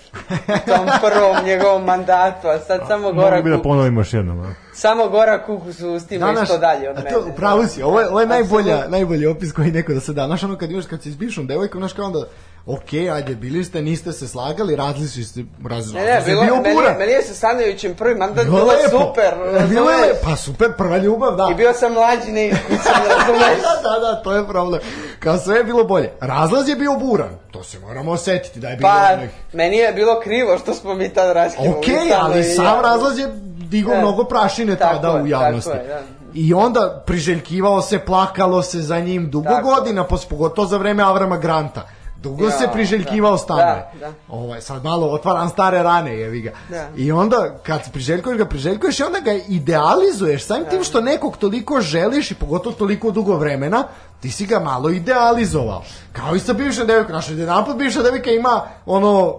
u 0.49 0.71
tom 0.71 0.89
prvom 1.01 1.45
njegovom 1.45 1.85
mandatu, 1.85 2.49
a 2.49 2.59
sad 2.59 2.81
samo 2.89 3.13
gora, 3.13 3.31
Mogu 3.31 3.43
bi 3.43 3.51
da 3.51 3.57
kuku, 3.57 3.69
ponovimo 3.69 4.01
još 4.01 4.15
jednom. 4.15 4.41
a? 4.41 4.55
samo 4.75 5.09
gora 5.09 5.45
kuku 5.47 5.73
su 5.73 5.91
ustima 5.91 6.33
i 6.43 6.45
što 6.45 6.59
dalje 6.59 6.91
od 6.91 6.99
a 6.99 7.01
mene. 7.01 7.11
to, 7.11 7.27
upravo 7.33 7.67
si, 7.67 7.83
ovo 7.83 8.01
je, 8.01 8.09
ovo 8.09 8.21
je 8.21 8.27
najbolja, 8.27 8.89
najbolji 8.89 9.27
opis 9.27 9.53
koji 9.53 9.71
neko 9.71 9.95
da 9.95 10.01
se 10.01 10.13
da. 10.13 10.27
Znaš 10.27 10.43
ono 10.43 10.59
kad 10.59 10.71
imaš, 10.71 10.87
kad 10.87 11.03
si 11.03 11.11
s 11.11 11.17
bivšom 11.17 11.47
devojkom, 11.47 11.81
znaš 11.81 11.93
kao 11.93 12.05
onda, 12.05 12.27
ok, 12.71 12.83
ajde, 13.09 13.35
bili 13.35 13.65
ste, 13.65 13.83
niste 13.83 14.13
se 14.13 14.29
slagali, 14.29 14.77
različili 14.77 15.25
ste, 15.25 15.41
raz, 15.65 15.93
Ne, 15.93 16.01
ne, 16.03 16.23
bilo, 16.27 16.43
bio 16.43 16.57
meni, 16.57 16.75
buran. 16.75 16.97
meni 16.99 17.13
je 17.13 17.23
sa 17.23 17.35
Stanovićem 17.35 17.95
prvi 17.95 18.15
mandat 18.15 18.45
Bilo 18.45 18.57
bilo 18.57 18.67
lepo. 18.69 18.99
super, 19.01 19.35
E, 19.57 19.67
Bilo 19.67 19.91
je, 19.91 20.15
pa 20.23 20.37
super, 20.37 20.69
prva 20.73 20.97
ljubav, 20.99 21.37
da. 21.37 21.49
I 21.51 21.55
bio 21.55 21.73
sam 21.73 21.93
mlađi 21.93 22.31
ne 22.31 22.49
iskućen, 22.49 22.79
razumeš? 23.11 23.59
da, 23.83 23.99
da, 24.01 24.15
to 24.15 24.33
je 24.33 24.47
problem. 24.47 24.81
Kao 25.19 25.39
sve 25.39 25.57
je 25.57 25.65
bilo 25.65 25.85
bolje. 25.85 26.13
Razlaz 26.21 26.69
je 26.69 26.77
bio 26.77 26.95
buran. 26.95 27.39
To 27.51 27.63
se 27.63 27.79
moramo 27.79 28.13
osetiti 28.13 28.61
da 28.61 28.69
je 28.69 28.77
bilo 28.77 28.89
Pa, 28.91 29.15
onih- 29.15 29.31
meni 29.53 29.77
je 29.77 29.93
bilo 29.93 30.21
krivo 30.21 30.59
što 30.59 30.75
smo 30.75 30.95
mi 30.95 31.09
tad 31.09 31.33
raskinuli. 31.33 31.77
Ok, 31.77 31.85
ali 32.17 32.45
sam 32.45 32.81
razlaz 32.83 33.19
je 33.19 33.29
digao 33.61 33.95
Da. 33.95 34.01
mnogo 34.01 34.25
prašine 34.25 34.77
Tako 34.77 34.95
tada 34.97 35.09
je, 35.09 35.23
u 35.23 35.27
javnosti. 35.27 35.71
tako 35.71 35.83
je, 35.83 35.89
da, 35.89 36.01
I 36.35 36.55
onda 36.55 37.03
priželjkivao 37.07 37.83
se, 37.83 37.99
plakalo 38.01 38.63
se 38.63 38.81
za 38.81 38.99
njim 39.01 39.31
dugo 39.31 39.49
Tako. 39.49 39.63
godina, 39.71 40.05
pos- 40.05 40.27
pogotovo 40.27 40.69
za 40.69 40.77
vreme 40.77 41.03
Avrama 41.03 41.37
Granta. 41.37 41.89
Dugo 42.23 42.45
Ja, 42.45 42.51
se 42.51 42.69
priželjkivao 42.73 43.33
da. 43.33 43.39
stanove. 43.39 43.91
Da, 43.93 44.07
da. 44.07 44.13
Ovaj, 44.29 44.61
sad 44.61 44.85
malo 44.85 45.07
otvaram 45.07 45.49
stare 45.49 45.83
rane, 45.83 46.17
jevi 46.19 46.41
ga. 46.41 46.53
Da. 46.69 46.89
I 46.97 47.13
onda 47.13 47.55
kad 47.63 47.85
se 47.85 47.91
priželjkuješ 47.91 48.39
ga, 48.39 48.45
priželjkuješ 48.45 49.01
i 49.01 49.03
onda 49.03 49.21
ga 49.21 49.33
idealizuješ. 49.49 50.47
Samim 50.47 50.67
tim 50.71 50.85
što 50.85 51.01
nekog 51.01 51.37
toliko 51.37 51.81
želiš 51.81 52.31
i 52.31 52.35
pogotovo 52.35 52.75
toliko 52.75 53.11
dugo 53.11 53.37
vremena, 53.37 53.85
ti 54.21 54.31
si 54.31 54.47
ga 54.47 54.59
malo 54.61 54.91
idealizovao. 54.91 55.83
Kao 56.13 56.35
i 56.37 56.41
sa 56.41 56.53
bivšom 56.53 56.87
devojkom. 56.87 57.13
Znaš, 57.13 57.29
jedan 57.29 57.65
put 57.65 57.77
bivša 57.77 58.03
devojka 58.03 58.31
ima 58.31 58.63
ono 58.87 59.35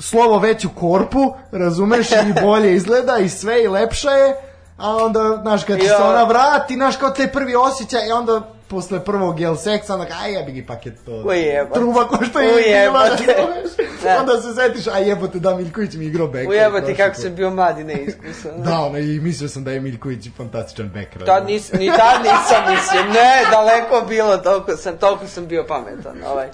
slovo 0.00 0.38
veću 0.38 0.68
korpu, 0.80 1.34
razumeš, 1.52 2.10
i 2.10 2.32
bolje 2.42 2.74
izgleda 2.74 3.18
i 3.18 3.28
sve 3.28 3.64
i 3.64 3.68
lepša 3.68 4.10
je, 4.10 4.36
a 4.78 4.96
onda, 4.96 5.38
znaš, 5.42 5.64
kad 5.64 5.76
ti 5.78 5.86
se 5.86 5.92
Ja. 5.92 6.08
ona 6.10 6.24
vrati, 6.24 6.74
znaš, 6.74 6.96
kao 6.96 7.10
te 7.10 7.28
prvi 7.32 7.56
osjećaj, 7.56 8.08
i 8.08 8.12
onda 8.12 8.48
posle 8.74 9.04
prvog 9.04 9.40
jel 9.40 9.56
seksa, 9.56 9.94
onda 9.94 10.06
aj 10.22 10.32
jebi 10.32 10.52
gi 10.52 10.66
paket 10.66 10.94
to. 11.04 11.12
Ujebate. 11.12 11.74
Truba 11.74 12.08
ko 12.08 12.24
što 12.24 12.40
je 12.40 12.86
razumeš? 12.86 13.74
Da. 14.04 14.20
Onda 14.20 14.40
se 14.40 14.54
setiš, 14.54 14.86
a 14.86 14.98
jebote, 14.98 15.38
da, 15.38 15.56
Miljković 15.56 15.94
mi 15.94 16.04
igrao 16.06 16.28
beka. 16.28 16.50
Ujebati 16.50 16.94
kako 16.94 17.14
sam 17.14 17.34
bio 17.34 17.50
mlad 17.50 17.78
i 17.78 17.84
neiskusan. 17.84 18.52
Da, 18.64 18.80
ono, 18.80 18.98
i 18.98 19.20
mislio 19.20 19.48
sam 19.48 19.64
da 19.64 19.70
je 19.70 19.80
Miljković 19.80 20.28
fantastičan 20.36 20.88
bek. 20.88 21.16
Razumeš? 21.16 21.52
nis, 21.52 21.72
ni 21.72 21.86
tad 21.86 22.22
nisam 22.22 22.62
mislio, 22.70 23.02
ne, 23.02 23.42
daleko 23.50 24.06
bilo, 24.08 24.36
toliko 24.36 24.76
sam, 24.76 24.96
toliko 24.98 25.26
sam 25.26 25.46
bio 25.46 25.64
pametan. 25.68 26.16
Ovaj. 26.26 26.48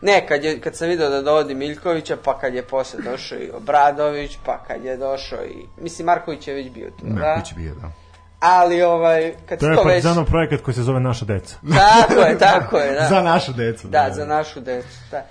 Ne, 0.00 0.26
kad, 0.26 0.44
je, 0.44 0.60
kad 0.60 0.76
sam 0.76 0.88
video 0.88 1.10
da 1.10 1.22
dovodi 1.22 1.54
Miljkovića, 1.54 2.16
pa 2.24 2.38
kad 2.38 2.54
je 2.54 2.62
posle 2.62 3.02
došao 3.02 3.38
i 3.38 3.50
Obradović, 3.50 4.38
pa 4.44 4.64
kad 4.64 4.84
je 4.84 4.96
došao 4.96 5.44
i... 5.44 5.66
Mislim, 5.80 6.06
Marković 6.06 6.48
je 6.48 6.54
već 6.54 6.70
bio 6.70 6.90
tu, 6.90 7.06
da? 7.06 7.14
Marković 7.14 7.50
je 7.50 7.56
bio, 7.56 7.74
da. 7.74 8.01
Ali, 8.42 8.82
ovaj, 8.82 9.34
kad 9.48 9.60
To 9.60 9.66
je 9.66 9.76
to 9.76 9.84
već... 9.84 10.04
projekat 10.28 10.60
koji 10.60 10.74
se 10.74 10.82
zove 10.82 11.00
Naša 11.00 11.24
deca. 11.24 11.56
Tako 11.74 12.20
je, 12.20 12.38
tako 12.50 12.78
je, 12.78 12.92
da. 12.92 13.06
Za 13.08 13.22
našu 13.22 13.52
decu. 13.52 13.88
Da, 13.88 14.08
za 14.12 14.26
našu 14.26 14.60
decu, 14.60 14.98
da. 15.10 15.26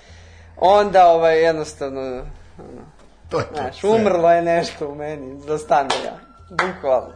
Onda, 0.57 1.07
ovaj, 1.07 1.43
jednostavno, 1.43 2.01
ono, 2.01 2.81
To 3.29 3.39
je 3.39 3.45
to. 3.45 3.55
Znaš, 3.55 3.83
umrlo 3.83 4.31
je 4.31 4.41
nešto 4.41 4.88
u 4.88 4.95
meni, 4.95 5.39
zastane 5.47 5.89
ja. 6.05 6.17
Bukvalno. 6.49 7.13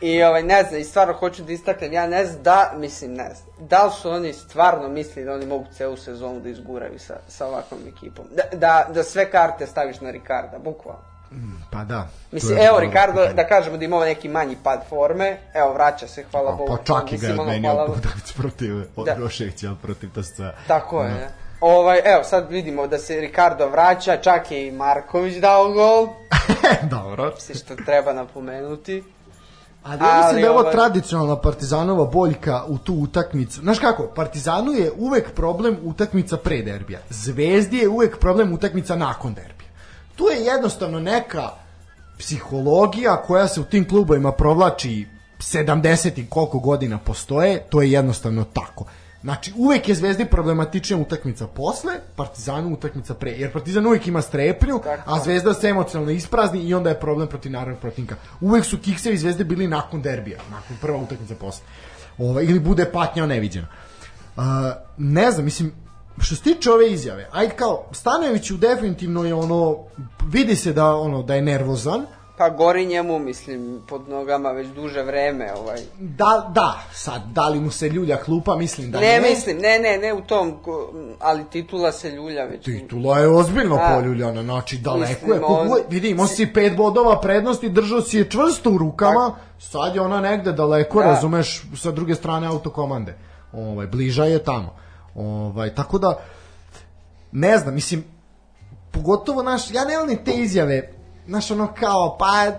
I 0.00 0.22
ovaj, 0.22 0.42
ne 0.42 0.62
znam, 0.62 0.80
i 0.80 0.84
stvarno 0.84 1.14
hoću 1.14 1.42
da 1.42 1.52
istaknem, 1.52 1.92
ja 1.92 2.06
ne 2.06 2.24
znam 2.24 2.42
da, 2.42 2.72
mislim 2.76 3.14
ne 3.14 3.34
znam, 3.34 3.68
da 3.68 3.84
li 3.84 3.92
su 3.92 4.10
oni 4.10 4.32
stvarno 4.32 4.88
mislili 4.88 5.26
da 5.26 5.34
oni 5.34 5.46
mogu 5.46 5.64
celu 5.72 5.96
sezonu 5.96 6.40
da 6.40 6.48
izguraju 6.48 6.98
sa, 6.98 7.14
sa 7.28 7.46
ovakvom 7.46 7.80
ekipom. 7.96 8.24
Da, 8.30 8.42
da, 8.58 8.86
da 8.94 9.02
sve 9.02 9.30
karte 9.30 9.66
staviš 9.66 10.00
na 10.00 10.10
Ricarda, 10.10 10.58
bukvalno. 10.58 11.15
Pa 11.70 11.84
da. 11.84 12.08
Mislim, 12.32 12.58
evo 12.60 12.80
Ricardo, 12.80 13.26
da 13.26 13.46
kažemo 13.46 13.76
da 13.76 13.84
ima 13.84 14.00
neki 14.00 14.28
manji 14.28 14.56
pad 14.62 14.80
forme, 14.88 15.38
evo 15.54 15.72
vraća 15.72 16.06
se, 16.06 16.24
hvala 16.30 16.52
Bogu. 16.52 16.76
Pa 16.76 16.84
čak 16.84 17.12
i 17.12 17.16
ga 17.16 17.26
je 17.26 17.40
odmenio 17.40 17.72
hvala- 17.72 17.88
Budavić 17.88 18.32
protiv 18.36 18.74
Da. 19.04 19.14
Roševića, 19.14 19.68
ali 19.68 19.76
protiv 19.76 20.10
Tosca. 20.10 20.52
Tako 20.66 21.02
je, 21.02 21.10
da. 21.10 21.28
Ovaj, 21.60 22.00
evo, 22.04 22.24
sad 22.24 22.50
vidimo 22.50 22.86
da 22.86 22.98
se 22.98 23.20
Ricardo 23.20 23.68
vraća, 23.68 24.16
čak 24.16 24.50
je 24.50 24.68
i 24.68 24.72
Marković 24.72 25.36
dao 25.36 25.68
gol, 25.68 26.08
Dobro. 26.90 27.32
mislim 27.34 27.58
što 27.58 27.76
treba 27.76 28.12
napomenuti. 28.12 29.02
Ali 29.84 29.98
ja 29.98 30.06
mislim 30.06 30.24
Ali 30.24 30.34
da 30.34 30.40
je 30.40 30.50
ovo 30.50 30.60
ovaj- 30.60 30.72
tradicionalna 30.72 31.36
Partizanova 31.36 32.04
boljka 32.04 32.64
u 32.66 32.78
tu 32.78 32.94
utakmicu. 32.94 33.60
Znaš 33.60 33.78
kako, 33.78 34.06
Partizanu 34.06 34.72
je 34.72 34.92
uvek 34.96 35.32
problem 35.32 35.76
utakmica 35.82 36.36
pre 36.36 36.62
derbija. 36.62 36.98
Zvezdi 37.10 37.76
je 37.76 37.88
uvek 37.88 38.18
problem 38.18 38.52
utakmica 38.52 38.96
nakon 38.96 39.34
derbija. 39.34 39.65
Tu 40.16 40.24
je 40.24 40.44
jednostavno 40.44 41.00
neka 41.00 41.50
psihologija 42.18 43.22
koja 43.22 43.48
se 43.48 43.60
u 43.60 43.64
tim 43.64 43.88
klubovima 43.88 44.32
provlači 44.32 45.06
70 45.38 46.20
i 46.20 46.26
koliko 46.28 46.58
godina 46.58 46.98
postoje, 46.98 47.62
to 47.70 47.82
je 47.82 47.92
jednostavno 47.92 48.44
tako. 48.44 48.84
Znači, 49.22 49.52
uvek 49.56 49.88
je 49.88 49.94
Zvezdi 49.94 50.24
problematična 50.24 50.96
utakmica 50.96 51.46
posle, 51.46 51.92
Partizanu 52.16 52.72
utakmica 52.72 53.14
pre, 53.14 53.30
jer 53.30 53.52
Partizan 53.52 53.86
uvek 53.86 54.06
ima 54.06 54.22
strepnju, 54.22 54.80
Tako 54.84 55.14
a. 55.14 55.20
Zvezda 55.24 55.54
se 55.54 55.68
emocionalno 55.68 56.12
isprazni 56.12 56.60
i 56.60 56.74
onda 56.74 56.90
je 56.90 57.00
problem 57.00 57.28
protiv 57.28 57.52
naravnog 57.52 57.80
protivnika. 57.80 58.16
Uvek 58.40 58.64
su 58.64 58.78
kiksevi 58.78 59.16
Zvezde 59.16 59.44
bili 59.44 59.68
nakon 59.68 60.02
derbija, 60.02 60.38
nakon 60.50 60.76
prva 60.80 60.98
utakmica 60.98 61.34
posle. 61.34 61.64
Ova, 62.18 62.42
ili 62.42 62.60
bude 62.60 62.84
patnja 62.92 63.26
neviđena. 63.26 63.66
Uh, 64.36 64.42
ne 64.96 65.30
znam, 65.30 65.44
mislim, 65.44 65.72
što 66.18 66.34
se 66.34 66.42
tiče 66.42 66.70
ove 66.70 66.90
izjave, 66.90 67.28
ajde 67.32 67.54
kao, 67.54 67.84
Stanojeviću 67.92 68.56
definitivno 68.56 69.24
je 69.24 69.34
ono, 69.34 69.76
vidi 70.24 70.56
se 70.56 70.72
da, 70.72 70.94
ono, 70.94 71.22
da 71.22 71.34
je 71.34 71.42
nervozan, 71.42 72.06
Pa 72.38 72.50
gori 72.50 72.86
njemu, 72.86 73.18
mislim, 73.18 73.82
pod 73.88 74.08
nogama 74.08 74.48
već 74.50 74.68
duže 74.68 75.02
vreme, 75.02 75.52
ovaj. 75.54 75.78
da, 75.98 76.50
da, 76.54 76.78
sad, 76.92 77.22
da 77.26 77.48
li 77.48 77.60
mu 77.60 77.70
se 77.70 77.88
ljulja 77.88 78.16
klupa, 78.16 78.56
mislim 78.56 78.90
da 78.90 79.00
Ne, 79.00 79.20
ne. 79.20 79.28
mislim, 79.30 79.58
ne, 79.58 79.78
ne, 79.78 79.98
ne 79.98 80.14
u 80.14 80.20
tom, 80.20 80.54
ali 81.20 81.44
titula 81.44 81.92
se 81.92 82.10
ljulja 82.10 82.44
već. 82.44 82.64
Titula 82.64 83.18
je 83.18 83.28
ozbiljno 83.28 83.76
Da. 83.76 83.94
poljuljana, 83.94 84.42
znači 84.42 84.78
daleko 84.78 85.10
Mislim, 85.10 85.32
je. 85.32 85.40
Kogu, 85.40 85.72
on- 85.72 85.80
vidi, 85.90 86.10
imao 86.10 86.26
si 86.26 86.52
pet 86.54 86.76
bodova 86.76 87.20
prednosti, 87.20 87.68
držao 87.68 88.00
si 88.00 88.18
je 88.18 88.30
čvrsto 88.30 88.70
u 88.70 88.78
rukama, 88.78 89.34
sad 89.58 89.94
je 89.94 90.00
ona 90.00 90.20
negde 90.20 90.52
daleko, 90.52 90.98
Da. 91.00 91.06
razumeš, 91.06 91.62
sa 91.76 91.90
druge 91.90 92.14
strane 92.14 92.46
autokomande. 92.46 93.18
Ovaj, 93.52 93.86
bliža 93.86 94.24
je 94.24 94.44
tamo. 94.44 94.76
Ovaj, 95.16 95.74
tako 95.74 95.98
da, 95.98 96.18
ne 97.32 97.58
znam, 97.58 97.74
mislim, 97.74 98.04
pogotovo, 98.90 99.42
naš, 99.42 99.70
ja 99.70 99.84
ne 99.84 99.98
volim 99.98 100.24
te 100.24 100.32
izjave, 100.32 100.92
znaš, 101.26 101.50
ono 101.50 101.74
kao, 101.74 102.16
pa, 102.18 102.52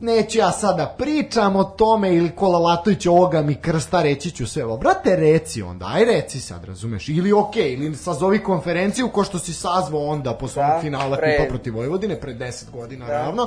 neću 0.00 0.38
ja 0.38 0.50
sada 0.50 0.94
pričam 0.98 1.56
o 1.56 1.64
tome 1.64 2.14
ili 2.14 2.30
Kola 2.30 2.58
Latović 2.58 3.06
ovoga 3.06 3.42
mi 3.42 3.54
krsta, 3.54 4.02
reći 4.02 4.30
ću 4.30 4.46
sve 4.46 4.64
ovo. 4.64 4.76
Brate, 4.76 5.16
reci 5.16 5.62
onda, 5.62 5.86
aj 5.86 6.04
reci 6.04 6.40
sad, 6.40 6.64
razumeš, 6.64 7.08
ili 7.08 7.32
okej, 7.32 7.72
ili 7.72 7.96
sazovi 7.96 8.42
konferenciju 8.42 9.08
ko 9.08 9.24
što 9.24 9.38
si 9.38 9.52
sazvao 9.52 10.06
onda 10.06 10.34
posle 10.34 10.62
Da, 10.62 10.78
finala 10.80 11.16
pre- 11.16 11.36
Kupa 11.36 11.48
protiv 11.48 11.76
Vojvodine, 11.76 12.20
pre 12.20 12.34
10 12.34 12.70
godina 12.70 13.06
Da. 13.06 13.12
ravno, 13.12 13.46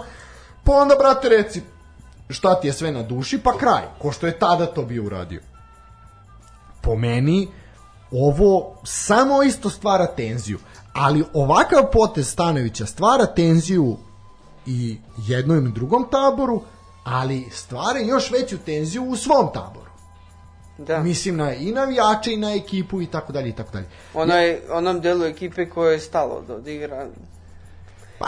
pa 0.63 0.71
onda, 0.71 0.95
brate, 0.99 1.29
reci 1.29 1.61
šta 2.29 2.59
ti 2.59 2.67
je 2.67 2.73
sve 2.73 2.91
na 2.91 3.03
duši, 3.03 3.39
pa 3.39 3.57
kraj, 3.57 3.83
ko 4.01 4.11
što 4.11 4.27
je 4.27 4.39
tada 4.39 4.65
to 4.65 4.81
bio 4.83 5.03
uradio 5.03 5.41
po 6.81 6.95
meni 6.95 7.47
ovo 8.11 8.75
samo 8.83 9.43
isto 9.43 9.69
stvara 9.69 10.07
tenziju 10.07 10.59
ali 10.93 11.23
ovakav 11.33 11.91
potez 11.91 12.29
Stanovića 12.29 12.85
stvara 12.85 13.25
tenziju 13.25 13.97
i 14.65 14.97
jednom 15.27 15.67
i 15.67 15.71
drugom 15.71 16.07
taboru 16.11 16.61
ali 17.03 17.49
stvara 17.51 17.99
još 17.99 18.31
veću 18.31 18.57
tenziju 18.57 19.03
u 19.03 19.15
svom 19.15 19.47
taboru 19.53 19.85
Da. 20.77 20.99
mislim 20.99 21.37
na 21.37 21.53
i 21.53 21.71
navijače 21.71 22.33
i 22.33 22.37
na 22.37 22.53
ekipu 22.53 23.01
i 23.01 23.05
tako 23.05 23.33
dalje 23.33 23.49
i 23.49 23.55
tako 23.55 23.71
dalje 23.71 23.87
Onaj, 24.13 24.59
onom 24.71 25.01
delu 25.01 25.25
ekipe 25.25 25.69
koje 25.69 25.93
je 25.93 25.99
stalo 25.99 26.41
da 26.47 26.55
odigra. 26.55 27.07
Pa 28.19 28.25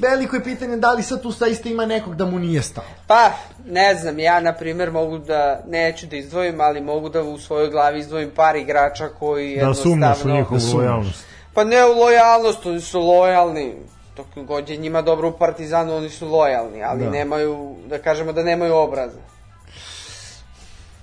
veliko 0.00 0.36
je 0.36 0.44
pitanje 0.44 0.76
da 0.76 0.92
li 0.92 1.02
sad 1.02 1.22
tu 1.22 1.32
saista 1.32 1.68
ima 1.68 1.86
nekog 1.86 2.16
da 2.16 2.24
mu 2.24 2.38
nije 2.38 2.62
stalo 2.62 2.86
Pa, 3.06 3.30
ne 3.66 3.94
znam, 3.94 4.18
ja 4.18 4.40
na 4.40 4.52
primjer 4.52 4.90
mogu 4.90 5.18
da, 5.18 5.62
neću 5.66 6.06
da 6.06 6.16
izdvojim, 6.16 6.60
ali 6.60 6.80
mogu 6.80 7.08
da 7.08 7.22
u 7.22 7.38
svojoj 7.38 7.70
glavi 7.70 7.98
izdvojim 8.00 8.30
par 8.36 8.56
igrača 8.56 9.08
koji 9.08 9.54
Da 9.54 9.60
jednostavno... 9.60 9.92
sumnjaš 9.92 10.24
u 10.24 10.28
njihovu 10.28 10.60
Da 10.60 10.76
lojalnost. 10.76 11.24
Pa 11.54 11.64
ne 11.64 11.84
u 11.86 11.98
lojalnost, 11.98 12.66
oni 12.66 12.80
su 12.80 13.00
lojalni. 13.00 13.74
Dok 14.16 14.26
god 14.46 14.68
je 14.68 14.76
njima 14.76 15.02
dobro 15.02 15.28
u 15.28 15.32
Partizanu, 15.38 15.96
oni 15.96 16.10
su 16.10 16.28
lojalni, 16.28 16.82
ali 16.82 17.04
Da. 17.04 17.10
nemaju, 17.10 17.74
da 17.86 17.98
kažemo 17.98 18.32
da 18.32 18.42
nemaju 18.42 18.74
obraza. 18.74 19.18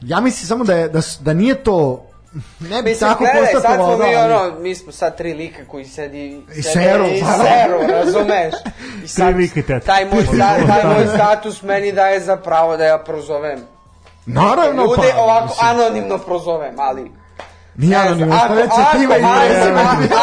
ja 0.01 0.19
mislim 0.19 0.47
samo 0.47 0.63
da, 0.63 0.73
je, 0.75 0.89
da, 0.89 1.01
da 1.19 1.33
nije 1.33 1.63
to 1.63 2.05
ne 2.59 2.81
bi 2.83 2.89
Mislim, 2.89 3.09
tako 3.09 3.23
gledaj, 3.23 3.61
sad 3.61 3.75
smo 3.75 3.97
mi, 3.97 4.13
da, 4.13 4.25
ono, 4.25 4.59
mi 4.59 4.75
smo 4.75 4.91
sad 4.91 5.17
tri 5.17 5.33
lika 5.33 5.65
koji 5.67 5.85
sedi... 5.85 6.41
I 6.55 6.61
seru, 6.61 7.05
I 7.05 7.19
seru, 7.19 7.91
razumeš? 7.91 8.53
I 9.03 9.07
sad, 9.17 9.35
lika 9.35 9.59
i 9.59 9.63
teta. 9.63 9.85
taj 9.85 10.05
moj, 10.05 10.23
sta, 10.23 10.55
taj 10.67 10.83
moj 10.93 11.07
status 11.15 11.61
meni 11.61 11.91
daje 11.91 12.19
za 12.19 12.37
pravo 12.37 12.77
da 12.77 12.85
ja 12.85 12.97
prozovem 12.97 13.59
naravno 14.25 14.83
ljude, 14.83 15.11
pa, 15.15 15.21
ovako 15.21 15.47
mislim. 15.47 15.69
anonimno 15.69 16.17
prozovem, 16.17 16.75
ali... 16.79 17.11
Nije 17.75 17.95
anonimno, 17.95 18.35
ako, 18.35 18.47
to 18.47 18.53
već 18.53 18.71
ako, 18.71 18.97
je 18.97 19.01
time 19.01 19.15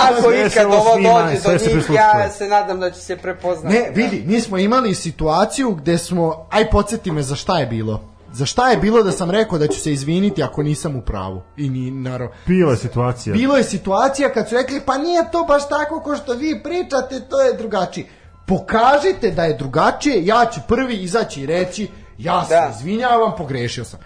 ako, 0.09 0.23
se 0.23 0.47
ikad 0.47 0.67
ovo 0.67 0.97
dođe 0.97 1.53
do 1.53 1.59
se 1.59 1.75
njih, 1.75 1.91
ja 1.91 2.31
se 2.31 2.49
nadam 2.49 2.81
da 2.81 2.91
će 2.91 3.01
se 3.01 3.17
prepoznati. 3.17 3.77
Ne, 3.77 3.91
vidi, 3.95 4.25
mi 4.27 4.41
smo 4.41 4.59
imali 4.59 4.95
situaciju 4.95 5.71
gde 5.71 5.99
smo, 5.99 6.47
aj 6.51 6.71
podsjeti 6.71 7.11
me 7.11 7.23
za 7.23 7.37
šta 7.37 7.59
je 7.59 7.67
bilo. 7.67 8.12
Za 8.33 8.47
šta 8.47 8.71
je 8.71 8.77
bilo 8.77 9.03
da 9.03 9.13
sam 9.13 9.31
rekao 9.31 9.59
da 9.59 9.67
ću 9.67 9.81
se 9.81 9.93
izviniti 9.93 10.43
ako 10.43 10.63
nisam 10.63 10.97
u 10.97 11.03
pravu? 11.03 11.43
I 11.57 11.69
ni, 11.71 11.91
naravno, 11.91 12.35
Bila 12.47 12.71
je 12.71 12.77
situacija. 12.77 13.33
bilo 13.35 13.57
je 13.57 13.65
situacija 13.65 14.33
kad 14.33 14.49
su 14.49 14.55
rekli 14.55 14.81
pa 14.87 14.99
nije 14.99 15.31
to 15.33 15.45
baš 15.45 15.69
tako 15.69 16.01
ko 16.01 16.17
što 16.17 16.33
vi 16.33 16.61
pričate, 16.63 17.21
to 17.21 17.41
je 17.41 17.53
drugačije. 17.53 18.07
Pokažite 18.47 19.31
da 19.31 19.45
je 19.45 19.55
drugačije, 19.55 20.27
ja 20.27 20.47
ću 20.55 20.61
prvi 20.69 20.95
izaći 20.97 21.43
i 21.43 21.47
reći 21.47 21.89
ja 22.19 22.45
se 22.45 22.55
Da. 22.55 22.73
izvinjavam, 22.77 23.33
pogrešio 23.39 23.85
sam. 23.85 24.01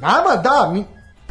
Nama 0.00 0.36
da, 0.36 0.70
mi, 0.72 0.84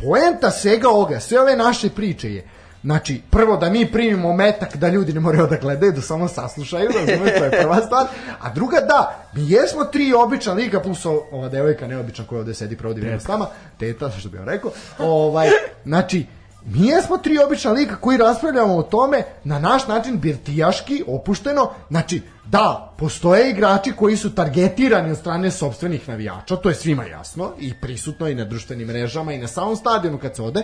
poenta 0.03 0.51
svega 0.51 0.89
ovoga, 0.89 1.19
sve 1.19 1.39
ove 1.41 1.55
naše 1.55 1.89
priče 1.89 2.33
je 2.33 2.47
Znači, 2.85 3.21
prvo 3.29 3.57
da 3.57 3.69
mi 3.69 3.91
primimo 3.91 4.33
metak 4.33 4.77
da 4.77 4.89
ljudi 4.89 5.13
ne 5.13 5.19
moraju 5.19 5.47
da 5.47 5.55
gledaju, 5.55 5.91
da 5.91 6.01
samo 6.01 6.27
saslušaju, 6.27 6.89
razumeš, 6.93 7.33
to 7.37 7.43
je 7.43 7.51
prva 7.61 7.81
stvar. 7.85 8.07
A 8.41 8.53
druga, 8.53 8.77
da, 8.79 9.25
mi 9.33 9.51
jesmo 9.51 9.83
tri 9.83 10.13
obična 10.13 10.53
lika, 10.53 10.79
plus 10.79 11.05
ova 11.05 11.49
devojka 11.49 11.87
neobična 11.87 12.25
koja 12.27 12.39
ovde 12.39 12.53
sedi, 12.53 12.77
provodi 12.77 13.01
vreme 13.01 13.19
s 13.19 13.27
nama, 13.27 13.47
teta, 13.79 14.09
što 14.09 14.29
bi 14.29 14.37
vam 14.37 14.47
rekao, 14.47 14.71
ovaj, 14.99 15.49
znači, 15.85 16.25
mi 16.65 16.87
jesmo 16.87 17.17
tri 17.17 17.37
obična 17.37 17.71
lika 17.71 17.95
koji 17.95 18.17
raspravljamo 18.17 18.75
o 18.75 18.83
tome 18.83 19.23
na 19.43 19.59
naš 19.59 19.87
način 19.87 20.19
birtijaški, 20.19 21.03
opušteno, 21.07 21.71
znači, 21.89 22.21
da, 22.45 22.93
postoje 22.97 23.49
igrači 23.49 23.91
koji 23.91 24.17
su 24.17 24.35
targetirani 24.35 25.11
od 25.11 25.17
strane 25.17 25.51
sobstvenih 25.51 26.09
navijača, 26.09 26.55
to 26.55 26.69
je 26.69 26.75
svima 26.75 27.05
jasno, 27.05 27.51
i 27.59 27.73
prisutno 27.81 28.27
i 28.27 28.35
na 28.35 28.45
društvenim 28.45 28.87
mrežama 28.87 29.33
i 29.33 29.37
na 29.37 29.47
samom 29.47 29.75
stadionu 29.75 30.17
kad 30.17 30.35
se 30.35 30.41
ode, 30.41 30.63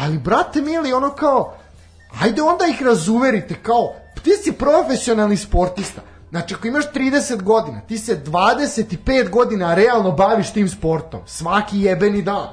ali, 0.00 0.18
brate 0.18 0.60
mili, 0.60 0.92
ono 0.92 1.10
kao, 1.10 1.54
ajde 2.22 2.42
onda 2.42 2.66
ih 2.66 2.82
razuverite, 2.82 3.54
kao, 3.62 3.94
ti 4.22 4.30
si 4.30 4.52
profesionalni 4.52 5.36
sportista. 5.36 6.00
Znači, 6.30 6.54
ako 6.54 6.66
imaš 6.68 6.84
30 6.94 7.42
godina, 7.42 7.80
ti 7.80 7.98
se 7.98 8.20
25 8.24 9.30
godina 9.30 9.74
realno 9.74 10.10
baviš 10.10 10.52
tim 10.52 10.68
sportom. 10.68 11.20
Svaki 11.26 11.80
jebeni 11.80 12.22
dan. 12.22 12.48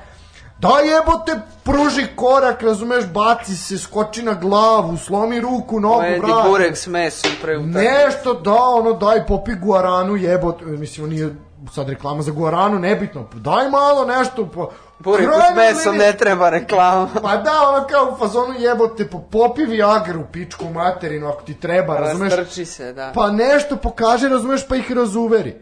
Da 0.59 0.69
jebote, 0.69 1.39
pruži 1.63 2.07
korak, 2.15 2.61
razumeš, 2.61 3.05
baci 3.05 3.57
se, 3.57 3.77
skoči 3.77 4.23
na 4.23 4.33
glavu, 4.33 4.97
slomi 4.97 5.39
ruku, 5.39 5.79
nogu, 5.79 5.99
Pojedi 5.99 6.19
vrat. 6.19 6.47
burek 6.49 6.77
s 6.77 6.87
mesom 6.87 7.31
pre 7.41 7.57
utakmice. 7.57 7.79
Nešto 7.79 8.33
da, 8.33 8.53
ono, 8.53 8.93
daj 8.93 9.25
popi 9.25 9.55
guaranu, 9.55 10.15
jebot, 10.15 10.61
mislim, 10.61 11.09
nije 11.09 11.35
sad 11.71 11.89
reklama 11.89 12.21
za 12.21 12.31
guaranu, 12.31 12.79
nebitno, 12.79 13.27
daj 13.33 13.69
malo 13.69 14.05
nešto, 14.05 14.49
pa, 14.55 14.67
Burek 14.99 15.29
s 15.53 15.55
mesom 15.55 15.97
ne 15.97 16.13
treba 16.17 16.49
reklama. 16.49 17.09
Pa 17.23 17.37
da, 17.37 17.51
ono 17.73 17.87
kao 17.87 18.13
u 18.13 18.17
fazonu 18.17 18.53
jebote, 18.59 19.07
po, 19.07 19.19
popi 19.19 19.65
Viagru, 19.65 20.23
pičku 20.31 20.65
materinu, 20.69 21.27
ako 21.27 21.41
ti 21.41 21.53
treba, 21.53 21.97
razumeš? 21.97 22.33
Rastrči 22.35 22.65
se, 22.65 22.93
da. 22.93 23.11
Pa 23.15 23.31
nešto 23.31 23.75
pokaže, 23.75 24.29
razumeš, 24.29 24.67
pa 24.67 24.75
ih 24.75 24.91
razuveri. 24.91 25.55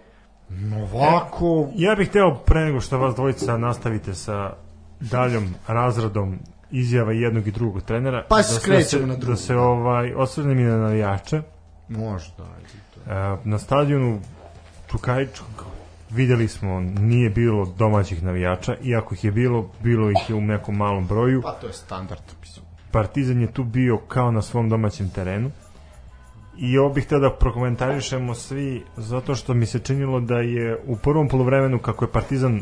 Ovako... 0.84 1.68
Ja 1.76 1.96
bih 1.96 2.10
hteo 2.10 2.36
pre 2.46 2.60
nego 2.60 2.82
što 2.82 2.98
vas 2.98 3.16
dvojica 3.16 3.58
nastavite 3.58 4.14
sa 4.14 4.54
daljom 5.00 5.56
razradom 5.68 6.40
izjava 6.72 7.12
jednog 7.12 7.48
i 7.48 7.52
drugog 7.52 7.82
trenera 7.82 8.26
Pa 8.30 8.38
da 8.38 8.44
skrećemo 8.44 9.02
se, 9.02 9.08
na 9.08 9.16
drugo, 9.16 9.32
da 9.32 9.36
se 9.36 9.56
ovaj 9.56 10.14
osvrnem 10.14 10.60
i 10.60 10.64
na 10.64 10.78
navijače 10.78 11.42
Možda, 11.88 12.44
ajde. 12.44 12.70
to. 12.94 13.12
E, 13.12 13.38
na 13.44 13.60
stadionu 13.60 14.20
Čukajičkog 14.92 15.66
videli 16.10 16.48
smo 16.48 16.80
nije 16.80 17.30
bilo 17.30 17.66
domaćih 17.78 18.24
navijača 18.24 18.76
iako 18.84 19.14
ih 19.14 19.24
je 19.24 19.32
bilo, 19.32 19.70
bilo 19.84 20.10
ih 20.10 20.30
je 20.30 20.36
u 20.36 20.42
nekom 20.42 20.78
malom 20.78 21.08
broju 21.08 21.42
Pa 21.42 21.52
to 21.52 21.68
je 21.68 21.74
standard. 21.74 22.22
Partizan 22.92 23.42
je 23.42 23.54
tu 23.54 23.64
bio 23.64 23.98
kao 23.98 24.32
na 24.32 24.42
svom 24.42 24.70
domaćem 24.70 25.10
terenu 25.10 25.52
i 26.58 26.78
ovo 26.78 26.94
bih 26.94 27.06
htio 27.06 27.20
da 27.20 27.34
prokomentarišemo 27.40 28.34
svi 28.34 28.84
zato 28.98 29.36
što 29.36 29.54
mi 29.54 29.66
se 29.66 29.80
činilo 29.80 30.20
da 30.20 30.36
je 30.36 30.80
u 30.88 30.96
prvom 30.96 31.28
polovremenu 31.28 31.80
kako 31.80 32.06
je 32.06 32.12
Partizan 32.12 32.62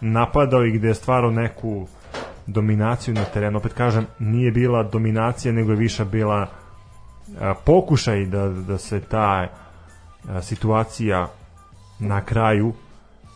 napadao 0.00 0.64
i 0.64 0.72
gde 0.72 0.88
je 0.88 0.94
stvarao 0.94 1.30
neku 1.30 1.86
dominaciju 2.46 3.14
na 3.14 3.24
terenu, 3.24 3.58
opet 3.58 3.72
kažem 3.72 4.06
nije 4.18 4.50
bila 4.50 4.82
dominacija 4.82 5.52
nego 5.52 5.70
je 5.70 5.76
više 5.76 6.04
bila 6.04 6.46
a, 7.40 7.54
pokušaj 7.64 8.26
da, 8.26 8.48
da 8.48 8.78
se 8.78 9.00
ta 9.00 9.48
a, 10.28 10.42
situacija 10.42 11.28
na 11.98 12.24
kraju 12.24 12.72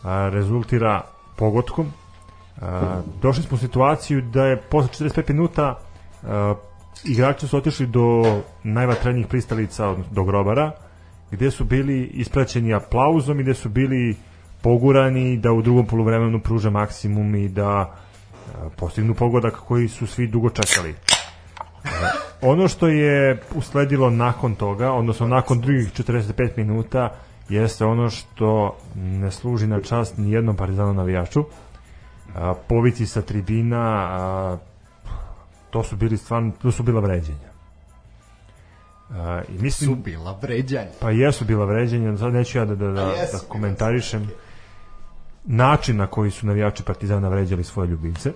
a, 0.03 0.29
rezultira 0.29 1.01
pogodkom 1.35 1.91
a, 2.61 3.01
došli 3.21 3.43
smo 3.43 3.55
u 3.55 3.59
situaciju 3.59 4.21
da 4.21 4.45
je 4.45 4.61
posle 4.61 5.07
45 5.07 5.29
minuta 5.29 5.79
igrači 7.03 7.47
su 7.47 7.57
otišli 7.57 7.87
do 7.87 8.23
najvatrenijih 8.63 9.27
pristalica 9.27 9.95
do 10.11 10.23
grobara 10.23 10.71
gde 11.31 11.51
su 11.51 11.63
bili 11.63 12.03
ispraćeni 12.03 12.73
aplauzom 12.73 13.39
i 13.39 13.43
gde 13.43 13.53
su 13.53 13.69
bili 13.69 14.15
pogurani 14.61 15.37
da 15.37 15.51
u 15.51 15.61
drugom 15.61 15.85
poluvremenu 15.85 16.39
pruže 16.39 16.69
maksimum 16.69 17.35
i 17.35 17.49
da 17.49 17.95
postignu 18.75 19.13
pogodak 19.13 19.53
koji 19.53 19.87
su 19.87 20.07
svi 20.07 20.27
dugo 20.27 20.49
čekali. 20.49 20.95
Ono 22.41 22.67
što 22.67 22.87
je 22.87 23.41
usledilo 23.55 24.09
nakon 24.09 24.55
toga, 24.55 24.91
odnosno 24.91 25.27
nakon 25.27 25.61
drugih 25.61 25.91
45 25.93 26.57
minuta, 26.57 27.09
jeste 27.49 27.85
ono 27.85 28.09
što 28.09 28.77
ne 28.95 29.31
služi 29.31 29.67
na 29.67 29.81
čast 29.81 30.17
ni 30.17 30.31
jednom 30.31 30.55
partizanu 30.55 30.93
navijaču. 30.93 31.45
A, 32.35 32.53
povici 32.67 33.05
sa 33.05 33.21
tribina, 33.21 33.79
a, 33.81 34.57
to 35.69 35.83
su 35.83 35.95
bili 35.95 36.17
stvarno, 36.17 36.51
to 36.61 36.71
su 36.71 36.83
bila 36.83 37.01
vređenja. 37.01 37.53
A, 39.11 39.41
I 39.49 39.61
mislim, 39.61 39.89
Su 39.89 39.95
bila 39.95 40.39
vređanja. 40.41 40.91
Pa 40.99 41.11
jesu 41.11 41.45
bila 41.45 41.65
vređenja, 41.65 42.17
sad 42.17 42.33
neću 42.33 42.57
ja 42.57 42.65
da, 42.65 42.75
da, 42.75 42.91
da, 42.91 43.03
A 43.03 43.13
da 43.31 43.39
komentarišem 43.47 44.29
način 45.45 45.97
na 45.97 46.07
koji 46.07 46.31
su 46.31 46.47
navijači 46.47 46.83
Partizana 46.83 47.27
vređali 47.27 47.63
svoje 47.63 47.87
ljubimce. 47.87 48.33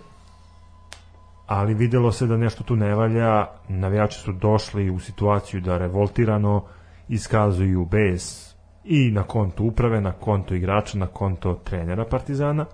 Ali 1.45 1.73
videlo 1.73 2.11
se 2.11 2.25
da 2.27 2.37
nešto 2.37 2.63
tu 2.63 2.75
ne 2.75 2.95
valja, 2.95 3.47
navijači 3.67 4.19
su 4.19 4.31
došli 4.31 4.89
u 4.89 4.99
situaciju 4.99 5.61
da 5.61 5.77
revoltirano 5.77 6.63
iskazuju 7.09 7.85
bes 7.85 8.46
i 8.89 9.11
na 9.11 9.23
konto 9.23 9.63
uprave, 9.63 10.01
na 10.01 10.11
konto 10.11 10.55
igrača, 10.55 10.97
na 10.97 11.07
konto 11.07 11.53
trenera 11.53 12.05
Partizana. 12.05 12.65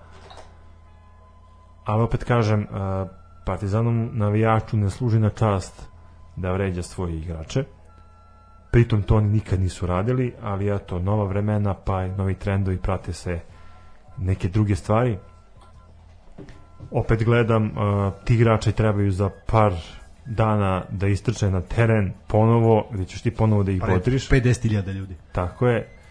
Ali 1.86 2.04
opet 2.04 2.24
kažem, 2.24 2.62
eh, 2.62 2.68
Partizanom 3.46 4.10
navijaču 4.14 4.78
ne 4.78 4.90
služi 4.90 5.20
na 5.20 5.30
čast 5.30 5.88
da 6.36 6.52
vređa 6.52 6.84
svoje 6.84 7.18
igrače. 7.18 7.64
Pritom 8.72 9.02
to 9.02 9.16
oni 9.16 9.30
nikad 9.30 9.60
nisu 9.60 9.86
radili, 9.88 10.34
ali 10.42 10.76
eto, 10.76 11.00
nova 11.00 11.26
vremena, 11.26 11.74
pa 11.74 12.04
i 12.06 12.10
novi 12.10 12.36
trendovi, 12.36 12.78
prate 12.78 13.14
se 13.14 13.40
neke 14.18 14.48
druge 14.48 14.76
stvari. 14.76 15.18
Opet 16.92 17.24
gledam, 17.24 17.66
uh, 17.66 18.14
ti 18.24 18.36
igrači 18.36 18.72
trebaju 18.72 19.12
za 19.12 19.30
par 19.48 19.74
dana 20.26 20.84
da 20.90 21.08
istrče 21.08 21.52
na 21.52 21.62
teren 21.62 22.14
ponovo, 22.28 22.88
gde 22.92 23.06
ćeš 23.06 23.22
ti 23.22 23.32
ponovo 23.32 23.64
da 23.64 23.72
ih 23.72 23.82
bodriš. 23.82 24.30
50.000 24.30 24.94
ljudi. 24.94 25.16
Tako 25.32 25.68
je. 25.68 26.03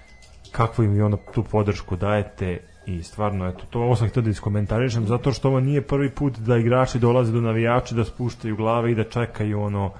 Kakvu 0.52 0.84
im 0.84 0.96
i 0.96 1.02
ono 1.02 1.18
tu 1.34 1.42
podršku 1.42 1.96
dajete 1.96 2.58
i 2.86 3.02
stvarno, 3.02 3.48
eto, 3.48 3.64
to 3.70 3.80
ovo 3.80 3.96
sam 3.96 4.08
htio 4.08 4.22
da 4.22 4.30
iskomentarišem, 4.30 5.06
zato 5.06 5.32
što 5.32 5.48
ovo 5.48 5.60
nije 5.60 5.82
prvi 5.82 6.10
put 6.10 6.38
da 6.38 6.56
igrači 6.56 6.98
dolaze 6.98 7.32
do 7.32 7.40
navijača, 7.40 7.94
da 7.94 8.04
spuštaju 8.04 8.56
glave 8.56 8.92
i 8.92 8.94
da 8.94 9.04
čekaju 9.04 9.62
ono 9.62 9.90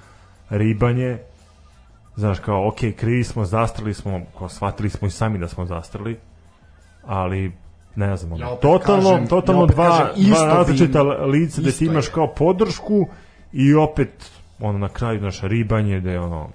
ribanje, 0.49 1.17
znaš 2.15 2.39
kao, 2.39 2.67
ok, 2.67 2.75
krivi 2.97 3.23
smo, 3.23 3.45
zastrali 3.45 3.93
smo, 3.93 4.21
kao 4.37 4.49
shvatili 4.49 4.89
smo 4.89 5.07
i 5.07 5.11
sami 5.11 5.39
da 5.39 5.47
smo 5.47 5.65
zastrali, 5.65 6.17
ali 7.03 7.51
ne 7.95 8.17
znam, 8.17 8.39
Ja 8.39 8.55
totalno, 8.55 9.09
kažem- 9.09 9.27
totalno 9.27 9.61
ja 9.61 9.67
dva, 9.67 9.89
kažem, 10.07 10.23
dva 10.25 10.45
različita 10.45 11.03
bi- 11.03 11.31
lica 11.31 11.61
da 11.61 11.71
ti 11.71 11.85
imaš 11.85 12.07
je. 12.07 12.11
kao 12.11 12.27
podršku 12.27 13.05
i 13.53 13.73
opet 13.75 14.31
ono 14.59 14.77
na 14.77 14.89
kraju 14.89 15.21
naš 15.21 15.41
ribanje 15.41 15.99
da 15.99 16.11
je 16.11 16.19
ono 16.19 16.49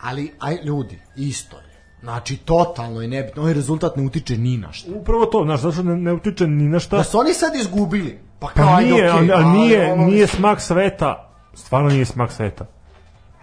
Ali, 0.00 0.32
aj, 0.38 0.58
ljudi, 0.64 0.98
isto 1.16 1.56
je. 1.56 1.65
Znači, 2.06 2.36
totalno 2.36 3.02
je 3.02 3.08
nebitno. 3.08 3.42
Ovaj 3.42 3.54
rezultat 3.54 3.96
ne 3.96 4.02
utiče 4.02 4.38
ni 4.38 4.56
na 4.56 4.72
šta. 4.72 4.90
upravo 4.90 5.26
to, 5.26 5.42
znaš, 5.44 5.60
zašto 5.60 5.82
ne, 5.82 5.96
ne 5.96 6.12
utiče 6.12 6.46
ni 6.46 6.68
na 6.68 6.78
šta 6.78 6.96
Da 6.96 7.04
su 7.04 7.18
oni 7.18 7.34
sad 7.34 7.54
izgubili. 7.54 8.18
Pa, 8.38 8.48
kao, 8.48 8.66
Pa 8.66 8.80
nije, 8.80 8.94
okej, 8.94 9.10
ali, 9.10 9.32
ali 9.32 9.58
nije, 9.58 9.92
ono- 9.92 10.04
nije 10.04 10.26
smak 10.26 10.60
sveta. 10.60 11.30
Stvarno 11.54 11.88
nije 11.88 12.04
smak 12.04 12.32
sveta. 12.32 12.66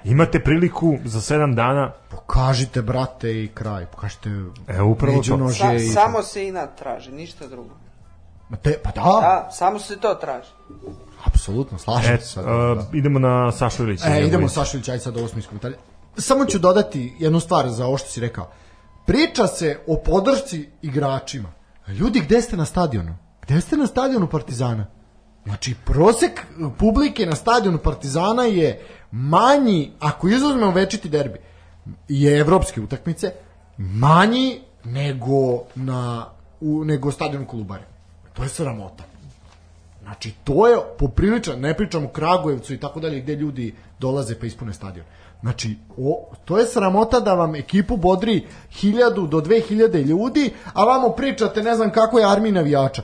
Imate 0.04 0.40
priliku 0.40 0.98
za 1.06 1.20
7 1.20 1.56
dana, 1.56 1.92
Pokažite, 2.12 2.82
brate, 2.82 3.32
i 3.34 3.48
kraj. 3.48 3.86
Pokažite 3.86 4.30
E, 4.68 4.82
upravo 4.82 5.22
to. 5.22 5.50
Sa, 5.50 5.74
i... 5.74 5.80
samo 5.80 6.22
se 6.22 6.48
inat 6.48 6.78
traži, 6.78 7.12
ništa 7.12 7.48
drugo. 7.48 7.70
Ma 8.50 8.58
Te, 8.58 8.78
pa 8.84 8.92
da, 8.92 9.02
Da, 9.02 9.50
samo 9.52 9.80
se 9.80 9.98
to 9.98 10.14
traži. 10.14 10.50
apsolutno, 11.26 11.78
slažem 11.78 12.14
e, 12.14 12.18
se. 12.18 12.28
sad, 12.28 12.46
uh, 12.46 12.52
da. 12.52 12.86
idemo 12.94 13.20
na 13.20 13.52
Sašu 13.52 13.84
Ilića. 13.84 14.06
E, 14.06 14.12
idemo 14.12 14.26
Njegović. 14.32 14.52
Saša 14.52 14.78
Ilić, 14.78 14.90
ajde 14.90 15.00
sad 15.00 15.18
ovo 15.18 15.28
smo 15.28 15.40
iskomentali. 15.40 15.76
Samo 16.18 16.46
ću 16.46 16.60
dodati 16.60 17.16
jednu 17.20 17.40
stvar 17.40 17.70
za 17.70 17.86
ovo 17.86 17.98
što 17.98 18.08
si 18.10 18.20
rekao. 18.20 18.52
Priča 19.06 19.48
se 19.48 19.80
o 19.88 19.98
podršci 20.06 20.70
igračima. 20.82 21.52
Ljudi, 21.88 22.20
gde 22.20 22.42
ste 22.42 22.58
na 22.58 22.66
stadionu? 22.66 23.16
Gde 23.42 23.62
ste 23.62 23.78
na 23.78 23.88
stadionu 23.88 24.28
Partizana? 24.28 24.86
Znači, 25.46 25.76
prosek 25.86 26.46
publike 26.78 27.26
na 27.26 27.36
stadionu 27.36 27.78
Partizana 27.78 28.44
je 28.44 28.82
manji, 29.12 29.92
ako 30.00 30.28
izuzmemo 30.28 30.72
večiti 30.72 31.10
derbi, 31.10 31.40
i 32.08 32.26
evropske 32.26 32.82
utakmice, 32.82 33.32
manji 33.78 34.62
nego 34.84 35.64
na 35.76 36.30
u, 36.62 36.86
nego 36.86 37.12
stadion 37.12 37.46
Kolubare. 37.46 37.84
To 38.34 38.44
je 38.44 38.50
sramota. 38.50 39.04
Znači, 40.04 40.34
to 40.44 40.68
je 40.68 40.78
popriličan, 41.00 41.60
ne 41.60 41.74
pričam 41.78 42.06
o 42.06 42.10
Kragujevcu 42.10 42.74
i 42.74 42.80
tako 42.80 43.00
dalje, 43.00 43.22
gde 43.22 43.36
ljudi 43.36 43.76
dolaze 44.00 44.40
pa 44.40 44.46
ispune 44.46 44.74
stadion. 44.74 45.06
Znači, 45.44 45.78
o, 45.98 46.30
to 46.46 46.58
je 46.58 46.66
sramota 46.66 47.20
da 47.20 47.34
vam 47.34 47.56
ekipu 47.56 47.98
bodri 47.98 48.48
1000 48.82 49.28
do 49.28 49.38
2000 49.38 50.06
ljudi, 50.06 50.54
a 50.74 50.86
vamo 50.86 51.10
pričate 51.10 51.64
ne 51.64 51.76
znam 51.76 51.92
kako 51.92 52.20
je 52.20 52.32
armija 52.32 52.54
navijača. 52.54 53.02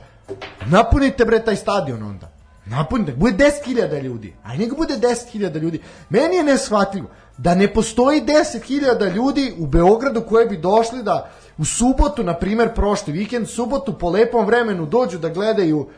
Napunite 0.66 1.24
bre 1.24 1.44
taj 1.44 1.56
stadion 1.56 2.02
onda. 2.02 2.32
Napunite, 2.66 3.12
bude 3.12 3.44
10.000 3.44 4.02
ljudi. 4.02 4.34
Aj 4.44 4.58
nek 4.58 4.76
bude 4.76 4.94
10.000 4.94 5.58
ljudi. 5.58 5.80
Meni 6.10 6.36
je 6.36 6.44
neshvatljivo 6.44 7.08
da 7.38 7.54
ne 7.54 7.74
postoji 7.74 8.22
10.000 8.22 9.14
ljudi 9.14 9.54
u 9.58 9.66
Beogradu 9.66 10.20
koje 10.28 10.46
bi 10.46 10.56
došli 10.56 11.02
da 11.02 11.30
u 11.58 11.64
subotu, 11.64 12.22
na 12.22 12.34
primer 12.34 12.74
prošli 12.74 13.12
vikend, 13.12 13.48
subotu 13.48 13.98
po 13.98 14.10
lepom 14.10 14.46
vremenu 14.46 14.86
dođu 14.86 15.18
da 15.18 15.28
gledaju 15.28 15.88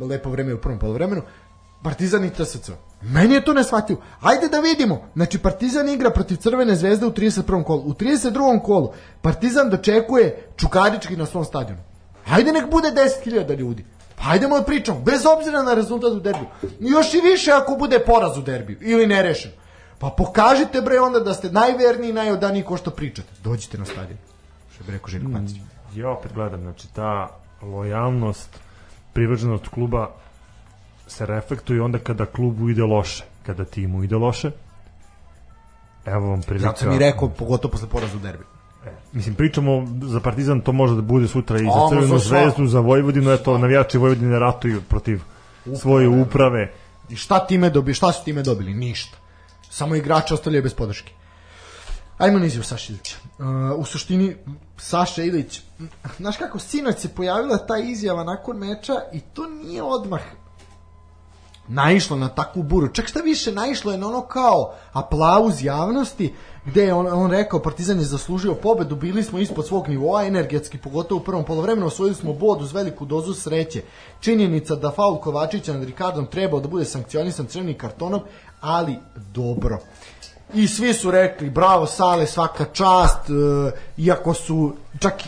lepo 0.00 0.30
vreme 0.30 0.54
u 0.54 0.60
prvom 0.60 0.78
polovremenu, 0.78 1.22
Partizan 1.82 2.24
i 2.24 2.30
TSC. 2.30 2.70
Meni 3.02 3.34
je 3.34 3.44
to 3.44 3.54
neshvatljivo. 3.54 4.02
Ajde 4.20 4.48
da 4.48 4.60
vidimo. 4.60 5.08
Znači, 5.14 5.38
Partizan 5.38 5.88
igra 5.88 6.10
protiv 6.10 6.36
Crvene 6.36 6.74
zvezde 6.74 7.06
u 7.06 7.10
31. 7.10 7.64
kolu. 7.64 7.82
U 7.82 7.94
32. 7.94 8.62
kolu 8.62 8.92
Partizan 9.22 9.70
dočekuje 9.70 10.48
Čukarički 10.56 11.16
na 11.16 11.26
svom 11.26 11.44
stadionu. 11.44 11.80
Ajde 12.30 12.52
nek 12.52 12.70
bude 12.70 12.88
10.000 12.88 13.56
ljudi. 13.56 13.84
Pa 14.16 14.24
hajdemo 14.24 14.58
da 14.58 14.64
pričamo, 14.64 15.00
bez 15.00 15.26
obzira 15.26 15.62
na 15.62 15.74
rezultat 15.74 16.12
u 16.12 16.20
derbiju. 16.20 16.46
Još 16.80 17.14
i 17.14 17.20
više 17.20 17.52
ako 17.52 17.74
bude 17.74 17.98
poraz 17.98 18.38
u 18.38 18.42
derbiju 18.42 18.78
ili 18.80 19.06
nerešen. 19.06 19.50
Pa 19.98 20.10
pokažite 20.16 20.80
bre 20.80 21.00
onda 21.00 21.20
da 21.20 21.34
ste 21.34 21.50
najverniji 21.50 22.10
i 22.10 22.12
najodaniji 22.12 22.62
ko 22.62 22.76
što 22.76 22.90
pričate. 22.90 23.28
Dođite 23.44 23.78
na 23.78 23.84
stadion. 23.84 24.18
Što 24.74 24.84
bi 24.84 24.92
rekao 24.92 25.08
Željko 25.08 25.28
Matić. 25.28 25.56
Ja 25.94 26.10
opet 26.10 26.32
gledam, 26.32 26.60
znači 26.60 26.88
ta 26.94 27.28
lojalnost, 27.62 28.48
privrženost 29.12 29.68
kluba 29.68 30.10
se 31.08 31.26
reflektuje 31.26 31.82
onda 31.82 31.98
kada 31.98 32.26
klubu 32.26 32.68
ide 32.68 32.82
loše, 32.82 33.24
kada 33.46 33.64
timu 33.64 34.04
ide 34.04 34.16
loše. 34.16 34.50
Evo 36.04 36.30
vam 36.30 36.42
prilika. 36.42 36.68
Zato 36.68 36.78
sam 36.78 36.92
i 36.92 36.98
rekao, 36.98 37.28
pogotovo 37.28 37.72
posle 37.72 37.88
poraza 37.88 38.16
u 38.16 38.20
derbiju. 38.20 38.46
E, 38.86 38.90
mislim, 39.12 39.34
pričamo 39.34 39.86
za 40.02 40.20
Partizan, 40.20 40.60
to 40.60 40.72
može 40.72 40.94
da 40.94 41.02
bude 41.02 41.28
sutra 41.28 41.58
i 41.58 41.64
za 41.64 41.88
Crvenu 41.90 42.18
zvezdu, 42.18 42.66
za 42.66 42.80
Vojvodinu, 42.80 43.30
eto, 43.30 43.58
navijači 43.58 43.98
Vojvodine 43.98 44.38
ratuju 44.38 44.82
protiv 44.88 45.20
svoje 45.80 46.08
uprave. 46.08 46.72
I 47.08 47.16
šta 47.16 47.46
time 47.46 47.70
dobi, 47.70 47.94
šta 47.94 48.12
su 48.12 48.24
time 48.24 48.42
dobili? 48.42 48.74
Ništa. 48.74 49.16
Samo 49.70 49.94
igrači 49.94 50.34
ostavljaju 50.34 50.62
bez 50.62 50.74
podrške. 50.74 51.12
Ajmo 52.18 52.38
nizio 52.38 52.62
Saša 52.62 52.92
Ilića. 52.92 53.16
Uh, 53.38 53.44
u 53.76 53.84
suštini, 53.84 54.36
Saša 54.76 55.22
Ilić, 55.22 55.62
znaš 56.18 56.36
kako, 56.36 56.58
sinoć 56.58 56.98
se 56.98 57.08
pojavila 57.14 57.58
ta 57.58 57.78
izjava 57.78 58.24
nakon 58.24 58.56
meča 58.58 58.94
i 59.12 59.20
to 59.20 59.46
nije 59.46 59.82
odmah 59.82 60.20
naišlo 61.68 62.16
na 62.16 62.28
takvu 62.28 62.62
buru. 62.62 62.88
Čak 62.88 63.06
šta 63.06 63.20
više, 63.20 63.52
naišlo 63.52 63.92
je 63.92 63.98
na 63.98 64.08
ono 64.08 64.20
kao 64.22 64.74
aplauz 64.92 65.64
javnosti, 65.64 66.34
gde 66.64 66.82
je 66.82 66.94
on, 66.94 67.06
on 67.06 67.30
rekao 67.30 67.62
Partizan 67.62 67.98
je 67.98 68.04
zaslužio 68.04 68.54
pobedu, 68.54 68.96
bili 68.96 69.22
smo 69.22 69.38
ispod 69.38 69.66
svog 69.66 69.88
nivoa 69.88 70.26
energetski, 70.26 70.78
pogotovo 70.78 71.20
u 71.20 71.24
prvom 71.24 71.44
polovremenu, 71.44 71.86
osvojili 71.86 72.14
smo 72.14 72.32
bod 72.32 72.62
uz 72.62 72.72
veliku 72.72 73.04
dozu 73.04 73.34
sreće. 73.34 73.82
Činjenica 74.20 74.74
da 74.74 74.90
faul 74.90 75.16
Kovačića 75.16 75.72
nad 75.72 75.84
Rikardom 75.84 76.26
trebao 76.26 76.60
da 76.60 76.68
bude 76.68 76.84
sankcionisan 76.84 77.46
crvenim 77.46 77.78
kartonom, 77.78 78.20
ali 78.60 78.96
dobro. 79.34 79.78
I 80.54 80.68
svi 80.68 80.94
su 80.94 81.10
rekli, 81.10 81.50
bravo 81.50 81.86
Sale, 81.86 82.26
svaka 82.26 82.64
čast, 82.64 83.30
e, 83.30 83.70
iako 83.96 84.34
su, 84.34 84.72
čak 84.98 85.14
e, 85.22 85.26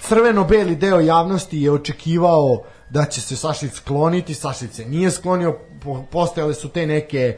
crveno-beli 0.00 0.76
deo 0.76 1.00
javnosti 1.00 1.62
je 1.62 1.70
očekivao 1.70 2.62
da 2.90 3.04
će 3.04 3.20
se 3.20 3.36
Sašić 3.36 3.72
skloniti, 3.72 4.34
Sašić 4.34 4.70
se 4.72 4.84
nije 4.84 5.10
sklonio, 5.10 5.58
po, 5.84 6.04
postojale 6.10 6.54
su 6.54 6.68
te 6.68 6.86
neke 6.86 7.18
e, 7.18 7.36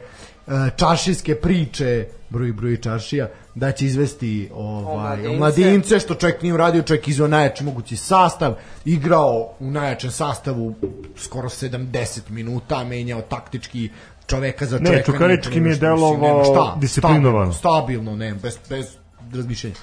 čaršijske 0.75 1.35
priče, 1.35 2.07
broj 2.29 2.53
broj 2.53 2.81
čaršija, 2.81 3.29
da 3.55 3.71
će 3.71 3.85
izvesti 3.85 4.49
ovaj, 4.53 4.95
mladince. 4.95 5.29
o 5.29 5.33
mladince, 5.33 5.99
što 5.99 6.15
čovjek 6.15 6.41
nije 6.41 6.53
uradio, 6.53 6.81
čovjek 6.81 7.07
izveo 7.07 7.27
najjači 7.27 7.63
mogući 7.63 7.95
sastav, 7.95 8.53
igrao 8.85 9.53
u 9.59 9.71
najjačem 9.71 10.11
sastavu 10.11 10.75
skoro 11.17 11.49
70 11.49 12.29
minuta, 12.29 12.83
menjao 12.83 13.21
taktički 13.21 13.89
čoveka 14.27 14.65
za 14.65 14.79
Ne, 14.79 14.85
čoveka. 14.85 15.11
Čukarički 15.11 15.49
nije 15.49 15.61
mi 15.61 15.69
je 15.69 15.75
delovao 15.75 16.75
disciplinovano. 16.79 17.53
Stabilno, 17.53 18.13
stabilno, 18.13 18.15
ne, 18.15 18.33
bez, 18.33 18.57
bez 18.69 18.85
razmišljenja. 19.33 19.75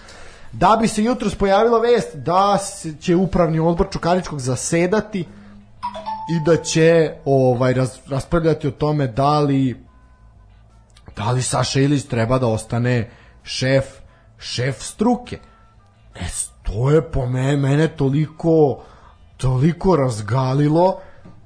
Da 0.53 0.79
bi 0.81 0.89
se 0.89 1.05
jutros 1.05 1.35
pojavila 1.35 1.79
vest 1.81 2.17
da 2.17 2.59
se, 2.59 2.95
će 3.01 3.17
upravni 3.17 3.59
odbor 3.61 3.87
Čukaričkog 3.93 4.41
zasedati 4.41 5.25
i 6.31 6.45
da 6.45 6.57
će 6.57 7.15
ovaj 7.25 7.75
raz, 7.75 7.99
raspravljati 8.09 8.69
o 8.69 8.71
tome 8.71 9.07
da 9.07 9.41
li 9.41 9.85
da 11.17 11.31
li 11.31 11.43
Saša 11.43 11.81
Ilić 11.81 12.05
treba 12.05 12.39
da 12.39 12.47
ostane 12.47 13.11
šef 13.43 13.85
šef 14.39 14.83
struke. 14.83 15.39
E, 16.15 16.25
to 16.63 16.91
je 16.91 17.11
po 17.11 17.27
me, 17.27 17.57
mene 17.57 17.89
toliko 17.89 18.83
toliko 19.37 19.97
razgalilo 19.97 21.01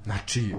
znači 0.04 0.54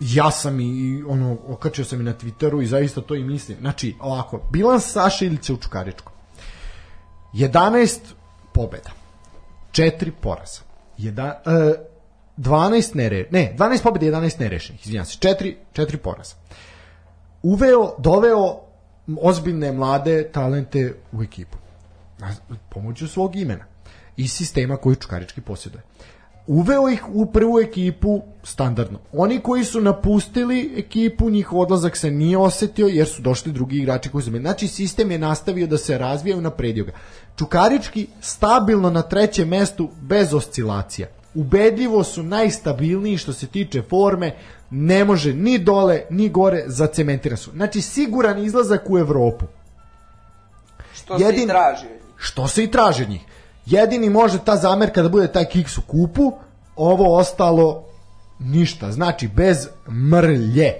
ja 0.00 0.30
sam 0.30 0.60
i, 0.60 1.02
ono 1.08 1.36
okačio 1.48 1.84
sam 1.84 2.00
i 2.00 2.04
na 2.04 2.14
Twitteru 2.14 2.62
i 2.62 2.66
zaista 2.66 3.00
to 3.00 3.14
i 3.14 3.24
mislim. 3.24 3.58
Znači, 3.60 3.96
ovako, 4.00 4.40
bilans 4.52 4.92
Saša 4.92 5.24
Ilića 5.24 5.52
u 5.52 5.56
Čukaričku. 5.56 6.12
11 7.34 7.98
pobeda. 8.54 8.90
4 9.72 10.10
poraza. 10.20 10.60
Jedna, 10.98 11.24
e, 11.24 11.89
12 12.40 12.94
nere, 12.94 13.26
ne, 13.30 13.54
12 13.58 13.82
pobeda 13.82 14.06
i 14.06 14.10
11 14.10 14.40
nerešenih, 14.40 14.86
izvinjam 14.86 15.04
se, 15.04 15.18
4, 15.18 15.54
4 15.72 15.96
poraza. 15.96 16.34
Uveo, 17.42 17.94
doveo 17.98 18.60
ozbiljne 19.20 19.72
mlade 19.72 20.30
talente 20.32 20.94
u 21.12 21.22
ekipu. 21.22 21.58
Pomoću 22.68 23.08
svog 23.08 23.36
imena 23.36 23.64
i 24.16 24.28
sistema 24.28 24.76
koji 24.76 24.96
Čukarički 24.96 25.40
posjeduje 25.40 25.82
uveo 26.50 26.88
ih 26.88 27.04
u 27.12 27.26
prvu 27.26 27.60
ekipu 27.60 28.22
standardno. 28.42 28.98
Oni 29.12 29.40
koji 29.40 29.64
su 29.64 29.80
napustili 29.80 30.72
ekipu, 30.76 31.30
njihov 31.30 31.60
odlazak 31.60 31.96
se 31.96 32.10
nije 32.10 32.38
osetio 32.38 32.86
jer 32.86 33.08
su 33.08 33.22
došli 33.22 33.52
drugi 33.52 33.76
igrači 33.76 34.08
koji 34.08 34.24
su 34.24 34.30
Znači 34.30 34.68
sistem 34.68 35.10
je 35.10 35.18
nastavio 35.18 35.66
da 35.66 35.78
se 35.78 35.98
razvija 35.98 36.36
i 36.36 36.40
napredio 36.40 36.84
ga. 36.84 36.92
Čukarički 37.38 38.06
stabilno 38.20 38.90
na 38.90 39.02
trećem 39.02 39.48
mestu 39.48 39.90
bez 40.00 40.34
oscilacija. 40.34 41.08
Ubedljivo 41.34 42.04
su 42.04 42.22
najstabilniji 42.22 43.16
što 43.18 43.32
se 43.32 43.46
tiče 43.46 43.82
forme, 43.82 44.34
ne 44.70 45.04
može 45.04 45.34
ni 45.34 45.58
dole 45.58 46.02
ni 46.10 46.28
gore 46.28 46.64
zacementiran 46.66 47.36
su. 47.36 47.50
Znači 47.50 47.80
siguran 47.80 48.38
izlazak 48.44 48.90
u 48.90 48.98
Evropu. 48.98 49.44
Što 50.94 51.18
se 51.18 51.24
Jedin- 51.24 51.44
i 51.44 51.48
traži 51.48 51.86
od 51.86 51.92
njih. 51.92 52.00
Što 52.16 52.48
se 52.48 52.64
i 52.64 52.70
traži 52.70 53.02
od 53.02 53.08
njih. 53.08 53.20
Jedini 53.66 54.10
može 54.10 54.38
ta 54.44 54.56
zamerka 54.56 55.02
da 55.02 55.08
bude 55.08 55.32
taj 55.32 55.44
kiks 55.44 55.78
u 55.78 55.82
kupu, 55.82 56.32
ovo 56.76 57.16
ostalo 57.16 57.84
ništa. 58.38 58.92
Znači, 58.92 59.28
bez 59.28 59.68
mrlje. 60.10 60.74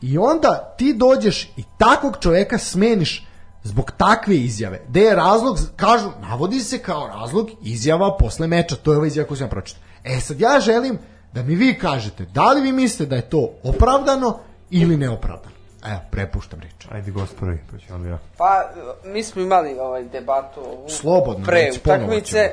I 0.00 0.18
onda 0.18 0.74
ti 0.78 0.92
dođeš 0.92 1.52
i 1.56 1.64
takvog 1.78 2.16
čoveka 2.20 2.58
smeniš 2.58 3.26
zbog 3.62 3.90
takve 3.96 4.36
izjave. 4.36 4.80
Gde 4.88 5.00
je 5.00 5.14
razlog, 5.14 5.58
kažu, 5.76 6.10
navodi 6.20 6.60
se 6.60 6.78
kao 6.78 7.06
razlog 7.06 7.50
izjava 7.62 8.16
posle 8.18 8.46
meča. 8.46 8.76
To 8.76 8.92
je 8.92 8.96
ova 8.98 9.06
izjava 9.06 9.28
koju 9.28 9.38
sam 9.38 9.48
pročitao. 9.48 9.82
E 10.04 10.20
sad 10.20 10.40
ja 10.40 10.60
želim 10.60 10.98
da 11.32 11.42
mi 11.42 11.54
vi 11.54 11.78
kažete 11.78 12.24
da 12.24 12.52
li 12.52 12.60
vi 12.60 12.72
mislite 12.72 13.10
da 13.10 13.16
je 13.16 13.30
to 13.30 13.50
opravdano 13.62 14.38
ili 14.70 14.96
neopravdano. 14.96 15.56
Evo, 15.86 16.00
prepuštam 16.10 16.60
reč. 16.60 16.86
Ajde, 16.90 17.10
gospodari, 17.10 17.58
pa 17.70 17.78
ću 17.78 17.94
onda 17.94 18.08
ja. 18.08 18.18
Pa, 18.36 18.70
mi 19.04 19.22
smo 19.22 19.42
imali 19.42 19.78
ovaj 19.78 20.04
debatu 20.04 20.60
ovu 20.60 20.88
Slobodno, 20.88 21.44
pre 21.46 21.70
ponovo 21.84 22.04
utakmice 22.04 22.52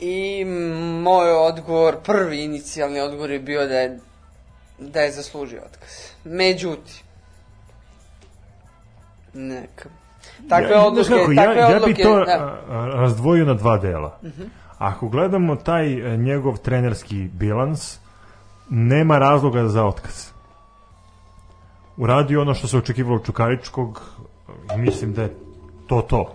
i 0.00 0.44
moj 1.02 1.32
odgovor, 1.32 1.96
prvi 2.02 2.44
inicijalni 2.44 3.00
odgovor 3.00 3.30
je 3.30 3.38
bio 3.38 3.66
da 3.66 3.78
je 3.78 3.98
da 4.78 5.00
je 5.00 5.12
zaslužio 5.12 5.62
otkaz. 5.66 5.90
Međutim, 6.24 7.07
neka. 9.38 9.88
Takve 10.48 10.70
Ja- 10.70 10.86
odluke, 10.86 11.08
kako, 11.08 11.34
takve 11.34 11.56
ja, 11.56 11.70
ja 11.70 11.80
bi 11.86 11.94
to 11.94 12.24
da. 12.24 12.58
razdvojio 12.94 13.44
na 13.44 13.54
dva 13.54 13.78
dela. 13.78 14.18
Ako 14.78 15.08
gledamo 15.08 15.56
taj 15.56 16.14
e, 16.14 16.16
njegov 16.16 16.56
trenerski 16.56 17.28
bilans, 17.32 17.98
nema 18.70 19.18
razloga 19.18 19.68
za 19.68 19.84
otkaz. 19.84 20.30
Uradio 21.96 22.40
ono 22.40 22.54
što 22.54 22.66
se 22.68 22.78
očekivalo 22.78 23.16
od 23.16 23.24
Čukaričkog, 23.24 24.02
e, 24.74 24.76
mislim 24.76 25.12
da 25.12 25.22
je 25.22 25.34
to 25.88 26.02
to. 26.02 26.34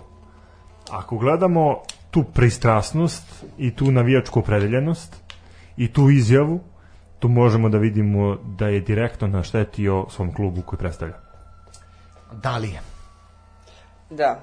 Ako 0.91 1.17
gledamo 1.17 1.77
tu 2.11 2.23
pristrasnost 2.23 3.43
i 3.57 3.75
tu 3.75 3.91
navijačku 3.91 4.39
opredeljenost 4.39 5.15
i 5.77 5.93
tu 5.93 6.09
izjavu, 6.09 6.59
tu 7.19 7.27
možemo 7.30 7.69
da 7.69 7.77
vidimo 7.77 8.38
da 8.57 8.67
je 8.67 8.80
direktno 8.80 9.27
naštetio 9.27 10.05
svom 10.09 10.34
klubu 10.34 10.61
koji 10.61 10.80
predstavlja. 10.80 11.15
Da 12.43 12.57
li 12.57 12.69
je? 12.69 12.93
Da. 14.15 14.40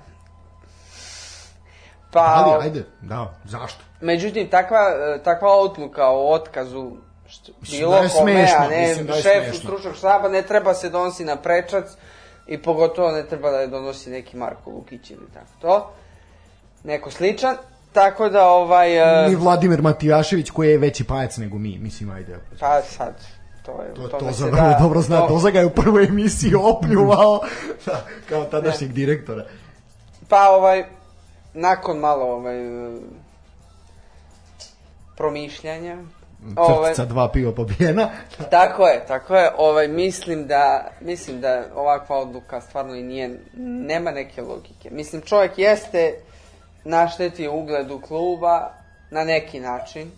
Pa, 2.13 2.45
Da 2.45 2.57
li, 2.57 2.65
ajde, 2.65 2.85
da, 3.03 3.35
zašto? 3.45 3.85
Međutim, 4.01 4.49
takva, 4.49 4.79
e, 5.17 5.23
takva 5.23 5.49
odluka 5.51 6.07
o 6.07 6.33
otkazu 6.33 6.91
što, 7.29 7.53
Mislim 7.61 7.81
bilo 7.81 8.03
da 8.03 8.09
kome, 8.09 8.47
a 8.59 8.69
ne 8.69 8.89
mislim 8.89 9.07
da 9.07 9.13
šefu 9.15 9.45
smešno. 9.45 9.61
stručnog 9.61 9.97
štaba, 9.97 10.29
ne 10.29 10.43
treba 10.43 10.75
se 10.75 10.89
donosi 10.91 11.25
na 11.25 11.37
prečac 11.37 11.85
i 12.47 12.63
pogotovo 12.63 13.11
ne 13.11 13.23
treba 13.23 13.51
da 13.51 13.61
je 13.61 13.67
donosi 13.67 14.11
neki 14.11 14.37
Marko 14.37 14.71
Lukić 14.71 15.11
ili 15.11 15.27
tako 15.35 15.51
to. 15.61 15.93
Neko 16.85 17.11
sličan. 17.11 17.57
Tako 17.93 18.29
da, 18.29 18.49
ovaj... 18.49 18.91
Ni 19.29 19.35
Uh, 19.35 19.43
Vladimir 19.43 19.83
Matijašević 19.83 20.51
koji 20.51 20.71
je 20.71 20.79
veći 20.79 21.05
pajac 21.05 21.37
nego 21.37 21.59
mi, 21.59 21.79
mislim, 21.79 22.11
ajde. 22.11 22.39
pa 22.61 22.83
sad, 22.83 23.15
to 23.67 23.83
je... 23.83 23.95
To, 23.95 24.19
to 24.19 24.31
za 24.31 24.47
vrlo 24.47 24.75
dobro 24.81 25.01
zna, 25.01 25.21
to- 25.21 25.27
Toza 25.27 25.51
ga 25.51 25.59
je 25.59 25.67
u 25.67 25.71
prvoj 25.71 26.05
emisiji 26.05 26.55
opljuvao 26.55 27.41
da, 27.87 28.05
kao 28.29 28.45
tadašnjeg 28.45 28.93
direktora. 28.93 29.45
Pa 30.31 30.49
ovaj, 30.51 30.85
nakon 31.55 31.99
malo 31.99 32.25
ovaj, 32.25 32.57
promišljanja, 35.17 35.97
ovaj, 36.57 36.95
Crtica 36.95 37.05
dva 37.05 37.29
piva 37.33 37.53
pobijena. 37.53 38.09
tako 38.51 38.87
je, 38.87 39.07
tako 39.07 39.37
je, 39.37 39.51
ovaj, 39.59 39.89
mislim 39.89 40.47
da, 40.47 40.91
mislim 41.01 41.41
da 41.41 41.65
ovakva 41.75 42.19
odluka 42.19 42.61
stvarno 42.61 42.95
i 42.95 43.03
nije, 43.03 43.41
nema 43.57 44.11
neke 44.11 44.43
logike. 44.43 44.91
Mislim, 44.91 45.23
čovjek 45.23 45.59
jeste 45.59 46.15
naštetio 46.85 47.55
ugledu 47.55 48.01
kluba 48.01 48.71
na 49.11 49.25
neki 49.25 49.61
način, 49.61 50.11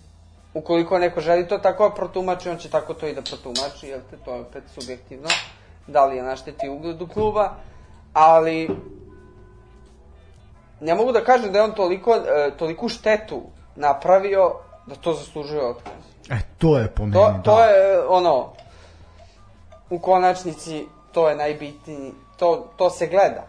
ukoliko 0.55 0.99
neko 0.99 1.21
želi 1.21 1.49
to 1.49 1.59
tako 1.59 1.91
protumači, 1.91 2.49
on 2.49 2.57
će 2.57 2.71
tako 2.71 2.95
to 2.95 3.07
i 3.07 3.15
da 3.15 3.23
protumači, 3.23 3.89
jel 3.89 4.01
te, 4.11 4.17
to 4.25 4.35
je 4.35 4.41
opet 4.41 4.63
subjektivno, 4.75 5.29
da 5.87 6.07
li 6.07 6.17
je 6.17 6.23
naštetio 6.23 6.73
ugledu 6.73 7.09
kluba, 7.09 7.55
ali 8.13 8.69
ne 10.83 10.95
mogu 10.95 11.13
da 11.13 11.25
kažem 11.25 11.53
da 11.53 11.59
je 11.59 11.65
on 11.65 11.73
toliko, 11.73 12.15
e, 12.15 12.51
toliku 12.59 12.89
štetu 12.89 13.43
napravio 13.77 14.55
da 14.87 14.95
to 14.95 15.15
zaslužuje 15.15 15.67
otkaz. 15.67 15.93
E, 16.31 16.39
to 16.59 16.79
je 16.79 16.89
po 16.89 17.03
meni, 17.03 17.13
To, 17.13 17.33
da. 17.33 17.43
to 17.43 17.65
je 17.65 17.95
e, 17.95 18.01
ono, 18.09 18.53
u 19.91 19.99
konačnici 19.99 20.87
to 21.13 21.29
je 21.29 21.37
najbitniji, 21.37 22.13
to, 22.37 22.73
to 22.77 22.91
se 22.91 23.07
gleda. 23.07 23.47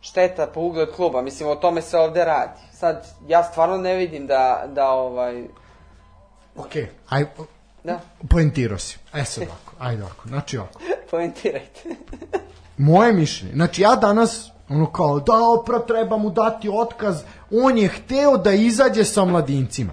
Šteta 0.00 0.46
po 0.46 0.60
ugled 0.60 0.88
kluba, 0.96 1.22
mislim 1.22 1.48
o 1.48 1.54
tome 1.54 1.82
se 1.82 1.98
ovde 1.98 2.24
radi. 2.24 2.60
Sad, 2.72 3.06
ja 3.28 3.44
stvarno 3.44 3.76
ne 3.76 3.94
vidim 3.94 4.26
da, 4.26 4.64
da 4.66 4.90
ovaj, 4.90 5.44
Okej, 6.56 6.88
aj, 7.08 7.24
da, 7.84 8.00
poentirao 8.30 8.78
si. 8.78 8.98
E 9.14 9.24
sad 9.24 9.44
ovako, 9.44 9.72
ajde 9.78 10.02
ovako, 10.02 10.28
znači 10.28 10.58
ovako. 10.58 10.80
poentirajte. 11.10 11.80
Moje 12.76 13.12
mišljenje, 13.12 13.54
znači 13.54 13.82
ja 13.82 13.96
danas, 13.96 14.50
ono 14.68 14.86
kao, 14.92 15.20
da, 15.20 15.32
opra 15.60 15.78
treba 15.78 16.16
mu 16.16 16.30
dati 16.30 16.68
otkaz, 16.72 17.22
on 17.50 17.78
je 17.78 17.88
hteo 17.88 18.36
da 18.36 18.52
izađe 18.52 19.04
sa 19.04 19.24
mladincima. 19.24 19.92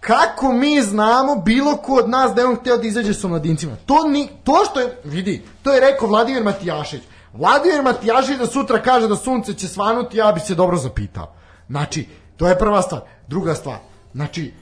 Kako 0.00 0.52
mi 0.52 0.82
znamo 0.82 1.36
bilo 1.36 1.76
ko 1.76 1.94
od 1.94 2.08
nas 2.08 2.34
da 2.34 2.40
je 2.40 2.46
on 2.46 2.56
hteo 2.56 2.76
da 2.76 2.86
izađe 2.86 3.14
sa 3.14 3.28
mladincima? 3.28 3.76
To, 3.86 4.08
ni, 4.08 4.28
to 4.44 4.64
što 4.70 4.80
je, 4.80 5.00
vidi, 5.04 5.42
to 5.62 5.72
je 5.72 5.80
rekao 5.80 6.08
Vladimir 6.08 6.42
Matijašić. 6.42 7.02
Vladimir 7.32 7.82
Matijašić 7.82 8.38
da 8.38 8.46
sutra 8.46 8.82
kaže 8.82 9.08
da 9.08 9.16
sunce 9.16 9.54
će 9.54 9.68
svanuti, 9.68 10.16
ja 10.16 10.32
bi 10.32 10.40
se 10.40 10.54
dobro 10.54 10.76
zapitao. 10.76 11.32
Znači, 11.68 12.08
to 12.36 12.48
je 12.48 12.58
prva 12.58 12.82
stvar. 12.82 13.00
Druga 13.28 13.54
stvar, 13.54 13.78
znači, 14.12 14.52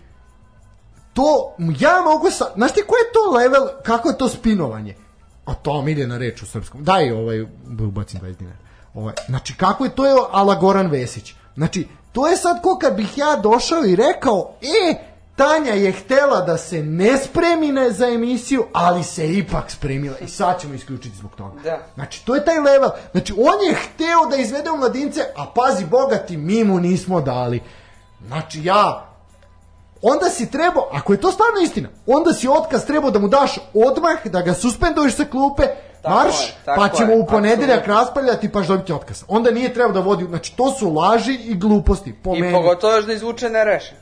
to, 1.13 1.55
ja 1.79 2.03
mogu 2.05 2.31
sa, 2.31 2.45
znaš 2.57 2.73
ti 2.73 2.83
koji 2.87 3.01
je 3.01 3.13
to 3.13 3.37
level, 3.37 3.69
kako 3.85 4.09
je 4.09 4.19
to 4.19 4.29
spinovanje? 4.29 4.95
A 5.45 5.55
to 5.55 5.83
mi 5.83 5.93
ide 5.93 6.07
na 6.07 6.19
reč 6.19 6.43
u 6.43 6.47
srpskom. 6.47 6.85
Daj 6.85 7.11
ovaj, 7.11 7.41
ubacim 7.81 8.21
20 8.21 8.37
dinara. 8.37 8.62
Ovaj, 8.95 9.15
znači, 9.29 9.55
kako 9.57 9.85
je, 9.85 9.91
to 9.91 10.07
je 10.07 10.15
ala 10.31 10.55
Goran 10.55 10.87
Vesić. 10.87 11.35
Znači, 11.57 11.89
to 12.13 12.29
je 12.29 12.37
sad 12.37 12.63
ko 12.63 12.79
kad 12.79 12.95
bih 12.95 13.19
ja 13.19 13.37
došao 13.37 13.85
i 13.85 13.97
rekao, 13.97 14.55
e, 14.63 15.13
Tanja 15.37 15.73
je 15.73 15.93
htela 15.93 16.41
da 16.41 16.59
se 16.59 16.83
ne 16.83 17.19
spremi 17.19 17.73
na, 17.73 17.91
za 17.91 18.09
emisiju, 18.09 18.65
ali 18.73 19.05
se 19.05 19.33
ipak 19.33 19.71
spremila 19.71 20.19
i 20.19 20.29
sad 20.29 20.61
ćemo 20.61 20.75
isključiti 20.75 21.17
zbog 21.17 21.35
toga. 21.37 21.63
Da. 21.63 21.79
Znači, 21.95 22.27
to 22.27 22.35
je 22.35 22.45
taj 22.45 22.59
level. 22.59 22.91
Znači, 23.13 23.33
on 23.33 23.67
je 23.69 23.75
hteo 23.75 24.27
da 24.31 24.37
izvede 24.37 24.71
u 24.71 24.77
mladince, 24.77 25.21
a 25.37 25.47
pazi, 25.55 25.85
bogati, 25.87 26.37
mi 26.37 26.65
mu 26.65 26.81
nismo 26.81 27.21
dali. 27.21 27.61
Znači, 28.27 28.65
ja 28.65 29.13
onda 30.03 30.29
si 30.29 30.51
trebao, 30.51 30.89
ako 30.93 31.13
je 31.13 31.21
to 31.21 31.33
stvarno 31.33 31.61
istina, 31.61 31.89
onda 32.07 32.33
si 32.33 32.49
otkaz 32.49 32.87
trebao 32.87 33.11
da 33.11 33.19
mu 33.19 33.29
daš 33.29 33.59
odmah, 33.75 34.27
da 34.27 34.41
ga 34.41 34.55
suspenduješ 34.55 35.17
sa 35.17 35.25
klupe, 35.25 35.63
Tako 36.03 36.15
marš, 36.17 36.35
je, 36.49 36.55
tako 36.65 36.81
pa 36.81 36.89
ćemo 36.89 37.13
je, 37.13 37.19
u 37.19 37.27
ponedeljak 37.27 37.79
apsolutno. 37.79 37.95
raspravljati 37.95 38.53
pa 38.53 38.61
dobiti 38.63 38.93
otkaz. 38.93 39.25
Onda 39.29 39.51
nije 39.51 39.75
trebao 39.75 39.93
da 39.93 40.01
vodi, 40.01 40.25
znači 40.25 40.57
to 40.57 40.71
su 40.71 40.95
laži 40.95 41.35
i 41.35 41.55
gluposti, 41.55 42.13
po 42.23 42.35
I 42.37 42.41
meni. 42.41 42.53
pogotovo 42.53 42.93
još 42.97 43.05
da 43.05 43.13
izvuče 43.13 43.51
nerešen. 43.51 43.97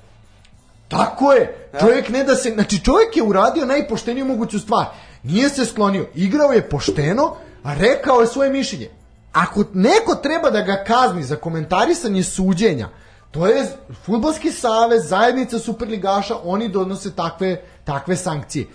Tako 0.89 1.33
je. 1.33 1.71
Čovjek 1.81 2.09
ne 2.09 2.25
da 2.25 2.35
se, 2.35 2.51
znači 2.51 2.85
čovjek 2.85 3.17
je 3.17 3.23
uradio 3.23 3.67
najpošteniju 3.67 4.25
moguću 4.25 4.59
stvar. 4.59 4.85
Nije 5.23 5.49
se 5.49 5.65
sklonio, 5.65 6.07
igrao 6.15 6.53
je 6.53 6.69
pošteno, 6.69 7.37
a 7.63 7.75
rekao 7.75 8.21
je 8.21 8.27
svoje 8.27 8.51
mišljenje. 8.51 8.89
Ako 9.33 9.65
neko 9.75 10.15
treba 10.15 10.51
da 10.51 10.61
ga 10.61 10.85
kazni 10.87 11.23
za 11.23 11.37
komentarisanje 11.37 12.23
suđenja, 12.23 12.89
to 13.31 13.47
je 13.47 13.67
futbolski 14.05 14.53
savez, 14.53 15.09
zajednica 15.09 15.59
superligaša, 15.59 16.35
oni 16.45 16.69
donose 16.69 17.15
takve, 17.17 17.63
takve 17.85 18.17
sankcije. 18.17 18.67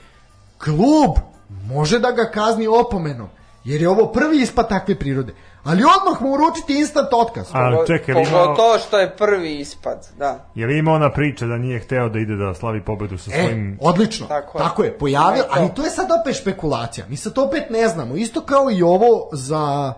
Klub 0.58 1.12
može 1.50 2.00
da 2.00 2.12
ga 2.12 2.32
kazni 2.34 2.68
opomenom, 2.68 3.28
jer 3.64 3.82
je 3.82 3.90
ovo 3.90 4.08
prvi 4.08 4.38
ispad 4.38 4.70
takve 4.70 4.96
prirode. 4.96 5.34
Ali 5.64 5.84
odmah 6.00 6.22
mu 6.22 6.32
uručiti 6.32 6.80
instant 6.80 7.08
otkaz. 7.14 7.48
Ali 7.52 7.78
čekaj, 7.88 8.12
imao, 8.14 8.26
Pogotovo 8.46 8.80
što 8.80 9.00
je 9.00 9.16
prvi 9.18 9.56
ispad, 9.56 10.08
da. 10.18 10.46
je 10.56 10.68
li 10.68 10.78
ima 10.78 10.92
ona 10.92 11.12
priča 11.12 11.46
da 11.46 11.58
nije 11.58 11.80
hteo 11.80 12.10
da 12.10 12.20
ide 12.20 12.36
da 12.36 12.54
slavi 12.54 12.82
pobedu 12.82 13.18
sa 13.18 13.32
E, 13.34 13.40
svojim... 13.40 13.78
odlično. 13.82 14.28
Tako 14.28 14.58
Tako 14.58 14.84
je. 14.84 14.98
pojavio, 14.98 15.44
To 15.44 15.50
je 15.50 15.54
to. 15.54 15.60
ali 15.60 15.70
to 15.70 15.84
je 15.84 15.90
sad 15.90 16.08
opet 16.22 16.36
špekulacija. 16.36 17.06
Mi 17.10 17.18
sad 17.18 17.34
to 17.34 17.46
opet 17.46 17.70
ne 17.70 17.88
znamo. 17.88 18.16
Isto 18.16 18.42
kao 18.42 18.72
i 18.72 18.84
ovo 18.84 19.30
za 19.32 19.94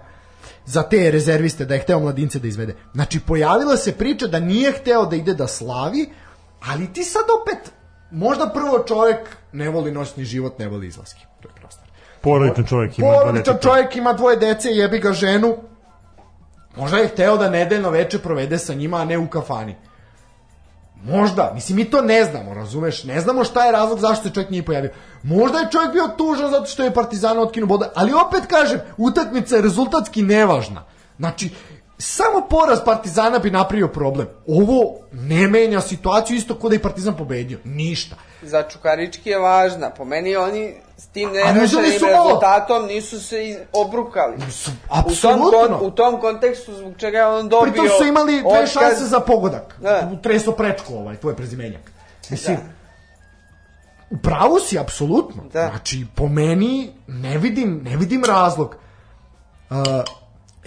za 0.66 0.84
te 0.84 1.12
rezerviste 1.12 1.66
da 1.66 1.74
je 1.74 1.80
hteo 1.80 2.00
mladince 2.00 2.40
da 2.40 2.48
izvede. 2.48 2.76
Znači 2.94 3.20
pojavila 3.20 3.78
se 3.78 3.92
priča 3.94 4.28
da 4.28 4.40
nije 4.40 4.72
hteo 4.72 5.06
da 5.06 5.16
ide 5.16 5.34
da 5.34 5.48
slavi, 5.48 6.10
ali 6.64 6.94
ti 6.94 7.04
sad 7.04 7.24
opet 7.42 7.72
možda 8.12 8.50
prvo 8.50 8.80
čovjek 8.80 9.18
ne 9.52 9.70
voli 9.70 9.92
noćni 9.92 10.26
život, 10.26 10.60
ne 10.60 10.68
voli 10.68 10.88
izlaske. 10.88 11.20
Prva 11.56 11.72
stvar. 11.72 11.88
Porodičan 12.22 12.66
čovjek 12.66 13.00
ima 13.00 13.08
Porodičan 13.08 13.36
deteta. 13.36 13.70
čovjek 13.70 13.96
ima 13.96 14.14
dvoje 14.14 14.38
dece, 14.38 14.70
jebi 14.70 15.00
ga 15.00 15.14
ženu. 15.14 15.56
Možda 16.78 16.98
je 16.98 17.08
hteo 17.08 17.38
da 17.38 17.50
nedeljno 17.50 17.90
veče 17.90 18.20
provede 18.20 18.58
sa 18.58 18.74
njima, 18.74 18.98
a 18.98 19.06
ne 19.06 19.18
u 19.18 19.28
kafani. 19.28 19.76
Možda, 21.04 21.52
mislim 21.54 21.76
mi 21.76 21.86
to 21.86 22.02
ne 22.02 22.24
znamo, 22.26 22.54
razumeš? 22.54 23.04
Ne 23.04 23.22
znamo 23.22 23.44
šta 23.44 23.66
je 23.66 23.72
razlog 23.72 24.00
zašto 24.00 24.24
se 24.24 24.34
čovjek 24.34 24.50
nije 24.50 24.66
pojavio. 24.66 24.92
Možda 25.24 25.58
je 25.58 25.68
čovjek 25.72 25.92
bio 25.92 26.08
tužan 26.18 26.52
zato 26.52 26.66
što 26.66 26.84
je 26.84 26.94
Partizan 26.94 27.40
otkinu 27.40 27.68
boda, 27.68 27.92
ali 27.96 28.14
opet 28.28 28.46
kažem, 28.50 28.80
utakmica 28.98 29.56
je 29.56 29.62
rezultatski 29.62 30.22
nevažna. 30.22 30.84
Znači, 31.18 31.50
samo 31.98 32.48
poraz 32.50 32.80
Partizana 32.86 33.40
bi 33.40 33.52
napravio 33.52 33.88
problem. 33.88 34.28
Ovo 34.48 34.96
ne 35.12 35.48
menja 35.48 35.82
situaciju 35.82 36.38
isto 36.38 36.56
kod 36.56 36.72
da 36.72 36.76
je 36.76 36.82
Partizan 36.82 37.18
pobedio. 37.18 37.60
Ništa. 37.64 38.16
Za 38.42 38.64
Čukarički 38.64 39.30
je 39.30 39.38
važna. 39.40 39.90
Po 39.90 40.06
meni 40.06 40.36
oni 40.36 40.74
s 40.98 41.08
tim 41.08 41.30
nerešenim 41.32 41.86
ovo. 42.04 42.24
rezultatom 42.24 42.86
nisu 42.86 43.20
se 43.22 43.66
obrukali. 43.74 44.52
Su- 44.52 44.72
U 44.72 44.74
tom, 44.90 45.00
apsolutno. 45.00 45.78
kon, 45.78 45.88
u 45.88 45.92
tom 45.92 46.22
kontekstu 46.22 46.74
zbog 46.76 46.94
čega 46.98 47.18
je 47.18 47.28
on 47.28 47.50
dobio... 47.50 47.72
Pritom 47.72 47.88
su 47.98 48.08
imali 48.08 48.40
dve 48.42 48.50
otkaz- 48.50 48.74
šanse 48.74 49.06
za 49.06 49.20
pogodak. 49.20 49.76
Da. 49.82 50.12
Treso 50.24 50.52
prečko 50.52 50.94
ovaj, 50.94 51.16
tvoj 51.16 51.36
prezimenjak. 51.36 51.92
Mislim, 52.30 52.58
u 54.10 54.18
pravu 54.18 54.60
si, 54.60 54.80
apsolutno. 54.80 55.44
Da. 55.54 55.68
Znači, 55.70 56.06
po 56.16 56.28
meni 56.28 56.94
ne 57.08 57.38
vidim, 57.38 57.82
ne 57.84 57.98
vidim 57.98 58.24
razlog. 58.24 58.76
Uh, 59.70 59.78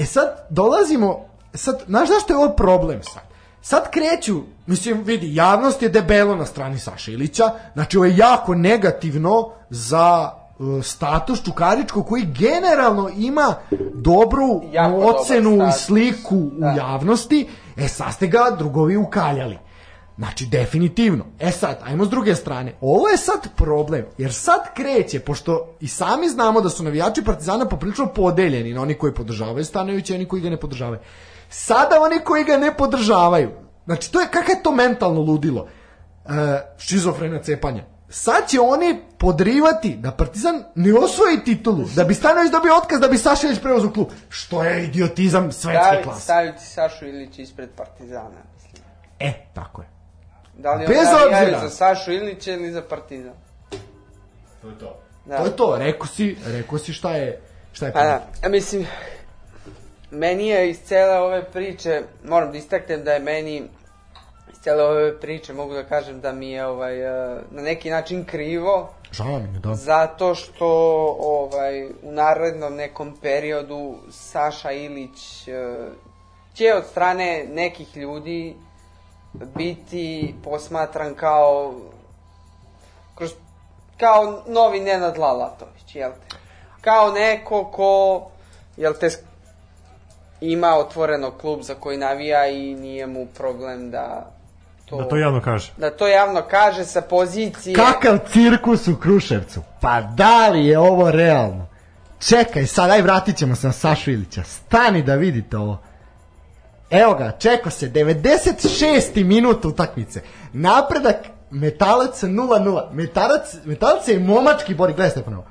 e 0.00 0.04
sad, 0.04 0.46
dolazimo, 0.50 1.24
sad, 1.54 1.82
znaš 1.86 2.08
zašto 2.08 2.32
je 2.32 2.36
ovo 2.36 2.48
problem 2.48 3.02
sad? 3.02 3.22
Sad 3.62 3.90
kreću, 3.90 4.40
mislim, 4.66 5.02
vidi, 5.02 5.34
javnost 5.34 5.82
je 5.82 5.88
debelo 5.88 6.36
na 6.36 6.46
strani 6.46 6.78
Saša 6.78 7.10
Ilića, 7.12 7.50
znači 7.72 7.96
ovo 7.96 8.04
je 8.06 8.16
jako 8.16 8.54
negativno 8.54 9.50
za 9.70 10.30
uh, 10.58 10.84
status 10.84 11.44
Čukaričkog 11.44 12.06
koji 12.06 12.22
generalno 12.38 13.10
ima 13.16 13.54
dobru 13.94 14.62
Jako 14.72 14.96
ocenu 14.96 15.68
i 15.68 15.72
sliku 15.72 16.36
u 16.36 16.50
Da. 16.58 16.66
javnosti, 16.66 17.48
e 17.76 17.88
sad 17.88 18.12
ste 18.14 18.26
ga 18.26 18.56
drugovi 18.58 18.96
ukaljali. 18.96 19.58
Znači, 20.20 20.46
definitivno. 20.46 21.24
E 21.38 21.50
sad, 21.50 21.78
ajmo 21.84 22.04
s 22.04 22.10
druge 22.10 22.34
strane. 22.34 22.74
Ovo 22.80 23.08
je 23.08 23.16
sad 23.16 23.48
problem, 23.56 24.04
jer 24.18 24.32
sad 24.32 24.74
kreće, 24.74 25.20
pošto 25.20 25.76
i 25.80 25.88
sami 25.88 26.28
znamo 26.28 26.60
da 26.60 26.68
su 26.68 26.84
navijači 26.84 27.24
Partizana 27.24 27.68
poprilično 27.68 28.06
podeljeni 28.06 28.74
na 28.74 28.82
oni 28.82 28.94
koji 28.94 29.14
podržavaju 29.14 29.64
Stanovića 29.64 30.12
i 30.12 30.16
oni 30.16 30.28
koji 30.28 30.42
ga 30.42 30.50
ne 30.50 30.56
podržavaju. 30.56 31.00
Sada 31.48 32.00
oni 32.00 32.18
koji 32.24 32.44
ga 32.44 32.56
ne 32.56 32.76
podržavaju. 32.76 33.50
Znači, 33.84 34.12
to 34.12 34.20
je, 34.20 34.26
kakav 34.26 34.56
je 34.56 34.62
to 34.62 34.72
mentalno 34.72 35.20
ludilo? 35.20 35.66
E, 36.26 36.30
šizofrena 36.78 37.42
cepanja. 37.42 37.84
Sad 38.08 38.48
će 38.48 38.60
oni 38.60 39.00
podrivati 39.18 39.96
da 39.96 40.10
Partizan 40.10 40.64
ne 40.74 40.94
osvoji 40.94 41.44
titulu, 41.44 41.84
da 41.96 42.04
bi 42.04 42.14
Stanović 42.14 42.50
dobio 42.50 42.76
otkaz, 42.76 43.00
da 43.00 43.08
bi 43.08 43.18
Sašelić 43.18 43.60
preuzeo 43.60 43.90
klub. 43.90 44.08
Što 44.28 44.64
je 44.64 44.84
idiotizam 44.84 45.52
svetske 45.52 45.82
Staviti, 45.82 46.04
klase. 46.04 46.20
staviti 46.20 46.66
Sašu 46.66 47.06
Ilića 47.06 47.42
ispred 47.42 47.70
Partizana, 47.76 48.40
mislim. 48.54 48.82
E, 49.18 49.32
tako 49.54 49.82
je. 49.82 49.99
Da 50.60 50.72
li 50.74 50.86
Bez 50.86 50.96
on 50.98 51.32
navijaju 51.32 51.54
obzira. 51.54 51.68
za 51.68 51.70
Sašu 51.70 52.12
Ilića 52.12 52.52
ili 52.52 52.72
za 52.72 52.82
Partizan? 52.82 53.32
To 54.62 54.68
je 54.68 54.78
to. 54.78 54.96
Da. 55.24 55.38
To 55.38 55.44
je 55.44 55.56
to, 55.56 55.76
rekao 55.78 56.06
si, 56.06 56.36
rekao 56.46 56.78
si 56.78 56.92
šta 56.92 57.16
je, 57.16 57.40
šta 57.72 57.86
je 57.86 57.92
Pa 57.92 58.02
da, 58.02 58.26
a 58.44 58.48
mislim, 58.48 58.86
meni 60.10 60.48
je 60.48 60.70
iz 60.70 60.78
cele 60.84 61.18
ove 61.18 61.44
priče, 61.44 62.02
moram 62.24 62.52
da 62.52 62.58
istaknem 62.58 63.04
da 63.04 63.12
je 63.12 63.20
meni 63.20 63.56
iz 64.52 64.58
cijele 64.62 64.84
ove 64.84 65.20
priče 65.20 65.52
mogu 65.52 65.74
da 65.74 65.84
kažem 65.84 66.20
da 66.20 66.32
mi 66.32 66.50
je 66.50 66.66
ovaj, 66.66 67.00
e, 67.00 67.40
na 67.50 67.62
neki 67.62 67.90
način 67.90 68.24
krivo, 68.24 68.90
Žao 69.12 69.38
mi 69.38 69.54
je, 69.54 69.60
da. 69.60 69.74
zato 69.74 70.34
što 70.34 70.66
ovaj, 71.20 71.86
u 71.86 72.12
narednom 72.12 72.74
nekom 72.74 73.16
periodu 73.22 73.94
Saša 74.10 74.72
Ilić 74.72 75.48
e, 75.48 75.76
će 76.54 76.74
od 76.74 76.84
strane 76.90 77.46
nekih 77.50 77.96
ljudi 77.96 78.56
biti 79.32 80.34
posmatran 80.44 81.14
kao 81.14 81.74
kroz, 83.14 83.30
kao 84.00 84.42
novi 84.46 84.80
Nenad 84.80 85.18
Lalatović, 85.18 85.94
jel 85.94 86.10
te? 86.28 86.36
Kao 86.80 87.12
neko 87.12 87.64
ko, 87.64 88.26
jel 88.76 88.94
te, 89.00 89.08
ima 90.40 90.76
otvoreno 90.76 91.30
klub 91.30 91.60
za 91.62 91.74
koji 91.74 91.98
navija 91.98 92.46
i 92.46 92.74
nije 92.74 93.06
mu 93.06 93.26
problem 93.26 93.90
da 93.90 94.30
to, 94.86 94.96
Da 94.96 95.08
to 95.08 95.16
javno 95.16 95.40
kaže. 95.40 95.72
da 95.76 95.90
to 95.90 96.06
javno 96.08 96.42
kaže 96.50 96.84
sa 96.84 97.00
pozicije... 97.00 97.76
Kakav 97.76 98.18
cirkus 98.32 98.88
u 98.88 98.96
Kruševcu? 98.96 99.62
Pa 99.80 100.00
da 100.00 100.48
li 100.48 100.66
je 100.66 100.78
ovo 100.78 101.10
realno? 101.10 101.66
Čekaj, 102.28 102.66
sad, 102.66 102.90
aj 102.90 103.02
vratit 103.02 103.36
ćemo 103.36 103.56
se 103.56 103.66
na 103.66 103.72
Sašu 103.72 104.10
Ilića. 104.10 104.42
Stani 104.42 105.02
da 105.02 105.14
vidite 105.14 105.56
ovo. 105.56 105.78
Evo 106.90 107.14
ga, 107.14 107.32
čeko 107.38 107.70
se, 107.70 107.90
96. 107.90 109.24
minut 109.24 109.64
utakmice. 109.64 110.22
Napredak 110.52 111.16
metalac 111.50 112.22
0-0. 112.22 112.92
Metalac, 112.92 113.54
metalac 113.64 114.08
je 114.08 114.18
momački 114.18 114.74
bori, 114.74 114.92
gledaj 114.92 115.10
Stepanovo. 115.10 115.44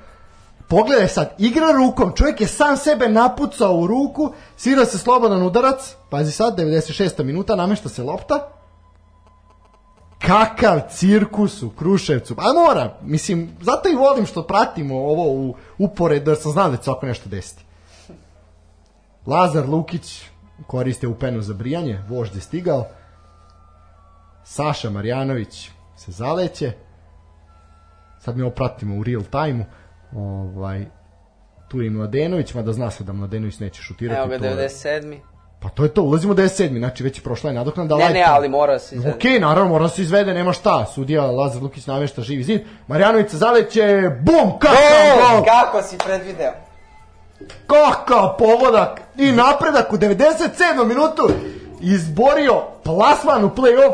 Pogledaj 0.68 1.08
sad, 1.08 1.34
igra 1.38 1.72
rukom, 1.72 2.12
čovjek 2.16 2.40
je 2.40 2.46
sam 2.46 2.76
sebe 2.76 3.08
napucao 3.08 3.74
u 3.74 3.86
ruku, 3.86 4.32
svira 4.56 4.84
se 4.84 4.98
slobodan 4.98 5.42
udarac, 5.42 5.94
pazi 6.10 6.32
sad, 6.32 6.58
96. 6.58 7.22
minuta, 7.22 7.56
namešta 7.56 7.88
se 7.88 8.02
lopta, 8.02 8.48
kakav 10.26 10.80
cirkus 10.90 11.62
u 11.62 11.70
Kruševcu. 11.70 12.34
A 12.38 12.52
mora, 12.52 12.94
mislim, 13.02 13.56
zato 13.60 13.88
i 13.88 13.94
volim 13.94 14.26
što 14.26 14.46
pratimo 14.46 14.94
ovo 14.96 15.24
u 15.32 15.54
uporedu, 15.78 16.30
jer 16.30 16.38
sam 16.38 16.52
znao 16.52 16.70
da 16.70 16.76
će 16.76 16.82
se 16.84 16.90
oko 16.90 17.06
nešto 17.06 17.28
desiti. 17.28 17.64
Lazar 19.26 19.68
Lukić 19.68 20.29
koriste 20.70 21.06
u 21.08 21.14
penu 21.14 21.40
za 21.42 21.54
brijanje, 21.54 21.98
vožd 22.08 22.34
je 22.34 22.40
stigao. 22.40 22.86
Saša 24.44 24.90
Marjanović 24.90 25.70
se 25.96 26.12
zaleće. 26.12 26.72
Sad 28.18 28.36
mi 28.36 28.42
ovo 28.42 28.50
pratimo 28.50 28.96
u 28.96 29.02
real 29.04 29.22
time-u. 29.22 29.64
Ovaj, 30.18 30.86
tu 31.68 31.80
je 31.80 31.86
i 31.86 31.90
Mladenović, 31.90 32.54
mada 32.54 32.72
zna 32.72 32.90
se 32.90 33.04
da 33.04 33.12
Mladenović 33.12 33.58
neće 33.58 33.82
šutirati. 33.82 34.18
Evo 34.20 34.28
ga, 34.28 34.38
to 34.38 34.44
je- 34.44 34.68
97. 34.68 35.18
Pa 35.60 35.68
to 35.68 35.82
je 35.82 35.94
to, 35.94 36.02
ulazimo 36.02 36.34
da 36.34 36.42
je 36.42 36.48
sedmi, 36.48 36.78
znači 36.78 37.04
već 37.04 37.18
je 37.18 37.22
prošla 37.22 37.50
je 37.50 37.54
nadoknada. 37.54 37.96
Ne, 37.96 38.10
ne, 38.10 38.24
ali 38.26 38.48
mora 38.48 38.78
se 38.78 38.96
izvede. 38.96 39.16
Ok, 39.16 39.40
naravno, 39.40 39.70
mora 39.70 39.88
se 39.88 40.02
izvede, 40.02 40.34
nema 40.34 40.52
šta. 40.52 40.86
Sudija 40.86 41.26
Lazar 41.26 41.62
Lukić 41.62 41.86
namešta 41.86 42.22
živi 42.22 42.42
zid. 42.42 42.60
Marjanović 42.86 43.30
se 43.30 43.36
zaleće, 43.36 44.10
bum, 44.22 44.58
kakav 44.58 44.76
Gol! 45.16 45.34
gol! 45.36 45.44
Kako 45.44 45.82
si 45.82 45.98
predvideo? 45.98 46.52
Kakav 47.66 48.36
pogodak! 48.38 49.00
I 49.16 49.32
napredak 49.32 49.92
u 49.92 49.96
97. 49.96 50.86
minutu 50.86 51.28
izborio 51.80 52.62
plasman 52.84 53.44
u 53.44 53.50
play-off, 53.50 53.92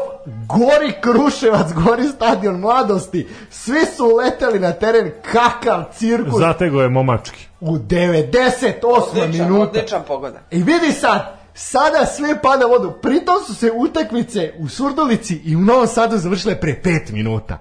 gori 0.48 0.93
Kruševac, 1.01 1.73
gori 1.73 2.09
stadion 2.09 2.60
mladosti, 2.60 3.28
svi 3.51 3.81
su 3.97 4.06
leteli 4.06 4.59
na 4.59 4.73
teren, 4.73 5.12
kakav 5.32 5.85
cirkus 5.94 6.39
Zatego 6.40 6.81
je 6.82 6.89
momački. 6.89 7.47
u 7.60 7.77
98. 7.77 8.73
Odličan, 8.82 9.31
minuta. 9.31 9.70
odličan 9.70 10.02
pogodak. 10.06 10.43
I 10.51 10.62
vidi 10.62 10.93
sad, 10.93 11.36
sada 11.55 12.06
sve 12.06 12.43
pada 12.43 12.66
vodu. 12.66 12.93
Pritom 13.02 13.36
su 13.47 13.55
se 13.55 13.73
utakmice 13.77 14.52
u 14.59 14.68
Surdulici 14.68 15.40
i 15.44 15.56
u 15.56 15.60
Novom 15.60 15.86
Sadu 15.86 16.16
završile 16.18 16.60
pre 16.60 16.81
5 16.85 17.12
minuta. 17.12 17.59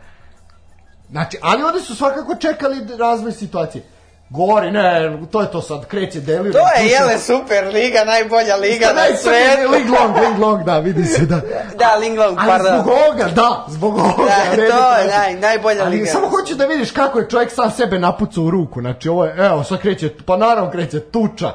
Znači, 1.11 1.37
ali 1.41 1.63
ovde 1.63 1.79
su 1.79 1.95
svakako 1.95 2.35
čekali 2.35 2.77
razvoj 2.99 3.31
situacije. 3.31 3.83
Gori, 4.29 4.71
ne, 4.71 5.17
to 5.31 5.41
je 5.41 5.51
to 5.51 5.61
sad, 5.61 5.85
kreće 5.85 6.21
Delir. 6.21 6.53
To 6.53 6.59
je, 6.59 6.87
jele, 6.89 7.19
super 7.19 7.67
liga, 7.67 8.03
najbolja 8.05 8.55
liga 8.55 8.85
na 8.95 9.01
Ling 9.01 9.17
svetu. 9.17 9.93
long, 9.93 10.15
ling 10.23 10.39
long, 10.39 10.63
da, 10.63 10.79
vidi 10.79 11.05
se 11.05 11.25
da. 11.25 11.41
Da, 11.77 11.95
Linglong, 11.95 12.37
Ali 12.39 12.49
pardon. 12.49 12.81
zbog 12.81 12.87
ovoga, 12.87 13.29
da, 13.35 13.65
zbog 13.67 13.97
ovoga. 13.97 14.31
Da, 14.55 14.55
to 14.55 14.97
je 14.97 15.07
naj, 15.07 15.33
najbolja 15.35 15.83
Ali 15.83 15.97
liga. 15.97 16.05
samo 16.05 16.27
hoću 16.29 16.55
da 16.55 16.65
vidiš 16.65 16.91
kako 16.91 17.19
je 17.19 17.29
čovjek 17.29 17.51
sam 17.51 17.71
sebe 17.71 17.99
napucao 17.99 18.43
u 18.43 18.49
ruku. 18.51 18.81
Znači 18.81 19.09
ovo 19.09 19.25
je, 19.25 19.35
evo, 19.37 19.63
sad 19.63 19.79
kreće, 19.81 20.09
pa 20.25 20.37
naravno 20.37 20.71
kreće 20.71 20.99
tuča, 20.99 21.51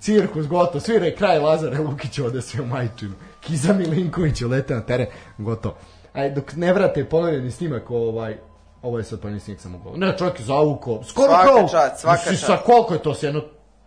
cirkus, 0.00 0.46
gotovo, 0.46 0.80
svira 0.80 1.06
i 1.06 1.16
kraj 1.16 1.38
Lazare 1.38 1.78
Lukić 1.78 2.18
ode 2.18 2.42
sve 2.42 2.60
u 2.62 2.66
majčinu. 2.66 3.12
Kiza 3.40 3.72
Milinković 3.72 4.40
lete 4.40 4.74
na 4.74 4.80
teren, 4.80 5.06
gotovo. 5.38 5.74
Aj, 6.12 6.30
dok 6.30 6.52
ne 6.56 6.72
vrate 6.72 7.04
pogledani 7.04 7.50
snimak, 7.50 7.90
ovaj, 7.90 8.36
ovo 8.84 8.98
je 8.98 9.04
sad 9.04 9.20
pa 9.20 9.38
snimak 9.38 9.60
samo 9.60 9.78
gol. 9.78 9.92
Ne, 9.96 10.14
čovjek 10.18 10.38
je 10.38 10.44
zavukao, 10.44 11.02
skoro 11.04 11.28
Svaka 11.28 11.44
kao, 11.44 11.68
čast, 11.68 12.00
svaka 12.00 12.30
čast. 12.30 12.46
Sa 12.46 12.56
koliko 12.56 12.94
je 12.94 13.02
to, 13.02 13.14
sa 13.14 13.26
jedno 13.26 13.42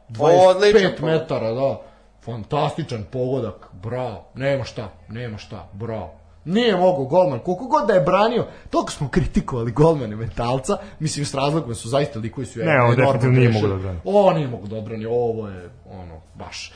25 0.10 0.50
Odličan 0.50 0.82
pogodak. 0.82 1.22
metara, 1.22 1.52
da. 1.52 1.82
Fantastičan 2.26 3.06
pogodak, 3.12 3.70
bravo, 3.74 4.26
nema 4.34 4.64
šta, 4.64 4.90
nema 5.10 5.38
šta, 5.38 5.70
bravo. 5.74 6.14
Nije 6.46 6.78
mogo 6.78 7.04
golman, 7.04 7.40
koliko 7.40 7.66
god 7.66 7.88
da 7.88 7.94
je 7.94 8.02
branio, 8.02 8.46
toliko 8.70 8.92
smo 8.92 9.10
kritikovali 9.10 9.72
golmane 9.72 10.16
metalca, 10.16 10.78
mislim 11.00 11.26
s 11.26 11.34
razlogom 11.34 11.76
su 11.76 11.90
zaista 11.90 12.20
likovi 12.20 12.48
su 12.48 12.60
Ne, 12.60 12.82
on 12.82 12.96
definitivno 12.96 13.40
nije 13.40 13.50
mogao 13.50 13.70
da 13.70 13.76
brani. 13.76 14.00
Ovo 14.06 14.34
nije 14.34 14.48
mogo 14.48 14.68
da 14.68 14.76
odbrani, 14.76 15.06
ovo 15.06 15.48
je, 15.48 15.70
ono, 15.92 16.22
baš. 16.36 16.74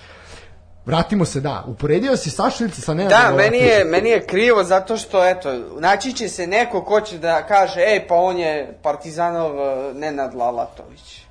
Vratimo 0.85 1.25
se, 1.25 1.39
da, 1.39 1.63
uporedio 1.67 2.17
si 2.17 2.29
Sašu 2.29 2.69
sa 2.69 2.93
Nenadom 2.93 3.37
Da, 3.37 3.43
meni 3.43 3.57
je, 3.57 3.85
meni 3.85 4.09
je 4.09 4.27
krivo 4.27 4.63
zato 4.63 4.97
što, 4.97 5.27
eto, 5.27 5.53
naći 5.79 6.13
će 6.13 6.27
se 6.27 6.47
neko 6.47 6.83
ko 6.83 7.01
će 7.01 7.17
da 7.17 7.47
kaže, 7.47 7.81
ej, 7.81 8.07
pa 8.07 8.15
on 8.15 8.37
je 8.37 8.77
Partizanov 8.81 9.51
eh, 9.59 9.93
Nenad 9.93 10.35
Lalatović. 10.35 11.21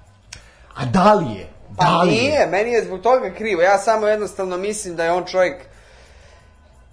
A 0.74 0.84
da 0.84 1.14
li 1.14 1.34
je? 1.34 1.48
Da 1.70 1.76
Pa 1.76 2.02
li 2.02 2.14
je? 2.14 2.22
nije, 2.22 2.46
meni 2.46 2.70
je 2.70 2.84
zbog 2.84 3.00
toga 3.00 3.30
krivo. 3.34 3.62
Ja 3.62 3.78
samo 3.78 4.06
jednostavno 4.06 4.56
mislim 4.56 4.96
da 4.96 5.04
je 5.04 5.12
on 5.12 5.24
čovjek 5.24 5.56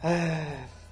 eh, 0.03 0.45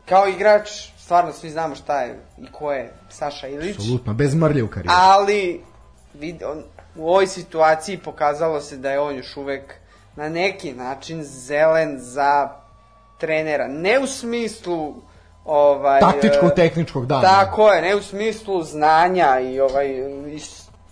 kao 0.06 0.28
igrač, 0.28 0.70
stvarno 0.98 1.34
svi 1.34 1.50
znamo 1.50 1.76
šta 1.76 2.02
je 2.02 2.20
i 2.38 2.52
ko 2.52 2.72
je 2.72 2.94
Saša 3.10 3.48
Ilić. 3.48 3.76
Apsolutno, 3.76 4.14
bez 4.14 4.36
mrlje 4.36 4.64
u 4.64 4.68
karijeri. 4.68 4.90
Ali 4.92 5.62
vid, 6.14 6.44
on, 6.44 6.64
u 6.96 7.10
ovoj 7.10 7.28
situaciji 7.28 7.98
pokazalo 7.98 8.62
se 8.62 8.78
da 8.78 8.92
je 8.92 9.00
on 9.00 9.16
još 9.16 9.38
uvek 9.38 9.74
na 10.16 10.30
neki 10.30 10.74
način 10.74 11.24
zelen 11.24 11.96
za 11.98 12.50
trenera. 13.18 13.68
Ne 13.68 14.00
u 14.00 14.08
smislu 14.08 14.94
ovaj 15.46 16.00
Taktičkog, 16.00 16.52
e, 16.52 16.56
tehničkog, 16.56 17.06
da. 17.06 17.22
Tako 17.22 17.70
je, 17.70 17.82
ne 17.82 17.96
u 17.96 18.02
smislu 18.02 18.64
znanja 18.64 19.40
i 19.40 19.60
ovaj 19.60 19.88
i 20.28 20.40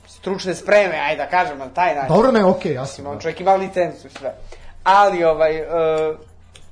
stručne 0.07 0.55
spreme, 0.55 0.99
ajde 0.99 1.23
da 1.23 1.29
kažem 1.29 1.57
na 1.57 1.69
taj 1.69 1.95
način. 1.95 2.15
Dobro, 2.15 2.31
ne, 2.31 2.45
okej, 2.45 2.71
Mislim, 2.71 2.75
jasno. 2.75 3.09
on 3.09 3.15
Da. 3.15 3.21
čovjek 3.21 3.41
ima 3.41 3.53
licencu 3.53 4.07
i 4.07 4.11
sve. 4.11 4.33
Ali 4.83 5.23
ovaj 5.23 5.57
e, 5.57 5.65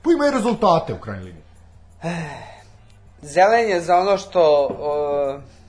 Pa 0.02 0.12
ima 0.12 0.28
i 0.28 0.32
rezultate 0.32 0.94
u 0.94 1.00
krajnjoj 1.00 1.24
liniji. 1.24 1.44
zelen 3.22 3.70
je 3.70 3.82
za 3.82 3.98
ono 3.98 4.18
što 4.18 4.68
e, 4.70 5.61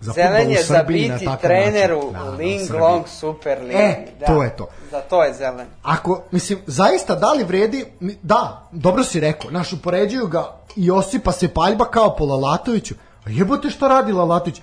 Za 0.00 0.12
Zelen 0.12 0.50
je 0.50 0.62
za 0.62 0.74
Srbiji 0.74 1.08
na 1.08 1.14
biti 1.14 1.30
trener 1.42 1.92
u 1.92 2.10
Da, 2.12 2.18
da, 2.18 2.30
Ling. 2.30 2.70
Long 2.70 3.08
Super 3.08 3.62
Ligi. 3.62 3.74
E, 3.74 4.06
to 4.26 4.42
je 4.42 4.56
to. 4.56 4.68
Za 4.90 5.00
to 5.00 5.24
je 5.24 5.34
zelen. 5.34 5.66
Ako, 5.82 6.22
mislim, 6.30 6.58
zaista 6.66 7.14
da 7.14 7.32
li 7.32 7.44
vredi, 7.44 7.84
da, 8.22 8.68
dobro 8.72 9.04
si 9.04 9.20
rekao, 9.20 9.50
naš 9.50 9.72
upoređuju 9.72 10.26
ga 10.26 10.56
i 10.76 10.86
Josipa 10.86 11.32
se 11.32 11.48
paljba 11.48 11.84
kao 11.84 12.16
po 12.16 12.24
Lalatoviću. 12.24 12.94
A 13.26 13.30
jebote 13.30 13.70
šta 13.70 13.88
radi 13.88 14.12
Lalatović? 14.12 14.60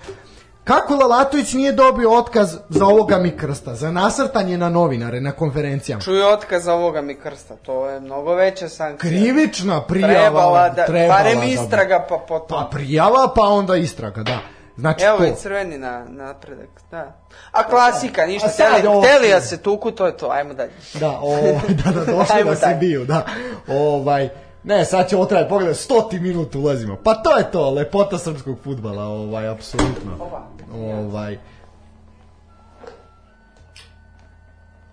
Kako 0.64 0.94
Lalatović 0.94 1.52
nije 1.52 1.72
dobio 1.72 2.12
otkaz 2.12 2.56
za 2.68 2.86
ovoga 2.86 3.18
mi 3.18 3.36
krsta, 3.36 3.74
za 3.74 3.90
nasrtanje 3.90 4.58
na 4.58 4.68
novinare, 4.68 5.20
na 5.20 5.32
konferencijama? 5.32 6.02
Čuju 6.02 6.26
otkaz 6.26 6.68
ovoga 6.68 7.02
mi 7.02 7.14
krsta, 7.14 7.56
to 7.56 7.86
je 7.86 8.00
mnogo 8.00 8.34
veća 8.34 8.68
sankcija. 8.68 9.10
Krivična 9.10 9.82
prijava. 9.82 10.12
Trebala 10.14 10.68
da, 10.68 10.86
trebala 10.86 11.22
barem 11.22 11.38
da- 11.38 11.44
istraga 11.44 12.06
pa 12.08 12.18
potom. 12.28 12.58
Pa 12.58 12.68
prijava, 12.70 13.32
pa 13.36 13.42
onda 13.42 13.76
istraga, 13.76 14.22
da. 14.22 14.38
Znači 14.78 15.04
Evo 15.04 15.18
to. 15.18 15.24
je 15.24 15.34
crveni 15.34 15.78
na 15.78 16.04
napredak, 16.08 16.68
da. 16.90 17.16
A 17.52 17.64
klasika, 17.64 18.26
ništa, 18.26 18.46
A 18.46 18.50
sad 18.50 18.82
teli, 18.82 19.02
teli 19.02 19.28
da 19.28 19.40
se 19.40 19.62
tuku, 19.62 19.90
to 19.90 20.06
je 20.06 20.16
to, 20.16 20.30
ajmo 20.30 20.54
dalje. 20.54 20.70
Da, 21.00 21.18
ovaj, 21.20 21.52
da, 21.84 21.90
da, 21.92 22.04
došli 22.04 22.36
Ajmo 22.36 22.50
da 22.50 22.56
se 22.56 22.76
biju, 22.80 23.04
da. 23.04 23.26
Ovaj, 23.68 24.28
ne, 24.64 24.84
sad 24.84 25.08
će 25.08 25.16
trajati, 25.28 25.48
pogledaj, 25.48 25.74
stoti 25.74 26.20
minut 26.20 26.54
ulazimo. 26.54 26.96
Pa 27.04 27.14
to 27.14 27.38
je 27.38 27.50
to, 27.50 27.70
lepota 27.70 28.18
srpskog 28.18 28.58
futbala, 28.64 29.04
ovaj, 29.04 29.48
apsolutno. 29.48 30.30
Ovaj, 30.74 31.38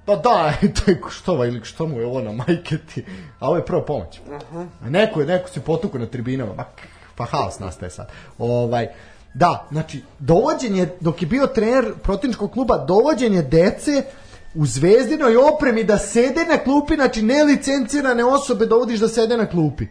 Pa 0.06 0.16
da, 0.16 0.54
to 0.76 0.92
je 0.92 1.02
što 1.10 1.32
ovaj 1.34 1.50
lik, 1.50 1.66
što 1.66 1.88
mu 1.88 2.00
je 2.00 2.06
ovo 2.06 2.22
na 2.22 2.32
majke 2.32 2.78
ti, 2.94 3.06
a 3.40 3.48
ovo 3.48 3.56
je 3.56 3.66
prva 3.66 3.86
pomoć. 3.86 4.20
A 4.86 4.90
neko 4.90 5.20
je, 5.20 5.26
neko 5.26 5.50
se 5.50 5.62
potuku 5.62 6.00
na 6.00 6.06
tribinama, 6.06 6.54
ma, 6.54 6.64
k- 6.64 6.88
pa 7.16 7.26
haos 7.26 7.60
nastaje 7.60 7.90
sad. 7.90 8.08
Ovaj, 8.38 8.88
da, 9.36 9.68
znači, 9.72 10.04
dovođenje, 10.20 10.90
dok 11.00 11.22
je 11.22 11.28
bio 11.28 11.48
trener 11.48 11.94
protivničkog 12.04 12.52
kluba, 12.52 12.78
dovođenje 12.78 13.42
dece 13.42 14.04
u 14.56 14.66
zvezdinoj 14.66 15.38
opremi 15.38 15.84
da 15.84 15.98
sede 15.98 16.46
na 16.50 16.58
klupi, 16.58 16.96
znači 16.96 17.22
nelicencirane 17.22 18.26
osobe 18.26 18.66
dovodiš 18.66 19.00
da 19.00 19.08
sede 19.08 19.38
na 19.38 19.46
klupi. 19.46 19.86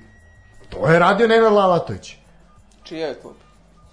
To 0.69 0.89
je 0.89 0.99
radio 0.99 1.29
Nenad 1.29 1.53
Lalatović. 1.53 2.17
Čija 2.83 3.09
je 3.09 3.15
klub? 3.15 3.35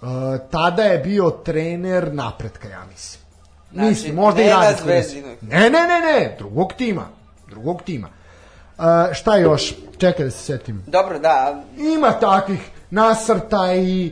Uh, 0.02 0.08
tada 0.52 0.84
je 0.84 0.98
bio 0.98 1.30
trener 1.30 2.14
napretka, 2.14 2.68
ja 2.68 2.86
mislim. 2.92 3.22
Znači, 3.74 3.90
mislim, 3.90 4.16
možda 4.16 4.42
i 4.42 4.46
ne 4.46 4.52
radi. 4.52 4.78
Zvezdinog. 4.84 5.38
Ne, 5.42 5.60
ne, 5.60 5.70
ne, 5.70 6.00
ne, 6.00 6.36
drugog 6.40 6.74
tima. 6.74 7.08
Drugog 7.50 7.82
tima. 7.82 8.08
Uh, 8.78 8.86
šta 9.14 9.38
još? 9.38 9.74
Čekaj 9.98 10.26
da 10.26 10.32
se 10.32 10.44
setim. 10.44 10.84
Dobro, 10.88 11.20
da, 11.20 11.64
Ima 11.78 12.12
takvih 12.12 12.60
nasrta 12.90 13.74
i 13.74 14.12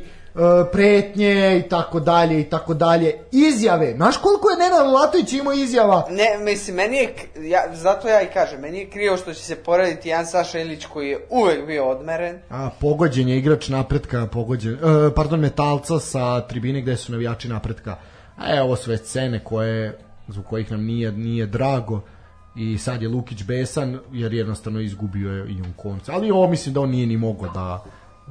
pretnje 0.71 1.63
i 1.65 1.69
tako 1.69 1.99
dalje 1.99 2.41
i 2.41 2.43
tako 2.43 2.73
dalje. 2.73 3.13
Izjave. 3.31 3.93
Znaš 3.95 4.17
koliko 4.17 4.49
je 4.49 4.57
Nenad 4.57 4.93
Latović 4.93 5.33
imao 5.33 5.53
izjava? 5.53 6.07
Ne, 6.09 6.45
mislim, 6.45 6.75
meni 6.75 6.97
je, 6.97 7.15
ja, 7.41 7.61
zato 7.73 8.07
ja 8.07 8.21
i 8.21 8.27
kažem, 8.33 8.61
meni 8.61 8.79
je 8.79 8.89
krivo 8.89 9.17
što 9.17 9.33
će 9.33 9.43
se 9.43 9.55
porediti 9.55 10.09
jedan 10.09 10.25
Saša 10.25 10.59
Ilić 10.59 10.85
koji 10.85 11.09
je 11.09 11.27
uvek 11.29 11.65
bio 11.67 11.89
odmeren. 11.89 12.39
A, 12.49 12.69
pogođen 12.81 13.29
je 13.29 13.37
igrač 13.37 13.67
napretka, 13.69 14.27
pogođen, 14.27 14.73
uh, 14.73 14.79
pardon, 15.15 15.39
metalca 15.39 15.99
sa 15.99 16.41
tribine 16.41 16.81
gde 16.81 16.97
su 16.97 17.11
navijači 17.11 17.47
napretka. 17.47 17.95
A 18.37 18.55
evo, 18.55 18.77
već 18.87 19.01
scene 19.01 19.43
koje, 19.43 19.99
zbog 20.27 20.45
kojih 20.45 20.71
nam 20.71 20.83
nije, 20.83 21.11
nije 21.11 21.45
drago 21.45 22.01
i 22.55 22.77
sad 22.77 23.01
je 23.01 23.09
Lukić 23.09 23.43
besan 23.43 23.99
jer 24.11 24.33
jednostavno 24.33 24.79
izgubio 24.79 25.31
je 25.31 25.49
i 25.49 25.61
on 25.61 25.73
konca. 25.77 26.13
Ali 26.13 26.31
ovo 26.31 26.47
mislim 26.47 26.73
da 26.73 26.81
on 26.81 26.89
nije 26.89 27.07
ni 27.07 27.17
mogao 27.17 27.49
da, 27.53 27.83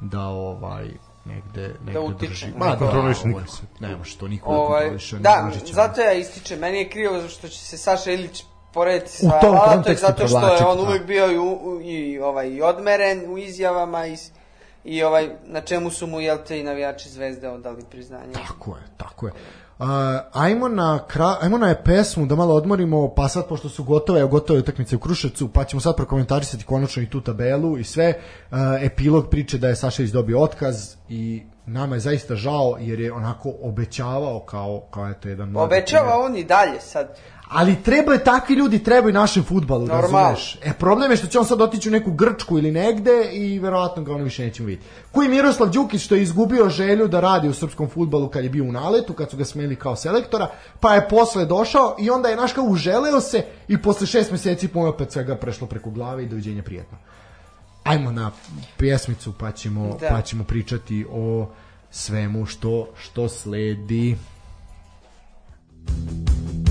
da 0.03 0.21
ovaj 0.21 0.89
negde, 1.29 1.75
negde 1.81 1.99
utiče. 2.01 2.27
drži. 2.29 2.47
Ne 2.47 2.53
Ma, 2.57 2.67
da, 2.67 2.77
kontroliše 2.77 3.21
je 3.21 3.29
niko. 3.29 3.41
sad, 3.43 3.67
Ne 3.81 3.97
može 3.97 4.19
to 4.19 4.29
niko 4.29 4.51
Ovaj, 4.51 4.81
kontroliše. 4.81 5.17
ni 5.17 5.23
da, 5.23 5.51
zato 5.65 6.01
ja 6.01 6.13
ističem, 6.15 6.59
meni 6.59 6.79
je 6.79 6.89
krivo 6.89 7.17
zato 7.17 7.29
što 7.31 7.49
će 7.49 7.59
se 7.59 7.79
Saša 7.79 8.11
Ilić 8.11 8.43
porediti 8.75 9.11
sa 9.11 9.27
U 9.29 9.41
tom 9.41 9.51
Lalatom, 9.51 9.75
kontekstu 9.75 10.07
zato 10.07 10.29
što 10.29 10.55
je 10.55 10.67
on 10.67 10.77
da. 10.77 10.83
uvek 10.83 11.05
bio 11.05 11.27
i, 11.27 11.39
u- 11.39 11.81
i, 11.83 12.19
ovaj, 12.21 12.49
i 12.49 12.63
odmeren 12.63 13.25
u 13.29 13.39
izjavama 13.39 14.07
i, 14.07 14.17
i 14.85 15.03
ovaj, 15.03 15.29
na 15.45 15.61
čemu 15.61 15.91
su 15.91 16.07
mu, 16.07 16.21
jel 16.21 16.39
te, 16.39 16.61
i 16.61 16.65
navijači 16.65 17.09
zvezde 17.09 17.49
odali 17.49 17.83
priznanje. 17.85 18.33
Tako 18.35 18.71
je, 18.71 18.83
tako 18.97 19.27
je. 19.27 19.33
Uh, 19.79 19.87
ajmo 20.33 20.69
na 20.69 20.99
kra, 21.07 21.37
ajmo 21.41 21.59
na 21.59 21.75
pesmu 21.85 22.27
da 22.27 22.37
malo 22.37 22.55
odmorimo, 22.55 23.15
pa 23.15 23.29
sad 23.29 23.49
pošto 23.49 23.69
su 23.69 23.85
gotove, 23.85 24.25
gotove 24.25 24.59
utakmice 24.59 24.97
u 24.97 24.99
Kruševcu, 24.99 25.49
pa 25.53 25.65
ćemo 25.65 25.81
sad 25.81 25.97
prokomentarisati 25.97 26.65
konačno 26.65 27.03
i 27.03 27.11
tu 27.11 27.21
tabelu 27.21 27.79
i 27.79 27.85
sve. 27.85 28.15
Uh, 28.51 28.59
epilog 28.81 29.31
priče 29.31 29.59
da 29.59 29.69
je 29.69 29.77
Sašević 29.77 30.11
dobio 30.11 30.41
otkaz 30.41 30.95
i 31.09 31.43
nama 31.67 31.97
je 31.97 32.01
zaista 32.01 32.35
žao 32.35 32.77
jer 32.81 33.01
je 33.01 33.13
onako 33.13 33.53
obećavao 33.63 34.41
kao 34.41 34.83
kao 34.91 35.09
eto 35.09 35.29
jedan 35.29 35.57
Obećava 35.57 36.19
on 36.25 36.37
i 36.37 36.45
dalje 36.45 36.81
sad. 36.81 37.19
Ali 37.51 37.83
trebaju 37.83 38.19
takvi 38.25 38.55
ljudi, 38.55 38.79
trebaju 38.79 39.15
našem 39.15 39.45
futbalu, 39.45 39.87
Normalno. 39.87 40.19
razumeš? 40.19 40.59
E, 40.65 40.73
problem 40.73 41.11
je 41.11 41.17
što 41.17 41.27
će 41.27 41.39
on 41.39 41.45
sad 41.45 41.61
otići 41.61 41.89
u 41.89 41.93
neku 41.93 42.11
Grčku 42.13 42.59
ili 42.59 42.71
negde 42.73 43.31
i 43.33 43.59
verovatno 43.59 44.03
ga 44.03 44.15
ono 44.15 44.25
više 44.25 44.45
nećemo 44.45 44.67
vidjeti. 44.67 44.89
Koji 45.13 45.29
Miroslav 45.29 45.71
Đukić 45.71 46.03
što 46.05 46.15
je 46.15 46.23
izgubio 46.23 46.69
želju 46.69 47.09
da 47.09 47.21
radi 47.21 47.49
u 47.49 47.55
srpskom 47.55 47.89
futbalu 47.89 48.29
kad 48.29 48.45
je 48.45 48.51
bio 48.51 48.65
u 48.65 48.73
naletu, 48.73 49.13
kad 49.13 49.31
su 49.31 49.37
ga 49.37 49.45
smeli 49.45 49.77
kao 49.77 49.97
selektora, 49.97 50.51
pa 50.81 50.95
je 50.95 51.09
posle 51.09 51.45
došao 51.45 51.97
i 52.01 52.11
onda 52.11 52.29
je 52.29 52.37
naš 52.37 52.53
kao 52.53 52.65
uželeo 52.65 53.21
se 53.21 53.45
i 53.69 53.83
posle 53.83 54.07
šest 54.07 54.31
meseci 54.31 54.69
mu 54.75 54.83
je 54.83 54.89
opet 54.89 55.13
svega 55.13 55.37
prešlo 55.37 55.67
preko 55.67 55.91
glave 55.91 56.23
i 56.23 56.29
doviđenja 56.29 56.63
prijetno. 56.63 56.99
Ajmo 57.85 58.13
na 58.13 58.31
pjesmicu 58.77 59.33
pa 59.39 59.53
ćemo, 59.53 59.97
Da. 60.01 60.09
pa 60.09 60.23
ćemo 60.23 60.45
pričati 60.45 61.07
o 61.11 61.49
svemu 61.91 62.47
što, 62.47 62.89
što 62.99 63.29
sledi. 63.29 64.17
Well, 65.87 66.68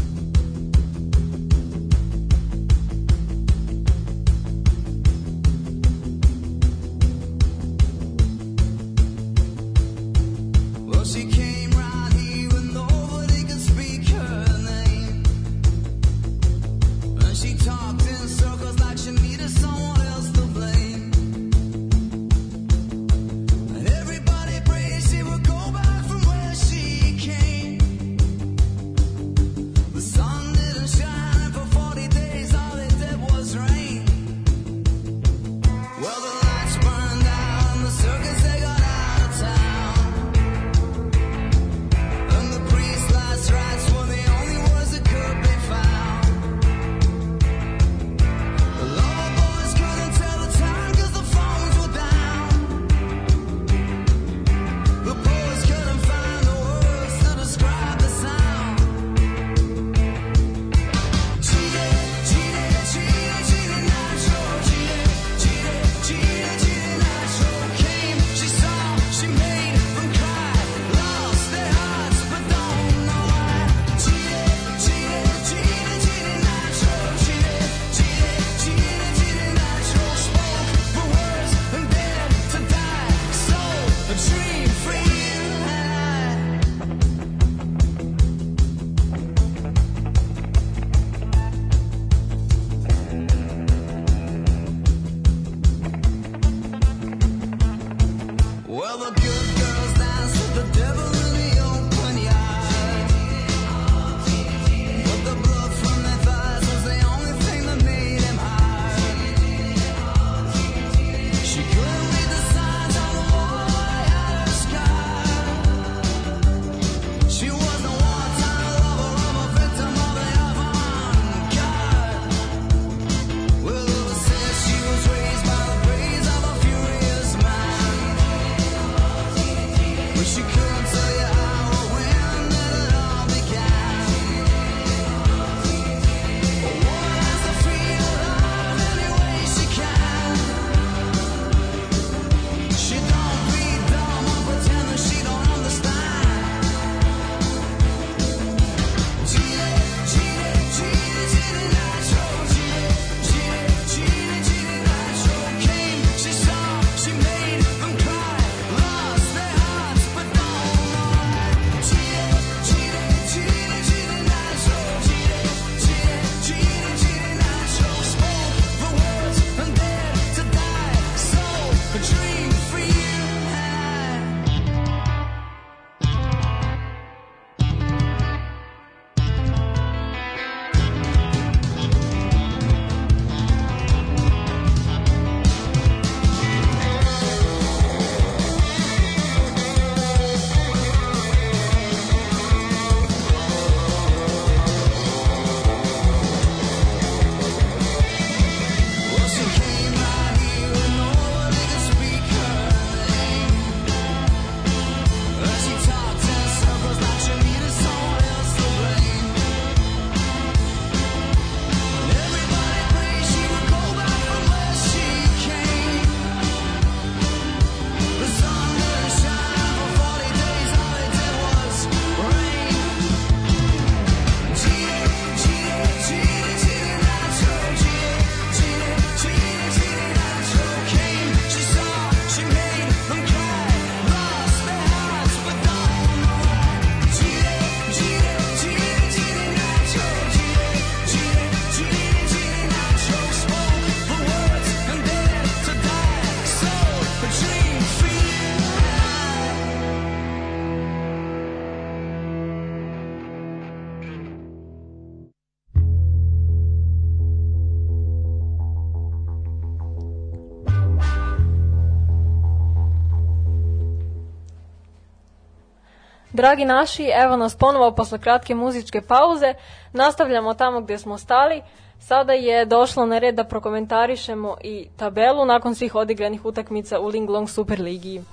Dragi 266.38 266.65
naši, 266.65 267.09
evo 267.23 267.38
nas 267.38 267.55
ponovo 267.55 267.91
posle 267.91 268.19
kratke 268.19 268.55
muzičke 268.55 269.01
pauze. 269.01 269.53
Nastavljamo 269.93 270.53
tamo 270.53 270.81
gdje 270.81 270.97
smo 270.97 271.18
stali. 271.18 271.61
Sada 271.99 272.34
je 272.34 272.65
došlo 272.65 273.05
na 273.05 273.18
red 273.18 273.35
da 273.35 273.43
prokomentarišemo 273.43 274.57
i 274.64 274.88
tabelu 274.97 275.45
nakon 275.45 275.76
svih 275.76 275.95
odigranih 275.95 276.45
utakmica 276.45 276.99
u 276.99 277.07
Linglong 277.07 277.49
Superligiji. 277.49 278.23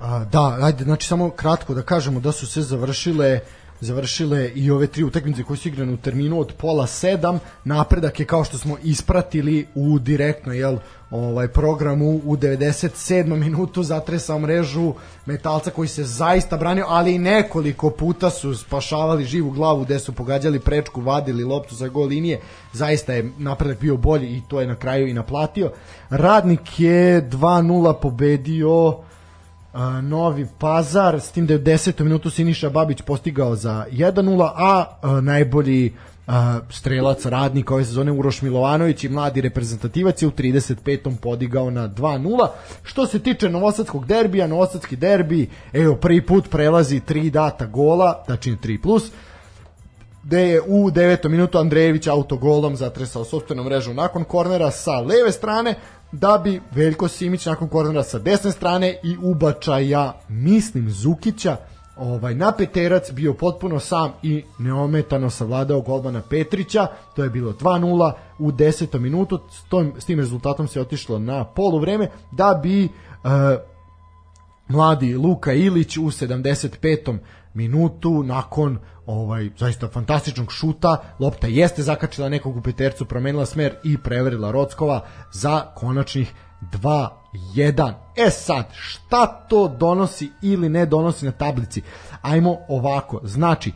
A, 0.00 0.24
da, 0.32 0.58
ajde, 0.62 0.84
znači 0.84 1.08
samo 1.08 1.30
kratko 1.30 1.74
da 1.74 1.82
kažemo 1.82 2.20
da 2.20 2.32
su 2.32 2.46
se 2.46 2.62
završile 2.62 3.40
završile 3.80 4.50
i 4.54 4.70
ove 4.70 4.86
tri 4.86 5.04
utakmice 5.04 5.42
koje 5.42 5.56
su 5.56 5.68
igrane 5.68 5.92
u 5.92 5.96
terminu 5.96 6.40
od 6.40 6.52
pola 6.58 6.86
sedam. 6.86 7.38
Napredak 7.64 8.20
je 8.20 8.26
kao 8.26 8.44
što 8.44 8.58
smo 8.58 8.76
ispratili 8.82 9.66
u 9.74 9.98
direktno 9.98 10.52
jel, 10.52 10.78
ovaj 11.10 11.48
programu 11.48 12.20
u 12.24 12.36
97. 12.36 13.36
minutu 13.36 13.82
zatresao 13.82 14.38
mrežu 14.38 14.92
metalca 15.26 15.70
koji 15.70 15.88
se 15.88 16.04
zaista 16.04 16.56
branio, 16.56 16.84
ali 16.88 17.14
i 17.14 17.18
nekoliko 17.18 17.90
puta 17.90 18.30
su 18.30 18.54
spašavali 18.54 19.24
živu 19.24 19.50
glavu 19.50 19.84
gde 19.84 19.98
su 19.98 20.12
pogađali 20.12 20.60
prečku, 20.60 21.00
vadili 21.00 21.44
loptu 21.44 21.74
za 21.74 21.88
gol 21.88 22.06
linije. 22.06 22.40
Zaista 22.72 23.12
je 23.12 23.30
napredak 23.38 23.80
bio 23.80 23.96
bolji 23.96 24.26
i 24.26 24.42
to 24.48 24.60
je 24.60 24.66
na 24.66 24.74
kraju 24.74 25.08
i 25.08 25.14
naplatio. 25.14 25.72
Radnik 26.10 26.80
je 26.80 27.30
2-0 27.30 28.00
pobedio 28.02 28.96
a, 29.78 30.00
Novi 30.00 30.46
Pazar, 30.58 31.20
s 31.20 31.30
tim 31.30 31.46
da 31.46 31.54
je 31.54 31.58
u 31.58 31.62
10. 31.62 32.02
minutu 32.02 32.30
Siniša 32.30 32.70
Babić 32.70 33.02
postigao 33.02 33.56
za 33.56 33.84
1-0, 33.92 34.50
a, 34.56 34.84
najbolji 35.20 35.94
a, 36.26 36.58
strelac 36.70 37.26
radnika 37.26 37.74
ove 37.74 37.84
sezone 37.84 38.12
Uroš 38.12 38.42
Milovanović 38.42 39.04
i 39.04 39.08
mladi 39.08 39.40
reprezentativac 39.40 40.22
je 40.22 40.28
u 40.28 40.30
35. 40.30 41.16
podigao 41.16 41.70
na 41.70 41.88
2-0. 41.88 42.48
Što 42.82 43.06
se 43.06 43.18
tiče 43.18 43.48
Novosadskog 43.48 44.06
derbija, 44.06 44.46
Novosadski 44.46 44.96
derbi, 44.96 45.48
evo 45.72 45.94
prvi 45.94 46.26
put 46.26 46.50
prelazi 46.50 47.00
tri 47.00 47.30
data 47.30 47.66
gola, 47.66 48.22
znači 48.26 48.50
3 48.50 48.82
plus, 48.82 49.10
gde 50.22 50.40
je 50.40 50.60
u 50.60 50.90
9. 50.90 51.28
minutu 51.28 51.58
Andrejević 51.58 52.06
autogolom 52.06 52.76
zatresao 52.76 53.24
sopstvenu 53.24 53.64
mrežu 53.64 53.94
nakon 53.94 54.24
kornera 54.24 54.70
sa 54.70 55.00
leve 55.00 55.32
strane, 55.32 55.74
da 56.12 56.40
bi 56.44 56.60
Veljko 56.70 57.08
Simić 57.08 57.46
nakon 57.46 57.68
kornera 57.68 58.02
sa 58.02 58.18
desne 58.18 58.52
strane 58.52 59.00
i 59.02 59.16
ubačaja, 59.22 60.20
mislim, 60.28 60.90
Zukića, 60.90 61.56
ovaj 61.96 62.34
na 62.34 62.52
peterac 62.52 63.12
bio 63.12 63.34
potpuno 63.34 63.80
sam 63.80 64.12
i 64.22 64.44
neometano 64.58 65.30
savladao 65.30 65.80
golmana 65.80 66.22
Petrića, 66.30 66.86
to 67.16 67.24
je 67.24 67.30
bilo 67.30 67.52
2:0 67.52 68.12
u 68.38 68.52
10. 68.52 68.98
minutu, 68.98 69.40
s, 69.50 69.68
tom, 69.68 69.92
s 69.98 70.04
tim 70.04 70.18
rezultatom 70.18 70.68
se 70.68 70.80
otišlo 70.80 71.18
na 71.18 71.44
poluvreme 71.44 72.08
da 72.32 72.60
bi 72.62 72.84
e, 72.84 72.88
mladi 74.68 75.14
Luka 75.14 75.52
Ilić 75.52 75.96
u 75.96 76.02
75. 76.02 77.18
minutu 77.54 78.22
nakon 78.22 78.78
ovaj 79.06 79.50
zaista 79.58 79.88
fantastičnog 79.88 80.52
šuta, 80.52 81.02
lopta 81.18 81.46
jeste 81.46 81.82
zakačila 81.82 82.28
nekog 82.28 82.56
u 82.56 82.62
petercu, 82.62 83.04
promenila 83.04 83.46
smer 83.46 83.74
i 83.84 83.98
preverila 83.98 84.50
Rockova 84.50 85.04
za 85.32 85.60
konačnih 85.74 86.32
2-1. 86.72 87.92
E 88.16 88.30
sad, 88.30 88.64
šta 88.72 89.26
to 89.26 89.68
donosi 89.68 90.30
ili 90.42 90.68
ne 90.68 90.86
donosi 90.86 91.24
na 91.24 91.32
tablici? 91.32 91.82
Ajmo 92.22 92.56
ovako, 92.68 93.20
znači, 93.24 93.70
e, 93.70 93.74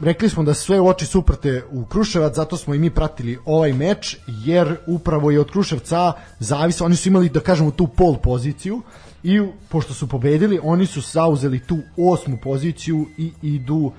rekli 0.00 0.28
smo 0.28 0.42
da 0.42 0.54
sve 0.54 0.80
oči 0.80 1.06
suprate 1.06 1.64
u 1.70 1.84
Kruševac, 1.84 2.34
zato 2.34 2.56
smo 2.56 2.74
i 2.74 2.78
mi 2.78 2.90
pratili 2.90 3.38
ovaj 3.44 3.72
meč, 3.72 4.16
jer 4.26 4.76
upravo 4.86 5.30
je 5.30 5.40
od 5.40 5.50
Kruševca 5.50 6.12
zavisa, 6.38 6.84
oni 6.84 6.96
su 6.96 7.08
imali, 7.08 7.28
da 7.28 7.40
kažemo, 7.40 7.70
tu 7.70 7.86
pol 7.86 8.16
poziciju, 8.16 8.82
i 9.26 9.48
pošto 9.68 9.94
su 9.94 10.08
pobedili, 10.08 10.60
oni 10.62 10.86
su 10.86 11.00
zauzeli 11.00 11.60
tu 11.60 11.78
osmu 11.96 12.38
poziciju 12.42 13.06
i 13.18 13.32
idu 13.42 13.74
uh, 13.74 13.92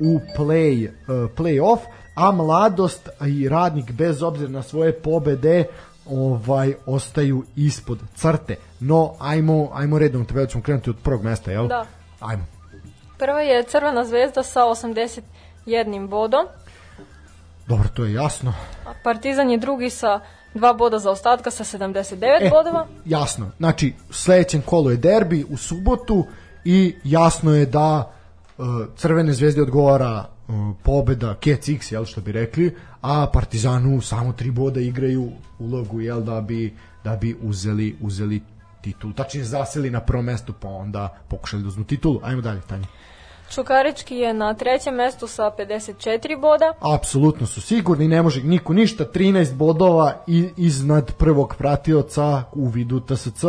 u 0.00 0.20
play, 0.38 0.88
uh, 0.88 1.30
play-off, 1.36 1.78
a 2.14 2.32
mladost 2.32 3.08
i 3.26 3.48
radnik 3.48 3.92
bez 3.92 4.22
obzira 4.22 4.50
na 4.50 4.62
svoje 4.62 4.92
pobede 4.92 5.64
ovaj 6.10 6.74
ostaju 6.86 7.44
ispod 7.56 7.98
crte. 8.14 8.56
No, 8.80 9.14
ajmo, 9.20 9.70
ajmo 9.72 9.98
redom, 9.98 10.24
tebe 10.24 10.46
ćemo 10.46 10.62
krenuti 10.62 10.90
od 10.90 10.96
prvog 11.02 11.24
mesta, 11.24 11.50
jel? 11.50 11.68
Da. 11.68 11.86
Ajmo. 12.20 12.44
Prva 13.18 13.40
je 13.40 13.62
Crvena 13.62 14.04
zvezda 14.04 14.42
sa 14.42 14.60
81 14.60 16.08
bodom, 16.08 16.46
Dobro, 17.66 17.88
to 17.94 18.04
je 18.04 18.12
jasno. 18.12 18.54
a 18.86 18.92
Partizan 19.04 19.50
je 19.50 19.58
drugi 19.58 19.90
sa 19.90 20.20
dva 20.54 20.72
boda 20.72 20.98
za 20.98 21.10
ostatka 21.10 21.50
sa 21.50 21.64
79 21.64 22.16
E, 22.40 22.50
bodova. 22.50 22.86
Jasno. 23.04 23.50
Znači, 23.56 23.92
sledećem 24.10 24.62
kolu 24.62 24.90
je 24.90 24.96
derbi 24.96 25.44
u 25.50 25.56
subotu 25.56 26.26
i 26.64 26.94
jasno 27.04 27.54
je 27.54 27.66
da 27.66 28.12
uh, 28.58 28.66
Crvene 28.96 29.32
zvezde 29.32 29.62
odgovara 29.62 30.24
uh, 30.48 30.54
pobeda 30.82 31.34
Kec 31.34 31.68
X, 31.68 31.92
jel 31.92 32.04
što 32.04 32.20
bi 32.20 32.32
rekli, 32.32 32.76
a 33.00 33.26
Partizanu 33.32 34.00
samo 34.00 34.32
tri 34.32 34.50
boda 34.50 34.80
igraju 34.80 35.30
ulogu, 35.58 36.00
jel 36.00 36.20
da 36.20 36.40
bi 36.40 36.74
da 37.04 37.16
bi 37.16 37.36
uzeli 37.42 37.96
uzeli 38.00 38.42
titul. 38.80 39.12
Tačnije 39.12 39.44
zaseli 39.44 39.90
na 39.90 40.00
prvo 40.00 40.22
mesto, 40.22 40.52
pa 40.60 40.68
onda 40.68 41.18
pokušali 41.28 41.62
da 41.62 41.68
uzmu 41.68 41.84
titulu. 41.84 42.20
Ajmo 42.22 42.42
dalje, 42.42 42.60
Tanja. 42.60 42.86
Čukarički 43.54 44.16
je 44.16 44.34
na 44.34 44.54
trećem 44.54 44.94
mestu 44.94 45.26
sa 45.26 45.50
54 45.58 46.40
boda. 46.40 46.72
Apsolutno 46.94 47.46
su 47.46 47.60
sigurni, 47.60 48.08
ne 48.08 48.22
može 48.22 48.42
niko 48.42 48.72
ništa, 48.72 49.04
13 49.04 49.54
bodova 49.54 50.24
i, 50.26 50.48
iznad 50.56 51.14
prvog 51.18 51.54
pratioca 51.58 52.42
u 52.52 52.68
vidu 52.68 53.00
TSC, 53.00 53.44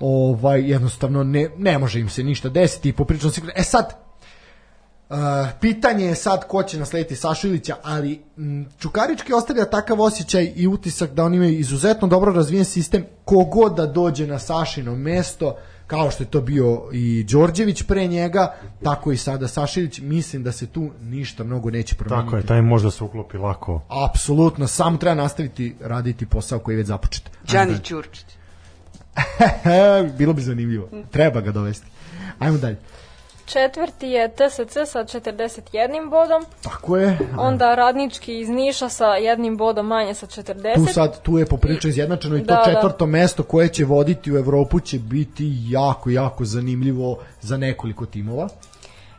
ovaj, 0.00 0.70
jednostavno 0.70 1.24
ne, 1.24 1.50
ne 1.56 1.78
može 1.78 2.00
im 2.00 2.08
se 2.08 2.22
ništa 2.22 2.48
desiti, 2.48 2.92
poprično 2.92 3.30
sigurno. 3.30 3.52
E 3.56 3.62
sad, 3.62 4.06
Uh, 5.10 5.16
pitanje 5.60 6.04
je 6.04 6.14
sad 6.14 6.46
ko 6.48 6.62
će 6.62 6.78
naslediti 6.78 7.16
Sašilića, 7.16 7.76
ali 7.82 8.22
m, 8.38 8.68
Čukarički 8.78 9.32
ostavlja 9.32 9.64
takav 9.64 10.00
osjećaj 10.00 10.52
i 10.56 10.66
utisak 10.66 11.10
da 11.10 11.24
oni 11.24 11.36
imaju 11.36 11.58
izuzetno 11.58 12.08
dobro 12.08 12.32
razvijen 12.32 12.64
sistem 12.64 13.04
kogod 13.24 13.74
da 13.74 13.86
dođe 13.86 14.26
na 14.26 14.38
Sašino 14.38 14.94
mesto, 14.94 15.56
kao 15.86 16.10
što 16.10 16.22
je 16.22 16.30
to 16.30 16.40
bio 16.40 16.88
i 16.92 17.24
Đorđević 17.24 17.82
pre 17.82 18.06
njega, 18.06 18.54
tako 18.84 19.12
i 19.12 19.16
sada 19.16 19.48
Sašilić, 19.48 19.98
mislim 19.98 20.42
da 20.42 20.52
se 20.52 20.66
tu 20.66 20.90
ništa 21.00 21.44
mnogo 21.44 21.70
neće 21.70 21.94
promeniti. 21.94 22.26
Tako 22.26 22.36
je, 22.36 22.46
taj 22.46 22.62
možda 22.62 22.90
se 22.90 23.04
uklopi 23.04 23.38
lako. 23.38 23.82
Apsolutno, 23.88 24.66
samo 24.66 24.96
treba 24.96 25.14
nastaviti 25.14 25.76
raditi 25.80 26.26
posao 26.26 26.58
koji 26.58 26.74
je 26.74 26.76
već 26.76 26.86
započet. 26.86 27.30
Đani 27.52 27.78
Ćurčić. 27.84 28.26
Bilo 30.18 30.32
bi 30.32 30.42
zanimljivo. 30.42 30.88
Treba 31.10 31.40
ga 31.40 31.52
dovesti. 31.52 31.86
Ajmo 32.38 32.58
dalje. 32.58 32.76
Četvrti 33.46 34.06
je 34.06 34.28
TSC 34.28 34.90
sa 34.92 35.04
41 35.04 36.10
bodom. 36.10 36.44
Tako 36.62 36.96
je. 36.96 37.18
Onda 37.38 37.74
radnički 37.74 38.40
iz 38.40 38.48
Niša 38.48 38.88
sa 38.88 39.06
jednim 39.06 39.56
bodom 39.56 39.86
manje 39.86 40.14
sa 40.14 40.26
40. 40.26 40.74
Tu 40.74 40.92
sad, 40.92 41.22
tu 41.22 41.38
je 41.38 41.46
poprilično 41.46 41.90
izjednačeno 41.90 42.36
i 42.36 42.40
to 42.40 42.44
Da, 42.44 42.54
da. 42.54 42.72
četvrto 42.72 43.06
mesto 43.06 43.42
koje 43.42 43.68
će 43.68 43.84
voditi 43.84 44.32
u 44.32 44.36
Evropu 44.36 44.80
će 44.80 44.98
biti 44.98 45.52
jako, 45.68 46.10
jako 46.10 46.44
zanimljivo 46.44 47.18
za 47.40 47.56
nekoliko 47.56 48.06
timova. 48.06 48.48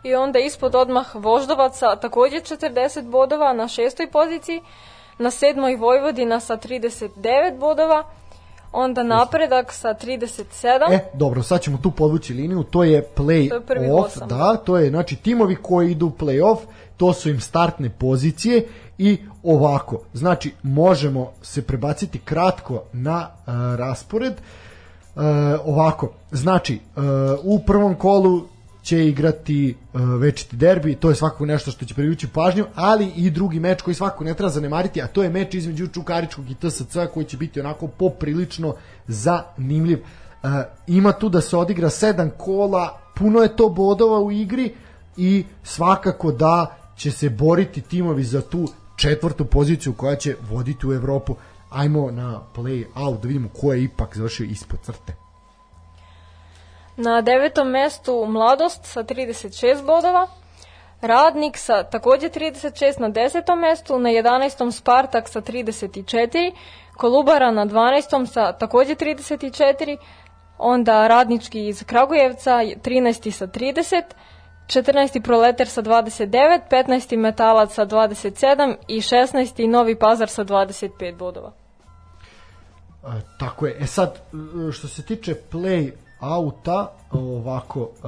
I 0.04 0.16
onda 0.16 0.40
ispod 0.40 0.76
odmah 0.76 1.16
Voždovaca 1.16 1.96
takođe 1.96 2.38
40 2.38 3.10
bodova 3.10 3.54
na 3.54 3.68
šestoj 3.68 4.12
poziciji. 4.12 4.62
Na 5.20 5.32
sedmoj 5.32 5.76
Vojvodina 5.76 6.40
sa 6.40 6.58
39 6.58 7.60
bodova. 7.60 8.04
Onda 8.72 9.04
napredak 9.04 9.74
sa 9.74 9.94
37. 9.94 10.92
E, 10.92 11.00
dobro, 11.14 11.44
sad 11.44 11.62
ćemo 11.62 11.78
tu 11.78 11.92
podvući 11.92 12.34
liniju, 12.34 12.64
to 12.64 12.84
je 12.84 13.08
play 13.16 13.50
To 13.68 13.74
je 13.74 13.94
off, 13.94 14.08
osam. 14.08 14.28
da, 14.28 14.56
to 14.56 14.78
je 14.78 14.90
znači 14.90 15.16
timovi 15.16 15.56
koji 15.56 15.92
idu 15.92 16.06
u 16.06 16.12
play 16.12 16.52
off, 16.52 16.62
to 16.98 17.14
su 17.14 17.30
im 17.30 17.40
startne 17.40 17.90
pozicije 17.90 18.68
i 18.98 19.18
ovako, 19.44 20.00
znači 20.14 20.54
možemo 20.64 21.32
se 21.42 21.62
prebaciti 21.62 22.20
kratko 22.20 22.84
na 22.94 23.28
uh, 23.30 23.54
raspored. 23.80 24.34
Uh, 24.34 25.24
ovako, 25.66 26.12
znači 26.32 26.80
uh, 26.96 27.04
u 27.44 27.60
prvom 27.60 27.96
kolu 27.96 28.42
će 28.88 29.08
igrati 29.08 29.76
uh, 29.94 30.02
večiti 30.02 30.56
derbi, 30.56 30.96
to 30.96 31.10
je 31.10 31.16
svakako 31.16 31.46
nešto 31.46 31.72
što 31.72 31.86
će 31.86 31.94
privući 31.94 32.28
pažnju, 32.28 32.66
ali 32.76 33.12
i 33.16 33.30
drugi 33.30 33.60
meč 33.60 33.82
koji 33.82 33.96
svakako 33.96 34.24
ne 34.24 34.34
treba 34.34 34.50
zanemariti, 34.50 35.02
a 35.02 35.08
to 35.08 35.24
je 35.24 35.30
meč 35.30 35.54
između 35.54 35.88
Čukaričkog 35.88 36.50
i 36.50 36.56
TSC 36.56 36.98
koji 37.14 37.26
će 37.26 37.38
biti 37.38 37.60
onako 37.60 37.88
poprilično 37.88 38.76
zanimljiv. 39.08 40.00
Uh, 40.44 40.50
ima 40.88 41.12
tu 41.12 41.30
da 41.30 41.42
se 41.42 41.58
odigra 41.58 41.90
sedam 41.90 42.30
kola, 42.38 43.00
puno 43.16 43.42
je 43.42 43.56
to 43.56 43.70
bodova 43.70 44.20
u 44.20 44.32
igri 44.32 44.74
i 45.18 45.46
svakako 45.64 46.32
da 46.32 46.76
će 46.96 47.12
se 47.12 47.30
boriti 47.30 47.82
timovi 47.82 48.24
za 48.24 48.42
tu 48.42 48.68
četvrtu 48.96 49.46
poziciju 49.46 49.94
koja 49.94 50.16
će 50.16 50.36
voditi 50.50 50.88
u 50.88 50.94
Evropu. 50.94 51.36
Ajmo 51.70 52.12
na 52.12 52.42
play 52.56 52.86
out 52.96 53.22
da 53.22 53.28
vidimo 53.28 53.50
ko 53.50 53.74
je 53.74 53.84
ipak 53.84 54.18
završio 54.18 54.46
ispod 54.46 54.80
crte. 54.86 55.27
Na 56.98 57.22
devetom 57.22 57.70
mestu 57.70 58.26
Mladost 58.26 58.86
sa 58.86 59.04
36 59.04 59.86
bodova. 59.86 60.28
Radnik 61.02 61.58
sa 61.58 61.84
takođe 61.84 62.30
36 62.30 63.00
na 63.00 63.10
desetom 63.10 63.60
mestu, 63.60 64.00
na 64.00 64.10
11. 64.10 64.72
Spartak 64.72 65.30
sa 65.30 65.42
34, 65.42 66.52
Kolubara 66.98 67.52
na 67.52 67.66
12. 67.66 68.26
sa 68.26 68.52
takođe 68.52 68.96
34, 68.96 69.98
onda 70.58 71.08
Radnički 71.08 71.68
iz 71.68 71.84
Kragujevca 71.84 72.52
13. 72.52 73.32
sa 73.32 73.48
30, 73.48 74.04
14. 74.68 75.22
Proleter 75.24 75.68
sa 75.68 75.82
29, 75.82 76.62
15. 76.72 77.18
Metalac 77.18 77.74
sa 77.74 77.86
27 77.86 78.76
i 78.88 79.02
16. 79.02 79.68
Novi 79.68 79.96
Pazar 80.00 80.30
sa 80.30 80.44
25 80.44 81.16
bodova. 81.18 81.52
E, 83.04 83.22
tako 83.40 83.68
je. 83.68 83.78
E 83.80 83.88
sad, 83.88 84.20
e, 84.70 84.72
što 84.72 84.88
se 84.88 85.06
tiče 85.06 85.36
play 85.52 85.92
auta, 86.20 86.92
ovako, 87.12 87.90
e, 88.04 88.08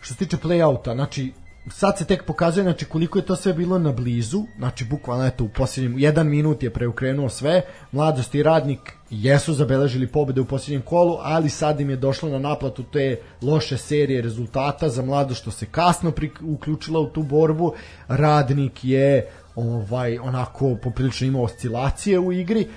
što 0.00 0.14
se 0.14 0.18
tiče 0.18 0.36
play 0.36 0.64
auta, 0.64 0.94
znači, 0.94 1.32
sad 1.70 1.98
se 1.98 2.04
tek 2.04 2.24
pokazuje 2.24 2.64
znači 2.64 2.84
koliko 2.84 3.18
je 3.18 3.26
to 3.26 3.36
sve 3.36 3.52
bilo 3.52 3.78
na 3.78 3.92
blizu, 3.92 4.42
znači 4.58 4.84
bukvalno 4.84 5.26
eto 5.26 5.44
u 5.44 5.48
posljednjem 5.48 5.98
jedan 5.98 6.28
minut 6.28 6.62
je 6.62 6.70
preokrenuo 6.70 7.28
sve, 7.28 7.62
mladost 7.92 8.34
i 8.34 8.42
radnik 8.42 8.92
jesu 9.10 9.54
zabeležili 9.54 10.06
pobede 10.06 10.40
u 10.40 10.44
posljednjem 10.44 10.82
kolu, 10.82 11.16
ali 11.20 11.50
sad 11.50 11.80
im 11.80 11.90
je 11.90 11.96
došlo 11.96 12.28
na 12.28 12.38
naplatu 12.38 12.82
te 12.82 13.16
loše 13.42 13.76
serije 13.76 14.22
rezultata 14.22 14.88
za 14.88 15.02
mladost 15.02 15.40
što 15.40 15.50
se 15.50 15.66
kasno 15.66 16.12
uključila 16.42 17.00
u 17.00 17.10
tu 17.10 17.22
borbu, 17.22 17.74
radnik 18.08 18.84
je 18.84 19.30
ovaj 19.56 20.18
onako 20.18 20.76
poprilično 20.82 21.26
imao 21.26 21.42
oscilacije 21.42 22.18
u 22.18 22.32
igri 22.32 22.68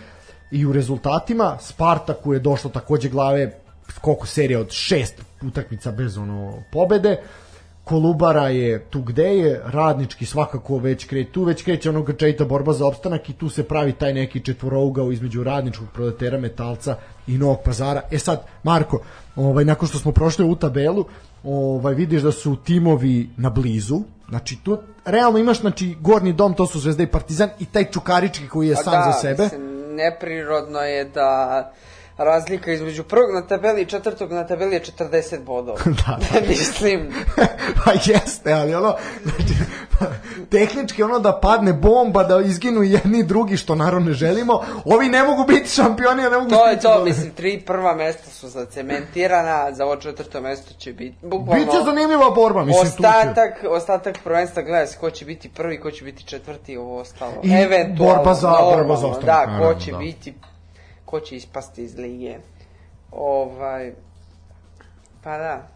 i 0.52 0.66
u 0.66 0.74
rezultatima 0.74 1.58
Spartaku 1.62 2.34
je 2.34 2.40
došlo 2.40 2.70
takođe 2.70 3.10
glave 3.10 3.60
koliko 4.02 4.28
serija 4.28 4.60
od 4.60 4.72
šest 4.72 5.22
utakmica 5.42 5.92
bez 5.92 6.18
ono 6.18 6.64
pobede 6.72 7.18
Kolubara 7.88 8.48
je 8.48 8.80
tu 8.80 9.02
gde 9.02 9.38
je, 9.38 9.62
radnički 9.66 10.26
svakako 10.26 10.78
već 10.78 11.06
kreće, 11.06 11.32
tu 11.32 11.44
već 11.44 11.64
kreće 11.64 11.90
ono 11.90 12.02
grčajita 12.04 12.46
borba 12.46 12.74
za 12.74 12.86
opstanak 12.86 13.30
i 13.30 13.34
tu 13.34 13.50
se 13.50 13.64
pravi 13.64 13.94
taj 13.94 14.14
neki 14.14 14.40
četvorougao 14.40 15.12
između 15.12 15.44
radničkog 15.44 15.88
proletera 15.94 16.38
metalca 16.38 16.98
i 17.28 17.38
novog 17.38 17.60
pazara. 17.66 18.02
E 18.12 18.20
sad, 18.20 18.44
Marko, 18.64 19.00
ovaj, 19.36 19.66
nakon 19.66 19.88
što 19.88 19.98
smo 19.98 20.12
prošli 20.12 20.46
u 20.46 20.56
tabelu, 20.56 21.06
ovaj, 21.44 21.94
vidiš 21.94 22.22
da 22.22 22.32
su 22.32 22.56
timovi 22.56 23.30
na 23.38 23.50
blizu, 23.50 24.02
znači 24.30 24.58
tu 24.64 24.78
realno 25.06 25.40
imaš 25.40 25.62
znači 25.62 25.96
gornji 26.02 26.34
dom, 26.34 26.54
to 26.54 26.68
su 26.68 26.80
Zvezda 26.80 27.04
i 27.04 27.08
Partizan 27.08 27.50
i 27.60 27.66
taj 27.66 27.92
Čukarički 27.92 28.48
koji 28.48 28.68
je 28.68 28.76
Pa 28.76 28.84
sam 28.84 28.94
da, 28.94 29.12
za 29.12 29.20
sebe. 29.20 29.44
Mislim, 29.44 29.77
neprirodno 29.98 30.82
je 30.82 31.04
da 31.06 31.32
razlika 32.18 32.72
između 32.72 33.04
prvog 33.04 33.34
na 33.34 33.42
tabeli 33.42 33.82
i 33.82 33.86
četvrtog 33.86 34.32
na 34.32 34.48
tabeli 34.48 34.76
je 34.76 34.82
40 34.98 35.44
bodova. 35.44 35.78
Da, 35.86 36.18
da. 36.34 36.48
mislim, 36.48 37.14
pa 37.86 37.92
jeste, 38.06 38.54
ali 38.54 38.76
ono, 38.76 38.96
znači, 39.24 39.54
tehnički 40.50 41.04
ono 41.04 41.20
da 41.20 41.40
padne 41.40 41.74
bomba, 41.74 42.24
da 42.24 42.42
izginu 42.42 42.84
jedni 42.84 43.20
i 43.20 43.24
drugi, 43.24 43.58
što 43.58 43.76
naravno 43.76 44.06
ne 44.06 44.14
želimo, 44.14 44.54
ovi 44.86 45.10
ne 45.10 45.24
mogu 45.24 45.46
biti 45.46 45.70
šampioni, 45.70 46.26
a 46.26 46.30
ne 46.30 46.38
mogu 46.38 46.50
to 46.50 46.68
je 46.68 46.80
to, 46.80 46.90
dole. 46.90 47.04
mislim, 47.06 47.32
tri 47.32 47.60
prva 47.60 47.96
mesta 47.96 48.30
su 48.30 48.48
zacementirana, 48.48 49.72
za 49.72 49.86
ovo 49.86 49.96
četvrto 49.96 50.42
mesto 50.42 50.74
će 50.74 50.94
biti, 50.94 51.18
bukvalno... 51.22 51.66
Biće 51.66 51.78
zanimljiva 51.86 52.30
borba, 52.32 52.66
mislim, 52.66 52.86
tu 52.88 53.04
će. 53.04 53.08
Ostatak, 53.08 53.52
ostatak 53.70 54.18
prvenstva 54.24 54.62
gleda 54.62 54.88
se 54.88 54.98
ko 54.98 55.12
će 55.12 55.26
biti 55.26 55.50
prvi, 55.50 55.80
ko 55.80 55.92
će 55.92 56.04
biti 56.06 56.24
četvrti 56.24 56.78
ovo 56.78 56.98
ostalo. 57.00 57.34
I 57.44 57.52
Eventualno, 57.54 58.16
borba 58.16 58.34
za- 58.34 58.50
normalno, 58.50 58.76
borba 58.78 58.96
za 58.96 59.08
ostanak, 59.08 59.26
Da, 59.26 59.46
naravno, 59.46 59.74
ko 59.74 59.80
će 59.80 59.92
da. 59.92 59.98
biti, 59.98 60.34
ko 61.08 61.20
će 61.20 61.36
ispasti 61.36 61.84
iz 61.84 61.98
lige. 61.98 62.38
Ovaj, 63.12 63.94
pa 65.24 65.38
da. 65.38 65.68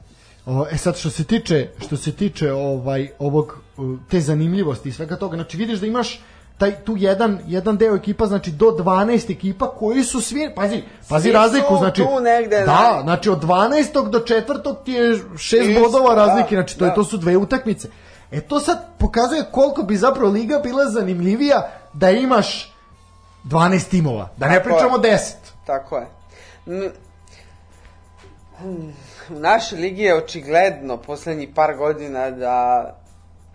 O, 0.45 0.65
e 0.71 0.77
sad 0.77 0.97
što 0.97 1.09
se 1.09 1.23
tiče 1.23 1.69
što 1.79 1.97
se 1.97 2.11
tiče 2.11 2.51
ovaj 2.51 3.09
ovog 3.19 3.57
te 4.09 4.19
zanimljivosti 4.19 4.89
i 4.89 4.91
svega 4.91 5.15
toga, 5.15 5.35
znači 5.35 5.57
vidiš 5.57 5.79
da 5.79 5.87
imaš 5.87 6.21
taj 6.57 6.71
tu 6.85 6.95
jedan 6.97 7.39
jedan 7.47 7.77
deo 7.77 7.95
ekipa 7.95 8.25
znači 8.25 8.51
do 8.51 8.65
12 8.65 9.31
ekipa 9.31 9.69
koji 9.69 10.03
su 10.03 10.21
svi 10.21 10.49
pazi 10.55 10.83
pazi 11.09 11.23
Svi 11.23 11.33
razliku 11.33 11.77
znači 11.77 12.01
tu 12.01 12.19
negde, 12.21 12.59
da 12.59 12.65
da. 12.65 12.99
znači 13.03 13.29
od 13.29 13.43
12 13.43 14.09
do 14.09 14.19
4 14.19 14.75
ti 14.85 14.91
je 14.91 15.15
6 15.15 15.69
Isto, 15.69 15.81
bodova 15.81 16.15
da, 16.15 16.25
razlike 16.25 16.55
znači 16.55 16.77
to 16.77 16.85
je 16.85 16.89
da. 16.89 16.95
to 16.95 17.03
su 17.03 17.17
dve 17.17 17.37
utakmice 17.37 17.89
e 18.31 18.41
to 18.41 18.59
sad 18.59 18.97
pokazuje 18.97 19.43
koliko 19.51 19.83
bi 19.83 19.97
zapravo 19.97 20.31
liga 20.31 20.59
bila 20.63 20.85
zanimljivija 20.85 21.71
da 21.93 22.09
imaš 22.09 22.70
12 23.45 23.89
timova 23.89 24.29
da 24.37 24.47
ne 24.47 24.55
Tako 24.55 24.69
je. 24.69 24.75
pričamo 24.75 24.97
10 24.97 25.33
Tako 25.65 25.97
je. 25.97 26.07
M- 26.67 26.91
U 29.29 29.39
našoj 29.39 29.79
ligi 29.79 30.01
je 30.03 30.15
očigledno 30.15 30.97
poslednjih 30.97 31.49
par 31.55 31.75
godina 31.75 32.31
da 32.31 32.85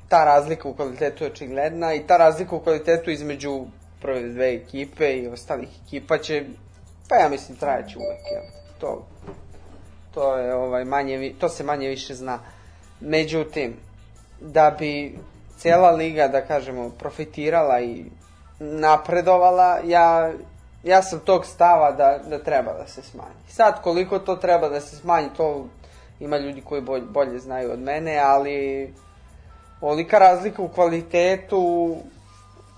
ta 0.08 0.24
razlika 0.24 0.68
u 0.68 0.74
kvalitetu 0.74 1.24
je 1.24 1.30
očigledna 1.30 1.94
i 1.94 2.06
ta 2.06 2.16
razlika 2.16 2.56
u 2.56 2.60
kvalitetu 2.60 3.10
između 3.10 3.64
prve 4.00 4.22
dve 4.22 4.54
ekipe 4.54 5.12
i 5.12 5.28
ostalih 5.28 5.68
ekipa 5.86 6.18
će, 6.18 6.44
pa 7.08 7.16
ja 7.16 7.28
mislim, 7.28 7.58
trajaće 7.58 7.98
uvek. 7.98 8.20
Jel? 8.32 8.42
To, 8.80 9.06
to, 10.14 10.36
je, 10.36 10.54
ovaj, 10.54 10.84
manje, 10.84 11.34
to 11.38 11.48
se 11.48 11.64
manje 11.64 11.88
više 11.88 12.14
zna. 12.14 12.38
Međutim, 13.00 13.76
da 14.40 14.76
bi 14.78 15.18
cela 15.58 15.90
liga, 15.90 16.28
da 16.28 16.40
kažemo, 16.40 16.90
profitirala 16.90 17.80
i 17.80 18.04
napredovala, 18.58 19.78
ja, 19.84 20.32
ja 20.84 21.02
sam 21.02 21.20
tog 21.20 21.46
stava 21.46 21.92
da, 21.92 22.18
da 22.28 22.38
treba 22.38 22.72
da 22.72 22.86
se 22.86 23.02
smanji. 23.02 23.48
Sad, 23.48 23.82
koliko 23.82 24.18
to 24.18 24.36
treba 24.36 24.68
da 24.68 24.80
se 24.80 24.96
smanji, 24.96 25.28
to 25.36 25.66
ima 26.20 26.38
ljudi 26.38 26.60
koji 26.60 26.80
bolje, 26.80 27.04
bolje 27.04 27.38
znaju 27.38 27.72
od 27.72 27.78
mene, 27.78 28.18
ali 28.18 28.92
olika 29.80 30.18
razlika 30.18 30.62
u 30.62 30.68
kvalitetu, 30.68 31.96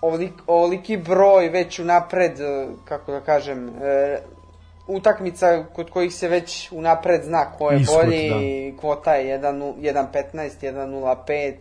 ovolik, 0.01 0.33
ovoliki 0.47 0.97
broj 0.97 1.49
već 1.49 1.79
unapred, 1.79 2.33
kako 2.85 3.13
da 3.13 3.21
kažem, 3.21 3.69
e, 3.83 4.19
utakmica 4.87 5.65
kod 5.73 5.91
kojih 5.91 6.15
se 6.15 6.29
već 6.29 6.73
unapred 6.73 7.23
zna 7.25 7.45
ko 7.59 7.71
je 7.71 7.81
Ishod, 7.81 7.95
bolji, 7.97 8.73
da. 8.73 8.81
kvota 8.81 9.15
je 9.15 9.41
1.15, 9.41 10.51
1.05, 10.63 11.55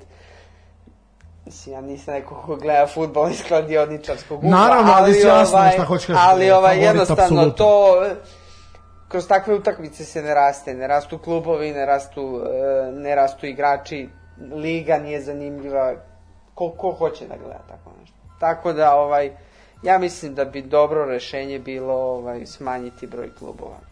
Mislim, 1.47 1.75
ja 1.75 1.81
nisam 1.81 2.13
neko 2.13 2.41
ko 2.45 2.55
gleda 2.55 2.87
futbol 2.87 3.29
iz 3.31 3.43
kladioničarskog 3.47 4.37
ugla, 4.37 4.49
Naravno, 4.49 4.91
ali 4.91 5.11
ali, 5.11 5.19
jasno 5.19 5.57
ovaj, 5.57 5.71
šta 5.71 5.83
hoćeš 5.83 6.05
kažeš, 6.07 6.21
ali 6.25 6.45
je 6.45 6.55
ovaj, 6.55 6.83
jednostavno 6.83 7.23
apsolutno. 7.23 7.51
to, 7.51 8.05
kroz 9.07 9.27
takve 9.27 9.55
utakmice 9.55 10.05
se 10.05 10.21
ne 10.21 10.33
raste, 10.33 10.73
ne 10.73 10.87
rastu 10.87 11.17
klubovi, 11.17 11.71
ne 11.71 11.85
rastu, 11.85 12.41
e, 12.87 12.91
ne 12.91 13.15
rastu 13.15 13.45
igrači, 13.45 14.09
liga 14.51 14.97
nije 14.97 15.21
zanimljiva, 15.21 15.93
ko, 16.53 16.71
ko 16.77 16.91
hoće 16.91 17.27
da 17.27 17.35
gleda 17.37 17.63
tako 17.67 17.91
nešto. 18.01 18.17
Tako 18.39 18.73
da, 18.73 18.95
ovaj, 18.95 19.31
ja 19.83 19.97
mislim 19.97 20.35
da 20.35 20.45
bi 20.45 20.61
dobro 20.61 21.05
rešenje 21.05 21.59
bilo 21.59 21.93
ovaj, 21.93 22.45
smanjiti 22.45 23.07
broj 23.07 23.35
klubova. 23.35 23.86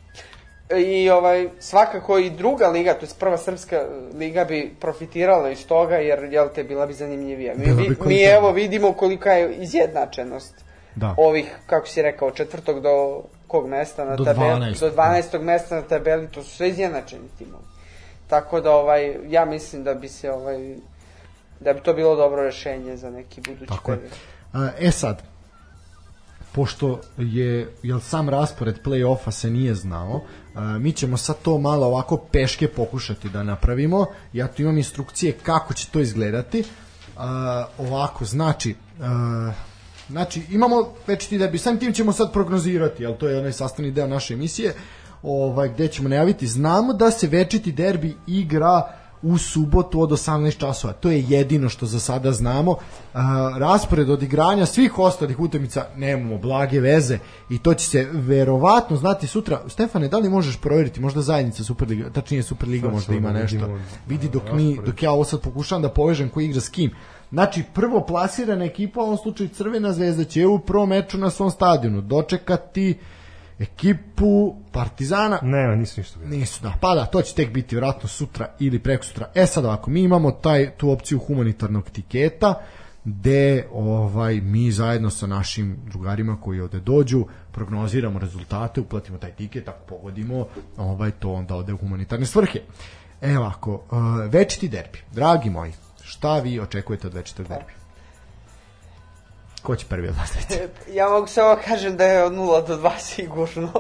I 0.72 1.10
ovaj 1.10 1.50
svakako 1.60 2.18
i 2.18 2.30
druga 2.30 2.68
liga, 2.68 2.94
to 2.94 3.06
je 3.06 3.10
prva 3.20 3.38
srpska 3.38 3.82
liga 4.14 4.46
bi 4.46 4.76
profitirala 4.80 5.50
iz 5.50 5.68
toga 5.68 5.96
jer 5.96 6.24
jel 6.24 6.48
te 6.56 6.64
bila 6.64 6.86
bi 6.86 6.94
zanimljivija. 6.94 7.54
Mi, 7.56 7.66
Bila 7.66 7.76
bi 7.78 7.96
mi 8.06 8.24
evo 8.24 8.52
vidimo 8.52 8.94
kolika 8.94 9.32
je 9.32 9.56
izjednačenost 9.56 10.66
Da. 10.96 11.16
ovih, 11.18 11.56
kako 11.66 11.88
si 11.88 12.02
rekao, 12.02 12.32
četvrtog 12.32 12.82
do 12.82 13.22
kog 13.48 13.68
mesta 13.68 14.06
na 14.06 14.16
Do 14.16 14.24
tabeli, 14.24 14.50
12. 14.52 14.80
do 14.80 14.92
12. 14.92 15.42
mesta 15.42 15.76
na 15.76 15.82
tabeli, 15.82 16.28
to 16.28 16.44
su 16.44 16.56
sve 16.56 16.70
izjednačeni 16.70 17.28
timovi. 17.38 17.64
Tako 18.28 18.62
da 18.62 18.72
ovaj 18.72 19.16
ja 19.28 19.46
mislim 19.46 19.84
da 19.84 19.94
bi 19.94 20.10
se 20.10 20.32
ovaj 20.32 20.76
da 21.60 21.74
bi 21.74 21.80
to 21.82 21.94
bilo 21.94 22.16
dobro 22.16 22.44
rešenje 22.44 22.98
za 22.98 23.10
neki 23.10 23.42
budući 23.42 23.66
Tako 23.68 23.92
je. 23.92 23.98
period. 23.98 24.14
A, 24.54 24.70
E 24.80 24.92
sad, 24.92 25.22
pošto 26.52 27.00
je 27.18 27.74
jel 27.84 28.00
sam 28.00 28.30
raspored 28.30 28.76
play-offa 28.84 29.32
se 29.32 29.50
nije 29.50 29.76
znao, 29.76 30.22
mi 30.80 30.92
ćemo 30.92 31.18
sad 31.18 31.36
to 31.42 31.58
malo 31.58 31.88
ovako 31.88 32.18
peške 32.18 32.68
pokušati 32.68 33.30
da 33.30 33.44
napravimo. 33.44 34.06
Ja 34.34 34.48
tu 34.48 34.62
imam 34.62 34.78
instrukcije 34.78 35.32
kako 35.32 35.74
će 35.74 35.88
to 35.92 36.00
izgledati. 36.00 36.64
A, 37.18 37.66
ovako, 37.78 38.26
znači, 38.26 38.76
a, 39.02 39.52
znači 40.10 40.42
imamo 40.50 40.94
već 41.08 41.28
ti 41.28 41.38
da 41.38 41.48
bi 41.48 41.58
samim 41.58 41.80
tim 41.80 41.94
ćemo 41.94 42.12
sad 42.12 42.34
prognozirati, 42.34 43.04
jel 43.04 43.18
to 43.18 43.28
je 43.28 43.40
onaj 43.40 43.54
sastavni 43.54 43.92
deo 43.92 44.08
naše 44.08 44.34
emisije, 44.34 44.74
ovaj 45.24 45.70
gde 45.70 45.88
ćemo 45.88 46.10
najaviti. 46.10 46.48
Znamo 46.48 46.94
da 46.94 47.12
se 47.12 47.28
večiti 47.28 47.72
derbi 47.72 48.18
igra 48.28 48.96
u 49.22 49.38
subotu 49.38 50.02
od 50.02 50.10
18 50.10 50.58
časova. 50.58 50.94
To 50.94 51.10
je 51.10 51.26
jedino 51.28 51.70
što 51.70 51.86
za 51.86 52.00
sada 52.00 52.32
znamo. 52.32 52.76
A, 53.14 53.56
raspored 53.58 54.10
odigranja 54.10 54.66
svih 54.66 55.00
ostalih 55.00 55.40
utakmica 55.40 55.86
nemamo 55.96 56.38
blage 56.38 56.80
veze 56.80 57.20
i 57.50 57.58
to 57.58 57.74
će 57.74 57.86
se 57.86 58.08
verovatno 58.12 58.98
znati 58.98 59.28
sutra. 59.28 59.62
Stefane, 59.68 60.08
da 60.08 60.18
li 60.18 60.30
možeš 60.30 60.58
provjeriti 60.58 61.02
možda 61.02 61.22
zajednica 61.22 61.64
Superliga, 61.64 62.10
tačnije 62.10 62.44
Superliga 62.44 62.90
možda 62.90 63.16
ima 63.16 63.32
da 63.32 63.40
nešto. 63.40 63.78
Vidi 64.08 64.30
dok 64.30 64.44
mi 64.54 64.80
dok 64.86 65.04
ja 65.04 65.12
ovo 65.12 65.24
sad 65.24 65.42
pokušavam 65.42 65.82
da 65.82 65.90
povežem 65.90 66.30
ko 66.30 66.42
igra 66.42 66.62
s 66.62 66.70
kim. 66.70 66.92
Znači, 67.32 67.64
prvo 67.74 68.06
plasirana 68.06 68.66
ekipa, 68.66 69.00
u 69.00 69.04
ovom 69.04 69.18
slučaju 69.18 69.50
Crvena 69.50 69.94
zvezda, 69.94 70.24
će 70.24 70.48
u 70.48 70.60
prvom 70.60 70.90
meču 70.90 71.18
na 71.18 71.30
svom 71.30 71.52
stadionu 71.52 72.02
dočekati 72.02 72.98
ekipu 73.60 74.56
Partizana. 74.72 75.40
Nema, 75.42 75.76
nisu 75.76 76.00
ništa 76.00 76.20
bilo. 76.20 76.32
Nisu, 76.32 76.64
da. 76.64 76.74
Pa 76.82 76.96
da, 76.96 77.06
to 77.06 77.22
će 77.22 77.36
tek 77.36 77.54
biti 77.54 77.76
vjerojatno 77.76 78.10
sutra 78.10 78.48
ili 78.60 78.80
preko 78.80 79.04
sutra. 79.04 79.30
E 79.36 79.46
sad 79.46 79.66
ovako, 79.66 79.92
mi 79.92 80.02
imamo 80.02 80.32
taj, 80.32 80.72
tu 80.78 80.90
opciju 80.90 81.20
humanitarnog 81.20 81.90
tiketa, 81.90 82.62
gde 83.06 83.68
ovaj 83.72 84.42
mi 84.42 84.72
zajedno 84.72 85.10
sa 85.10 85.28
našim 85.28 85.78
drugarima 85.86 86.42
koji 86.42 86.60
ovde 86.60 86.80
dođu 86.80 87.26
prognoziramo 87.52 88.20
rezultate, 88.20 88.82
uplatimo 88.82 89.18
taj 89.18 89.32
tiket, 89.32 89.68
ako 89.68 89.80
pogodimo, 89.80 90.48
ovaj 90.78 91.12
to 91.12 91.34
onda 91.34 91.56
ode 91.56 91.74
u 91.74 91.78
humanitarne 91.78 92.26
svrhe. 92.26 92.60
Evo 93.22 93.46
ako, 93.46 93.74
uh, 93.74 93.82
večiti 94.32 94.70
derbi. 94.70 95.00
Dragi 95.12 95.50
moji, 95.50 95.74
šta 96.04 96.40
vi 96.40 96.60
očekujete 96.60 97.08
od 97.08 97.14
večitog 97.14 97.48
derbi? 97.48 97.85
Ko 99.66 99.76
će 99.76 99.86
prvi 99.86 100.08
od 100.08 100.16
vas 100.16 100.36
reći? 100.36 100.62
Ja 100.94 101.10
mogu 101.10 101.28
samo 101.28 101.58
kažem 101.66 101.98
da 101.98 102.04
je 102.06 102.24
od 102.24 102.34
0 102.34 102.68
do 102.68 102.78
2 102.78 102.92
sigurno. 103.00 103.72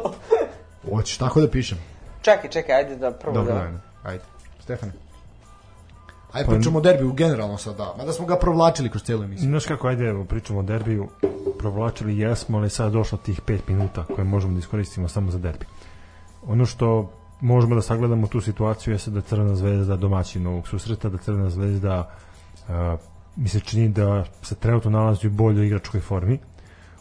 Hoćeš 0.94 1.18
tako 1.18 1.42
da 1.42 1.50
pišem? 1.50 1.78
čekaj, 2.26 2.50
čekaj, 2.50 2.76
ajde 2.76 2.96
da 2.96 3.12
prvo 3.12 3.34
Dobro, 3.34 3.54
da... 3.54 3.62
ajde. 3.62 3.78
Ajde. 4.04 4.24
Stefane. 4.60 4.92
Ajde, 6.32 6.50
pričamo 6.50 6.80
o 6.80 6.82
derbiju 6.82 7.14
generalno 7.14 7.58
sada, 7.58 7.94
mada 7.98 8.12
smo 8.12 8.26
ga 8.26 8.36
provlačili 8.36 8.90
kroz 8.90 9.04
cijelu 9.04 9.24
emisiju. 9.24 9.50
Znaš 9.50 9.66
kako, 9.66 9.88
ajde, 9.88 10.06
evo, 10.06 10.26
pričamo 10.26 10.60
o 10.60 10.64
derbiju, 10.64 11.08
provlačili 11.60 12.20
jesmo, 12.20 12.58
ali 12.58 12.70
sad 12.70 12.92
došlo 12.92 13.18
tih 13.18 13.42
5 13.42 13.60
minuta 13.68 14.06
koje 14.16 14.26
možemo 14.26 14.54
da 14.54 14.60
iskoristimo 14.60 15.08
samo 15.08 15.32
za 15.32 15.38
derbi. 15.38 15.66
Ono 16.48 16.66
što 16.66 17.12
možemo 17.42 17.76
da 17.76 17.82
sagledamo 17.82 18.28
tu 18.28 18.42
situaciju 18.42 18.94
jeste 18.94 19.12
da 19.12 19.22
Crvena 19.22 19.56
zvezda 19.56 19.96
domaćin 19.96 20.48
ovog 20.48 20.68
susreta, 20.68 21.10
da 21.10 21.18
Crvena 21.18 21.50
zvezda 21.50 22.10
a, 22.70 22.98
mi 23.36 23.50
se 23.50 23.60
čini 23.60 23.90
da 23.90 24.26
se 24.42 24.56
trenutno 24.56 24.92
nalazi 24.92 25.28
u 25.28 25.32
boljoj 25.32 25.66
igračkoj 25.66 26.00
formi 26.00 26.40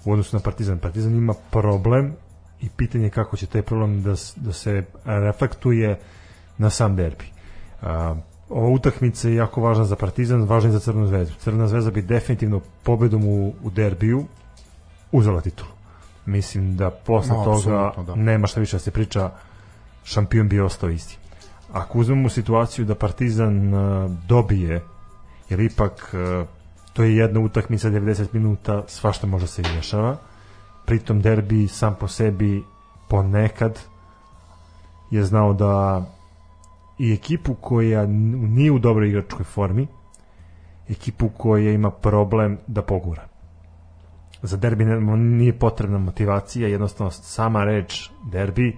u 0.04 0.12
odnosu 0.12 0.36
na 0.36 0.42
Partizan. 0.42 0.78
Partizan 0.78 1.14
ima 1.14 1.34
problem 1.50 2.12
i 2.60 2.68
pitanje 2.68 3.04
je 3.04 3.10
kako 3.10 3.36
će 3.36 3.46
taj 3.46 3.62
problem 3.62 4.02
da, 4.02 4.14
da 4.36 4.52
se 4.52 4.84
reflektuje 5.04 5.98
na 6.58 6.70
sam 6.70 6.96
derbi. 6.96 7.24
A, 7.82 8.14
ova 8.48 8.68
utakmica 8.68 9.28
je 9.28 9.34
jako 9.34 9.60
važna 9.60 9.84
za 9.84 9.96
Partizan, 9.96 10.42
važna 10.42 10.70
i 10.70 10.72
za 10.72 10.80
Crvenu 10.80 11.06
zvezdu. 11.06 11.34
Crvena 11.38 11.68
zvezda 11.68 11.90
bi 11.90 12.02
definitivno 12.02 12.60
pobedom 12.82 13.24
u, 13.24 13.52
u 13.62 13.70
derbiju 13.70 14.24
uzela 15.12 15.40
titulu. 15.40 15.70
Mislim 16.26 16.76
da 16.76 16.90
posle 16.90 17.36
No, 17.36 17.44
toga 17.44 17.92
da. 18.06 18.14
nema 18.14 18.46
šta 18.46 18.60
više 18.60 18.76
da 18.76 18.80
se 18.80 18.90
priča, 18.90 19.30
šampion 20.04 20.48
bi 20.48 20.60
ostao 20.60 20.90
isti. 20.90 21.18
Ako 21.72 21.98
uzmemo 21.98 22.28
situaciju 22.28 22.84
da 22.84 22.94
Partizan 22.94 23.72
dobije, 24.28 24.80
jer 25.54 25.60
ipak 25.60 26.14
a, 26.14 26.44
to 26.92 27.02
je 27.02 27.16
jedna 27.16 27.40
utakmica 27.40 27.90
90 27.90 28.26
minuta, 28.32 28.82
svašta 28.86 29.26
može 29.26 29.46
se 29.46 29.62
dešava, 29.62 30.16
pritom 30.86 31.20
derbi 31.20 31.68
sam 31.68 31.94
po 32.00 32.08
sebi 32.08 32.62
ponekad 33.08 33.78
je 35.10 35.24
znao 35.24 35.52
da 35.52 36.04
i 36.98 37.12
ekipu 37.12 37.54
koja 37.54 38.06
nije 38.06 38.72
u 38.72 38.78
dobroj 38.78 39.08
igračkoj 39.08 39.44
formi, 39.44 39.86
ekipu 40.88 41.28
koja 41.28 41.72
ima 41.72 41.90
problem 41.90 42.58
da 42.66 42.82
pogura. 42.82 43.22
Za 44.42 44.56
derbi 44.56 44.84
nije 44.84 45.58
potrebna 45.58 45.98
motivacija, 45.98 46.68
jednostavno 46.68 47.10
sama 47.10 47.64
reč 47.64 48.10
derbi 48.32 48.76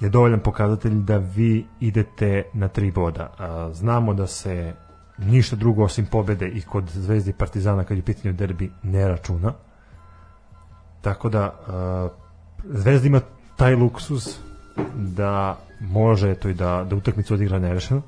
je 0.00 0.08
dovoljan 0.08 0.40
pokazatelj 0.40 0.94
da 0.94 1.16
vi 1.16 1.66
idete 1.80 2.42
na 2.52 2.68
tri 2.68 2.90
boda. 2.90 3.30
Znamo 3.72 4.14
da 4.14 4.26
se 4.26 4.74
ništa 5.22 5.56
drugo 5.56 5.84
osim 5.84 6.06
pobede 6.06 6.48
i 6.48 6.60
kod 6.62 6.90
Zvezde 6.90 7.30
i 7.30 7.34
Partizana 7.34 7.84
kad 7.84 7.96
je 7.96 8.02
u 8.02 8.04
pitanju 8.04 8.34
derbi 8.34 8.72
ne 8.82 9.08
računa. 9.08 9.52
Tako 11.00 11.28
da 11.28 11.42
a, 11.68 12.08
Zvezda 12.64 13.06
ima 13.06 13.20
taj 13.56 13.74
luksus 13.74 14.38
da 14.94 15.58
može 15.80 16.30
eto 16.30 16.48
i 16.48 16.54
da, 16.54 16.86
da 16.90 16.96
utakmicu 16.96 17.34
odigra 17.34 17.58
nerešeno. 17.58 18.02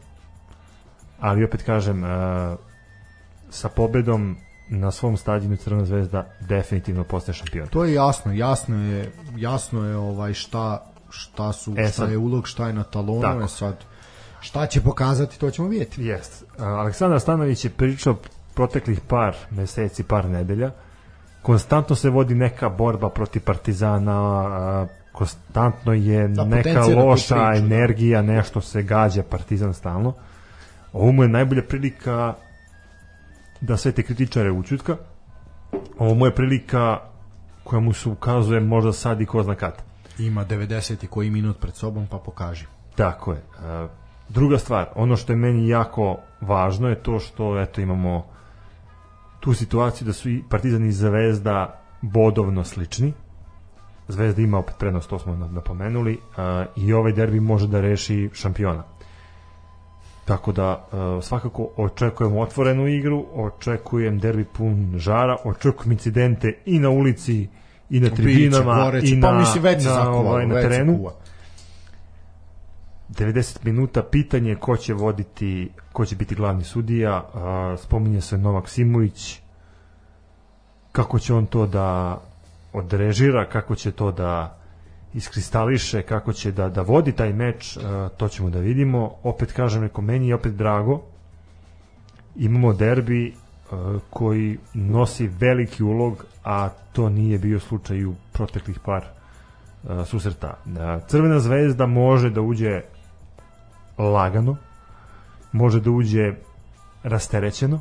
Ali 1.20 1.44
opet 1.44 1.62
kažem, 1.62 2.04
a, 2.04 2.56
sa 3.50 3.68
pobedom 3.68 4.36
na 4.68 4.90
svom 4.90 5.16
stadionu 5.16 5.56
Crvena 5.56 5.84
zvezda 5.84 6.26
definitivno 6.40 7.04
postaje 7.04 7.34
šampion. 7.34 7.68
To 7.68 7.84
je 7.84 7.94
jasno, 7.94 8.32
jasno 8.32 8.76
je, 8.84 9.12
jasno 9.36 9.84
je 9.84 9.96
ovaj 9.96 10.34
šta 10.34 10.86
šta 11.10 11.52
su 11.52 11.72
E, 11.72 11.82
šta 11.82 11.92
sad- 11.92 12.10
je 12.10 12.18
ulog, 12.18 12.48
šta 12.48 12.66
je 12.66 12.72
na 12.72 12.82
talonu, 12.82 13.22
Tako. 13.22 13.40
je 13.40 13.48
sad 13.48 13.76
šta 14.44 14.66
će 14.66 14.80
pokazati, 14.80 15.38
to 15.38 15.50
ćemo 15.50 15.68
vidjeti. 15.68 16.04
Jest. 16.04 16.44
Aleksandar 16.58 17.20
Stanović 17.20 17.64
je 17.64 17.70
pričao 17.70 18.16
proteklih 18.54 19.00
par 19.00 19.36
meseci, 19.50 20.02
par 20.02 20.28
nedelja. 20.28 20.70
Konstantno 21.42 21.96
se 21.96 22.10
vodi 22.10 22.34
neka 22.34 22.68
borba 22.68 23.10
protiv 23.10 23.42
Partizana, 23.44 24.86
konstantno 25.12 25.92
je 25.92 26.28
Da, 26.28 26.44
neka 26.44 26.80
loša 26.80 27.34
priču, 27.34 27.60
da. 27.60 27.66
energija, 27.66 28.22
nešto 28.22 28.60
se 28.60 28.82
gađa 28.82 29.22
Partizan 29.22 29.74
stalno. 29.74 30.14
Ovo 30.92 31.12
mu 31.12 31.22
je 31.22 31.28
najbolja 31.28 31.62
prilika 31.68 32.34
da 33.60 33.76
sve 33.76 33.92
te 33.92 34.02
kritičare 34.02 34.50
učutka. 34.50 34.96
Ovo 35.98 36.14
mu 36.14 36.26
je 36.26 36.34
prilika 36.34 36.98
koja 37.64 37.80
mu 37.80 37.92
se 37.92 38.08
ukazuje 38.08 38.60
možda 38.60 38.92
sad 38.92 39.20
i 39.20 39.26
ko 39.26 39.42
zna 39.42 39.54
kad. 39.54 39.82
Ima 40.18 40.44
90 40.44 41.04
i 41.04 41.06
koji 41.06 41.30
minut 41.30 41.60
pred 41.60 41.74
sobom, 41.74 42.06
pa 42.06 42.18
pokaži. 42.18 42.66
Tako 42.94 43.32
je. 43.32 43.42
Druga 44.28 44.58
stvar, 44.58 44.86
ono 44.94 45.16
što 45.16 45.32
je 45.32 45.36
meni 45.36 45.68
jako 45.68 46.16
važno 46.40 46.88
je 46.88 46.94
to 46.94 47.18
što 47.18 47.60
eto 47.60 47.80
imamo 47.80 48.26
tu 49.40 49.54
situaciju 49.54 50.06
da 50.06 50.12
su 50.12 50.30
i 50.30 50.42
Partizan 50.50 50.84
i 50.84 50.92
Zvezda 50.92 51.80
bodovno 52.00 52.64
slični. 52.64 53.12
Zvezda 54.08 54.42
ima 54.42 54.58
opet 54.58 54.74
prednost, 54.78 55.10
to 55.10 55.18
smo 55.18 55.36
na- 55.36 55.48
napomenuli, 55.48 56.12
e, 56.12 56.18
i 56.76 56.92
ovaj 56.92 57.12
derbi 57.12 57.40
može 57.40 57.66
da 57.66 57.80
reši 57.80 58.30
šampiona. 58.32 58.82
Tako 60.24 60.52
da 60.52 60.84
e, 60.92 61.22
svakako 61.22 61.68
očekujem 61.76 62.36
otvorenu 62.36 62.88
igru, 62.88 63.24
očekujem 63.34 64.18
derbi 64.18 64.44
pun 64.44 64.92
žara, 64.96 65.36
očekujem 65.44 65.92
incidente 65.92 66.54
i 66.66 66.78
na 66.78 66.90
ulici 66.90 67.48
i 67.90 68.00
na 68.00 68.10
tribinama 68.10 68.74
goreće, 68.84 69.14
i 69.14 69.20
pa 69.20 69.32
na, 69.32 69.38
mislim 69.38 69.62
već 69.62 69.84
na, 69.84 70.10
ovaj, 70.10 70.46
na 70.46 70.54
terenu. 70.54 70.96
kuva. 70.96 71.12
90 73.10 73.64
minuta 73.64 74.02
pitanje 74.02 74.50
je 74.50 74.56
ko 74.56 74.76
će 74.76 74.94
voditi 74.94 75.70
ko 75.92 76.04
će 76.04 76.16
biti 76.16 76.34
glavni 76.34 76.64
sudija 76.64 77.24
spominje 77.78 78.20
se 78.20 78.38
Novak 78.38 78.68
Simović 78.68 79.40
kako 80.92 81.18
će 81.18 81.34
on 81.34 81.46
to 81.46 81.66
da 81.66 82.20
odrežira 82.72 83.48
kako 83.48 83.74
će 83.74 83.92
to 83.92 84.12
da 84.12 84.58
iskristališe 85.14 86.02
kako 86.02 86.32
će 86.32 86.52
da, 86.52 86.68
da 86.68 86.82
vodi 86.82 87.12
taj 87.12 87.32
meč 87.32 87.78
to 88.16 88.28
ćemo 88.28 88.50
da 88.50 88.58
vidimo 88.58 89.14
opet 89.22 89.52
kažem 89.52 89.82
neko 89.82 90.02
meni 90.02 90.28
je 90.28 90.34
opet 90.34 90.54
drago 90.54 91.02
imamo 92.36 92.72
derbi 92.72 93.34
koji 94.10 94.58
nosi 94.74 95.26
veliki 95.26 95.82
ulog 95.82 96.24
a 96.44 96.68
to 96.92 97.08
nije 97.08 97.38
bio 97.38 97.60
slučaj 97.60 98.04
u 98.04 98.14
proteklih 98.32 98.78
par 98.80 99.04
susreta. 100.06 100.54
Crvena 101.08 101.40
zvezda 101.40 101.86
može 101.86 102.30
da 102.30 102.40
uđe 102.40 102.82
lagano, 103.98 104.56
može 105.52 105.80
da 105.80 105.90
uđe 105.90 106.32
rasterećeno. 107.02 107.80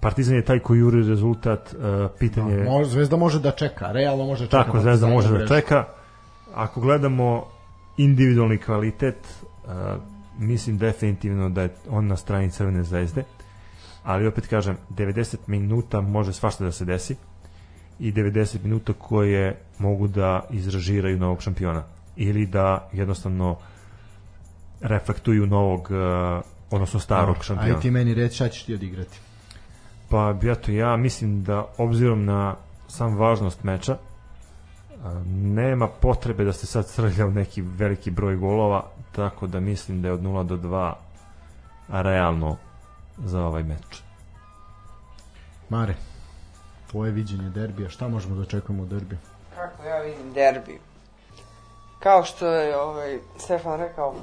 Partizan 0.00 0.34
je 0.36 0.44
taj 0.44 0.58
koji 0.58 0.78
juri 0.78 1.08
rezultat, 1.08 1.74
a, 1.74 2.08
pitanje 2.18 2.54
je 2.54 2.64
Može, 2.64 2.90
Zvezda 2.90 3.16
može 3.16 3.40
da 3.40 3.50
čeka, 3.50 3.92
realno 3.92 4.26
može 4.26 4.44
da 4.44 4.50
čeka. 4.50 4.64
tako 4.64 4.80
Zvezda 4.80 5.06
može 5.06 5.38
da 5.38 5.46
čeka. 5.46 5.84
Ako 6.54 6.80
gledamo 6.80 7.44
individualni 7.96 8.58
kvalitet, 8.58 9.44
a, 9.68 9.96
mislim 10.38 10.78
definitivno 10.78 11.48
da 11.48 11.62
je 11.62 11.74
on 11.90 12.06
na 12.06 12.16
strani 12.16 12.50
Crvene 12.50 12.82
zvezde, 12.82 13.24
ali 14.02 14.26
opet 14.26 14.46
kažem, 14.46 14.76
90 14.90 15.36
minuta 15.46 16.00
može 16.00 16.32
svašta 16.32 16.64
da 16.64 16.72
se 16.72 16.84
desi 16.84 17.16
i 17.98 18.12
90 18.12 18.62
minuta 18.62 18.92
koje 18.92 19.60
mogu 19.78 20.08
da 20.08 20.40
izražiraju 20.50 21.18
novog 21.18 21.42
šampiona 21.42 21.82
ili 22.16 22.46
da 22.46 22.88
jednostavno 22.92 23.56
reflektuju 24.80 25.46
novog 25.46 25.80
uh, 25.80 26.42
odnosno 26.70 27.00
starog 27.00 27.26
Dobro, 27.26 27.42
šampiona. 27.42 27.70
Ajde 27.70 27.80
ti 27.80 27.90
meni 27.90 28.14
reći 28.14 28.34
šta 28.34 28.48
ćeš 28.48 28.62
ti 28.62 28.74
odigrati. 28.74 29.18
Pa 30.08 30.34
eto 30.42 30.72
ja 30.72 30.96
mislim 30.96 31.44
da 31.44 31.66
obzirom 31.78 32.24
na 32.24 32.54
sam 32.88 33.16
važnost 33.16 33.64
meča 33.64 33.96
a, 35.04 35.22
nema 35.42 35.88
potrebe 35.88 36.44
da 36.44 36.52
se 36.52 36.66
sad 36.66 36.88
srlja 36.88 37.26
u 37.26 37.30
neki 37.30 37.62
veliki 37.62 38.10
broj 38.10 38.36
golova 38.36 38.84
tako 39.12 39.46
da 39.46 39.60
mislim 39.60 40.02
da 40.02 40.08
je 40.08 40.14
od 40.14 40.20
0 40.20 40.46
do 40.46 40.56
2 40.56 40.92
realno 41.88 42.56
za 43.18 43.44
ovaj 43.44 43.62
meč. 43.62 44.02
Mare, 45.68 45.94
tvoje 46.90 47.12
viđenje 47.12 47.50
derbija, 47.50 47.88
šta 47.88 48.08
možemo 48.08 48.34
da 48.34 48.42
očekujemo 48.42 48.82
u 48.82 48.86
derbiju? 48.86 49.18
Kako 49.54 49.82
ja 49.82 50.00
vidim 50.00 50.32
derbi? 50.32 50.80
Kao 51.98 52.24
što 52.24 52.46
je 52.46 52.80
ovaj, 52.80 53.18
Stefan 53.38 53.80
rekao, 53.80 54.14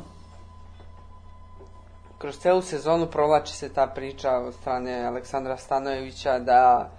kroz 2.17 2.37
celu 2.37 2.61
sezonu 2.61 3.07
provlači 3.07 3.53
se 3.53 3.73
ta 3.73 3.87
priča 3.87 4.31
od 4.31 4.53
strane 4.53 5.05
Aleksandra 5.05 5.57
Stanojevića 5.57 6.39
da 6.39 6.89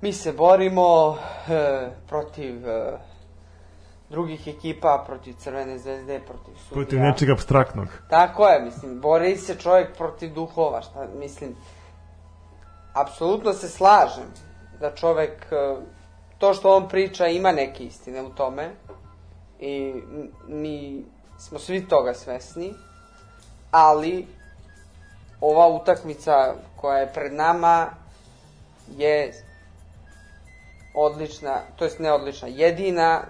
mi 0.00 0.12
se 0.12 0.32
borimo 0.32 1.16
e, 1.48 1.90
protiv 2.08 2.68
e, 2.68 2.98
drugih 4.10 4.48
ekipa, 4.48 5.04
protiv 5.06 5.34
Crvene 5.38 5.78
zvezde, 5.78 6.20
protiv 6.26 6.54
sudija. 6.54 6.74
Protiv 6.74 7.00
nečeg 7.00 7.30
abstraktnog. 7.30 7.88
Tako 8.10 8.48
je, 8.48 8.62
mislim, 8.62 9.00
bori 9.00 9.36
se 9.36 9.58
čovjek 9.58 9.96
protiv 9.96 10.34
duhova, 10.34 10.82
šta, 10.82 11.06
mislim. 11.18 11.56
apsolutno 12.94 13.52
se 13.52 13.68
slažem 13.68 14.28
da 14.80 14.94
čovek, 14.94 15.46
e, 15.52 15.76
to 16.38 16.54
što 16.54 16.76
on 16.76 16.88
priča 16.88 17.26
ima 17.26 17.52
neke 17.52 17.84
istine 17.84 18.22
u 18.22 18.28
tome 18.28 18.70
i 19.60 19.94
mi 20.48 21.04
smo 21.38 21.58
svi 21.58 21.88
toga 21.88 22.14
svesni, 22.14 22.74
ali 23.72 24.26
ova 25.40 25.68
utakmica 25.68 26.54
koja 26.76 26.98
je 26.98 27.12
pred 27.12 27.32
nama 27.32 27.86
je 28.96 29.32
odlična, 30.94 31.60
to 31.76 31.84
jest 31.84 31.98
ne 31.98 32.12
odlična, 32.12 32.48
jedina 32.48 33.22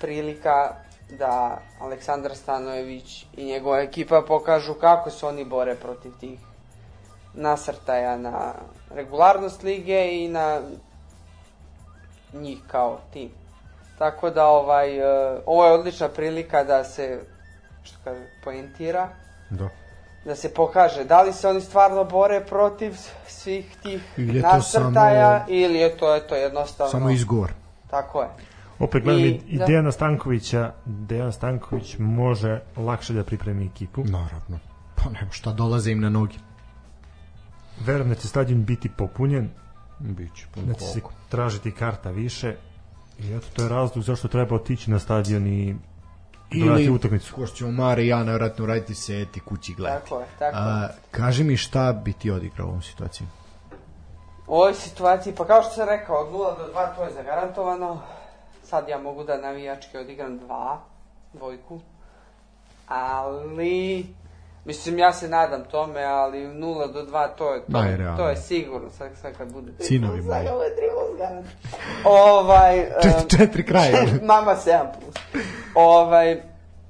prilika 0.00 0.74
da 1.18 1.58
Aleksandar 1.80 2.36
Stanojević 2.36 3.26
i 3.36 3.44
njegova 3.44 3.80
ekipa 3.80 4.22
pokažu 4.28 4.74
kako 4.74 5.10
se 5.10 5.26
oni 5.26 5.44
bore 5.44 5.74
protiv 5.74 6.12
tih 6.20 6.38
nasrtaja 7.34 8.16
na 8.16 8.54
regularnost 8.94 9.62
lige 9.62 10.24
i 10.24 10.28
na 10.28 10.60
njih 12.32 12.58
kao 12.66 12.98
tim. 13.12 13.30
Tako 13.98 14.30
da 14.30 14.46
ovaj, 14.46 14.98
e, 14.98 15.40
ovo 15.46 15.66
je 15.66 15.72
odlična 15.72 16.08
prilika 16.08 16.64
da 16.64 16.84
se, 16.84 17.20
što 17.82 17.98
kaže, 18.04 18.26
poentira, 18.44 19.08
Da. 19.50 19.68
Da 20.28 20.34
se 20.34 20.48
pokaže 20.50 21.04
da 21.04 21.22
li 21.22 21.32
se 21.32 21.48
oni 21.48 21.60
stvarno 21.60 22.04
bore 22.04 22.40
protiv 22.42 22.96
svih 23.26 23.76
tih 23.82 24.02
Ili 24.16 24.36
je 24.36 24.42
to 24.42 24.48
nasrtaja 24.48 25.38
samo- 25.38 25.44
ili 25.50 25.78
je 25.78 25.96
to 25.96 26.16
eto 26.16 26.34
jednostavno 26.34 26.90
Samo 26.90 27.10
izgovor. 27.10 27.52
tako 27.90 28.22
je. 28.22 28.28
Opet 28.78 29.02
gledam 29.02 29.22
I- 29.22 29.40
i, 29.46 29.58
da. 29.58 29.66
Dejana 29.66 29.92
Stankovića, 29.92 30.72
Dejan 30.84 31.32
Stanković 31.32 31.96
može 31.98 32.60
lakše 32.76 33.12
da 33.12 33.24
pripremi 33.24 33.66
ekipu. 33.66 34.00
Naravno. 34.02 34.58
Pa 34.96 35.10
nema 35.10 35.30
šta 35.32 35.52
dolaze 35.52 35.90
im 35.90 36.00
na 36.00 36.08
noge. 36.10 36.34
Verujem 37.80 38.08
da 38.08 38.14
će 38.14 38.28
stadion 38.28 38.64
biti 38.64 38.88
popunjen, 38.88 39.50
Biće. 39.98 40.46
da 40.56 40.74
će 40.74 40.84
se 40.84 41.00
tražiti 41.28 41.72
karta 41.72 42.10
više. 42.10 42.54
I 43.18 43.32
eto, 43.32 43.46
to 43.52 43.62
je 43.62 43.68
razlog 43.68 44.04
zašto 44.04 44.28
treba 44.28 44.54
otići 44.56 44.90
na 44.90 44.98
stadion 44.98 45.46
i 45.46 45.76
Ili, 46.50 46.90
utakmicu. 46.90 47.34
ko 47.34 47.46
što 47.46 47.56
ćemo 47.56 47.72
Mare 47.72 48.02
i 48.02 48.08
ja 48.08 48.24
najvratno 48.24 48.66
raditi 48.66 48.94
seti 48.94 49.40
kući 49.40 49.74
gledati. 49.74 50.04
Tako 50.04 50.20
je, 50.20 50.26
tako 50.38 50.56
je. 50.56 50.62
A, 50.64 50.88
kaži 51.10 51.44
mi 51.44 51.56
šta 51.56 51.92
bi 51.92 52.12
ti 52.12 52.30
odigrao 52.30 52.66
u 52.66 52.70
ovom 52.70 52.82
situaciji? 52.82 53.26
U 54.46 54.54
ovoj 54.54 54.74
situaciji, 54.74 55.34
pa 55.34 55.46
kao 55.46 55.62
što 55.62 55.70
sam 55.70 55.88
rekao, 55.88 56.16
od 56.16 56.32
0 56.32 56.58
do 56.58 56.72
2 56.74 56.96
to 56.96 57.04
je 57.04 57.12
zagarantovano. 57.12 58.00
Sad 58.64 58.88
ja 58.88 58.98
mogu 58.98 59.24
da 59.24 59.40
navijački 59.40 59.98
odigram 59.98 60.40
2, 60.40 60.76
dvojku. 61.32 61.80
Ali, 62.88 64.06
mislim, 64.64 64.98
ja 64.98 65.12
se 65.12 65.28
nadam 65.28 65.64
tome, 65.64 66.04
ali 66.04 66.38
0 66.38 66.92
do 66.92 67.02
2 67.02 67.28
to 67.38 67.54
je, 67.54 67.60
to, 67.60 67.72
Najrealnije. 67.72 68.16
to 68.16 68.28
je 68.28 68.36
sigurno. 68.36 68.90
Sad, 68.90 69.10
sad 69.22 69.36
kad 69.36 69.52
bude 69.52 69.72
3 69.72 69.82
Sinovi 69.82 70.18
plus, 70.22 70.26
moji. 70.26 70.44
sad 70.44 70.54
ovo 70.54 70.62
je 70.62 70.70
3 70.70 70.74
plus 70.94 71.18
garant. 71.18 71.46
Ovaj... 72.04 72.86
Četiri, 73.02 73.38
četiri 73.38 73.66
kraja. 73.66 74.04
Mama 74.22 74.56
7 74.66 74.86
plus. 75.00 75.14
Ovaj, 75.74 76.42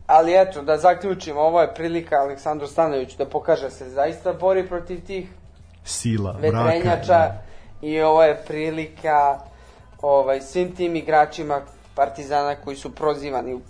ali 0.07 0.33
eto, 0.37 0.63
da 0.63 0.77
zaključim, 0.77 1.37
ovo 1.37 1.61
je 1.61 1.75
prilika 1.75 2.17
Aleksandru 2.17 2.67
Stanoviću 2.67 3.19
da 3.19 3.27
pokaže 3.27 3.63
da 3.63 3.71
se 3.71 3.91
zaista 3.91 4.33
bori 4.33 4.69
protiv 4.69 5.07
tih 5.07 5.29
Sila, 5.85 6.33
vetrenjača 6.41 7.19
mraka. 7.19 7.35
i 7.83 8.01
ovo 8.01 8.23
je 8.25 8.43
prilika 8.47 9.39
ovaj, 10.03 10.41
svim 10.41 10.75
tim 10.75 10.97
igračima 10.97 11.61
Partizana 11.95 12.57
koji 12.65 12.77
su 12.77 12.95
prozivani 12.95 13.55
u 13.55 13.61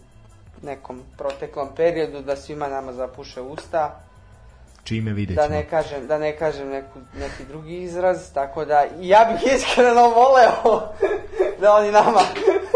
nekom 0.63 1.03
proteklom 1.19 1.69
periodu 1.77 2.23
da 2.23 2.37
svima 2.37 2.69
nama 2.69 2.93
zapuše 2.93 3.41
usta 3.41 4.01
Čime 4.85 5.13
vidjet 5.13 5.37
da 5.37 5.43
ćemo. 5.43 5.55
ne 5.55 5.65
kažem 5.65 6.07
da 6.07 6.19
ne 6.19 6.37
kažem 6.37 6.69
neku, 6.69 6.99
neki 7.15 7.45
drugi 7.45 7.77
izraz 7.77 8.33
tako 8.33 8.65
da 8.65 8.85
ja 9.01 9.29
bih 9.33 9.53
iskreno 9.57 10.03
voleo 10.03 10.93
da 11.61 11.75
oni 11.75 11.93
nama 11.93 12.21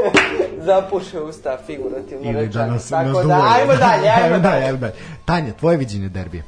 zapuše 0.66 1.20
usta 1.20 1.58
figurativno 1.66 2.24
Ili 2.24 2.32
da 2.34 2.40
rečeno. 2.40 2.66
nas, 2.66 2.88
tako 2.88 3.08
nas 3.08 3.26
da 3.26 3.48
ajmo 3.52 3.74
dalje 3.74 4.08
ajmo 4.08 4.38
dalje 4.38 4.64
ajmo 4.64 4.78
dalje. 4.78 4.92
Tanja, 5.24 5.52
tvoje 5.52 5.76
viđenje 5.76 6.08
derbije. 6.08 6.44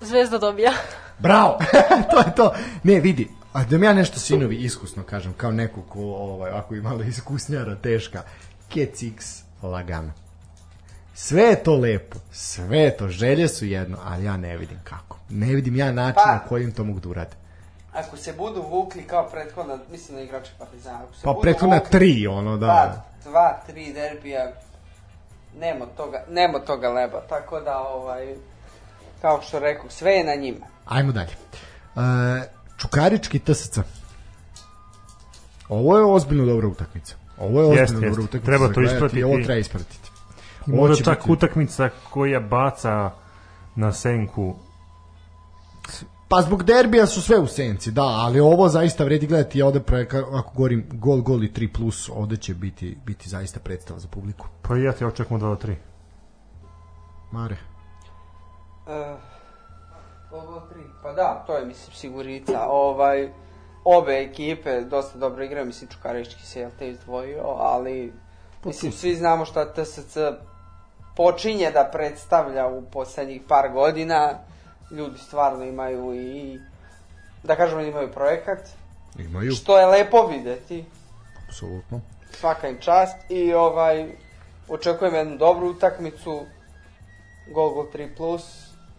Zvezda 0.00 0.38
dobija. 0.38 0.72
Bravo! 1.18 1.58
to 2.10 2.18
je 2.18 2.34
to. 2.36 2.54
Ne, 2.82 3.00
vidi, 3.00 3.28
a 3.52 3.64
da 3.64 3.78
mi 3.78 3.86
ja 3.86 3.92
nešto 3.92 4.18
sinovi 4.18 4.56
iskusno 4.56 5.02
kažem, 5.02 5.32
kao 5.32 5.50
neko 5.52 5.82
ko, 5.82 6.00
ovaj, 6.00 6.50
ako 6.50 6.74
je 6.74 6.82
malo 6.82 7.02
iskusnjara, 7.02 7.76
teška, 7.76 8.22
Kec 8.68 9.02
X 9.02 9.43
lagano. 9.64 10.12
Sve 11.14 11.42
je 11.42 11.56
to 11.56 11.76
lepo, 11.76 12.18
sve 12.32 12.78
je 12.78 12.96
to, 12.96 13.08
želje 13.08 13.48
su 13.48 13.64
jedno, 13.66 13.98
ali 14.04 14.24
ja 14.24 14.36
ne 14.36 14.56
vidim 14.56 14.78
kako. 14.84 15.16
Ne 15.30 15.46
vidim 15.46 15.76
ja 15.76 15.92
način 15.92 16.22
Pa. 16.24 16.32
na 16.32 16.38
kojim 16.38 16.72
to 16.72 16.84
mogu 16.84 17.00
da 17.00 17.08
urade. 17.08 17.36
ako 17.92 18.16
se 18.16 18.32
budu 18.32 18.62
vukli 18.62 19.02
kao 19.02 19.28
prethodna 19.28 19.78
mislim 19.90 20.16
na 20.16 20.22
igrače 20.22 20.50
Partizana 20.58 20.98
ako 20.98 21.14
se 21.14 21.22
Pa 21.22 21.30
budu 21.30 21.42
prethodna 21.42 21.76
vukli- 21.76 21.90
tri, 21.90 22.26
ono 22.26 22.56
da. 22.56 22.66
Pa, 22.66 23.30
dva, 23.30 23.60
tri 23.66 23.92
derbija, 23.92 24.52
nema 25.56 25.86
toga, 25.86 26.24
nema 26.28 26.58
toga 26.58 26.88
leba, 26.90 27.20
tako 27.20 27.60
da, 27.60 27.78
ovaj, 27.80 28.34
kao 29.20 29.42
što 29.42 29.58
rekao, 29.58 29.90
sve 29.90 30.12
je 30.12 30.24
na 30.24 30.34
njima. 30.34 30.66
Ajmo 30.86 31.12
dalje. 31.12 31.30
E, 31.30 32.48
Čukarički 32.78 33.38
TSC. 33.38 33.78
Ovo 35.68 35.98
je 35.98 36.04
ozbiljno 36.04 36.46
dobra 36.46 36.68
utakmica. 36.68 37.14
Ovo 37.38 37.60
je 37.62 37.82
ozbiljno 37.82 38.06
jeste. 38.06 38.20
utakmica. 38.20 38.46
Treba 38.46 38.66
to 38.66 38.72
gledati, 38.72 38.94
ispratiti. 38.94 39.24
Ovo 39.24 39.36
treba 39.36 39.54
ispratiti. 39.54 40.10
Ovo 40.66 40.76
Možda 40.76 40.96
će 40.96 41.04
čak 41.04 41.18
biti- 41.18 41.32
utakmica 41.32 41.90
koja 42.10 42.40
baca 42.40 43.10
na 43.76 43.92
senku 43.92 44.54
Pa 46.28 46.42
zbog 46.42 46.62
derbija 46.62 47.06
su 47.06 47.22
sve 47.22 47.38
u 47.38 47.46
senci, 47.46 47.90
da, 47.90 48.02
ali 48.02 48.40
ovo 48.40 48.68
zaista 48.68 49.04
vredi 49.04 49.26
gledati, 49.26 49.58
ja 49.58 49.66
ovde 49.66 49.80
pre, 49.80 50.04
ka- 50.04 50.38
ako 50.38 50.52
govorim 50.54 50.86
gol, 50.90 51.20
gol 51.20 51.44
i 51.44 51.48
3 51.48 51.68
plus, 51.68 52.10
ovde 52.10 52.36
će 52.36 52.54
biti, 52.54 52.98
biti 53.06 53.28
zaista 53.28 53.60
predstava 53.60 54.00
za 54.00 54.08
publiku. 54.08 54.46
Pa 54.62 54.76
i 54.76 54.82
ja 54.82 54.92
ti 54.92 55.04
očekujem 55.04 55.40
2 55.40 55.48
do 55.48 55.68
3. 55.68 55.74
Mare. 57.32 57.56
Uh, 58.86 59.18
ovo 60.32 60.60
tri. 60.62 60.80
Pa 61.02 61.12
da, 61.12 61.44
to 61.46 61.56
je, 61.56 61.66
mislim, 61.66 61.94
sigurica. 61.94 62.60
Ovaj, 62.62 63.28
obe 63.84 64.22
ekipe 64.22 64.80
dosta 64.80 65.18
dobro 65.18 65.44
igraju, 65.44 65.66
mislim, 65.66 65.90
Čukarički 65.90 66.42
se, 66.46 66.60
jel 66.60 66.70
te, 66.78 66.88
izdvojio, 66.88 67.42
ali, 67.46 68.12
mislim, 68.64 68.92
svi 68.92 69.14
znamo 69.14 69.44
šta 69.44 69.72
TSC 69.72 70.16
počinje 71.16 71.70
da 71.70 71.90
predstavlja 71.92 72.66
u 72.66 72.82
poslednjih 72.82 73.42
par 73.48 73.72
godina. 73.72 74.38
Ljudi 74.90 75.18
stvarno 75.18 75.64
imaju 75.64 76.14
i, 76.14 76.60
da 77.42 77.56
kažemo, 77.56 77.80
imaju 77.80 78.12
projekat, 78.12 78.68
Imaju, 79.18 79.52
što 79.52 79.78
je 79.78 79.86
lepo 79.86 80.26
videti. 80.26 80.84
apsolutno. 81.48 82.00
svaka 82.30 82.68
im 82.68 82.78
čast 82.80 83.16
i 83.30 83.54
ovaj 83.54 84.12
očekujem 84.68 85.14
jednu 85.14 85.36
dobru 85.36 85.70
utakmicu 85.70 86.46
gol 87.54 87.70
gol 87.74 87.86
3 87.94 88.16
plus 88.16 88.42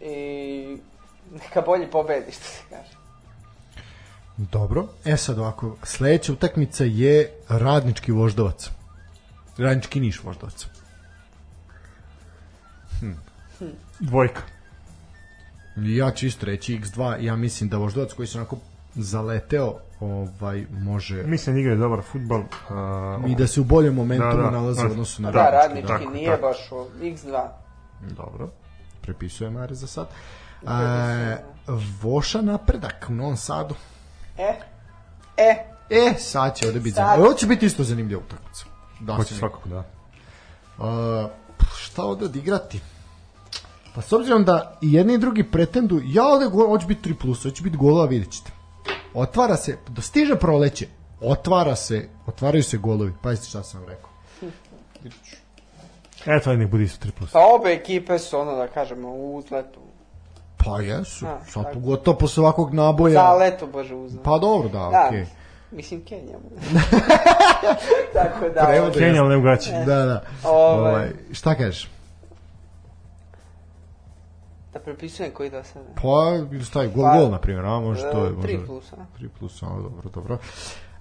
i 0.00 0.78
neka 1.30 1.60
bolji 1.60 1.90
pobedi 1.90 2.32
što 2.32 2.44
se 2.44 2.62
kaže 2.70 2.95
Dobro, 4.36 4.86
e 5.04 5.16
sad 5.16 5.38
ovako, 5.38 5.76
sledeća 5.82 6.32
utakmica 6.32 6.84
je 6.84 7.30
radnički 7.48 8.12
voždovac. 8.12 8.70
Radnički 9.58 10.00
niš 10.00 10.22
voždovac. 10.22 10.66
Dvojka. 14.00 14.42
Ja 15.76 16.10
ću 16.10 16.26
isto 16.26 16.46
reći 16.46 16.78
X2, 16.78 17.16
ja 17.20 17.36
mislim 17.36 17.70
da 17.70 17.76
voždovac 17.76 18.12
koji 18.12 18.26
se 18.28 18.38
onako 18.38 18.56
zaleteo, 18.94 19.74
ovaj, 20.00 20.66
može 20.70 21.22
Mislim 21.22 21.56
da 21.56 21.60
igraju 21.60 21.78
dobar 21.78 22.02
futbol. 22.12 22.40
Uh, 22.40 23.30
i 23.30 23.34
da 23.34 23.46
se 23.46 23.60
u 23.60 23.64
boljem 23.64 23.94
momentumu 23.94 24.36
Da, 24.36 24.42
da, 24.42 24.50
nalaze 24.50 24.82
da. 24.82 24.88
u 24.88 24.90
odnosu 24.90 25.22
na 25.22 25.30
da 25.30 25.50
radnički. 25.50 25.88
radnički 25.88 26.04
tako, 26.04 26.16
nije 26.16 26.30
tako. 26.30 26.42
baš 26.42 26.72
o 26.72 26.86
x2 27.00 27.48
Dobro, 28.16 28.50
prepisuje 29.00 29.50
Mare 29.50 29.74
za 29.74 29.86
sad. 29.86 30.06
E, 30.62 31.36
Voša 32.02 32.40
napredak 32.42 33.06
u 33.08 33.12
Novom 33.12 33.36
Sadu. 33.36 33.74
E 34.38 34.60
e 35.36 35.76
E, 35.90 36.14
sad 36.18 36.56
će 36.56 36.66
ovde 36.66 36.80
biti 36.80 36.94
zanimljivo. 36.94 37.26
Ovo 37.26 37.34
će 37.34 37.46
biti 37.46 37.66
isto 37.66 37.84
zanimljiva 37.84 38.20
utakmica. 38.26 38.64
Da, 39.00 39.14
Hoće 39.14 39.34
svakako, 39.34 39.68
da. 39.68 39.84
Uh, 40.78 41.30
šta 41.76 42.02
ovde 42.04 42.24
odigrati? 42.24 42.80
Pa 43.94 44.02
s 44.02 44.12
obzirom 44.12 44.44
da 44.44 44.78
i 44.82 44.92
jedni 44.92 45.14
i 45.14 45.18
drugi 45.18 45.50
pretendu, 45.50 46.00
ja 46.04 46.26
ovde 46.26 46.46
go, 46.46 46.66
hoće 46.66 46.86
biti 46.86 47.10
3 47.10 47.14
plus, 47.20 47.42
hoće 47.42 47.62
biti 47.62 47.76
golova, 47.76 48.06
vidjet 48.06 48.32
ćete. 48.32 48.50
Otvara 49.14 49.56
se, 49.56 49.78
dostiže 49.88 50.36
proleće, 50.36 50.86
otvara 51.20 51.76
se, 51.76 52.08
otvaraju 52.26 52.62
se 52.62 52.76
golovi. 52.76 53.12
Pazite 53.22 53.48
šta 53.48 53.62
sam 53.62 53.80
vam 53.80 53.88
rekao. 53.88 54.10
Eto, 56.26 56.50
ajde 56.50 56.62
nek 56.62 56.70
bude 56.70 56.84
isto 56.84 57.08
3 57.08 57.10
plus. 57.10 57.32
pa 57.32 57.46
obe 57.54 57.72
ekipe 57.72 58.18
su 58.18 58.38
ono 58.38 58.56
da 58.56 58.68
kažemo 58.68 59.08
u 59.08 59.36
uzletu 59.36 59.80
Pa 60.66 60.80
jesu, 60.80 61.26
A, 61.26 61.38
sad 61.48 61.64
tako. 61.64 61.74
pogotovo 61.74 62.16
posle 62.18 62.42
ovakvog 62.42 62.74
naboja. 62.74 63.12
za 63.12 63.32
leto 63.32 63.66
bože 63.66 63.94
uzlet 63.94 64.22
Pa 64.22 64.38
dobro, 64.38 64.68
da, 64.68 64.78
da, 64.78 65.04
okej. 65.08 65.26
mislim 65.70 66.04
Kenija 66.04 66.38
tako 68.14 68.48
da 68.54 68.66
Prevod 68.66 68.92
Kenja, 68.92 69.20
ali 69.22 69.28
ne 69.28 69.36
u 69.36 69.42
gaći. 69.42 69.70
Da, 69.86 70.04
da. 70.04 70.22
Ovaj. 70.44 70.90
Ovaj, 70.90 71.10
šta 71.32 71.54
kažeš? 71.54 71.90
Da 74.72 74.78
prepisujem 74.80 75.32
koji 75.32 75.50
do 75.50 75.62
sada. 75.64 75.86
Pa, 75.94 76.64
stavi 76.64 76.90
gol, 76.94 77.04
Pa, 77.04 77.18
gol, 77.18 77.30
na 77.30 77.38
primjer, 77.38 77.64
a 77.64 77.80
može 77.80 78.02
to 78.02 78.24
je... 78.24 78.28
E, 78.28 78.32
Može... 78.32 78.48
tri 78.48 78.66
plus, 78.66 78.92
a? 78.92 78.96
3 79.20 79.28
plus, 79.38 79.62
a, 79.62 79.66
dobro, 79.66 80.10
dobro. 80.14 80.38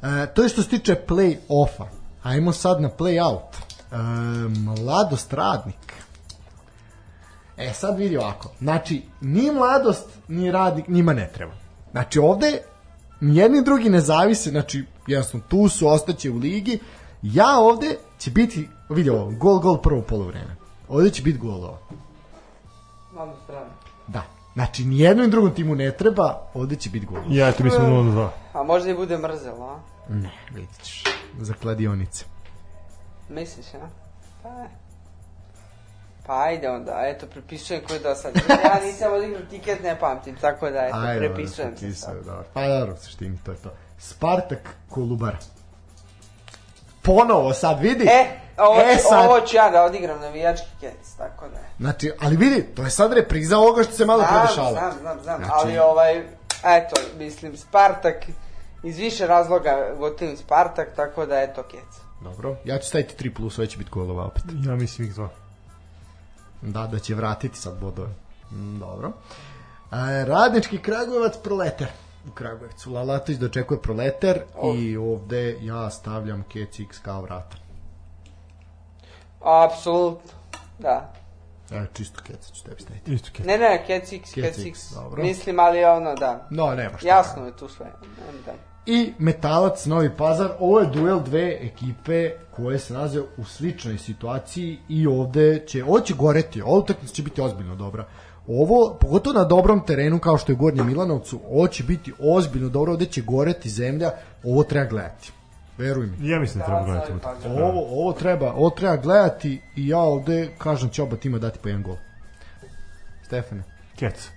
E, 0.01 0.33
to 0.33 0.43
je 0.43 0.49
što 0.49 0.61
se 0.61 0.69
tiče 0.69 0.95
play-offa. 1.07 1.85
Ajmo 2.23 2.51
sad 2.51 2.81
na 2.81 2.89
play-out. 2.89 3.55
E, 3.91 3.95
mladost 4.81 5.33
radnik. 5.33 5.93
E, 7.57 7.73
sad 7.73 7.97
vidi 7.97 8.17
ovako. 8.17 8.51
Znači, 8.59 9.01
ni 9.21 9.51
mladost, 9.51 10.09
ni 10.27 10.51
radnik, 10.51 10.87
njima 10.87 11.13
ne 11.13 11.31
treba. 11.33 11.53
Znači, 11.91 12.19
ovde 12.19 12.61
ni 13.21 13.37
jedni 13.37 13.63
drugi 13.63 13.89
ne 13.89 14.01
zavise, 14.01 14.49
znači, 14.49 14.85
jednostavno, 15.07 15.45
tu 15.47 15.69
su, 15.69 15.87
ostaće 15.87 16.31
u 16.31 16.37
ligi. 16.37 16.79
Ja 17.21 17.59
ovde 17.59 17.97
će 18.17 18.31
biti, 18.31 18.69
vidi 18.89 19.09
ovo, 19.09 19.31
gol, 19.31 19.59
gol 19.59 19.77
prvo 19.77 20.01
polovreme. 20.01 20.55
Ovde 20.89 21.09
će 21.09 21.21
biti 21.21 21.37
golova. 21.37 21.77
Malo 23.13 23.33
strano. 23.43 23.69
Da. 24.07 24.23
Znači, 24.53 24.85
ni 24.85 24.99
jednom 24.99 25.27
i 25.27 25.29
drugom 25.29 25.53
timu 25.53 25.75
ne 25.75 25.91
treba, 25.91 26.41
ovde 26.53 26.75
će 26.75 26.89
biti 26.89 27.05
golova. 27.05 27.27
Ja, 27.29 27.49
eto 27.49 27.63
mislim 27.63 27.85
0-2. 27.85 28.29
A 28.53 28.63
možda 28.63 28.89
i 28.89 28.95
bude 28.95 29.17
mrzelo, 29.17 29.65
a? 29.65 29.79
Ne, 30.09 30.31
vidit 30.53 30.81
ćeš. 30.83 31.03
Za 31.39 31.53
kladionice. 31.53 32.25
Misliš, 33.29 33.65
a? 33.73 33.87
Pa. 34.43 34.84
Pa 36.27 36.43
ajde 36.43 36.69
onda, 36.69 37.01
eto, 37.05 37.27
prepisujem 37.27 37.81
koji 37.87 37.99
do 37.99 38.15
sad. 38.15 38.35
Ja 38.63 38.79
nisam 38.85 39.13
odigrao 39.13 39.41
tiket, 39.49 39.83
ne 39.83 39.99
pamtim, 39.99 40.35
tako 40.41 40.69
da, 40.69 40.79
eto, 40.87 40.97
Ajde, 40.97 41.19
prepisujem 41.19 41.69
dobro, 41.73 41.89
se 41.89 41.95
sad. 41.95 42.15
dobro. 42.25 42.43
Pa 42.53 42.67
dobro, 42.67 42.93
u 42.93 42.97
suštini 42.97 43.37
to 43.45 43.51
je 43.51 43.57
to. 43.57 43.69
Spartak 43.97 44.59
Kolubara. 44.89 45.37
Ponovo 47.01 47.53
sad 47.53 47.79
vidi. 47.79 48.05
E, 48.05 48.25
ovo, 48.57 48.81
e, 48.81 48.97
sad, 48.97 49.25
ovo 49.25 49.41
ću 49.41 49.55
ja 49.55 49.69
da 49.69 49.83
odigram 49.83 50.19
navijački 50.19 50.67
kec, 50.79 51.11
tako 51.17 51.47
da. 51.47 51.57
Znači, 51.79 52.11
ali 52.21 52.35
vidi, 52.37 52.65
to 52.75 52.83
je 52.83 52.89
sad 52.89 53.13
repriza 53.13 53.57
ovoga 53.57 53.83
što 53.83 53.93
se 53.93 54.05
malo 54.05 54.19
Znam, 54.19 54.33
predešava. 54.41 54.71
znam, 54.71 54.91
znam, 55.01 55.19
znam, 55.23 55.37
Znači- 55.37 55.51
ali 55.53 55.77
ovaj, 55.79 56.17
eto, 56.63 56.95
mislim, 57.17 57.57
Spartak, 57.57 58.15
iz 58.83 58.97
više 58.97 59.27
razloga 59.27 59.93
gotivim 59.97 60.37
Spartak, 60.37 60.87
tako 60.95 61.25
da 61.25 61.41
eto 61.41 61.63
kec. 61.63 61.99
Dobro, 62.21 62.55
ja 62.65 62.79
ću 62.79 62.87
staviti 62.87 63.29
3 63.29 63.35
plus, 63.35 63.59
ovo 63.59 63.65
će 63.65 63.77
biti 63.77 63.89
golova 63.91 64.25
opet. 64.25 64.43
Ja 64.65 64.75
mislim 64.75 65.07
ih 65.07 65.13
dva. 65.13 65.29
Da, 66.65 66.87
da 66.87 66.99
će 66.99 67.15
vratiti 67.15 67.59
sad 67.59 67.79
bodove. 67.79 68.09
Mm, 68.51 68.79
dobro. 68.79 69.11
E, 69.91 70.25
radnički 70.25 70.77
Kragujevac 70.77 71.37
Proletar 71.43 71.87
u 72.27 72.31
Kragujevcu. 72.31 72.93
Lalatović 72.93 73.39
dočekuje 73.39 73.81
Proletar 73.81 74.39
i 74.77 74.97
ovde 74.97 75.57
ja 75.61 75.89
stavljam 75.89 76.43
Kec 76.53 76.79
X 76.79 76.99
kao 76.99 77.21
vrata. 77.21 77.57
Apsolutno, 79.41 80.31
da. 80.79 81.13
E, 81.71 81.85
čisto 81.93 82.21
Keca 82.23 82.53
ću 82.53 82.63
tebi 82.63 82.81
staviti. 82.81 83.13
Isto 83.13 83.29
ke. 83.33 83.43
Ne, 83.43 83.57
ne, 83.57 83.83
kec 83.87 84.11
X, 84.13 84.33
Kec 84.33 84.43
kec 84.43 84.57
X, 84.57 84.67
X. 84.67 84.91
dobro. 84.93 85.23
Mislim, 85.23 85.59
ali 85.59 85.83
ono, 85.83 86.15
da. 86.15 86.47
No, 86.49 86.75
nema 86.75 86.97
šta. 86.97 87.07
Jasno 87.07 87.45
je 87.45 87.57
tu 87.57 87.67
sve. 87.69 87.85
Nemam 87.85 88.41
da. 88.45 88.74
I 88.85 89.13
Metalac 89.19 89.85
Novi 89.85 90.09
Pazar. 90.17 90.51
Ovo 90.59 90.79
je 90.79 90.87
duel 90.87 91.19
dve 91.23 91.57
ekipe 91.61 92.31
koje 92.51 92.79
se 92.79 92.93
nalaze 92.93 93.21
u 93.37 93.43
sličnoj 93.43 93.97
situaciji 93.97 94.79
i 94.89 95.07
ovde 95.07 95.63
će, 95.67 95.83
ovo 95.83 95.99
će 95.99 96.13
goreti, 96.13 96.61
ovo 96.61 96.79
utakmica 96.79 97.13
će 97.13 97.23
biti 97.23 97.41
ozbiljno 97.41 97.75
dobra. 97.75 98.07
Ovo, 98.47 98.97
pogotovo 99.01 99.39
na 99.39 99.43
dobrom 99.43 99.85
terenu 99.85 100.19
kao 100.19 100.37
što 100.37 100.51
je 100.51 100.55
Gornje 100.55 100.83
Milanovcu, 100.83 101.39
ovo 101.49 101.67
će 101.67 101.83
biti 101.83 102.13
ozbiljno 102.19 102.69
dobro, 102.69 102.91
ovde 102.91 103.05
će 103.05 103.21
goreti 103.21 103.69
zemlja, 103.69 104.11
ovo 104.43 104.63
treba 104.63 104.89
gledati. 104.89 105.31
Veruj 105.77 106.07
mi. 106.07 106.29
Ja 106.29 106.39
mislim 106.39 106.59
da 106.59 106.65
treba 106.65 106.83
gledati 106.83 107.11
Novi 107.11 107.19
utakmicu. 107.19 107.49
Ovo, 107.49 108.01
ovo 108.01 108.13
treba, 108.13 108.53
ovo 108.53 108.69
treba 108.69 108.95
gledati 108.95 109.61
i 109.75 109.87
ja 109.87 109.99
ovde 109.99 110.49
kažem 110.57 110.89
će 110.89 111.03
oba 111.03 111.15
tima 111.15 111.39
dati 111.39 111.59
po 111.59 111.69
jedan 111.69 111.83
gol. 111.83 111.95
Stefane, 113.25 113.63
Kec. 113.95 114.29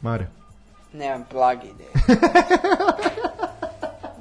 Mare. 0.00 0.37
Nemam 0.92 1.24
blage 1.32 1.66
ideje. 1.66 1.90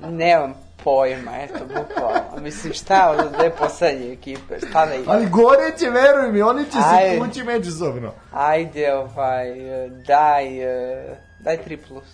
Nemam 0.10 0.54
pojma, 0.84 1.32
eto, 1.38 1.66
bukvalno. 1.66 2.42
Mislim, 2.44 2.74
šta 2.74 3.12
od 3.12 3.32
dve 3.38 3.56
poslednje 3.56 4.12
ekipe? 4.12 4.60
Šta 4.70 4.86
da 4.86 4.96
ide? 4.96 5.04
Ali 5.08 5.30
gore 5.30 5.78
će, 5.80 5.90
veruj 5.90 6.32
mi, 6.32 6.42
oni 6.42 6.66
će 6.66 6.72
se 6.72 6.78
Ajde. 6.84 7.26
tući 7.26 7.44
međusobno. 7.44 8.14
Ajde, 8.32 8.94
ovaj, 8.94 9.46
daj, 10.08 10.46
daj 11.40 11.58
3 11.68 11.78
plus. 11.88 12.06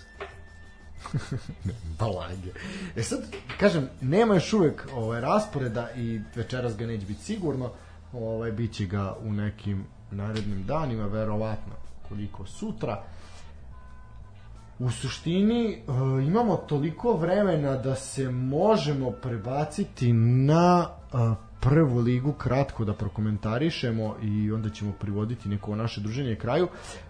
balage. 2.00 2.52
E 2.96 3.04
sad, 3.04 3.20
kažem, 3.60 3.90
nema 4.02 4.34
još 4.34 4.54
uvek 4.54 4.88
ovaj, 4.96 5.22
rasporeda 5.22 5.90
i 5.96 6.22
večeras 6.36 6.78
ga 6.78 6.86
neće 6.86 7.06
biti 7.06 7.24
sigurno, 7.24 7.72
ovaj, 8.14 8.52
bit 8.52 8.74
će 8.74 8.86
ga 8.86 9.16
u 9.24 9.34
nekim 9.34 9.86
narednim 10.12 10.64
danima, 10.66 11.06
verovatno 11.06 11.74
koliko 12.10 12.46
sutra. 12.46 13.04
U 14.80 14.91
suštini 14.91 15.72
e, 15.72 15.78
imamo 16.28 16.56
toliko 16.56 17.14
vremena 17.14 17.78
da 17.78 17.95
se 17.95 18.30
možemo 18.30 19.12
prebaciti 19.12 20.14
na 20.14 20.88
e, 20.90 21.18
prvu 21.62 22.00
ligu 22.00 22.34
kratko 22.34 22.86
da 22.86 22.94
prokomentarišemo 22.94 24.16
i 24.22 24.52
onda 24.52 24.70
ćemo 24.70 24.91
privoditi 24.91 25.50
neko 25.50 25.76
naše 25.76 26.02
druženje 26.02 26.36
kraju. 26.36 26.68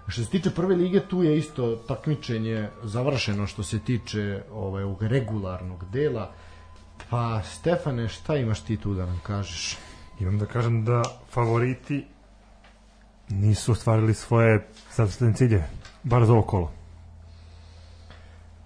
Što 0.07 0.23
se 0.23 0.29
tiče 0.29 0.49
prve 0.49 0.75
lige, 0.75 0.99
tu 0.99 1.23
je 1.23 1.37
isto 1.37 1.75
takmičenje 1.75 2.69
završeno 2.83 3.47
što 3.47 3.63
se 3.63 3.79
tiče 3.79 4.43
ovaj, 4.51 4.83
ovog 4.83 5.03
regularnog 5.03 5.85
dela. 5.91 6.31
Pa, 7.09 7.41
Stefane, 7.41 8.07
šta 8.07 8.35
imaš 8.35 8.59
ti 8.59 8.77
tu 8.77 8.93
da 8.93 9.05
nam 9.05 9.19
kažeš? 9.23 9.77
Imam 10.19 10.39
da 10.39 10.45
kažem 10.45 10.85
da 10.85 11.01
favoriti 11.29 12.05
nisu 13.29 13.71
ostvarili 13.71 14.13
svoje 14.13 14.67
zacrtane 14.95 15.33
cilje, 15.33 15.63
bar 16.03 16.25
za 16.25 16.33
ovo 16.33 16.41
kolo. 16.41 16.82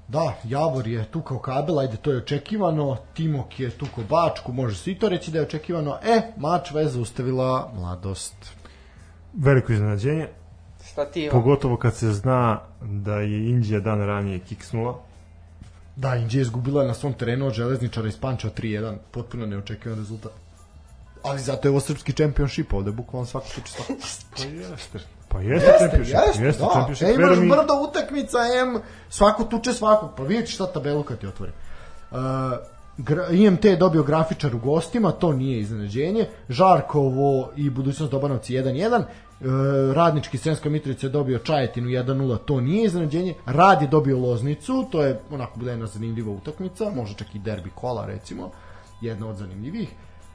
Da, 0.08 0.34
Javor 0.44 0.88
je 0.88 1.06
tu 1.12 1.22
kao 1.22 1.40
kabel, 1.40 1.80
ajde 1.80 1.98
to 1.98 2.12
je 2.12 2.18
očekivano, 2.18 2.98
Timok 3.14 3.60
je 3.60 3.70
tu 3.70 3.86
kao 3.96 4.04
Bačku, 4.04 4.54
može 4.54 4.76
se 4.76 4.92
i 4.92 5.00
to 5.00 5.10
reći 5.10 5.32
da 5.32 5.38
je 5.38 5.44
očekivano. 5.46 5.98
E, 6.04 6.22
mač 6.38 6.72
veze 6.72 7.00
ustavila 7.00 7.72
mladost. 7.76 8.36
Veliko 9.34 9.74
iznenađenje, 9.74 10.28
Stativa. 10.80 11.32
pogotovo 11.32 11.78
kad 11.78 11.96
se 11.96 12.12
zna 12.12 12.60
da 12.82 13.16
je 13.16 13.50
Indija 13.50 13.80
dan 13.80 14.00
ranije 14.00 14.40
kiksnula. 14.40 15.00
Da, 15.96 16.16
Indija 16.16 16.40
je 16.40 16.42
izgubila 16.42 16.84
na 16.84 16.94
svom 16.94 17.14
terenu 17.14 17.48
od 17.48 17.54
železničara 17.54 18.08
iz 18.08 18.18
Pančeva 18.18 18.54
3-1, 18.54 18.96
potpuno 19.12 19.46
neočekivan 19.46 19.98
rezultat. 19.98 20.32
Ali 21.24 21.40
zato 21.40 21.68
je 21.68 21.70
ovo 21.70 21.80
srpski 21.80 22.14
championship, 22.14 22.74
ovde 22.74 22.92
bukvalno 22.92 23.26
svako 23.26 23.48
tiče 23.56 23.72
svako. 23.72 23.94
Pa 24.38 24.44
jeste. 24.44 25.00
Pa 25.38 25.44
jeste, 25.44 25.68
Jeste, 25.68 25.78
championship. 25.80 26.16
jeste, 26.28 26.46
jeste 26.46 26.64
da. 26.64 26.70
championship. 26.70 27.08
E, 27.08 27.14
imaš 27.14 27.38
mi, 27.38 27.50
brdo 27.50 27.74
utakmica, 27.90 28.38
em, 28.62 28.80
svako 29.10 29.44
tuče 29.44 29.74
svakog, 29.74 30.10
pa 30.18 30.24
vidjet 30.24 30.46
ćeš 30.46 30.56
šta 30.56 30.66
tabelu 30.66 31.04
kad 31.04 31.20
ti 31.20 31.28
otvori. 31.28 31.52
Uh, 32.12 32.18
gra, 32.98 33.28
IMT 33.30 33.66
je 33.66 33.76
dobio 33.76 34.04
grafičar 34.04 34.56
u 34.56 34.60
gostima, 34.60 35.12
to 35.12 35.34
nije 35.34 35.60
iznenađenje. 35.60 36.26
Žarkovo 36.50 37.52
i 37.56 37.70
budućnost 37.70 38.12
Dobanovci 38.12 38.54
1-1. 38.54 38.98
Uh, 38.98 39.06
Radnički 39.96 40.38
Sremska 40.38 40.70
Mitrovica 40.70 41.08
je 41.08 41.12
dobio 41.12 41.40
Čajetinu 41.40 41.90
1-0, 41.90 42.38
to 42.46 42.62
nije 42.62 42.86
iznenađenje. 42.86 43.34
Rad 43.46 43.82
je 43.82 43.88
dobio 43.88 44.20
Loznicu, 44.20 44.86
to 44.92 45.04
je 45.04 45.20
onako 45.32 45.60
bila 45.60 45.72
jedna 45.72 45.86
zanimljiva 45.86 46.32
utakmica, 46.32 46.90
može 46.96 47.16
čak 47.16 47.36
i 47.36 47.40
derbi 47.40 47.70
kola 47.76 48.06
recimo, 48.06 48.52
jedna 49.02 49.28
od 49.28 49.38
zanimljivih. 49.38 49.90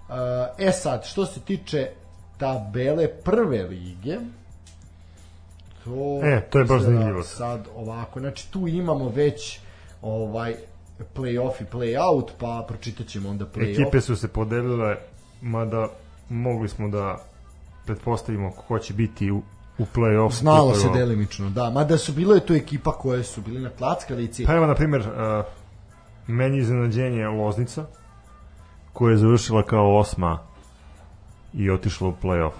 Uh, 0.09 0.15
e 0.59 0.73
sad, 0.73 1.05
što 1.05 1.27
se 1.27 1.41
tiče 1.41 1.89
tabele 2.39 3.09
prve 3.09 3.63
lige, 3.63 4.19
to 5.85 6.21
E, 6.23 6.41
to 6.51 6.59
je 6.59 6.65
baš 6.65 6.83
zanimljivo. 6.83 7.23
Sad 7.23 7.69
ovako, 7.77 8.21
znači 8.21 8.53
tu 8.53 8.69
imamo 8.69 9.09
već 9.09 9.61
ovaj 10.03 10.55
play-off 11.15 11.53
i 11.61 11.65
play-out, 11.73 12.31
pa 12.39 12.65
pročitat 12.69 13.07
ćemo 13.07 13.29
onda 13.29 13.45
play-off. 13.45 13.83
Ekipe 13.83 14.01
su 14.01 14.17
se 14.17 14.29
podelile, 14.29 14.97
mada 15.41 15.89
mogli 16.29 16.69
smo 16.69 16.89
da 16.89 17.19
pretpostavimo 17.87 18.51
ko 18.51 18.79
će 18.79 18.95
biti 18.95 19.31
u, 19.31 19.43
u 19.79 19.85
play-off. 19.95 20.33
Znalo 20.33 20.71
u 20.71 20.75
se 20.75 20.89
delimično, 20.95 21.51
da. 21.51 21.71
Mada 21.71 21.99
su 21.99 22.13
bilo 22.13 22.35
je 22.35 22.47
tu 22.47 22.55
ekipa 22.55 22.93
koje 22.93 23.25
su 23.25 23.41
bili 23.41 23.61
na 23.61 23.71
klackalici. 23.71 24.47
Pa 24.47 24.55
evo, 24.55 24.67
na 24.67 24.75
primjer, 24.75 25.01
uh, 25.01 25.45
meni 26.27 26.59
iznenađenje 26.59 27.27
Loznica, 27.27 27.85
koja 28.93 29.11
je 29.11 29.17
završila 29.17 29.63
kao 29.63 29.99
osma 29.99 30.39
i 31.55 31.71
otišla 31.71 32.09
u 32.09 32.15
play-off. 32.23 32.53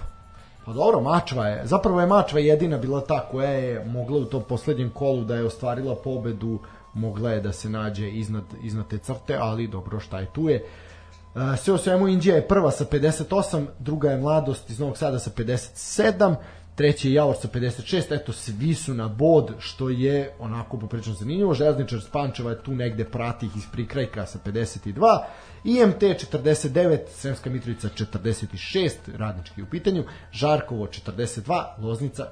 Pa 0.65 0.73
dobro, 0.73 1.01
Mačva 1.01 1.47
je, 1.47 1.67
zapravo 1.67 2.01
je 2.01 2.07
Mačva 2.07 2.39
jedina 2.39 2.77
bila 2.77 3.01
ta 3.01 3.27
koja 3.31 3.49
je 3.49 3.85
mogla 3.85 4.17
u 4.17 4.25
tom 4.25 4.43
poslednjem 4.43 4.89
kolu 4.89 5.23
da 5.23 5.35
je 5.35 5.45
ostvarila 5.45 5.95
pobedu, 5.95 6.59
mogla 6.93 7.31
je 7.31 7.41
da 7.41 7.51
se 7.51 7.69
nađe 7.69 8.09
iznad, 8.09 8.43
iznad 8.61 8.87
te 8.87 8.97
crte, 8.97 9.37
ali 9.39 9.67
dobro, 9.67 9.99
šta 9.99 10.19
je 10.19 10.25
tu 10.33 10.49
je. 10.49 10.55
E, 10.55 11.57
Sve 11.57 11.73
o 11.73 11.77
svemu 11.77 12.07
Indija 12.07 12.35
je 12.35 12.47
prva 12.47 12.71
sa 12.71 12.85
58, 12.85 13.65
druga 13.79 14.11
je 14.11 14.17
Mladost 14.17 14.69
iz 14.69 14.79
Novog 14.79 14.97
Sada 14.97 15.19
sa 15.19 15.31
57, 15.31 16.35
treći 16.75 17.09
je 17.09 17.13
Javor 17.13 17.35
sa 17.41 17.47
56, 17.47 18.15
eto 18.15 18.33
svi 18.33 18.73
su 18.73 18.93
na 18.93 19.07
bod, 19.07 19.51
što 19.59 19.89
je 19.89 20.31
onako 20.39 20.77
poprično 20.77 21.13
zanimljivo, 21.13 21.53
Železničar 21.53 22.01
s 22.01 22.09
Pančeva 22.09 22.51
je 22.51 22.63
tu 22.63 22.71
negde 22.71 23.05
prati 23.05 23.45
ih 23.45 23.51
iz 23.55 23.63
prikrajka 23.71 24.25
sa 24.25 24.39
52, 24.45 25.19
IMT 25.63 26.01
49, 26.01 26.99
Sremska 27.09 27.49
Mitrovica 27.49 27.89
46, 27.89 28.89
radnički 29.15 29.61
u 29.61 29.65
pitanju, 29.65 30.03
Žarkovo 30.31 30.87
42, 30.87 31.63
Loznica 31.79 32.27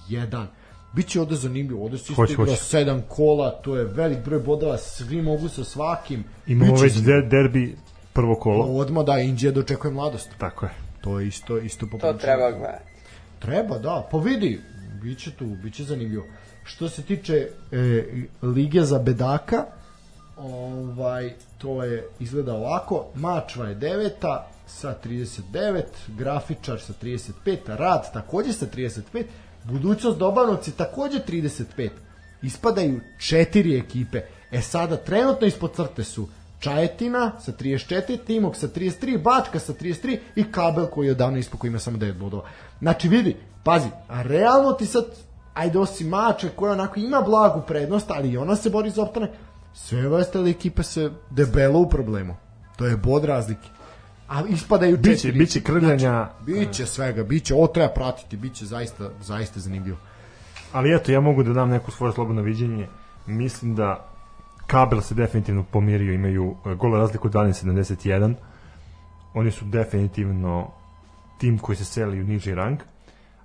41. 0.00 0.46
Biće 0.92 1.20
ovde 1.20 1.34
zanimljivo, 1.34 1.84
ovde 1.84 1.98
se 1.98 2.12
isto 2.12 2.42
igra 2.42 2.56
sedam 2.56 3.02
kola, 3.08 3.50
to 3.50 3.76
je 3.76 3.84
velik 3.84 4.24
broj 4.24 4.40
bodova, 4.40 4.78
svi 4.78 5.22
mogu 5.22 5.48
sa 5.48 5.64
svakim. 5.64 6.24
Imamo 6.46 6.72
Biće 6.72 6.84
već 6.84 6.94
derbi 7.30 7.76
prvo 8.12 8.34
kolo. 8.34 8.64
Odmah 8.64 9.04
da, 9.04 9.18
Indija 9.18 9.52
dočekuje 9.52 9.92
mladost. 9.92 10.30
Tako 10.38 10.66
je. 10.66 10.85
To 11.06 11.20
je 11.20 11.26
isto, 11.28 11.58
isto 11.58 11.86
To 11.86 11.90
poprilično. 11.90 12.18
treba 12.18 12.50
gledati. 12.50 12.84
Treba, 13.38 13.78
da. 13.78 14.08
Pa 14.10 14.18
vidi, 14.18 14.60
biće 15.02 15.30
tu, 15.30 15.44
biće 15.46 15.84
zanimljivo. 15.84 16.24
Što 16.64 16.88
se 16.88 17.02
tiče 17.02 17.48
e, 17.72 18.02
Lige 18.42 18.82
za 18.82 18.98
bedaka, 18.98 19.64
ovaj, 20.36 21.34
to 21.58 21.84
je 21.84 22.08
izgleda 22.20 22.54
ovako. 22.54 23.06
Mačva 23.14 23.68
je 23.68 23.74
deveta 23.74 24.48
sa 24.66 24.94
39, 25.04 25.82
Grafičar 26.08 26.80
sa 26.80 26.92
35, 27.02 27.32
Rad 27.66 28.12
takođe 28.12 28.52
sa 28.52 28.66
35, 28.66 29.24
Budućnost 29.64 30.18
Dobanovci 30.18 30.72
takođe 30.76 31.18
35. 31.28 31.90
Ispadaju 32.42 33.00
četiri 33.18 33.78
ekipe. 33.78 34.20
E 34.50 34.60
sada, 34.60 34.96
trenutno 34.96 35.46
ispod 35.46 35.74
crte 35.74 36.04
su 36.04 36.28
Čajetina 36.58 37.32
sa 37.40 37.52
34, 37.52 38.24
Timok 38.26 38.56
sa 38.56 38.68
33, 38.68 39.22
Bačka 39.22 39.58
sa 39.58 39.72
33 39.72 40.18
i 40.36 40.52
Kabel 40.52 40.86
koji 40.86 41.06
je 41.06 41.12
odavno 41.12 41.38
ispod 41.38 41.60
koji 41.60 41.68
ima 41.68 41.78
samo 41.78 41.98
9 41.98 42.12
bodova. 42.18 42.44
Znači 42.78 43.08
vidi, 43.08 43.36
pazi, 43.64 43.88
a 44.08 44.22
realno 44.22 44.72
ti 44.72 44.86
sad, 44.86 45.04
ajde 45.54 45.78
osim 45.78 46.08
Mače 46.08 46.48
koja 46.56 46.72
onako 46.72 47.00
ima 47.00 47.20
blagu 47.20 47.62
prednost, 47.66 48.10
ali 48.10 48.30
i 48.30 48.36
ona 48.36 48.56
se 48.56 48.70
bori 48.70 48.90
za 48.90 49.02
optanak, 49.02 49.30
sve 49.74 50.06
ove 50.06 50.16
ostale 50.16 50.50
ekipe 50.50 50.82
se 50.82 51.10
debelo 51.30 51.78
u 51.80 51.88
problemu. 51.88 52.36
To 52.76 52.86
je 52.86 52.96
bod 52.96 53.24
razlike. 53.24 53.68
A 54.28 54.42
ispadaju 54.48 54.96
Biće, 54.96 55.16
četiri. 55.16 55.38
biće 55.38 55.60
krljanja, 55.60 56.28
Biće 56.46 56.86
svega, 56.86 57.22
biće, 57.22 57.54
ovo 57.54 57.66
treba 57.66 57.88
pratiti, 57.88 58.36
biće 58.36 58.64
zaista, 58.66 59.10
zaista 59.22 59.60
zanimljivo. 59.60 59.96
ali 60.72 60.94
eto, 60.94 61.12
ja 61.12 61.20
mogu 61.20 61.42
da 61.42 61.52
dam 61.52 61.68
neko 61.68 61.90
svoje 61.90 62.12
slobodno 62.12 62.42
viđenje. 62.42 62.88
Mislim 63.26 63.74
da 63.74 64.08
Kabel 64.66 65.00
se 65.00 65.14
definitivno 65.14 65.64
pomirio, 65.70 66.12
imaju 66.14 66.56
e, 66.66 66.74
gola 66.74 66.98
razliku 66.98 67.28
12-71. 67.28 68.34
Oni 69.34 69.50
su 69.50 69.64
definitivno 69.64 70.70
tim 71.38 71.58
koji 71.58 71.76
se 71.76 71.84
seli 71.84 72.20
u 72.20 72.24
niži 72.24 72.54
rang. 72.54 72.78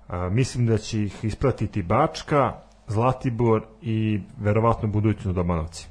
A, 0.08 0.28
mislim 0.28 0.66
da 0.66 0.78
će 0.78 1.02
ih 1.02 1.24
ispratiti 1.24 1.82
Bačka, 1.82 2.52
Zlatibor 2.88 3.64
i 3.82 4.20
verovatno 4.38 4.88
budućnost 4.88 5.34
Dobanovci. 5.34 5.88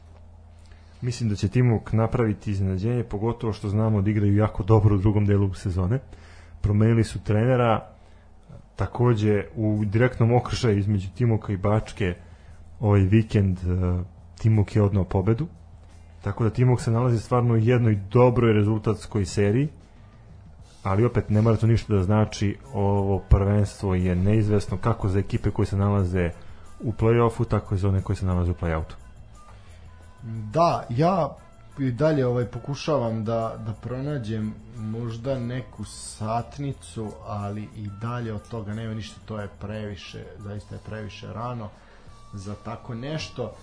Mislim 1.02 1.30
da 1.30 1.36
će 1.36 1.48
Timok 1.48 1.94
napraviti 1.94 2.52
iznenađenje, 2.52 3.04
pogotovo 3.04 3.54
što 3.54 3.70
znamo 3.70 4.02
da 4.02 4.10
igraju 4.10 4.36
jako 4.36 4.64
dobro 4.64 4.96
u 4.96 4.98
drugom 4.98 5.26
delu 5.26 5.54
sezone. 5.54 6.00
Promenili 6.62 7.04
su 7.04 7.24
trenera, 7.24 7.88
takođe 8.76 9.44
u 9.56 9.82
direktnom 9.86 10.34
okršaju 10.34 10.78
između 10.78 11.08
Timoka 11.16 11.54
i 11.54 11.58
Bačke 11.58 12.16
ovaj 12.80 13.02
vikend 13.02 13.58
uh, 13.58 14.06
Timok 14.42 14.76
je 14.76 14.82
odnao 14.82 15.04
pobedu. 15.04 15.48
Tako 16.22 16.44
da 16.44 16.50
Timok 16.50 16.82
se 16.82 16.92
nalazi 16.92 17.20
stvarno 17.20 17.54
u 17.54 17.58
jednoj 17.58 17.96
dobroj 18.12 18.54
rezultatskoj 18.54 19.26
seriji, 19.26 19.70
ali 20.84 21.06
opet 21.06 21.30
ne 21.30 21.42
mora 21.42 21.58
to 21.58 21.68
ništa 21.68 21.94
da 21.94 22.04
znači 22.04 22.58
ovo 22.74 23.20
prvenstvo 23.20 23.96
je 23.96 24.16
neizvesno 24.16 24.78
kako 24.78 25.10
za 25.10 25.20
ekipe 25.20 25.52
koje 25.52 25.66
se 25.66 25.78
nalaze 25.78 26.30
u 26.80 26.92
play-offu, 26.92 27.48
tako 27.48 27.76
i 27.76 27.78
za 27.78 27.90
one 27.90 28.02
koje 28.02 28.16
se 28.16 28.26
nalaze 28.26 28.52
u 28.52 28.56
play-outu. 28.56 28.94
Da, 30.54 30.86
ja 30.90 31.36
i 31.80 31.92
dalje 31.92 32.26
ovaj 32.26 32.46
pokušavam 32.46 33.24
da 33.26 33.56
da 33.66 33.74
pronađem 33.74 34.54
možda 34.78 35.40
neku 35.40 35.84
satnicu, 35.84 37.12
ali 37.26 37.64
i 37.64 37.88
dalje 38.02 38.34
od 38.34 38.48
toga 38.50 38.74
nema 38.74 38.94
ništa, 38.94 39.20
to 39.26 39.40
je 39.40 39.50
previše, 39.60 40.26
zaista 40.40 40.76
je 40.76 40.82
previše 40.86 41.34
rano 41.34 41.70
za 42.34 42.56
tako 42.56 42.96
nešto. 42.96 43.54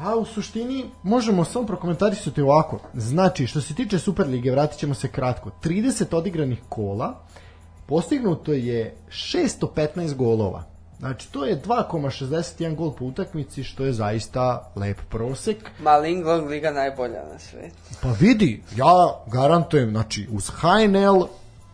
A 0.00 0.16
u 0.16 0.24
suštini 0.24 0.84
možemo 1.02 1.44
samo 1.44 1.66
prokomentarisati 1.66 2.42
ovako. 2.42 2.78
Znači, 2.94 3.46
što 3.46 3.60
se 3.60 3.74
tiče 3.74 3.98
Superlige, 3.98 4.50
vratit 4.50 4.78
ćemo 4.78 4.94
se 4.94 5.08
kratko. 5.08 5.50
30 5.64 6.16
odigranih 6.16 6.58
kola, 6.68 7.20
postignuto 7.86 8.52
je 8.52 8.96
615 9.08 10.14
golova. 10.14 10.64
Znači, 10.98 11.32
to 11.32 11.44
je 11.44 11.62
2,61 11.62 12.74
gol 12.74 12.92
po 12.92 13.04
utakmici, 13.04 13.64
što 13.64 13.84
je 13.84 13.92
zaista 13.92 14.72
lep 14.76 14.98
prosek. 15.08 15.70
Malinglong 15.80 16.48
liga 16.48 16.70
najbolja 16.70 17.24
na 17.32 17.38
svetu. 17.38 17.76
Pa 18.02 18.08
vidi, 18.20 18.62
ja 18.76 19.22
garantujem, 19.32 19.90
znači, 19.90 20.28
uz 20.32 20.50
HNL, 20.50 21.26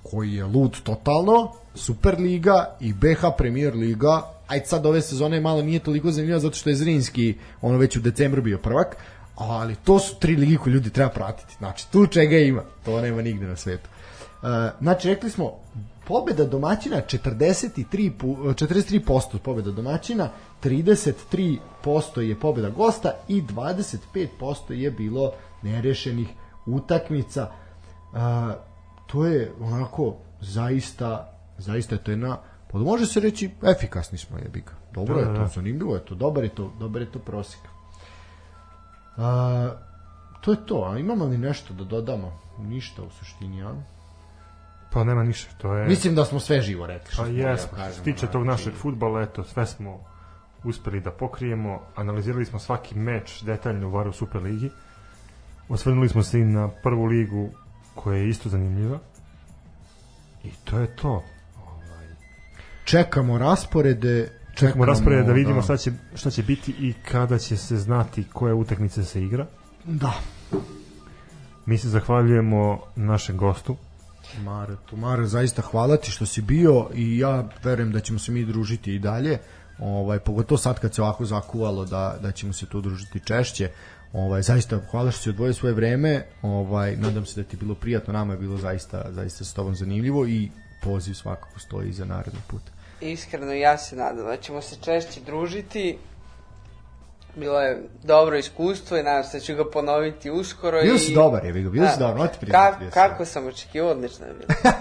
koji 0.02 0.34
je 0.34 0.44
lud 0.44 0.82
totalno, 0.82 1.52
Superliga 1.74 2.76
i 2.80 2.92
BH 2.92 3.20
Premier 3.38 3.74
Liga, 3.74 4.22
ajde 4.46 4.66
sad 4.66 4.86
ove 4.86 5.00
sezone 5.00 5.40
malo 5.40 5.62
nije 5.62 5.78
toliko 5.78 6.10
zanimljiva 6.10 6.38
zato 6.38 6.56
što 6.56 6.70
je 6.70 6.76
Zrinski 6.76 7.34
ono 7.62 7.78
već 7.78 7.96
u 7.96 8.00
decembru 8.00 8.42
bio 8.42 8.58
prvak, 8.58 8.96
ali 9.34 9.76
to 9.84 9.98
su 9.98 10.14
tri 10.20 10.36
ligi 10.36 10.56
koje 10.56 10.72
ljudi 10.72 10.90
treba 10.90 11.10
pratiti. 11.10 11.54
Znači, 11.58 11.90
tu 11.90 12.06
čega 12.06 12.38
ima, 12.38 12.62
to 12.84 13.00
nema 13.00 13.22
nigde 13.22 13.46
na 13.46 13.56
svetu. 13.56 13.88
Uh, 14.42 14.48
znači, 14.80 15.08
rekli 15.08 15.30
smo, 15.30 15.52
pobeda 16.06 16.44
domaćina 16.44 16.96
43, 16.96 18.10
pu- 18.18 18.54
43% 18.54 19.38
pobeda 19.38 19.70
domaćina, 19.70 20.28
33% 20.64 22.20
je 22.20 22.40
pobeda 22.40 22.70
gosta 22.70 23.12
i 23.28 23.42
25% 23.42 24.72
je 24.72 24.90
bilo 24.90 25.32
nerešenih 25.62 26.28
utakmica. 26.66 27.50
Uh, 28.12 28.18
to 29.06 29.26
je 29.26 29.52
onako 29.60 30.14
zaista 30.40 31.30
zaista 31.58 31.94
je 31.94 32.04
to 32.04 32.10
jedna 32.10 32.36
pa 32.36 32.53
može 32.80 33.06
se 33.06 33.20
reći 33.20 33.50
efikasni 33.62 34.18
smo 34.18 34.38
je 34.38 34.48
bika. 34.48 34.74
Dobro 34.92 35.14
Da, 35.14 35.20
je 35.20 35.26
da, 35.26 35.34
to, 35.34 35.40
da. 35.40 35.46
zanimljivo 35.46 35.94
je 35.94 36.04
to, 36.04 36.14
dobar 36.14 36.44
je 36.44 36.54
to, 36.54 36.72
dobar 36.78 37.02
je 37.02 37.12
to 37.12 37.18
prosjek. 37.18 37.60
A, 39.16 39.70
to 40.40 40.50
je 40.50 40.66
to, 40.66 40.90
a 40.92 40.98
imamo 40.98 41.24
li 41.24 41.38
nešto 41.38 41.74
da 41.74 41.84
dodamo? 41.84 42.40
Ništa 42.58 43.02
u 43.02 43.10
suštini, 43.10 43.62
a? 43.62 43.74
Pa 44.92 45.04
nema 45.04 45.22
ništa, 45.22 45.54
to 45.58 45.74
je... 45.74 45.88
Mislim 45.88 46.14
da 46.14 46.24
smo 46.24 46.40
sve 46.40 46.60
živo 46.60 46.86
rekli. 46.86 47.10
Pa 47.16 47.24
smo 47.24 47.26
jesmo, 47.26 47.78
da 47.78 47.84
što 47.84 47.92
se 47.92 48.02
tiče 48.02 48.26
tog 48.26 48.42
znači. 48.44 48.46
našeg 48.46 48.74
futbala, 48.74 49.22
eto, 49.22 49.44
sve 49.44 49.66
smo 49.66 50.00
uspeli 50.64 51.00
da 51.00 51.10
pokrijemo, 51.10 51.80
analizirali 51.96 52.44
smo 52.44 52.58
svaki 52.58 52.94
meč 52.98 53.42
detaljno 53.42 53.88
u 53.88 53.90
Varu 53.90 54.12
Superligi, 54.12 54.70
osvrnuli 55.68 56.08
smo 56.08 56.22
se 56.22 56.40
i 56.40 56.44
na 56.44 56.68
prvu 56.82 57.04
ligu 57.04 57.50
koja 57.94 58.16
je 58.18 58.28
isto 58.28 58.48
zanimljiva 58.48 58.98
i 60.44 60.50
to 60.64 60.78
je 60.78 60.96
to. 60.96 61.22
Čekamo 62.84 63.38
rasporede, 63.38 64.28
Čekamo 64.54 64.84
rasporede 64.84 65.22
da 65.22 65.32
vidimo 65.32 65.56
da. 65.56 65.62
šta 65.62 65.76
će, 65.76 65.92
šta 66.14 66.30
će 66.30 66.42
biti 66.42 66.74
i 66.80 66.92
kada 67.12 67.38
će 67.38 67.56
se 67.56 67.76
znati 67.76 68.24
koje 68.32 68.54
utakmice 68.54 69.04
se 69.04 69.22
igra. 69.22 69.46
Da. 69.84 70.12
Mi 71.66 71.78
se 71.78 71.88
zahvaljujemo 71.88 72.80
našem 72.96 73.36
gostu. 73.36 73.76
Mare, 74.44 74.76
Mare, 74.92 75.26
zaista 75.26 75.62
hvala 75.62 75.96
ti 75.96 76.10
što 76.10 76.26
si 76.26 76.42
bio 76.42 76.88
i 76.94 77.18
ja 77.18 77.48
verujem 77.64 77.92
da 77.92 78.00
ćemo 78.00 78.18
se 78.18 78.32
mi 78.32 78.44
družiti 78.44 78.94
i 78.94 78.98
dalje. 78.98 79.38
Ovaj 79.78 80.18
pogotovo 80.18 80.58
sad 80.58 80.80
kad 80.80 80.94
se 80.94 81.02
ovako 81.02 81.24
zakuvalo 81.24 81.84
da 81.84 82.16
da 82.22 82.32
ćemo 82.32 82.52
se 82.52 82.66
tu 82.66 82.80
družiti 82.80 83.20
češće. 83.20 83.70
Ovaj 84.12 84.42
zaista 84.42 84.80
hvala 84.90 85.10
što 85.10 85.22
si 85.22 85.30
odvojio 85.30 85.54
svoje 85.54 85.74
vreme. 85.74 86.26
Ovaj 86.42 86.96
nadam 86.96 87.26
se 87.26 87.42
da 87.42 87.48
ti 87.48 87.56
je 87.56 87.60
bilo 87.60 87.74
prijatno, 87.74 88.12
nama 88.12 88.32
je 88.32 88.38
bilo 88.38 88.56
zaista 88.56 89.04
zaista 89.10 89.44
s 89.44 89.54
tobom 89.54 89.74
zanimljivo 89.74 90.26
i 90.26 90.50
poziv 90.84 91.14
svakako 91.14 91.58
stoji 91.58 91.92
za 91.92 92.04
naredni 92.04 92.40
put. 92.46 92.62
Iskreno 93.00 93.52
ja 93.52 93.78
se 93.78 93.96
nadam 93.96 94.26
da 94.26 94.36
ćemo 94.36 94.60
se 94.62 94.76
češće 94.84 95.20
družiti. 95.20 95.98
Bilo 97.36 97.60
je 97.60 97.82
dobro 98.02 98.36
iskustvo 98.36 98.96
i 98.96 99.02
nadam 99.02 99.24
se 99.24 99.38
da 99.38 99.44
ću 99.44 99.54
ga 99.54 99.70
ponoviti 99.70 100.30
uskoro. 100.30 100.82
Bio 100.82 100.94
i... 100.94 100.98
si 100.98 101.14
dobar, 101.14 101.44
je 101.44 101.52
bio, 101.52 101.70
bio 101.70 101.86
si 101.86 101.98
Da. 101.98 102.06
dobar, 102.06 102.28
ti 102.28 102.38
priznati. 102.40 102.84
Ka, 102.84 102.90
kako 102.90 103.24
sam 103.24 103.46
očekivao, 103.46 103.90
odlično 103.90 104.26
je 104.26 104.32
bilo. 104.32 104.72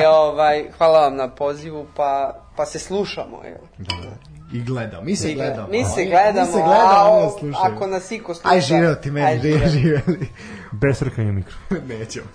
I 0.00 0.04
ovaj, 0.20 0.64
hvala 0.78 1.00
vam 1.00 1.16
na 1.16 1.28
pozivu, 1.30 1.86
pa, 1.96 2.40
pa 2.56 2.66
se 2.66 2.78
slušamo. 2.78 3.40
Jel? 3.44 3.58
dobar. 3.78 4.18
I 4.52 4.60
gledam, 4.62 5.04
mi 5.04 5.16
se 5.16 5.32
I 5.32 5.34
gledamo. 5.34 5.68
Mi 5.68 5.84
se 5.84 6.04
gledamo, 6.04 6.46
mi 6.46 6.52
se 6.52 6.58
gledamo, 6.58 7.26
a 7.26 7.30
slušaju. 7.38 7.74
ako 7.74 7.86
nas 7.86 8.10
iko 8.10 8.34
sluša... 8.34 8.54
Aj 8.54 8.60
živeo 8.60 8.94
ti 8.94 9.10
meni, 9.10 9.26
aj, 9.26 9.38
živeo. 9.38 9.68
živeli. 9.68 10.28
Bez 10.82 10.98
srkanja 10.98 11.32
mikro. 11.32 11.54
Nećemo. 11.88 12.26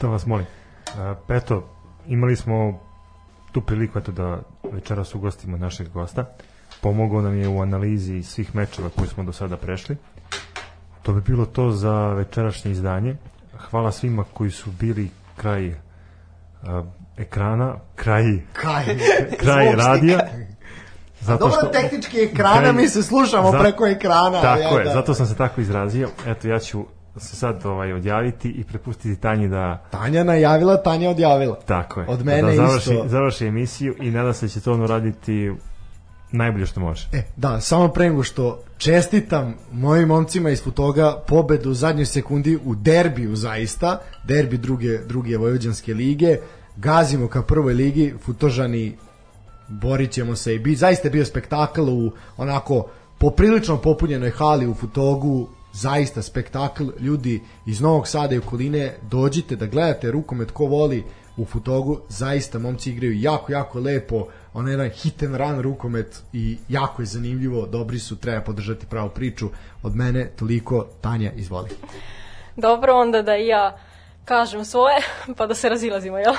To 0.00 0.10
vas 0.10 0.26
molim. 0.26 0.46
Uh, 0.86 1.36
eto, 1.36 1.77
imali 2.08 2.36
smo 2.36 2.80
tu 3.52 3.60
priliku 3.60 3.98
eto, 3.98 4.12
da 4.12 4.38
večeras 4.72 5.14
ugostimo 5.14 5.56
našeg 5.56 5.88
gosta. 5.88 6.24
Pomogao 6.80 7.22
nam 7.22 7.38
je 7.40 7.48
u 7.48 7.60
analizi 7.62 8.22
svih 8.22 8.54
mečeva 8.54 8.88
koje 8.96 9.08
smo 9.08 9.24
do 9.24 9.32
sada 9.32 9.56
prešli. 9.56 9.96
To 11.02 11.12
bi 11.12 11.20
bilo 11.20 11.46
to 11.46 11.70
za 11.70 12.08
večerašnje 12.08 12.70
izdanje. 12.70 13.16
Hvala 13.70 13.92
svima 13.92 14.24
koji 14.32 14.50
su 14.50 14.70
bili 14.70 15.10
kraj 15.36 15.74
a, 16.62 16.82
ekrana, 17.16 17.74
kraj, 17.94 18.24
kraj 19.40 19.66
Zvuk 19.66 19.78
radija. 19.78 20.18
Zato 21.20 21.38
Dobro, 21.38 21.56
što, 21.58 21.66
tehnički 21.66 22.20
ekrana, 22.20 22.60
Kraj- 22.62 22.76
mi 22.76 22.88
se 22.88 23.02
slušamo 23.02 23.50
Za- 23.50 23.58
preko 23.58 23.86
ekrana. 23.86 24.40
Tako 24.40 24.74
ja, 24.74 24.78
je, 24.78 24.84
da. 24.84 24.90
zato 24.92 25.14
sam 25.14 25.26
se 25.26 25.34
tako 25.36 25.60
izrazio. 25.60 26.08
Eto, 26.26 26.48
ja 26.48 26.58
ću 26.58 26.84
se 27.16 27.36
sad 27.36 27.66
ovaj, 27.66 27.92
odjaviti 27.92 28.50
i 28.50 28.64
prepustiti 28.64 29.20
Tanji 29.20 29.48
da 29.48 29.84
Tanja 29.90 30.24
najavila, 30.24 30.82
Tanja 30.82 31.10
odjavila. 31.10 31.56
tako 31.66 32.00
je. 32.00 32.06
Od 32.08 32.24
mene 32.24 32.42
da 32.42 32.56
završi, 32.56 32.94
isto. 32.94 33.08
završi 33.08 33.46
emisiju 33.46 33.94
i 34.00 34.10
nadam 34.10 34.34
se 34.34 34.46
da 34.46 34.50
će 34.50 34.60
to 34.60 34.72
ono 34.72 34.86
raditi 34.86 35.52
najbolje 36.32 36.66
što 36.66 36.80
može. 36.80 37.08
E, 37.12 37.22
da, 37.36 37.60
samo 37.60 37.88
pre 37.88 38.08
nego 38.08 38.22
što 38.22 38.60
čestitam 38.78 39.54
mojim 39.72 40.08
momcima 40.08 40.50
iz 40.50 40.62
Futoga 40.64 41.22
pobedu 41.26 41.70
u 41.70 41.74
zadnjoj 41.74 42.06
sekundi 42.06 42.58
u 42.64 42.74
derbiju 42.74 43.36
zaista, 43.36 43.98
derbi 44.24 44.58
druge, 44.58 44.98
druge 44.98 45.36
Vojvođanske 45.36 45.94
lige, 45.94 46.36
gazimo 46.76 47.28
ka 47.28 47.42
prvoj 47.42 47.74
ligi, 47.74 48.14
Futožani 48.24 48.96
borit 49.68 50.10
ćemo 50.10 50.36
se 50.36 50.54
i 50.54 50.58
bi, 50.58 50.74
zaista 50.74 51.08
je 51.08 51.12
bio 51.12 51.24
spektakl 51.24 51.90
u 51.90 52.12
onako 52.36 52.88
poprilično 53.18 53.76
popunjenoj 53.76 54.30
hali 54.30 54.66
u 54.66 54.74
Futogu, 54.74 55.48
zaista 55.80 56.22
spektakl, 56.22 56.84
ljudi 57.00 57.42
iz 57.66 57.80
Novog 57.80 58.08
Sada 58.08 58.34
i 58.34 58.38
okoline, 58.38 58.94
dođite 59.10 59.56
da 59.56 59.66
gledate 59.66 60.10
rukomet 60.10 60.50
ko 60.50 60.64
voli 60.64 61.04
u 61.36 61.44
Futogu, 61.44 62.00
zaista 62.08 62.58
momci 62.58 62.90
igraju 62.90 63.20
jako, 63.20 63.52
jako 63.52 63.78
lepo, 63.78 64.26
ono 64.54 64.70
jedan 64.70 64.90
hit 64.90 65.22
and 65.22 65.36
run 65.36 65.60
rukomet 65.60 66.22
i 66.32 66.58
jako 66.68 67.02
je 67.02 67.06
zanimljivo, 67.06 67.66
dobri 67.66 67.98
su, 67.98 68.16
treba 68.16 68.40
podržati 68.40 68.86
pravu 68.86 69.10
priču, 69.10 69.48
od 69.82 69.96
mene 69.96 70.30
toliko, 70.36 70.86
Tanja, 71.00 71.32
izvoli. 71.32 71.70
Dobro, 72.56 72.96
onda 72.96 73.22
da 73.22 73.36
i 73.36 73.46
ja 73.46 73.78
kažem 74.24 74.64
svoje, 74.64 74.96
pa 75.36 75.46
da 75.46 75.54
se 75.54 75.68
razilazimo, 75.68 76.18
jel? 76.18 76.34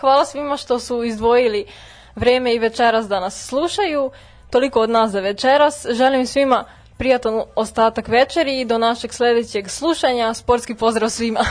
Hvala 0.00 0.24
svima 0.24 0.56
što 0.56 0.78
su 0.78 1.04
izdvojili 1.04 1.66
vreme 2.14 2.54
i 2.54 2.58
večeras 2.58 3.08
da 3.08 3.20
nas 3.20 3.46
slušaju. 3.46 4.10
Toliko 4.50 4.80
od 4.80 4.90
nas 4.90 5.10
za 5.10 5.20
večeras. 5.20 5.86
Želim 5.90 6.26
svima 6.26 6.64
prijatan 6.98 7.42
ostatak 7.54 8.08
večeri 8.08 8.60
i 8.60 8.64
do 8.64 8.78
našeg 8.78 9.12
sledećeg 9.12 9.68
slušanja. 9.68 10.34
Sportski 10.34 10.74
pozdrav 10.74 11.10
svima! 11.10 11.44